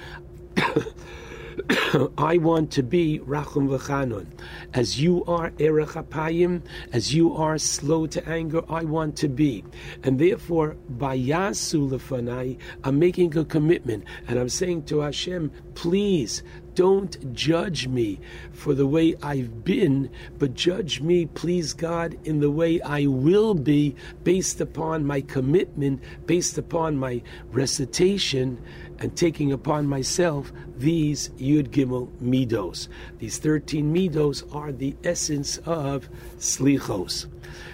I 2.18 2.38
want 2.38 2.70
to 2.72 2.82
be 2.82 3.20
Rachum 3.20 3.68
V'chanun. 3.68 4.26
As 4.74 5.00
you 5.00 5.24
are 5.24 5.52
Erech 5.58 5.90
Apayim, 5.90 6.62
as 6.92 7.14
you 7.14 7.34
are 7.34 7.58
slow 7.58 8.06
to 8.06 8.26
anger, 8.28 8.62
I 8.68 8.84
want 8.84 9.16
to 9.18 9.28
be. 9.28 9.64
And 10.02 10.18
therefore, 10.18 10.76
by 10.88 11.18
Yasu 11.18 11.90
Lefanai, 11.90 12.58
I'm 12.84 12.98
making 12.98 13.36
a 13.36 13.44
commitment. 13.44 14.04
And 14.28 14.38
I'm 14.38 14.48
saying 14.48 14.84
to 14.84 15.00
Hashem, 15.00 15.50
please 15.74 16.42
don't 16.74 17.34
judge 17.34 17.86
me 17.86 18.18
for 18.52 18.74
the 18.74 18.86
way 18.86 19.14
I've 19.22 19.62
been, 19.64 20.10
but 20.38 20.54
judge 20.54 21.00
me, 21.00 21.26
please 21.26 21.74
God, 21.74 22.16
in 22.24 22.40
the 22.40 22.50
way 22.50 22.80
I 22.80 23.06
will 23.06 23.54
be 23.54 23.94
based 24.24 24.60
upon 24.60 25.04
my 25.04 25.20
commitment, 25.20 26.02
based 26.26 26.56
upon 26.56 26.96
my 26.96 27.22
recitation, 27.50 28.62
and 28.98 29.16
taking 29.16 29.52
upon 29.52 29.86
myself 29.86 30.52
these 30.76 31.30
Yud 31.30 31.68
Gimel 31.68 32.08
Midos. 32.22 32.88
These 33.18 33.38
13 33.38 33.92
Midos 33.92 34.54
are 34.54 34.72
the 34.72 34.96
essence 35.04 35.58
of 35.58 36.08
Slichos. 36.38 37.26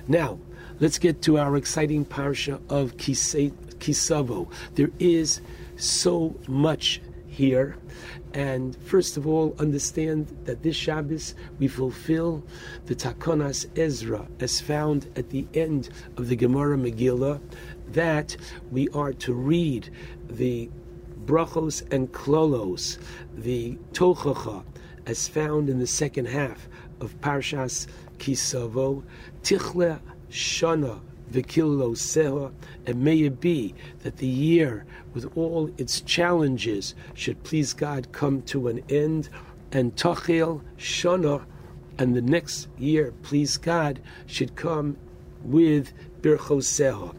Now, 0.07 0.39
let's 0.81 0.99
get 0.99 1.23
to 1.23 1.39
our 1.39 1.57
exciting 1.57 2.05
parsha 2.05 2.61
of 2.71 2.97
Kisei- 2.97 3.53
Ki 3.79 3.93
Savo. 3.93 4.49
There 4.75 4.91
is 4.99 5.41
so 5.77 6.35
much 6.49 7.01
here. 7.27 7.77
And 8.35 8.77
first 8.77 9.17
of 9.17 9.27
all, 9.27 9.55
understand 9.59 10.37
that 10.45 10.63
this 10.63 10.77
Shabbos 10.77 11.35
we 11.59 11.69
fulfill 11.69 12.45
the 12.87 12.95
Takonas 12.95 13.67
Ezra 13.79 14.27
as 14.41 14.61
found 14.61 15.09
at 15.17 15.31
the 15.31 15.47
end 15.55 15.89
of 16.17 16.29
the 16.29 16.37
Gemara 16.37 16.77
Megillah, 16.77 17.41
that 17.93 18.37
we 18.71 18.89
are 18.89 19.13
to 19.15 19.33
read 19.33 19.91
the 20.29 20.69
brachos 21.29 21.83
and 21.93 22.11
klolos, 22.11 22.97
the 23.37 23.77
tochacha, 23.93 24.65
as 25.07 25.29
found 25.29 25.69
in 25.69 25.79
the 25.79 25.87
second 25.87 26.27
half 26.27 26.67
of 27.03 27.21
Parshas 27.21 27.87
Ki 28.19 28.35
Savo, 28.35 29.05
tichle 29.43 30.01
shana 30.31 31.01
v'kilo 31.31 31.93
seha, 31.93 32.51
and 32.87 33.05
may 33.05 33.19
it 33.19 33.41
be 33.43 33.75
that 34.05 34.17
the 34.17 34.27
year, 34.27 34.87
with 35.13 35.31
all 35.37 35.71
its 35.77 36.01
challenges, 36.01 36.95
should 37.13 37.43
please 37.45 37.75
God 37.75 38.11
come 38.13 38.41
to 38.43 38.69
an 38.69 38.83
end, 38.89 39.29
and 39.71 39.95
tachil 39.97 40.63
shana, 40.79 41.45
and 41.99 42.17
the 42.17 42.23
next 42.23 42.69
year, 42.79 43.13
please 43.23 43.59
God, 43.59 44.01
should 44.25 44.57
come 44.57 44.97
with 45.45 45.93
birchos 46.23 46.65
seha. 46.65 47.15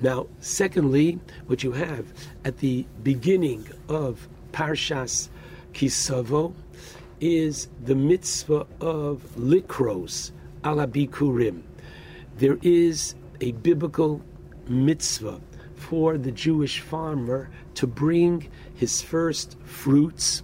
Now, 0.00 0.26
secondly, 0.40 1.18
what 1.46 1.62
you 1.62 1.72
have 1.72 2.12
at 2.44 2.58
the 2.58 2.86
beginning 3.02 3.66
of 3.88 4.28
Parshas 4.52 5.28
Ki 5.72 5.88
Savo 5.88 6.54
is 7.20 7.68
the 7.82 7.94
mitzvah 7.94 8.66
of 8.80 9.22
likros 9.36 10.32
alabikurim. 10.62 11.62
There 12.36 12.58
is 12.60 13.14
a 13.40 13.52
biblical 13.52 14.20
mitzvah 14.68 15.40
for 15.76 16.18
the 16.18 16.32
Jewish 16.32 16.80
farmer 16.80 17.48
to 17.74 17.86
bring 17.86 18.50
his 18.74 19.00
first 19.00 19.56
fruits, 19.64 20.42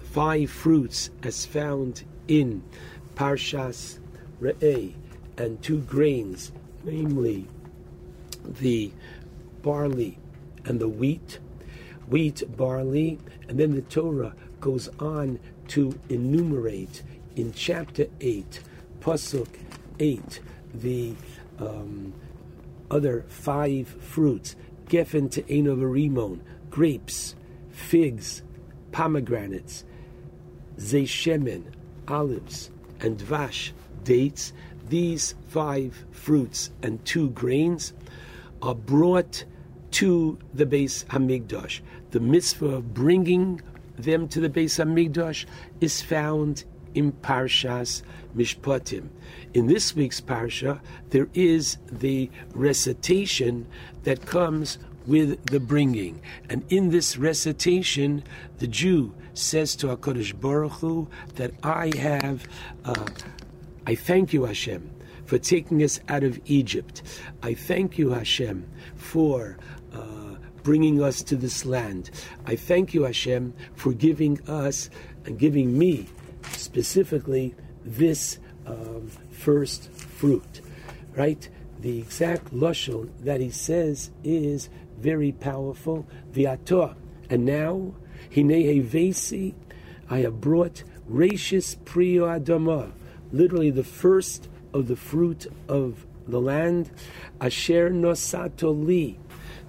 five 0.00 0.50
fruits 0.50 1.10
as 1.22 1.44
found 1.44 2.04
in 2.28 2.62
Parshas 3.14 3.98
Re'eh, 4.40 4.94
and 5.36 5.62
two 5.62 5.80
grains, 5.80 6.52
namely 6.84 7.46
the 8.44 8.92
barley 9.62 10.18
and 10.64 10.80
the 10.80 10.88
wheat, 10.88 11.38
wheat, 12.08 12.42
barley, 12.56 13.18
and 13.48 13.58
then 13.58 13.74
the 13.74 13.82
Torah 13.82 14.34
goes 14.60 14.88
on 14.98 15.38
to 15.68 15.98
enumerate 16.08 17.02
in 17.36 17.52
chapter 17.52 18.06
8, 18.20 18.60
Pasuk 19.00 19.48
8, 19.98 20.40
the 20.74 21.14
um, 21.58 22.12
other 22.90 23.24
five 23.28 23.88
fruits, 23.88 24.56
Geffen 24.86 25.30
to 25.32 25.42
Enovarimon, 25.42 26.40
grapes, 26.70 27.34
figs, 27.70 28.42
pomegranates, 28.92 29.84
zeishemen, 30.78 31.64
olives, 32.08 32.70
and 33.00 33.20
Vash, 33.20 33.72
dates. 34.04 34.52
These 34.88 35.34
five 35.48 36.04
fruits 36.10 36.70
and 36.82 37.04
two 37.04 37.30
grains 37.30 37.94
are 38.64 38.74
brought 38.74 39.44
to 39.90 40.38
the 40.54 40.64
Beis 40.64 41.04
Hamikdash. 41.06 41.80
The 42.10 42.20
mitzvah 42.20 42.76
of 42.76 42.94
bringing 42.94 43.60
them 43.96 44.26
to 44.28 44.40
the 44.40 44.48
Beis 44.48 44.82
Hamikdash 44.82 45.44
is 45.80 46.00
found 46.00 46.64
in 46.94 47.12
Parshas 47.12 48.02
Mishpatim. 48.34 49.08
In 49.52 49.66
this 49.66 49.94
week's 49.94 50.20
Parsha, 50.20 50.80
there 51.10 51.28
is 51.34 51.76
the 51.92 52.30
recitation 52.54 53.66
that 54.04 54.24
comes 54.24 54.78
with 55.06 55.44
the 55.46 55.60
bringing. 55.60 56.20
And 56.48 56.64
in 56.72 56.88
this 56.88 57.18
recitation, 57.18 58.24
the 58.58 58.66
Jew 58.66 59.14
says 59.34 59.76
to 59.76 59.88
HaKadosh 59.88 60.40
Baruch 60.40 60.72
Hu 60.72 61.08
that 61.34 61.52
I 61.62 61.92
have, 61.98 62.48
uh, 62.86 63.04
I 63.86 63.94
thank 63.94 64.32
you, 64.32 64.44
Hashem, 64.44 64.90
for 65.26 65.38
taking 65.38 65.82
us 65.82 66.00
out 66.08 66.22
of 66.22 66.40
Egypt. 66.46 67.02
I 67.42 67.54
thank 67.54 67.98
you, 67.98 68.10
Hashem, 68.10 68.68
for 68.96 69.58
uh, 69.92 70.36
bringing 70.62 71.02
us 71.02 71.22
to 71.22 71.36
this 71.36 71.64
land. 71.64 72.10
I 72.46 72.56
thank 72.56 72.94
you, 72.94 73.02
Hashem, 73.02 73.54
for 73.74 73.92
giving 73.92 74.40
us 74.48 74.90
and 75.24 75.38
giving 75.38 75.78
me 75.78 76.06
specifically 76.52 77.54
this 77.84 78.38
um, 78.66 79.08
first 79.30 79.90
fruit. 79.92 80.60
Right? 81.14 81.48
The 81.80 81.98
exact 81.98 82.52
lashon 82.52 83.10
that 83.20 83.40
he 83.40 83.50
says 83.50 84.10
is 84.22 84.68
very 84.98 85.32
powerful. 85.32 86.06
Viator. 86.30 86.96
And 87.30 87.44
now, 87.44 87.94
Hinei 88.30 88.82
Vesi, 88.82 89.54
I 90.08 90.18
have 90.20 90.40
brought 90.40 90.82
Rashis 91.10 91.76
Priyo 91.84 92.40
Adama, 92.40 92.92
literally 93.32 93.70
the 93.70 93.84
first 93.84 94.48
of 94.74 94.88
the 94.88 94.96
fruit 94.96 95.46
of 95.68 96.04
the 96.26 96.40
land, 96.40 96.90
Asher 97.40 97.90
Nosato 97.90 98.72
Li, 98.84 99.18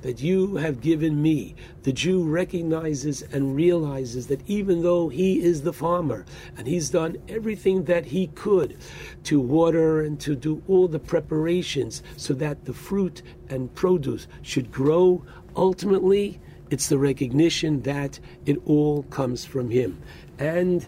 that 0.01 0.21
you 0.21 0.57
have 0.57 0.81
given 0.81 1.21
me. 1.21 1.55
The 1.83 1.93
Jew 1.93 2.23
recognizes 2.23 3.21
and 3.21 3.55
realizes 3.55 4.27
that 4.27 4.47
even 4.47 4.83
though 4.83 5.09
he 5.09 5.41
is 5.41 5.61
the 5.61 5.73
farmer 5.73 6.25
and 6.57 6.67
he's 6.67 6.89
done 6.89 7.17
everything 7.27 7.85
that 7.85 8.05
he 8.05 8.27
could 8.27 8.77
to 9.23 9.39
water 9.39 10.01
and 10.01 10.19
to 10.21 10.35
do 10.35 10.61
all 10.67 10.87
the 10.87 10.99
preparations 10.99 12.03
so 12.17 12.33
that 12.35 12.65
the 12.65 12.73
fruit 12.73 13.21
and 13.49 13.73
produce 13.73 14.27
should 14.41 14.71
grow, 14.71 15.23
ultimately 15.55 16.39
it's 16.69 16.89
the 16.89 16.97
recognition 16.97 17.81
that 17.81 18.19
it 18.45 18.57
all 18.65 19.03
comes 19.03 19.45
from 19.45 19.69
him. 19.69 20.01
And 20.39 20.85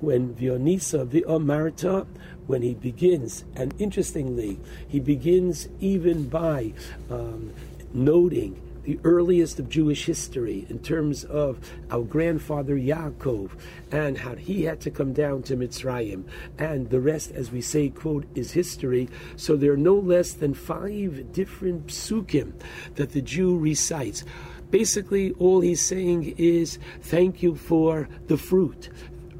when 0.00 0.34
Vionisa 0.34 1.06
Viomarta, 1.06 2.06
when 2.46 2.62
he 2.62 2.74
begins, 2.74 3.44
and 3.56 3.74
interestingly, 3.78 4.58
he 4.88 5.00
begins 5.00 5.68
even 5.80 6.28
by 6.28 6.72
um, 7.10 7.52
noting 7.92 8.60
the 8.84 8.98
earliest 9.02 9.58
of 9.58 9.68
Jewish 9.68 10.04
history 10.04 10.66
in 10.68 10.78
terms 10.78 11.24
of 11.24 11.58
our 11.90 12.02
grandfather 12.02 12.76
Yaakov 12.76 13.50
and 13.90 14.18
how 14.18 14.34
he 14.34 14.64
had 14.64 14.80
to 14.82 14.90
come 14.90 15.12
down 15.12 15.42
to 15.44 15.56
Mitzrayim. 15.56 16.24
And 16.58 16.90
the 16.90 17.00
rest, 17.00 17.30
as 17.32 17.50
we 17.50 17.62
say, 17.62 17.88
quote, 17.88 18.26
is 18.34 18.52
history. 18.52 19.08
So 19.36 19.56
there 19.56 19.72
are 19.72 19.78
no 19.78 19.94
less 19.94 20.34
than 20.34 20.52
five 20.52 21.32
different 21.32 21.86
psukim 21.86 22.52
that 22.96 23.12
the 23.12 23.22
Jew 23.22 23.58
recites. 23.58 24.24
Basically, 24.70 25.32
all 25.38 25.60
he's 25.60 25.82
saying 25.82 26.34
is, 26.36 26.78
thank 27.00 27.42
you 27.42 27.54
for 27.54 28.08
the 28.26 28.36
fruit. 28.36 28.90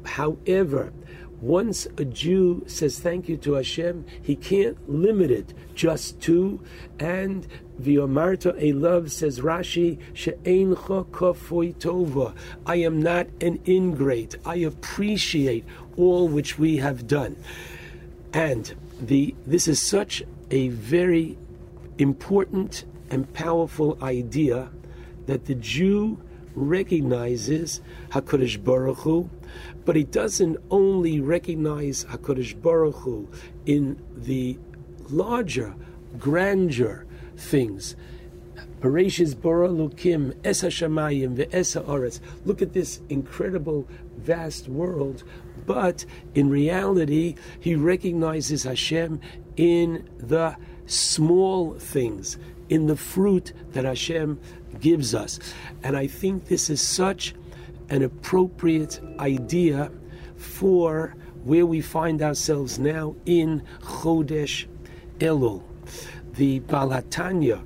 However, 0.05 0.91
once 1.41 1.87
a 1.97 2.05
Jew 2.05 2.63
says 2.67 2.99
thank 2.99 3.27
you 3.27 3.37
to 3.37 3.53
Hashem, 3.53 4.05
he 4.21 4.35
can't 4.35 4.77
limit 4.89 5.31
it 5.31 5.53
just 5.75 6.21
to, 6.21 6.59
and 6.99 7.47
V'yomarta 7.81 8.55
a 8.57 8.73
love 8.73 9.11
says 9.11 9.41
Rashi 9.41 9.99
she'eincha 10.13 11.05
kafoi 11.07 11.75
tova. 11.75 12.33
I 12.65 12.77
am 12.77 13.01
not 13.01 13.27
an 13.41 13.59
ingrate. 13.67 14.35
I 14.45 14.55
appreciate 14.57 15.65
all 15.97 16.27
which 16.27 16.57
we 16.57 16.77
have 16.77 17.07
done, 17.07 17.35
and 18.33 18.73
the 19.01 19.35
this 19.45 19.67
is 19.67 19.85
such 19.85 20.23
a 20.51 20.69
very 20.69 21.37
important 21.97 22.85
and 23.09 23.31
powerful 23.33 23.97
idea 24.01 24.69
that 25.25 25.45
the 25.45 25.55
Jew 25.55 26.17
recognizes 26.55 27.81
Hakadosh 28.09 28.63
Baruch 28.63 28.99
Hu, 28.99 29.29
but 29.85 29.95
he 29.95 30.03
doesn't 30.03 30.57
only 30.69 31.21
recognize 31.21 32.05
Hakadosh 32.05 32.59
Baruch 32.61 32.95
Hu 32.95 33.29
in 33.65 34.01
the 34.15 34.57
larger 35.09 35.75
grandeur 36.17 37.05
things. 37.37 37.95
Parashis 38.81 39.39
bara 39.39 39.69
es 40.43 40.61
hashamayim 40.61 41.35
ve'es 41.35 41.81
haaretz. 41.81 42.19
Look 42.45 42.61
at 42.61 42.73
this 42.73 42.99
incredible, 43.09 43.87
vast 44.17 44.67
world. 44.67 45.23
But 45.65 46.05
in 46.33 46.49
reality, 46.49 47.35
he 47.59 47.75
recognizes 47.75 48.63
Hashem 48.63 49.19
in 49.55 50.07
the 50.17 50.55
small 50.85 51.73
things, 51.73 52.37
in 52.69 52.87
the 52.87 52.95
fruit 52.95 53.53
that 53.71 53.85
Hashem 53.85 54.39
gives 54.79 55.15
us. 55.15 55.39
And 55.83 55.97
I 55.97 56.07
think 56.07 56.45
this 56.45 56.69
is 56.69 56.81
such 56.81 57.33
an 57.89 58.03
appropriate 58.03 58.99
idea 59.19 59.91
for 60.37 61.15
where 61.43 61.65
we 61.65 61.81
find 61.81 62.21
ourselves 62.21 62.79
now 62.79 63.15
in 63.25 63.63
Chodesh 63.81 64.65
Elul. 65.19 65.63
The 66.33 66.59
Baal 66.59 66.89
HaTanya 66.89 67.65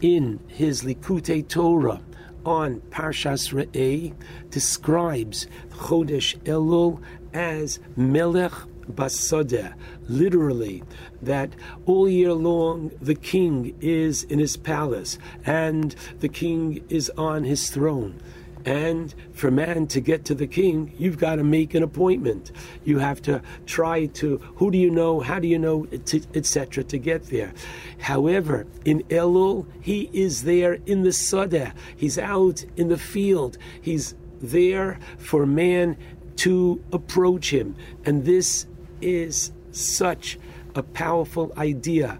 in 0.00 0.38
his 0.48 0.82
Likutei 0.82 1.46
Torah 1.48 2.00
on 2.44 2.80
Parshas 2.90 3.52
Re'eh 3.52 4.14
describes 4.50 5.46
Chodesh 5.70 6.36
Elul 6.40 7.00
as 7.32 7.80
Melech 7.96 8.52
Basodeh, 8.92 9.74
literally, 10.08 10.82
that 11.22 11.50
all 11.86 12.08
year 12.08 12.34
long 12.34 12.90
the 13.00 13.14
king 13.14 13.74
is 13.80 14.24
in 14.24 14.38
his 14.38 14.56
palace 14.56 15.18
and 15.46 15.94
the 16.20 16.28
king 16.28 16.84
is 16.88 17.10
on 17.16 17.44
his 17.44 17.70
throne. 17.70 18.20
And 18.64 19.14
for 19.32 19.50
man 19.50 19.86
to 19.88 20.00
get 20.00 20.24
to 20.26 20.34
the 20.34 20.46
king, 20.46 20.94
you've 20.96 21.18
got 21.18 21.36
to 21.36 21.44
make 21.44 21.74
an 21.74 21.82
appointment. 21.82 22.50
You 22.84 22.98
have 22.98 23.20
to 23.22 23.42
try 23.66 24.06
to, 24.06 24.38
who 24.56 24.70
do 24.70 24.78
you 24.78 24.90
know, 24.90 25.20
how 25.20 25.38
do 25.38 25.46
you 25.46 25.58
know, 25.58 25.86
etc., 25.92 26.84
to 26.84 26.98
get 26.98 27.26
there. 27.26 27.52
However, 28.00 28.66
in 28.84 29.02
Elul, 29.04 29.66
he 29.82 30.08
is 30.12 30.44
there 30.44 30.74
in 30.86 31.02
the 31.02 31.10
Sadeh. 31.10 31.72
He's 31.94 32.18
out 32.18 32.64
in 32.76 32.88
the 32.88 32.98
field. 32.98 33.58
He's 33.80 34.14
there 34.40 34.98
for 35.18 35.44
man 35.44 35.96
to 36.36 36.82
approach 36.92 37.50
him. 37.50 37.76
And 38.04 38.24
this 38.24 38.66
is 39.00 39.52
such 39.72 40.38
a 40.74 40.82
powerful 40.82 41.52
idea. 41.56 42.18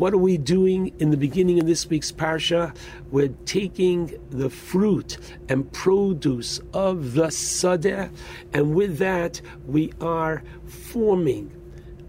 What 0.00 0.14
are 0.14 0.18
we 0.18 0.38
doing 0.38 0.94
in 0.98 1.10
the 1.10 1.18
beginning 1.18 1.60
of 1.60 1.66
this 1.66 1.86
week's 1.86 2.10
parsha? 2.10 2.74
We're 3.10 3.34
taking 3.44 4.18
the 4.30 4.48
fruit 4.48 5.18
and 5.50 5.70
produce 5.74 6.58
of 6.72 7.12
the 7.12 7.26
sadeh, 7.26 8.10
and 8.54 8.74
with 8.74 8.96
that, 8.96 9.42
we 9.66 9.92
are 10.00 10.42
forming 10.64 11.52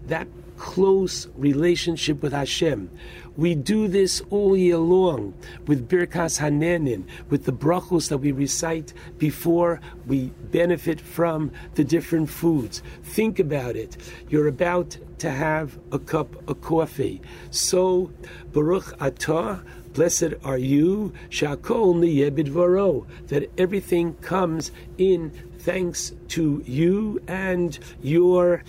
that 0.06 0.26
close 0.56 1.28
relationship 1.36 2.22
with 2.22 2.32
Hashem. 2.32 2.88
We 3.36 3.54
do 3.54 3.88
this 3.88 4.22
all 4.28 4.56
year 4.56 4.76
long 4.76 5.32
with 5.66 5.88
Birkas 5.88 6.38
Hanenin, 6.38 7.04
with 7.30 7.44
the 7.44 7.52
brachos 7.52 8.10
that 8.10 8.18
we 8.18 8.30
recite 8.30 8.92
before 9.16 9.80
we 10.06 10.26
benefit 10.50 11.00
from 11.00 11.50
the 11.74 11.84
different 11.84 12.28
foods. 12.28 12.82
Think 13.02 13.38
about 13.38 13.74
it. 13.74 13.96
You're 14.28 14.48
about 14.48 14.98
to 15.18 15.30
have 15.30 15.78
a 15.92 15.98
cup 15.98 16.46
of 16.48 16.60
coffee. 16.60 17.22
So, 17.50 18.10
Baruch 18.52 18.98
Atah, 18.98 19.64
blessed 19.94 20.34
are 20.44 20.58
you, 20.58 21.14
Shakol 21.30 21.94
Niyebid 21.94 22.48
Varo, 22.48 23.06
that 23.28 23.50
everything 23.56 24.14
comes 24.16 24.72
in 24.98 25.32
thanks 25.60 26.12
to 26.28 26.62
you 26.66 27.22
and 27.28 27.78
your 28.02 28.64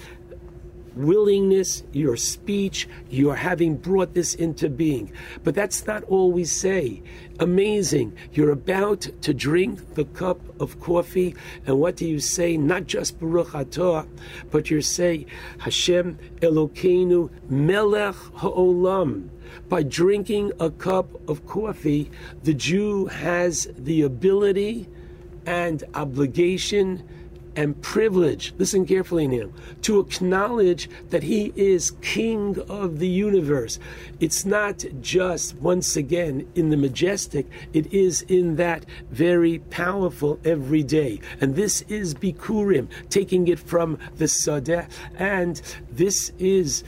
willingness, 0.96 1.84
your 1.92 2.16
speech, 2.18 2.88
your 3.10 3.36
having 3.36 3.78
brought 3.78 4.14
this 4.14 4.36
into 4.36 4.70
being. 4.70 5.12
But 5.44 5.56
that's 5.56 5.86
not 5.86 6.04
all 6.06 6.32
we 6.32 6.46
say. 6.46 7.02
Amazing. 7.40 8.16
You're 8.32 8.52
about 8.52 9.08
to 9.22 9.34
drink 9.34 9.96
the 9.96 10.06
cup 10.06 10.40
of 10.62 10.80
coffee, 10.80 11.36
and 11.66 11.80
what 11.80 11.96
do 11.96 12.08
you 12.08 12.20
say? 12.20 12.58
Not 12.58 12.88
just 12.88 13.20
Baruch 13.20 13.50
Atah, 13.50 14.08
but 14.52 14.70
you 14.70 14.82
say, 14.82 15.26
Hashem 15.60 16.20
Elokeinu 16.42 17.30
Melech 17.50 18.16
Ha'olam. 18.36 19.30
By 19.70 19.84
drinking 19.84 20.52
a 20.60 20.70
cup 20.70 21.08
of 21.30 21.46
coffee, 21.48 22.10
the 22.44 22.54
Jew 22.54 23.06
has 23.06 23.68
the 23.78 24.02
ability 24.04 24.88
and 25.46 25.84
obligation 25.94 27.04
and 27.56 27.82
privilege, 27.82 28.54
listen 28.58 28.86
carefully 28.86 29.28
now, 29.28 29.50
to 29.82 30.00
acknowledge 30.00 30.90
that 31.10 31.24
he 31.24 31.54
is 31.56 31.92
king 32.02 32.60
of 32.70 33.00
the 33.00 33.08
universe. 33.08 33.80
It's 34.20 34.46
not 34.46 34.86
just, 35.02 35.56
once 35.58 35.96
again, 35.96 36.48
in 36.56 36.70
the 36.70 36.78
majestic, 36.78 37.48
it 37.74 37.92
is 37.94 38.22
in 38.24 38.56
that 38.58 38.86
very 39.12 39.60
powerful 39.60 40.40
every 40.44 40.84
day. 40.84 41.20
And 41.42 41.56
this 41.56 41.82
is 41.84 42.14
Bikurim, 42.14 42.88
taking 43.10 43.48
it 43.48 43.60
from 43.60 43.98
the 44.18 44.26
Sadeh, 44.26 44.90
and 45.18 45.62
this 45.92 46.32
is 46.40 46.84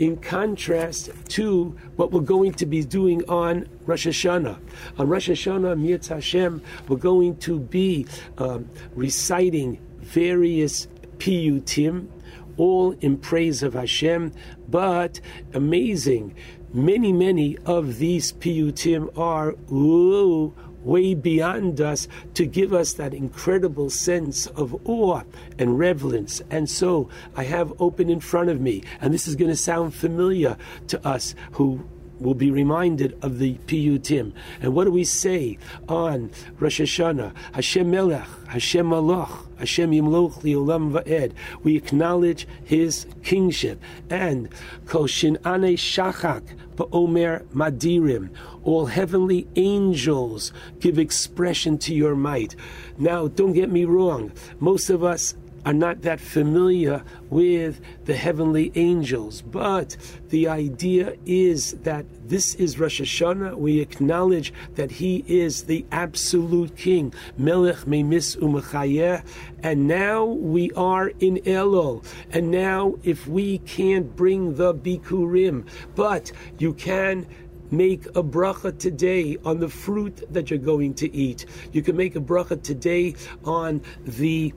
in 0.00 0.16
contrast 0.16 1.10
to 1.28 1.76
what 1.96 2.10
we're 2.10 2.20
going 2.20 2.52
to 2.54 2.64
be 2.64 2.82
doing 2.82 3.22
on 3.28 3.68
Rosh 3.84 4.06
Hashanah. 4.06 4.58
On 4.98 5.06
Rosh 5.06 5.28
Hashanah, 5.28 5.78
Mirz 5.78 6.08
Hashem, 6.08 6.62
we're 6.88 6.96
going 6.96 7.36
to 7.36 7.60
be 7.60 8.06
um, 8.38 8.68
reciting 8.94 9.78
various 9.98 10.88
piyutim, 11.18 12.08
all 12.56 12.92
in 13.02 13.18
praise 13.18 13.62
of 13.62 13.74
Hashem, 13.74 14.32
but 14.68 15.20
amazing. 15.52 16.34
Many, 16.72 17.12
many 17.12 17.58
of 17.66 17.98
these 17.98 18.32
piyutim 18.32 19.16
are 19.18 19.50
ooh, 19.70 20.54
way 20.84 21.14
beyond 21.14 21.80
us 21.80 22.08
to 22.34 22.46
give 22.46 22.72
us 22.72 22.94
that 22.94 23.14
incredible 23.14 23.90
sense 23.90 24.46
of 24.48 24.74
awe 24.88 25.22
and 25.58 25.78
reverence. 25.78 26.40
And 26.50 26.68
so 26.68 27.08
I 27.36 27.44
have 27.44 27.72
open 27.80 28.08
in 28.08 28.20
front 28.20 28.50
of 28.50 28.60
me, 28.60 28.82
and 29.00 29.12
this 29.12 29.28
is 29.28 29.36
going 29.36 29.50
to 29.50 29.56
sound 29.56 29.94
familiar 29.94 30.56
to 30.88 31.06
us 31.06 31.34
who 31.52 31.84
will 32.20 32.34
be 32.34 32.50
reminded 32.50 33.18
of 33.22 33.38
the 33.38 33.54
piyutim. 33.66 34.32
And 34.60 34.74
what 34.74 34.84
do 34.84 34.90
we 34.90 35.04
say 35.04 35.58
on 35.88 36.30
Rosh 36.58 36.80
Hashanah? 36.80 37.32
Hashem 37.54 37.90
Melech, 37.90 38.26
Hashem 38.48 38.86
Malach, 38.86 39.46
Hashem 39.58 39.90
Yimloch 39.90 40.42
Liolam 40.42 40.92
Va'ed. 40.92 41.32
We 41.62 41.76
acknowledge 41.76 42.46
His 42.64 43.06
kingship. 43.22 43.80
And 44.10 44.48
Kol 44.86 45.04
Shin'ane 45.04 45.74
Shachak 45.74 46.42
Ba'omer 46.80 47.44
Madirim. 47.52 48.30
All 48.64 48.86
heavenly 48.86 49.46
angels 49.56 50.50
give 50.78 50.98
expression 50.98 51.76
to 51.78 51.94
your 51.94 52.16
might. 52.16 52.56
Now, 52.96 53.28
don't 53.28 53.52
get 53.52 53.70
me 53.70 53.84
wrong. 53.84 54.32
Most 54.60 54.88
of 54.88 55.04
us 55.04 55.34
are 55.64 55.72
not 55.72 56.02
that 56.02 56.20
familiar 56.20 57.02
with 57.28 57.80
the 58.04 58.14
heavenly 58.14 58.72
angels, 58.74 59.42
but 59.42 59.96
the 60.28 60.48
idea 60.48 61.16
is 61.26 61.72
that 61.82 62.06
this 62.28 62.54
is 62.54 62.78
Rosh 62.78 63.00
Hashanah. 63.00 63.56
We 63.56 63.80
acknowledge 63.80 64.52
that 64.74 64.90
He 64.90 65.24
is 65.26 65.64
the 65.64 65.84
absolute 65.92 66.76
King, 66.76 67.12
Melech 67.36 67.86
Memis 67.86 68.36
Umachayeh, 68.36 69.24
and 69.62 69.86
now 69.86 70.24
we 70.24 70.70
are 70.72 71.08
in 71.20 71.36
Elul. 71.38 72.04
And 72.30 72.50
now, 72.50 72.94
if 73.02 73.26
we 73.26 73.58
can't 73.58 74.14
bring 74.16 74.54
the 74.54 74.74
Bikurim, 74.74 75.66
but 75.94 76.32
you 76.58 76.72
can 76.72 77.26
make 77.70 78.06
a 78.06 78.22
bracha 78.22 78.76
today 78.78 79.36
on 79.44 79.60
the 79.60 79.68
fruit 79.68 80.22
that 80.32 80.50
you're 80.50 80.58
going 80.58 80.94
to 80.94 81.14
eat. 81.14 81.46
You 81.72 81.82
can 81.82 81.96
make 81.96 82.16
a 82.16 82.20
bracha 82.20 82.62
today 82.62 83.14
on 83.44 83.82
the 84.04 84.52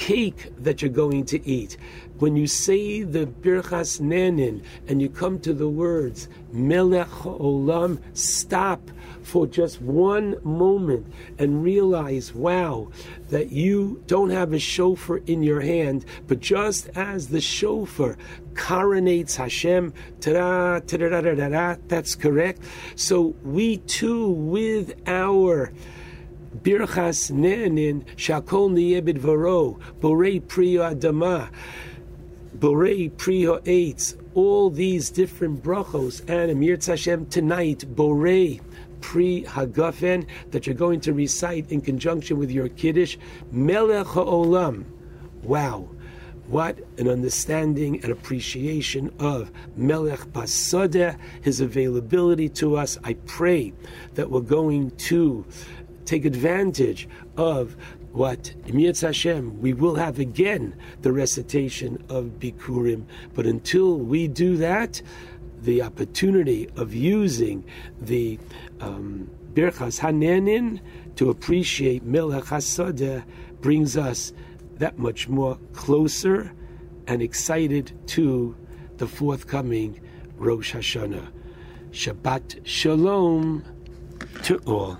cake 0.00 0.50
that 0.56 0.80
you're 0.80 0.90
going 0.90 1.26
to 1.26 1.46
eat. 1.46 1.76
When 2.20 2.34
you 2.34 2.46
say 2.46 3.02
the 3.02 3.26
Birchas 3.26 4.00
Nenin 4.00 4.62
and 4.88 5.00
you 5.02 5.10
come 5.10 5.38
to 5.40 5.52
the 5.52 5.68
words 5.68 6.26
Melech 6.52 7.06
Olam, 7.08 8.00
stop 8.14 8.90
for 9.22 9.46
just 9.46 9.82
one 9.82 10.36
moment 10.42 11.06
and 11.38 11.62
realize, 11.62 12.34
wow, 12.34 12.88
that 13.28 13.52
you 13.52 14.02
don't 14.06 14.30
have 14.30 14.54
a 14.54 14.58
shofar 14.58 15.18
in 15.26 15.42
your 15.42 15.60
hand, 15.60 16.06
but 16.26 16.40
just 16.40 16.88
as 16.94 17.28
the 17.28 17.40
shofar 17.40 18.16
coronates 18.54 19.36
Hashem, 19.36 19.92
ta-da, 20.20 20.80
ta-da, 20.80 21.20
da, 21.20 21.34
da, 21.34 21.48
da, 21.48 21.76
that's 21.88 22.14
correct. 22.14 22.62
So 22.96 23.34
we 23.44 23.76
too, 23.76 24.30
with 24.30 24.94
our 25.06 25.72
Birchas 26.56 27.30
Ne'anin, 27.30 28.04
Shakol 28.16 28.72
Niyebid 28.72 29.18
Varo, 29.18 29.78
Borei 30.00 30.42
Priyo 30.42 30.94
Adama, 30.94 31.48
Borei 32.58 33.10
Priyo 33.10 33.62
Eitz, 33.64 34.16
all 34.34 34.68
these 34.68 35.10
different 35.10 35.62
brachos, 35.62 36.20
and 36.28 36.50
Amir 36.50 36.78
Hashem 36.84 37.26
tonight, 37.26 37.84
Borei 37.94 38.60
Pri 39.00 39.44
Hagafen, 39.44 40.26
that 40.50 40.66
you're 40.66 40.74
going 40.74 41.00
to 41.00 41.12
recite 41.12 41.70
in 41.70 41.80
conjunction 41.80 42.36
with 42.38 42.50
your 42.50 42.68
Kiddush, 42.68 43.16
Melech 43.52 44.06
HaOlam. 44.06 44.84
Wow. 45.42 45.88
What 46.48 46.80
an 46.98 47.06
understanding 47.06 48.02
and 48.02 48.10
appreciation 48.10 49.14
of 49.20 49.52
Melech 49.76 50.18
Basadeh, 50.32 51.16
his 51.42 51.60
availability 51.60 52.48
to 52.48 52.76
us. 52.76 52.98
I 53.04 53.14
pray 53.14 53.72
that 54.14 54.28
we're 54.28 54.40
going 54.40 54.90
to 54.90 55.46
take 56.10 56.24
advantage 56.24 57.08
of 57.36 57.76
what 58.10 58.52
Mirz 58.66 59.02
Hashem, 59.02 59.60
we 59.60 59.72
will 59.72 59.94
have 59.94 60.18
again 60.18 60.74
the 61.02 61.12
recitation 61.12 62.04
of 62.08 62.40
Bikurim. 62.40 63.04
But 63.32 63.46
until 63.46 63.96
we 63.96 64.26
do 64.26 64.56
that, 64.56 65.00
the 65.62 65.82
opportunity 65.82 66.68
of 66.74 66.92
using 66.92 67.64
the 68.00 68.40
um, 68.80 69.30
Hanenin 69.54 70.80
to 71.14 71.30
appreciate 71.30 72.02
Melech 72.02 72.44
Hasadeh 72.44 73.22
brings 73.60 73.96
us 73.96 74.32
that 74.78 74.98
much 74.98 75.28
more 75.28 75.58
closer 75.74 76.52
and 77.06 77.22
excited 77.22 77.92
to 78.08 78.56
the 78.96 79.06
forthcoming 79.06 80.00
Rosh 80.38 80.74
Hashanah. 80.74 81.28
Shabbat 81.92 82.66
Shalom 82.66 83.62
to 84.42 84.56
all. 84.66 84.98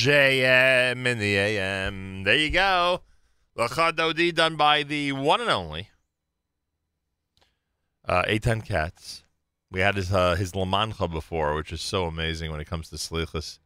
JM 0.00 1.04
in 1.04 1.18
the 1.18 1.36
AM. 1.36 2.24
There 2.24 2.34
you 2.34 2.48
go. 2.48 3.02
Lecha 3.54 3.92
Dodi 3.92 4.34
done 4.34 4.56
by 4.56 4.82
the 4.82 5.12
one 5.12 5.42
and 5.42 5.50
only 5.50 5.90
uh, 8.08 8.22
Eitan 8.22 8.64
Katz. 8.64 9.24
We 9.70 9.80
had 9.80 9.96
his 9.96 10.10
uh, 10.10 10.36
his 10.36 10.52
Lamancha 10.52 11.12
before, 11.12 11.54
which 11.54 11.70
is 11.70 11.82
so 11.82 12.06
amazing 12.06 12.50
when 12.50 12.60
it 12.60 12.66
comes 12.66 12.88
to 12.88 12.96
Slichas. 12.96 13.58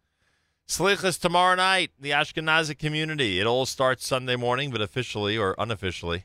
Slichas 0.67 1.21
tomorrow 1.21 1.55
night, 1.55 1.93
the 2.01 2.11
Ashkenazi 2.11 2.77
community. 2.77 3.39
It 3.39 3.47
all 3.47 3.65
starts 3.65 4.05
Sunday 4.05 4.35
morning, 4.35 4.73
but 4.73 4.81
officially 4.81 5.39
or 5.39 5.55
unofficially, 5.57 6.25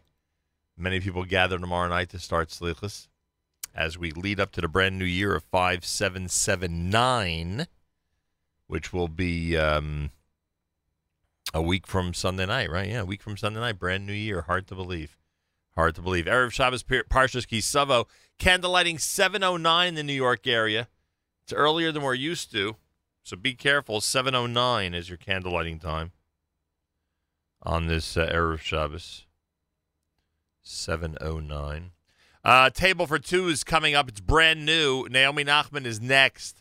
many 0.76 1.00
people 1.00 1.24
gather 1.24 1.60
tomorrow 1.60 1.88
night 1.88 2.10
to 2.10 2.18
start 2.18 2.50
Slichas 2.50 3.10
as 3.76 4.00
we 4.00 4.10
lead 4.10 4.40
up 4.40 4.52
to 4.54 4.62
the 4.62 4.68
brand 4.68 4.98
new 4.98 5.06
year 5.06 5.36
of 5.36 5.44
5779 5.44 7.68
which 8.70 8.94
will 8.94 9.08
be 9.08 9.58
um, 9.58 10.12
a 11.56 11.62
week 11.62 11.88
from 11.88 12.14
Sunday 12.14 12.46
night, 12.46 12.70
right? 12.70 12.88
Yeah, 12.88 13.02
a 13.02 13.06
week 13.06 13.24
from 13.24 13.36
Sunday 13.36 13.60
night, 13.60 13.80
brand 13.80 14.06
new 14.06 14.14
year. 14.14 14.42
Hard 14.42 14.68
to 14.68 14.76
believe. 14.76 15.18
Hard 15.74 15.96
to 15.96 16.04
believe. 16.04 16.26
Erev 16.26 16.52
Shabbos 16.52 16.84
Par- 16.84 17.06
Parshas 17.10 17.48
Ki 17.48 17.62
Savo, 17.62 18.08
candlelighting 18.40 19.02
709 19.02 19.88
in 19.88 19.96
the 19.96 20.04
New 20.04 20.14
York 20.14 20.46
area. 20.46 20.88
It's 21.42 21.52
earlier 21.52 21.92
than 21.92 22.04
we're 22.04 22.14
used 22.14 22.52
to, 22.52 22.76
so 23.24 23.36
be 23.36 23.56
careful. 23.56 24.02
709 24.02 24.94
is 24.94 25.10
your 25.10 25.18
candlelighting 25.18 25.82
time 25.82 26.12
on 27.64 27.88
this 27.88 28.16
uh, 28.16 28.28
Erev 28.32 28.60
Shabbos. 28.60 29.26
709. 30.62 31.90
Uh, 32.46 32.70
table 32.70 33.08
for 33.08 33.18
two 33.18 33.48
is 33.48 33.64
coming 33.64 33.96
up. 33.96 34.10
It's 34.10 34.20
brand 34.20 34.64
new. 34.64 35.08
Naomi 35.10 35.44
Nachman 35.44 35.86
is 35.86 36.00
next 36.00 36.59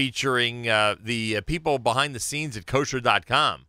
featuring 0.00 0.66
uh, 0.66 0.96
the 0.98 1.36
uh, 1.36 1.40
people 1.42 1.78
behind 1.78 2.14
the 2.14 2.18
scenes 2.18 2.56
at 2.56 2.64
kosher.com, 2.64 3.66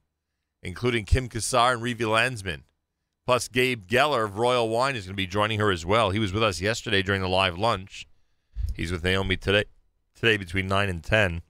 including 0.64 1.03
Kim 1.03 1.27
Kassar 1.27 1.74
and 1.74 1.82
Revi 1.82 2.10
Landsman. 2.10 2.64
Plus, 3.26 3.50
Gabe 3.50 3.85
Geller 3.85 4.24
of 4.24 4.38
Royal 4.38 4.69
Wine 4.69 4.95
is 4.95 5.03
going 5.03 5.14
to 5.14 5.18
be 5.18 5.27
joining 5.27 5.60
her 5.60 5.72
as 5.72 5.85
well. 5.85 6.11
He 6.11 6.19
was 6.19 6.32
with 6.32 6.42
us 6.42 6.61
yesterday 6.61 7.01
during 7.01 7.22
the 7.22 7.27
live 7.27 7.58
lunch. 7.58 8.08
He's 8.74 8.93
with 8.93 9.03
Naomi 9.03 9.35
today, 9.35 9.66
today 10.16 10.38
between 10.38 10.68
9 10.68 10.88
and 10.88 11.03
10 11.03 11.42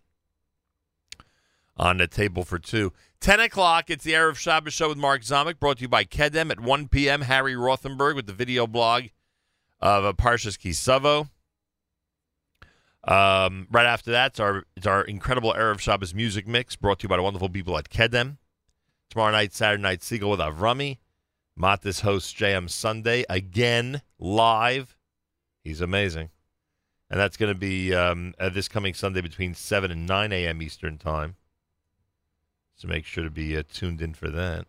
on 1.77 1.98
the 1.98 2.08
table 2.08 2.43
for 2.43 2.58
two. 2.58 2.92
10 3.19 3.40
o'clock, 3.40 3.92
it's 3.92 4.03
the 4.03 4.14
Erev 4.14 4.35
Shabbos 4.38 4.74
show 4.74 4.90
with 4.90 4.98
Mark 4.98 5.22
Zamek, 5.22 5.60
brought 5.60 5.77
to 5.77 5.84
you 5.84 5.90
by 5.90 6.06
Kedem 6.06 6.50
at 6.50 6.60
1 6.60 6.88
p.m. 6.88 7.22
Harry 7.22 7.53
Rothenberg 7.53 8.16
with 8.16 8.26
the 8.26 8.34
video 8.34 8.66
blog 8.66 9.03
of 9.80 10.06
uh, 10.06 10.14
Parshas 10.14 10.58
Ki 10.58 10.74
Savo. 10.74 11.30
Um, 13.03 13.67
right 13.71 13.85
after 13.85 14.11
that, 14.11 14.31
it's 14.31 14.39
our 14.39 14.63
it's 14.75 14.85
our 14.85 15.03
incredible 15.03 15.53
Erev 15.53 15.80
Shabbos 15.80 16.13
music 16.13 16.47
mix 16.47 16.75
brought 16.75 16.99
to 16.99 17.05
you 17.05 17.09
by 17.09 17.17
the 17.17 17.23
wonderful 17.23 17.49
people 17.49 17.77
at 17.77 17.89
Kedem. 17.89 18.38
Tomorrow 19.09 19.31
night, 19.31 19.53
Saturday 19.53 19.81
night, 19.81 20.03
Siegel 20.03 20.30
with 20.30 20.39
Avrami. 20.39 20.97
Matis 21.59 22.01
hosts 22.01 22.33
JM 22.33 22.69
Sunday 22.69 23.25
again 23.30 24.01
live. 24.19 24.95
He's 25.63 25.81
amazing, 25.81 26.30
and 27.09 27.19
that's 27.19 27.38
going 27.38 27.51
to 27.51 27.59
be 27.59 27.93
um, 27.93 28.33
uh, 28.39 28.49
this 28.49 28.67
coming 28.67 28.93
Sunday 28.93 29.21
between 29.21 29.53
seven 29.53 29.91
and 29.91 30.07
nine 30.07 30.31
a.m. 30.31 30.61
Eastern 30.61 30.97
time. 30.97 31.35
So 32.75 32.88
make 32.88 33.05
sure 33.05 33.23
to 33.23 33.30
be 33.30 33.57
uh, 33.57 33.63
tuned 33.71 34.01
in 34.01 34.13
for 34.13 34.30
that. 34.30 34.65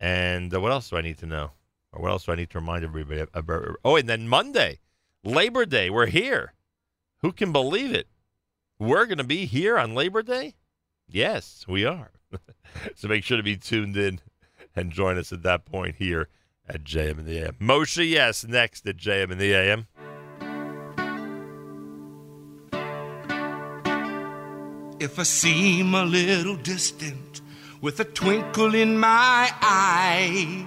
And 0.00 0.52
uh, 0.52 0.60
what 0.60 0.72
else 0.72 0.90
do 0.90 0.96
I 0.96 1.02
need 1.02 1.18
to 1.18 1.26
know? 1.26 1.52
Or 1.92 2.02
what 2.02 2.10
else 2.10 2.24
do 2.24 2.32
I 2.32 2.36
need 2.36 2.50
to 2.50 2.58
remind 2.58 2.84
everybody 2.84 3.24
about? 3.32 3.76
Oh, 3.84 3.96
and 3.96 4.08
then 4.08 4.28
Monday, 4.28 4.80
Labor 5.22 5.64
Day, 5.64 5.88
we're 5.88 6.06
here. 6.06 6.52
Who 7.22 7.32
can 7.32 7.52
believe 7.52 7.92
it? 7.94 8.08
We're 8.80 9.06
going 9.06 9.18
to 9.18 9.24
be 9.24 9.46
here 9.46 9.78
on 9.78 9.94
Labor 9.94 10.22
Day? 10.22 10.54
Yes, 11.08 11.64
we 11.68 11.84
are. 11.84 12.10
so 12.96 13.06
make 13.06 13.22
sure 13.22 13.36
to 13.36 13.44
be 13.44 13.56
tuned 13.56 13.96
in 13.96 14.20
and 14.74 14.90
join 14.90 15.16
us 15.16 15.32
at 15.32 15.44
that 15.44 15.64
point 15.64 15.96
here 15.96 16.28
at 16.68 16.82
JM 16.82 17.20
in 17.20 17.26
the 17.26 17.38
AM. 17.38 17.54
Moshe, 17.60 18.08
yes, 18.08 18.44
next 18.44 18.86
at 18.88 18.96
JM 18.96 19.30
in 19.30 19.38
the 19.38 19.52
AM. 19.52 19.86
If 24.98 25.18
I 25.18 25.22
seem 25.24 25.94
a 25.94 26.04
little 26.04 26.56
distant 26.56 27.40
with 27.80 28.00
a 28.00 28.04
twinkle 28.04 28.74
in 28.74 28.98
my 28.98 29.48
eye, 29.60 30.66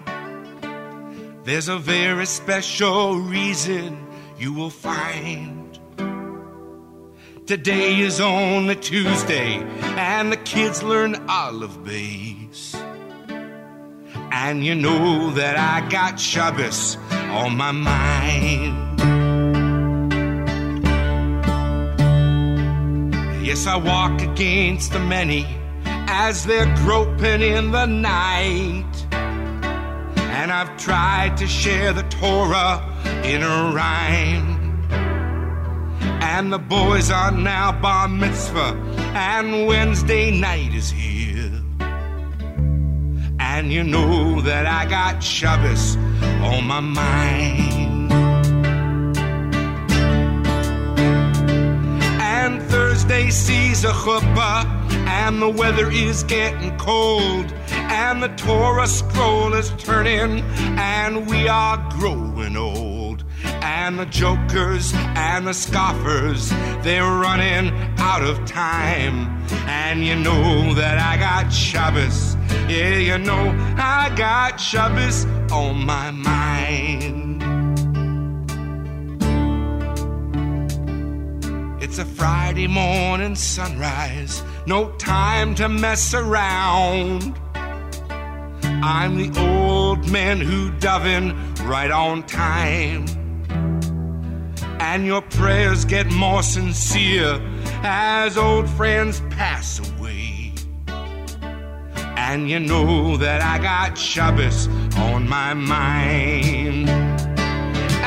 there's 1.43 1.67
a 1.67 1.77
very 1.77 2.25
special 2.25 3.19
reason 3.19 4.05
you 4.37 4.53
will 4.53 4.69
find. 4.69 5.64
Today 7.47 7.99
is 7.99 8.19
only 8.19 8.75
Tuesday, 8.75 9.57
and 9.97 10.31
the 10.31 10.37
kids 10.37 10.81
learn 10.81 11.13
olive 11.29 11.83
base. 11.83 12.73
And 14.31 14.65
you 14.65 14.73
know 14.73 15.29
that 15.29 15.55
I 15.55 15.87
got 15.87 16.19
Shabbos 16.19 16.97
on 17.11 17.55
my 17.55 17.71
mind. 17.71 18.99
Yes, 23.45 23.67
I 23.67 23.75
walk 23.75 24.23
against 24.23 24.93
the 24.93 24.99
many 24.99 25.45
as 25.85 26.45
they're 26.45 26.75
groping 26.77 27.43
in 27.43 27.69
the 27.69 27.85
night. 27.85 29.05
And 29.11 30.51
I've 30.51 30.75
tried 30.77 31.37
to 31.37 31.45
share 31.45 31.93
the 31.93 32.01
Torah 32.09 32.81
in 33.23 33.43
a 33.43 33.71
rhyme. 33.71 34.54
And 36.37 36.51
the 36.51 36.59
boys 36.59 37.11
are 37.11 37.31
now 37.31 37.71
bar 37.71 38.09
mitzvah, 38.09 38.75
and 39.15 39.67
Wednesday 39.67 40.37
night 40.37 40.73
is 40.73 40.91
here. 40.91 41.63
And 43.39 43.71
you 43.71 43.83
know 43.85 44.41
that 44.41 44.65
I 44.65 44.85
got 44.85 45.23
Shabbos 45.23 45.95
on 46.43 46.65
my 46.65 46.81
mind. 46.81 48.11
And 52.19 52.61
Thursday 52.63 53.29
sees 53.29 53.85
a 53.85 53.93
chuppah, 53.93 54.65
and 55.07 55.41
the 55.41 55.49
weather 55.49 55.89
is 55.89 56.25
getting 56.25 56.77
cold. 56.77 57.53
And 57.71 58.21
the 58.21 58.27
Torah 58.35 58.87
scroll 58.87 59.53
is 59.53 59.69
turning, 59.77 60.43
and 60.77 61.27
we 61.27 61.47
are 61.47 61.77
growing 61.97 62.57
old. 62.57 62.94
And 63.67 63.97
the 63.97 64.05
jokers 64.05 64.93
and 64.93 65.47
the 65.47 65.53
scoffers, 65.53 66.49
they're 66.83 67.03
running 67.03 67.73
out 67.97 68.21
of 68.21 68.45
time. 68.45 69.43
And 69.67 70.05
you 70.05 70.15
know 70.15 70.75
that 70.75 70.99
I 70.99 71.17
got 71.17 71.51
Shabbos. 71.51 72.35
Yeah, 72.69 72.97
you 72.97 73.17
know 73.17 73.49
I 73.75 74.13
got 74.15 74.59
Shabbos 74.59 75.25
on 75.51 75.83
my 75.83 76.11
mind. 76.11 77.41
It's 81.81 81.97
a 81.97 82.05
Friday 82.05 82.67
morning 82.67 83.35
sunrise, 83.35 84.43
no 84.67 84.91
time 84.97 85.55
to 85.55 85.69
mess 85.69 86.13
around. 86.13 87.35
I'm 88.83 89.17
the 89.17 89.39
old 89.39 90.07
man 90.11 90.39
who 90.39 90.71
dovin 90.73 91.33
right 91.67 91.89
on 91.89 92.21
time. 92.27 93.24
And 94.79 95.05
your 95.05 95.21
prayers 95.21 95.85
get 95.85 96.07
more 96.07 96.43
sincere 96.43 97.41
as 97.83 98.37
old 98.37 98.69
friends 98.69 99.21
pass 99.29 99.79
away. 99.79 100.53
And 102.17 102.49
you 102.49 102.59
know 102.59 103.17
that 103.17 103.41
I 103.41 103.59
got 103.61 103.97
Shabbos 103.97 104.67
on 104.97 105.27
my 105.27 105.53
mind. 105.53 106.89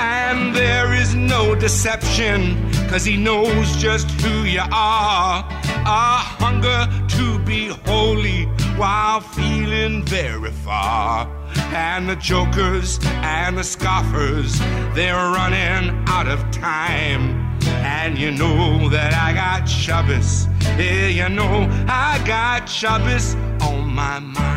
And 0.00 0.54
there 0.54 0.92
is 0.92 1.14
no 1.14 1.54
deception, 1.54 2.70
cause 2.88 3.04
he 3.04 3.16
knows 3.16 3.76
just 3.76 4.10
who 4.20 4.44
you 4.44 4.62
are. 4.72 5.46
A 5.50 6.18
hunger 6.40 6.86
to 7.16 7.38
be 7.40 7.68
holy 7.86 8.44
while 8.76 9.20
feeling 9.20 10.04
very 10.04 10.50
far. 10.50 11.37
And 11.70 12.08
the 12.08 12.16
jokers 12.16 12.98
and 13.04 13.58
the 13.58 13.64
scoffers, 13.64 14.58
they're 14.94 15.14
running 15.14 16.04
out 16.08 16.26
of 16.26 16.50
time. 16.50 17.58
And 17.66 18.16
you 18.18 18.30
know 18.30 18.88
that 18.88 19.14
I 19.14 19.34
got 19.34 19.68
Shabbos. 19.68 20.46
Yeah, 20.78 21.08
you 21.08 21.28
know 21.28 21.68
I 21.88 22.22
got 22.26 22.68
Shabbos 22.68 23.34
on 23.62 23.86
my 23.88 24.18
mind. 24.18 24.48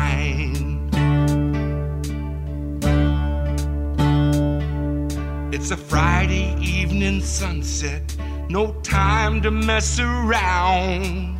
It's 5.54 5.70
a 5.70 5.76
Friday 5.76 6.56
evening 6.60 7.20
sunset, 7.20 8.16
no 8.48 8.72
time 8.82 9.42
to 9.42 9.50
mess 9.50 10.00
around. 10.00 11.38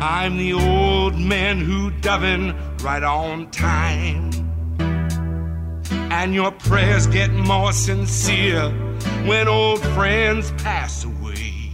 I'm 0.00 0.38
the 0.38 0.52
old 0.52 1.18
man 1.18 1.58
who 1.58 1.90
dovin 1.90 2.54
right 2.82 3.02
on 3.02 3.50
time. 3.50 4.37
And 6.10 6.34
your 6.34 6.50
prayers 6.50 7.06
get 7.06 7.30
more 7.30 7.72
sincere 7.72 8.70
when 9.26 9.46
old 9.48 9.80
friends 9.94 10.50
pass 10.52 11.04
away. 11.04 11.70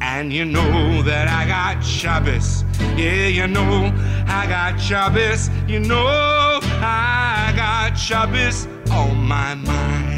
And 0.00 0.32
you 0.32 0.44
know 0.44 1.02
that 1.02 1.28
I 1.28 1.46
got 1.46 1.84
Shabbos. 1.84 2.64
Yeah, 2.96 3.26
you 3.26 3.46
know 3.46 3.92
I 4.26 4.46
got 4.48 4.80
Shabbos. 4.80 5.50
You 5.66 5.80
know 5.80 6.06
I 6.06 7.52
got 7.56 7.94
Shabbos 7.98 8.66
on 8.90 9.16
my 9.16 9.54
mind. 9.54 10.17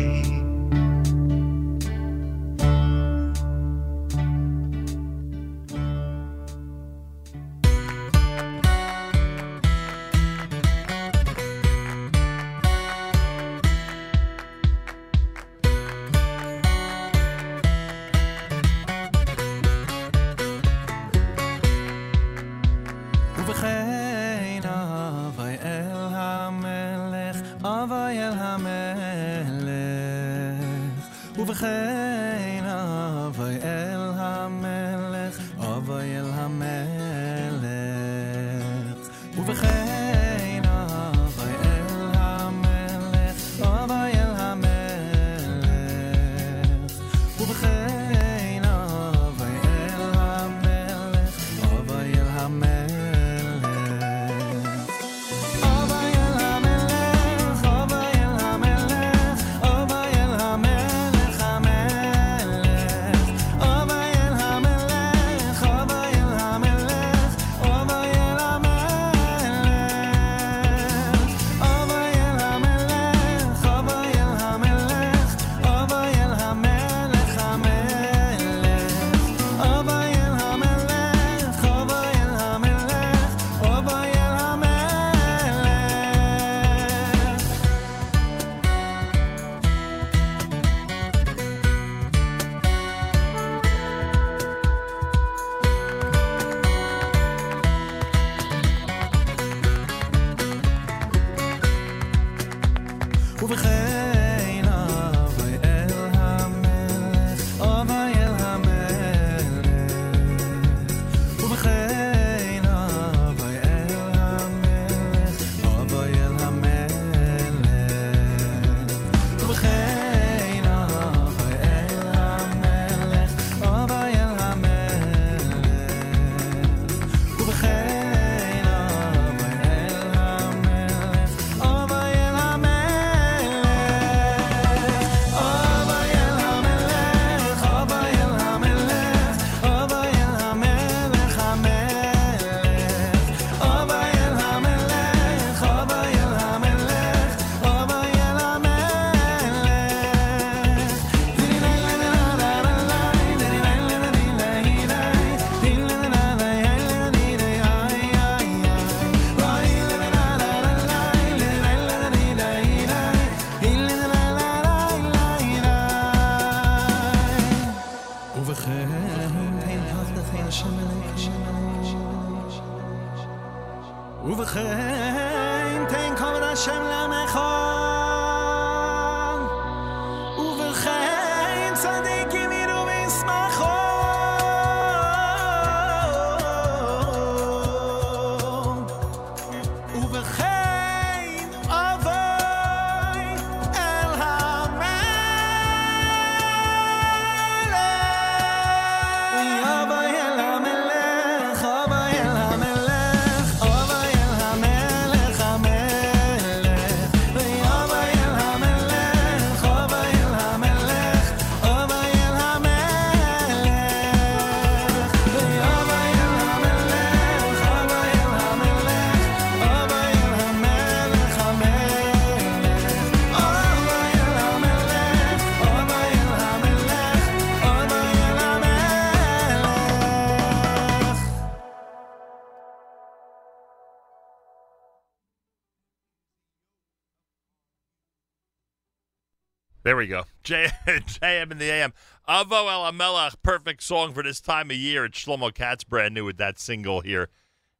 We 240.00 240.06
go. 240.06 240.24
JM 240.44 241.52
in 241.52 241.58
the 241.58 241.70
AM. 241.70 241.92
Avo 242.26 242.72
El 242.72 243.30
perfect 243.42 243.82
song 243.82 244.14
for 244.14 244.22
this 244.22 244.40
time 244.40 244.70
of 244.70 244.76
year. 244.78 245.04
It's 245.04 245.22
Shlomo 245.22 245.52
Katz, 245.52 245.84
brand 245.84 246.14
new 246.14 246.24
with 246.24 246.38
that 246.38 246.58
single 246.58 247.02
here 247.02 247.28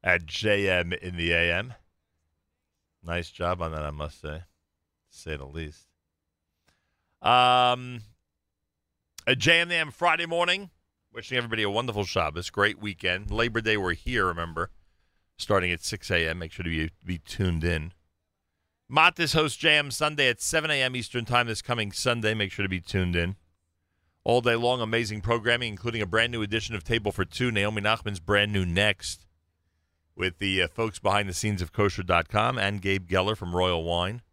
at 0.03 0.27
JM 0.27 0.95
in 0.99 1.17
the 1.17 1.33
AM. 1.33 1.73
Nice 3.03 3.31
job 3.31 3.59
on 3.59 3.71
that, 3.71 3.81
I 3.81 3.89
must 3.89 4.21
say, 4.21 4.37
to 4.37 4.43
say 5.09 5.35
the 5.35 5.45
least. 5.45 5.87
Um, 7.23 8.01
JM 9.27 9.69
the 9.69 9.75
AM 9.75 9.89
Friday 9.89 10.27
morning. 10.27 10.69
Wishing 11.11 11.37
everybody 11.39 11.63
a 11.63 11.71
wonderful 11.71 12.05
Shabbos, 12.05 12.51
great 12.51 12.79
weekend. 12.79 13.31
Labor 13.31 13.61
Day, 13.61 13.77
we're 13.77 13.93
here, 13.93 14.27
remember, 14.27 14.69
starting 15.37 15.71
at 15.71 15.83
6 15.83 16.11
a.m. 16.11 16.37
Make 16.37 16.51
sure 16.51 16.63
to 16.63 16.69
be, 16.69 16.91
be 17.03 17.17
tuned 17.17 17.63
in. 17.63 17.93
Matis 18.91 19.33
hosts 19.33 19.57
Jam 19.57 19.89
Sunday 19.89 20.27
at 20.27 20.41
7 20.41 20.69
a.m. 20.69 20.97
Eastern 20.97 21.23
Time 21.23 21.47
this 21.47 21.61
coming 21.61 21.93
Sunday. 21.93 22.33
Make 22.33 22.51
sure 22.51 22.63
to 22.63 22.69
be 22.69 22.81
tuned 22.81 23.15
in. 23.15 23.37
All 24.25 24.41
day 24.41 24.55
long, 24.55 24.81
amazing 24.81 25.21
programming, 25.21 25.69
including 25.69 26.01
a 26.01 26.05
brand 26.05 26.33
new 26.33 26.41
edition 26.41 26.75
of 26.75 26.83
Table 26.83 27.13
for 27.13 27.23
Two, 27.23 27.51
Naomi 27.51 27.81
Nachman's 27.81 28.19
brand 28.19 28.51
new 28.51 28.65
Next, 28.65 29.25
with 30.13 30.39
the 30.39 30.63
uh, 30.63 30.67
folks 30.67 30.99
behind 30.99 31.29
the 31.29 31.33
scenes 31.33 31.61
of 31.61 31.71
kosher.com 31.71 32.57
and 32.57 32.81
Gabe 32.81 33.07
Geller 33.07 33.37
from 33.37 33.55
Royal 33.55 33.81
Wine. 33.81 34.23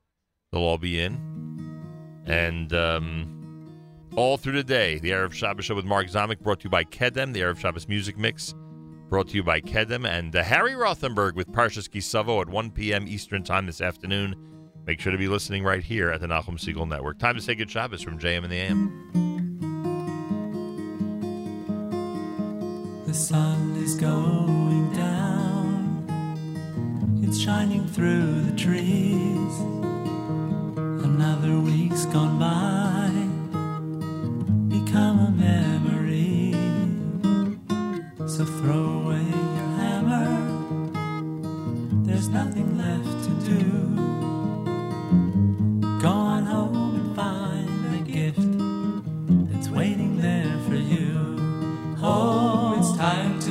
They'll 0.51 0.62
all 0.62 0.77
be 0.77 0.99
in. 0.99 2.25
And 2.27 2.73
um, 2.73 3.70
all 4.17 4.39
through 4.39 4.55
the 4.55 4.65
day, 4.65 4.99
the 4.99 5.12
Arab 5.12 5.35
Shabbos 5.35 5.67
Show 5.67 5.77
with 5.77 5.85
Mark 5.85 6.09
Zamek 6.09 6.41
brought 6.41 6.61
to 6.61 6.65
you 6.65 6.70
by 6.70 6.83
Kedem, 6.83 7.33
the 7.33 7.43
Arab 7.43 7.59
Shabbos 7.59 7.87
Music 7.87 8.19
Mix 8.19 8.57
brought 9.09 9.28
to 9.28 9.37
you 9.37 9.43
by 9.43 9.61
Kedem, 9.61 10.07
and 10.07 10.35
uh, 10.35 10.43
Harry 10.43 10.73
Rothenberg 10.73 11.35
with 11.35 11.51
Parshas 11.53 11.91
Ki 11.91 12.01
Savo 12.01 12.41
at 12.41 12.49
1 12.49 12.73
p.m. 12.73 13.07
Eastern 13.09 13.43
Time 13.43 13.65
this 13.65 13.81
afternoon. 13.81 14.35
Make 14.89 15.00
sure 15.00 15.12
to 15.12 15.18
be 15.18 15.28
listening 15.28 15.65
right 15.65 15.84
here 15.84 16.10
at 16.10 16.23
the 16.23 16.26
Nachum 16.26 16.57
Segal 16.57 16.89
Network. 16.89 17.18
Time 17.18 17.34
to 17.34 17.42
say 17.42 17.55
good 17.55 17.70
Shabbos 17.70 18.00
from 18.00 18.18
JM 18.18 18.44
and 18.44 18.50
the 18.50 18.57
AM. 18.57 18.91
The 23.07 23.12
sun 23.12 23.76
is 23.84 23.94
going 23.97 24.91
down. 24.94 26.07
It's 27.23 27.39
shining 27.39 27.86
through 27.86 28.41
the 28.41 28.57
trees. 28.57 29.60
Another 31.05 31.60
week's 31.60 32.07
gone 32.07 32.39
by. 32.39 33.10
Become 34.75 35.18
a 35.18 35.31
memory. 35.33 36.55
So 38.26 38.47
throw 38.47 39.08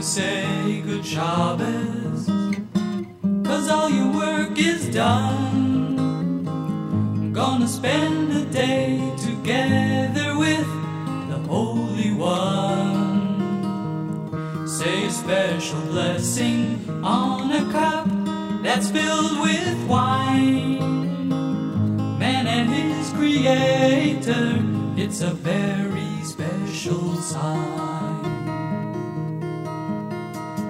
say 0.08 0.82
good 0.86 1.06
Shabbos. 1.06 2.28
Cause 3.46 3.70
all 3.70 3.90
your 3.90 4.14
work 4.14 4.58
is 4.58 4.88
done. 4.88 6.48
I'm 6.48 7.34
Gonna 7.34 7.68
spend 7.68 8.32
a 8.32 8.46
day 8.46 9.14
together 9.18 10.38
with 10.38 10.66
the 11.30 11.40
Holy 11.50 12.14
One. 12.14 12.96
Say 14.66 15.08
a 15.08 15.12
special 15.12 15.82
blessing 15.82 16.90
on 17.04 17.52
a 17.52 17.70
cup 17.74 18.08
that's 18.64 18.90
filled 18.90 19.42
with 19.42 19.88
wine. 19.90 20.80
Man 22.18 22.48
and 22.48 22.70
his 22.70 23.12
creator, 23.12 24.64
it's 24.96 25.20
a 25.20 25.32
very 25.32 26.24
special 26.24 27.16
sign. 27.18 27.97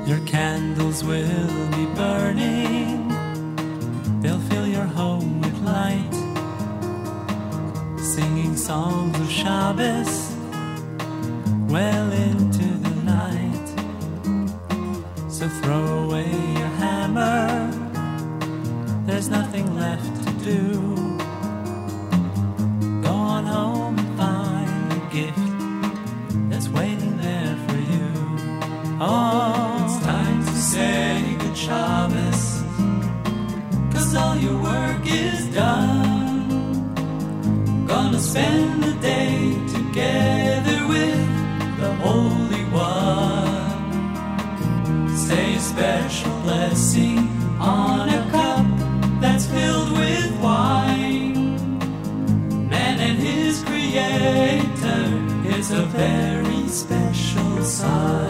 Your 0.07 0.19
candles 0.25 1.03
will 1.03 1.67
be 1.71 1.85
burning, 1.87 3.09
they'll 4.21 4.39
fill 4.39 4.65
your 4.65 4.85
home 4.85 5.41
with 5.41 5.59
light. 5.63 6.13
Singing 7.99 8.55
songs 8.55 9.19
of 9.19 9.29
Shabbos 9.29 10.33
well 11.67 12.09
into 12.13 12.67
the 12.85 12.95
night. 13.03 13.67
So 15.29 15.49
throw 15.49 16.05
away 16.05 16.31
your 16.31 16.73
hammer, 16.79 17.69
there's 19.05 19.27
nothing 19.27 19.75
left 19.75 20.23
to 20.25 20.31
do. 20.45 21.06
Shabbos, 31.67 32.63
cause 33.91 34.15
all 34.15 34.37
your 34.37 34.57
work 34.63 35.05
is 35.05 35.53
done. 35.53 36.95
Gonna 37.85 38.21
spend 38.21 38.81
the 38.81 38.93
day 39.01 39.51
together 39.67 40.87
with 40.87 41.27
the 41.81 41.93
Holy 42.05 42.63
One. 42.71 43.67
Say 45.17 45.55
a 45.55 45.59
special 45.59 46.31
blessing 46.43 47.27
on 47.59 48.07
a 48.07 48.21
cup 48.31 48.65
that's 49.19 49.45
filled 49.47 49.91
with 49.91 50.31
wine. 50.39 51.57
Man 52.69 52.97
and 53.07 53.19
his 53.19 53.61
creator 53.63 55.03
is 55.53 55.71
a 55.71 55.83
very 55.87 56.65
special 56.69 57.61
sign. 57.61 58.26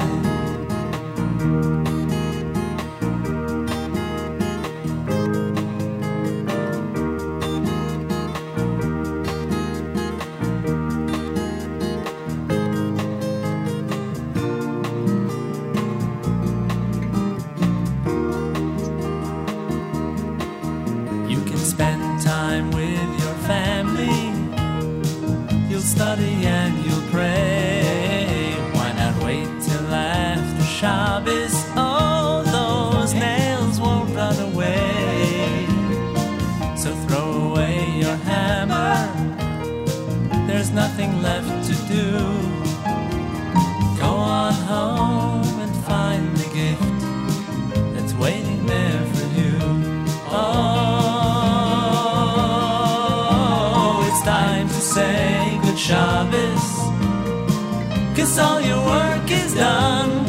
Is 59.47 59.53
done, 59.53 60.25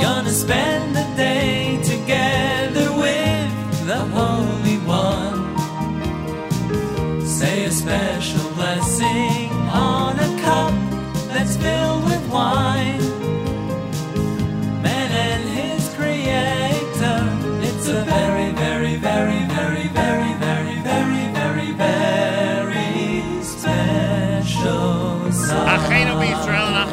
gonna 0.00 0.30
spend 0.30 0.96
the 0.96 1.06
day 1.16 1.78
together 1.82 2.88
with 3.04 3.86
the 3.86 4.00
Holy 4.18 4.78
One. 4.86 5.56
Say 7.26 7.66
a 7.66 7.70
special 7.70 8.48
blessing 8.54 9.50
on 9.70 10.18
a 10.18 10.30
cup 10.40 10.74
that's 11.28 11.56
filled 11.56 12.04
with 12.04 12.24
wine. 12.30 12.95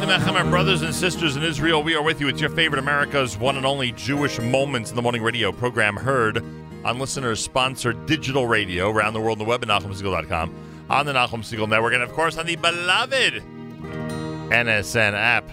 Achim 0.10 0.36
our 0.36 0.44
brothers 0.44 0.82
and 0.82 0.94
sisters 0.94 1.38
in 1.38 1.44
Israel, 1.44 1.82
we 1.82 1.96
are 1.96 2.02
with 2.02 2.20
you. 2.20 2.28
It's 2.28 2.42
your 2.42 2.50
favorite 2.50 2.80
America's 2.80 3.38
one 3.38 3.58
and 3.58 3.66
only 3.66 3.92
Jewish 3.94 4.40
Moments 4.40 4.90
in 4.90 4.96
the 4.96 5.02
Morning 5.02 5.24
radio 5.24 5.52
program 5.52 5.96
heard 5.96 6.44
on 6.84 7.00
listeners-sponsored 7.00 8.06
digital 8.06 8.46
radio 8.46 8.90
around 8.90 9.14
the 9.14 9.22
world 9.22 9.40
on 9.40 9.46
the 9.46 9.50
web 9.50 9.64
at 9.64 9.70
NachumSegal.com, 9.70 10.86
on 10.90 11.06
the 11.06 11.14
Nachum 11.14 11.40
Segal 11.40 11.70
Network, 11.70 11.94
and 11.94 12.04
of 12.04 12.12
course 12.12 12.38
on 12.38 12.46
the 12.46 12.56
beloved 12.58 13.42
NSN 14.50 15.14
app. 15.14 15.50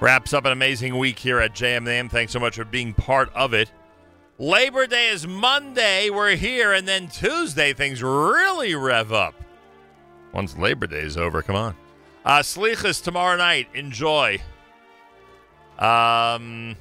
Wraps 0.00 0.32
up 0.32 0.44
an 0.46 0.52
amazing 0.52 0.96
week 0.96 1.18
here 1.18 1.40
at 1.40 1.54
JMNAM. 1.54 2.10
Thanks 2.10 2.32
so 2.32 2.40
much 2.40 2.56
for 2.56 2.64
being 2.64 2.94
part 2.94 3.30
of 3.34 3.52
it. 3.52 3.70
Labor 4.38 4.86
Day 4.86 5.08
is 5.08 5.26
Monday. 5.26 6.10
We're 6.10 6.36
here, 6.36 6.72
and 6.72 6.88
then 6.88 7.08
Tuesday 7.08 7.72
things 7.72 8.02
really 8.02 8.74
rev 8.74 9.12
up. 9.12 9.34
Once 10.34 10.58
Labor 10.58 10.86
Day 10.88 11.00
is 11.00 11.16
over, 11.16 11.40
come 11.42 11.56
on. 11.56 11.76
Uh, 12.24 12.40
Slichas 12.40 13.02
tomorrow 13.02 13.36
night. 13.36 13.68
Enjoy. 13.72 14.40
Um, 15.78 16.76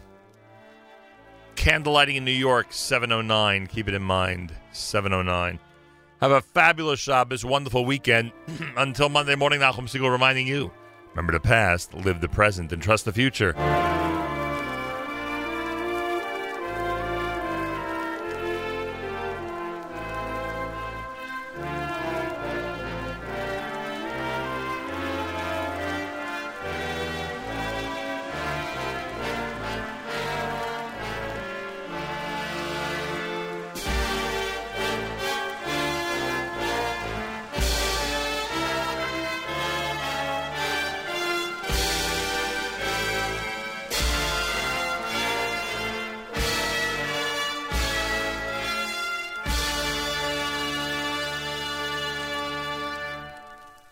candlelighting 1.56 2.15
in 2.15 2.25
New 2.25 2.32
York, 2.32 2.67
709. 2.72 3.67
Keep 3.67 3.88
it 3.90 3.93
in 3.93 4.01
mind, 4.01 4.53
709. 4.72 5.59
Have 6.22 6.32
a 6.32 6.41
fabulous 6.41 6.99
Shabbos, 6.99 7.45
wonderful 7.45 7.85
weekend. 7.85 8.32
Until 8.77 9.09
Monday 9.09 9.35
morning, 9.35 9.59
Nachum 9.59 9.88
Segal 9.88 10.11
reminding 10.11 10.48
you, 10.48 10.72
remember 11.09 11.33
the 11.33 11.40
past, 11.40 11.93
live 11.93 12.22
the 12.22 12.30
present, 12.30 12.72
and 12.72 12.82
trust 12.82 13.06
the 13.06 13.14
future. 13.14 13.53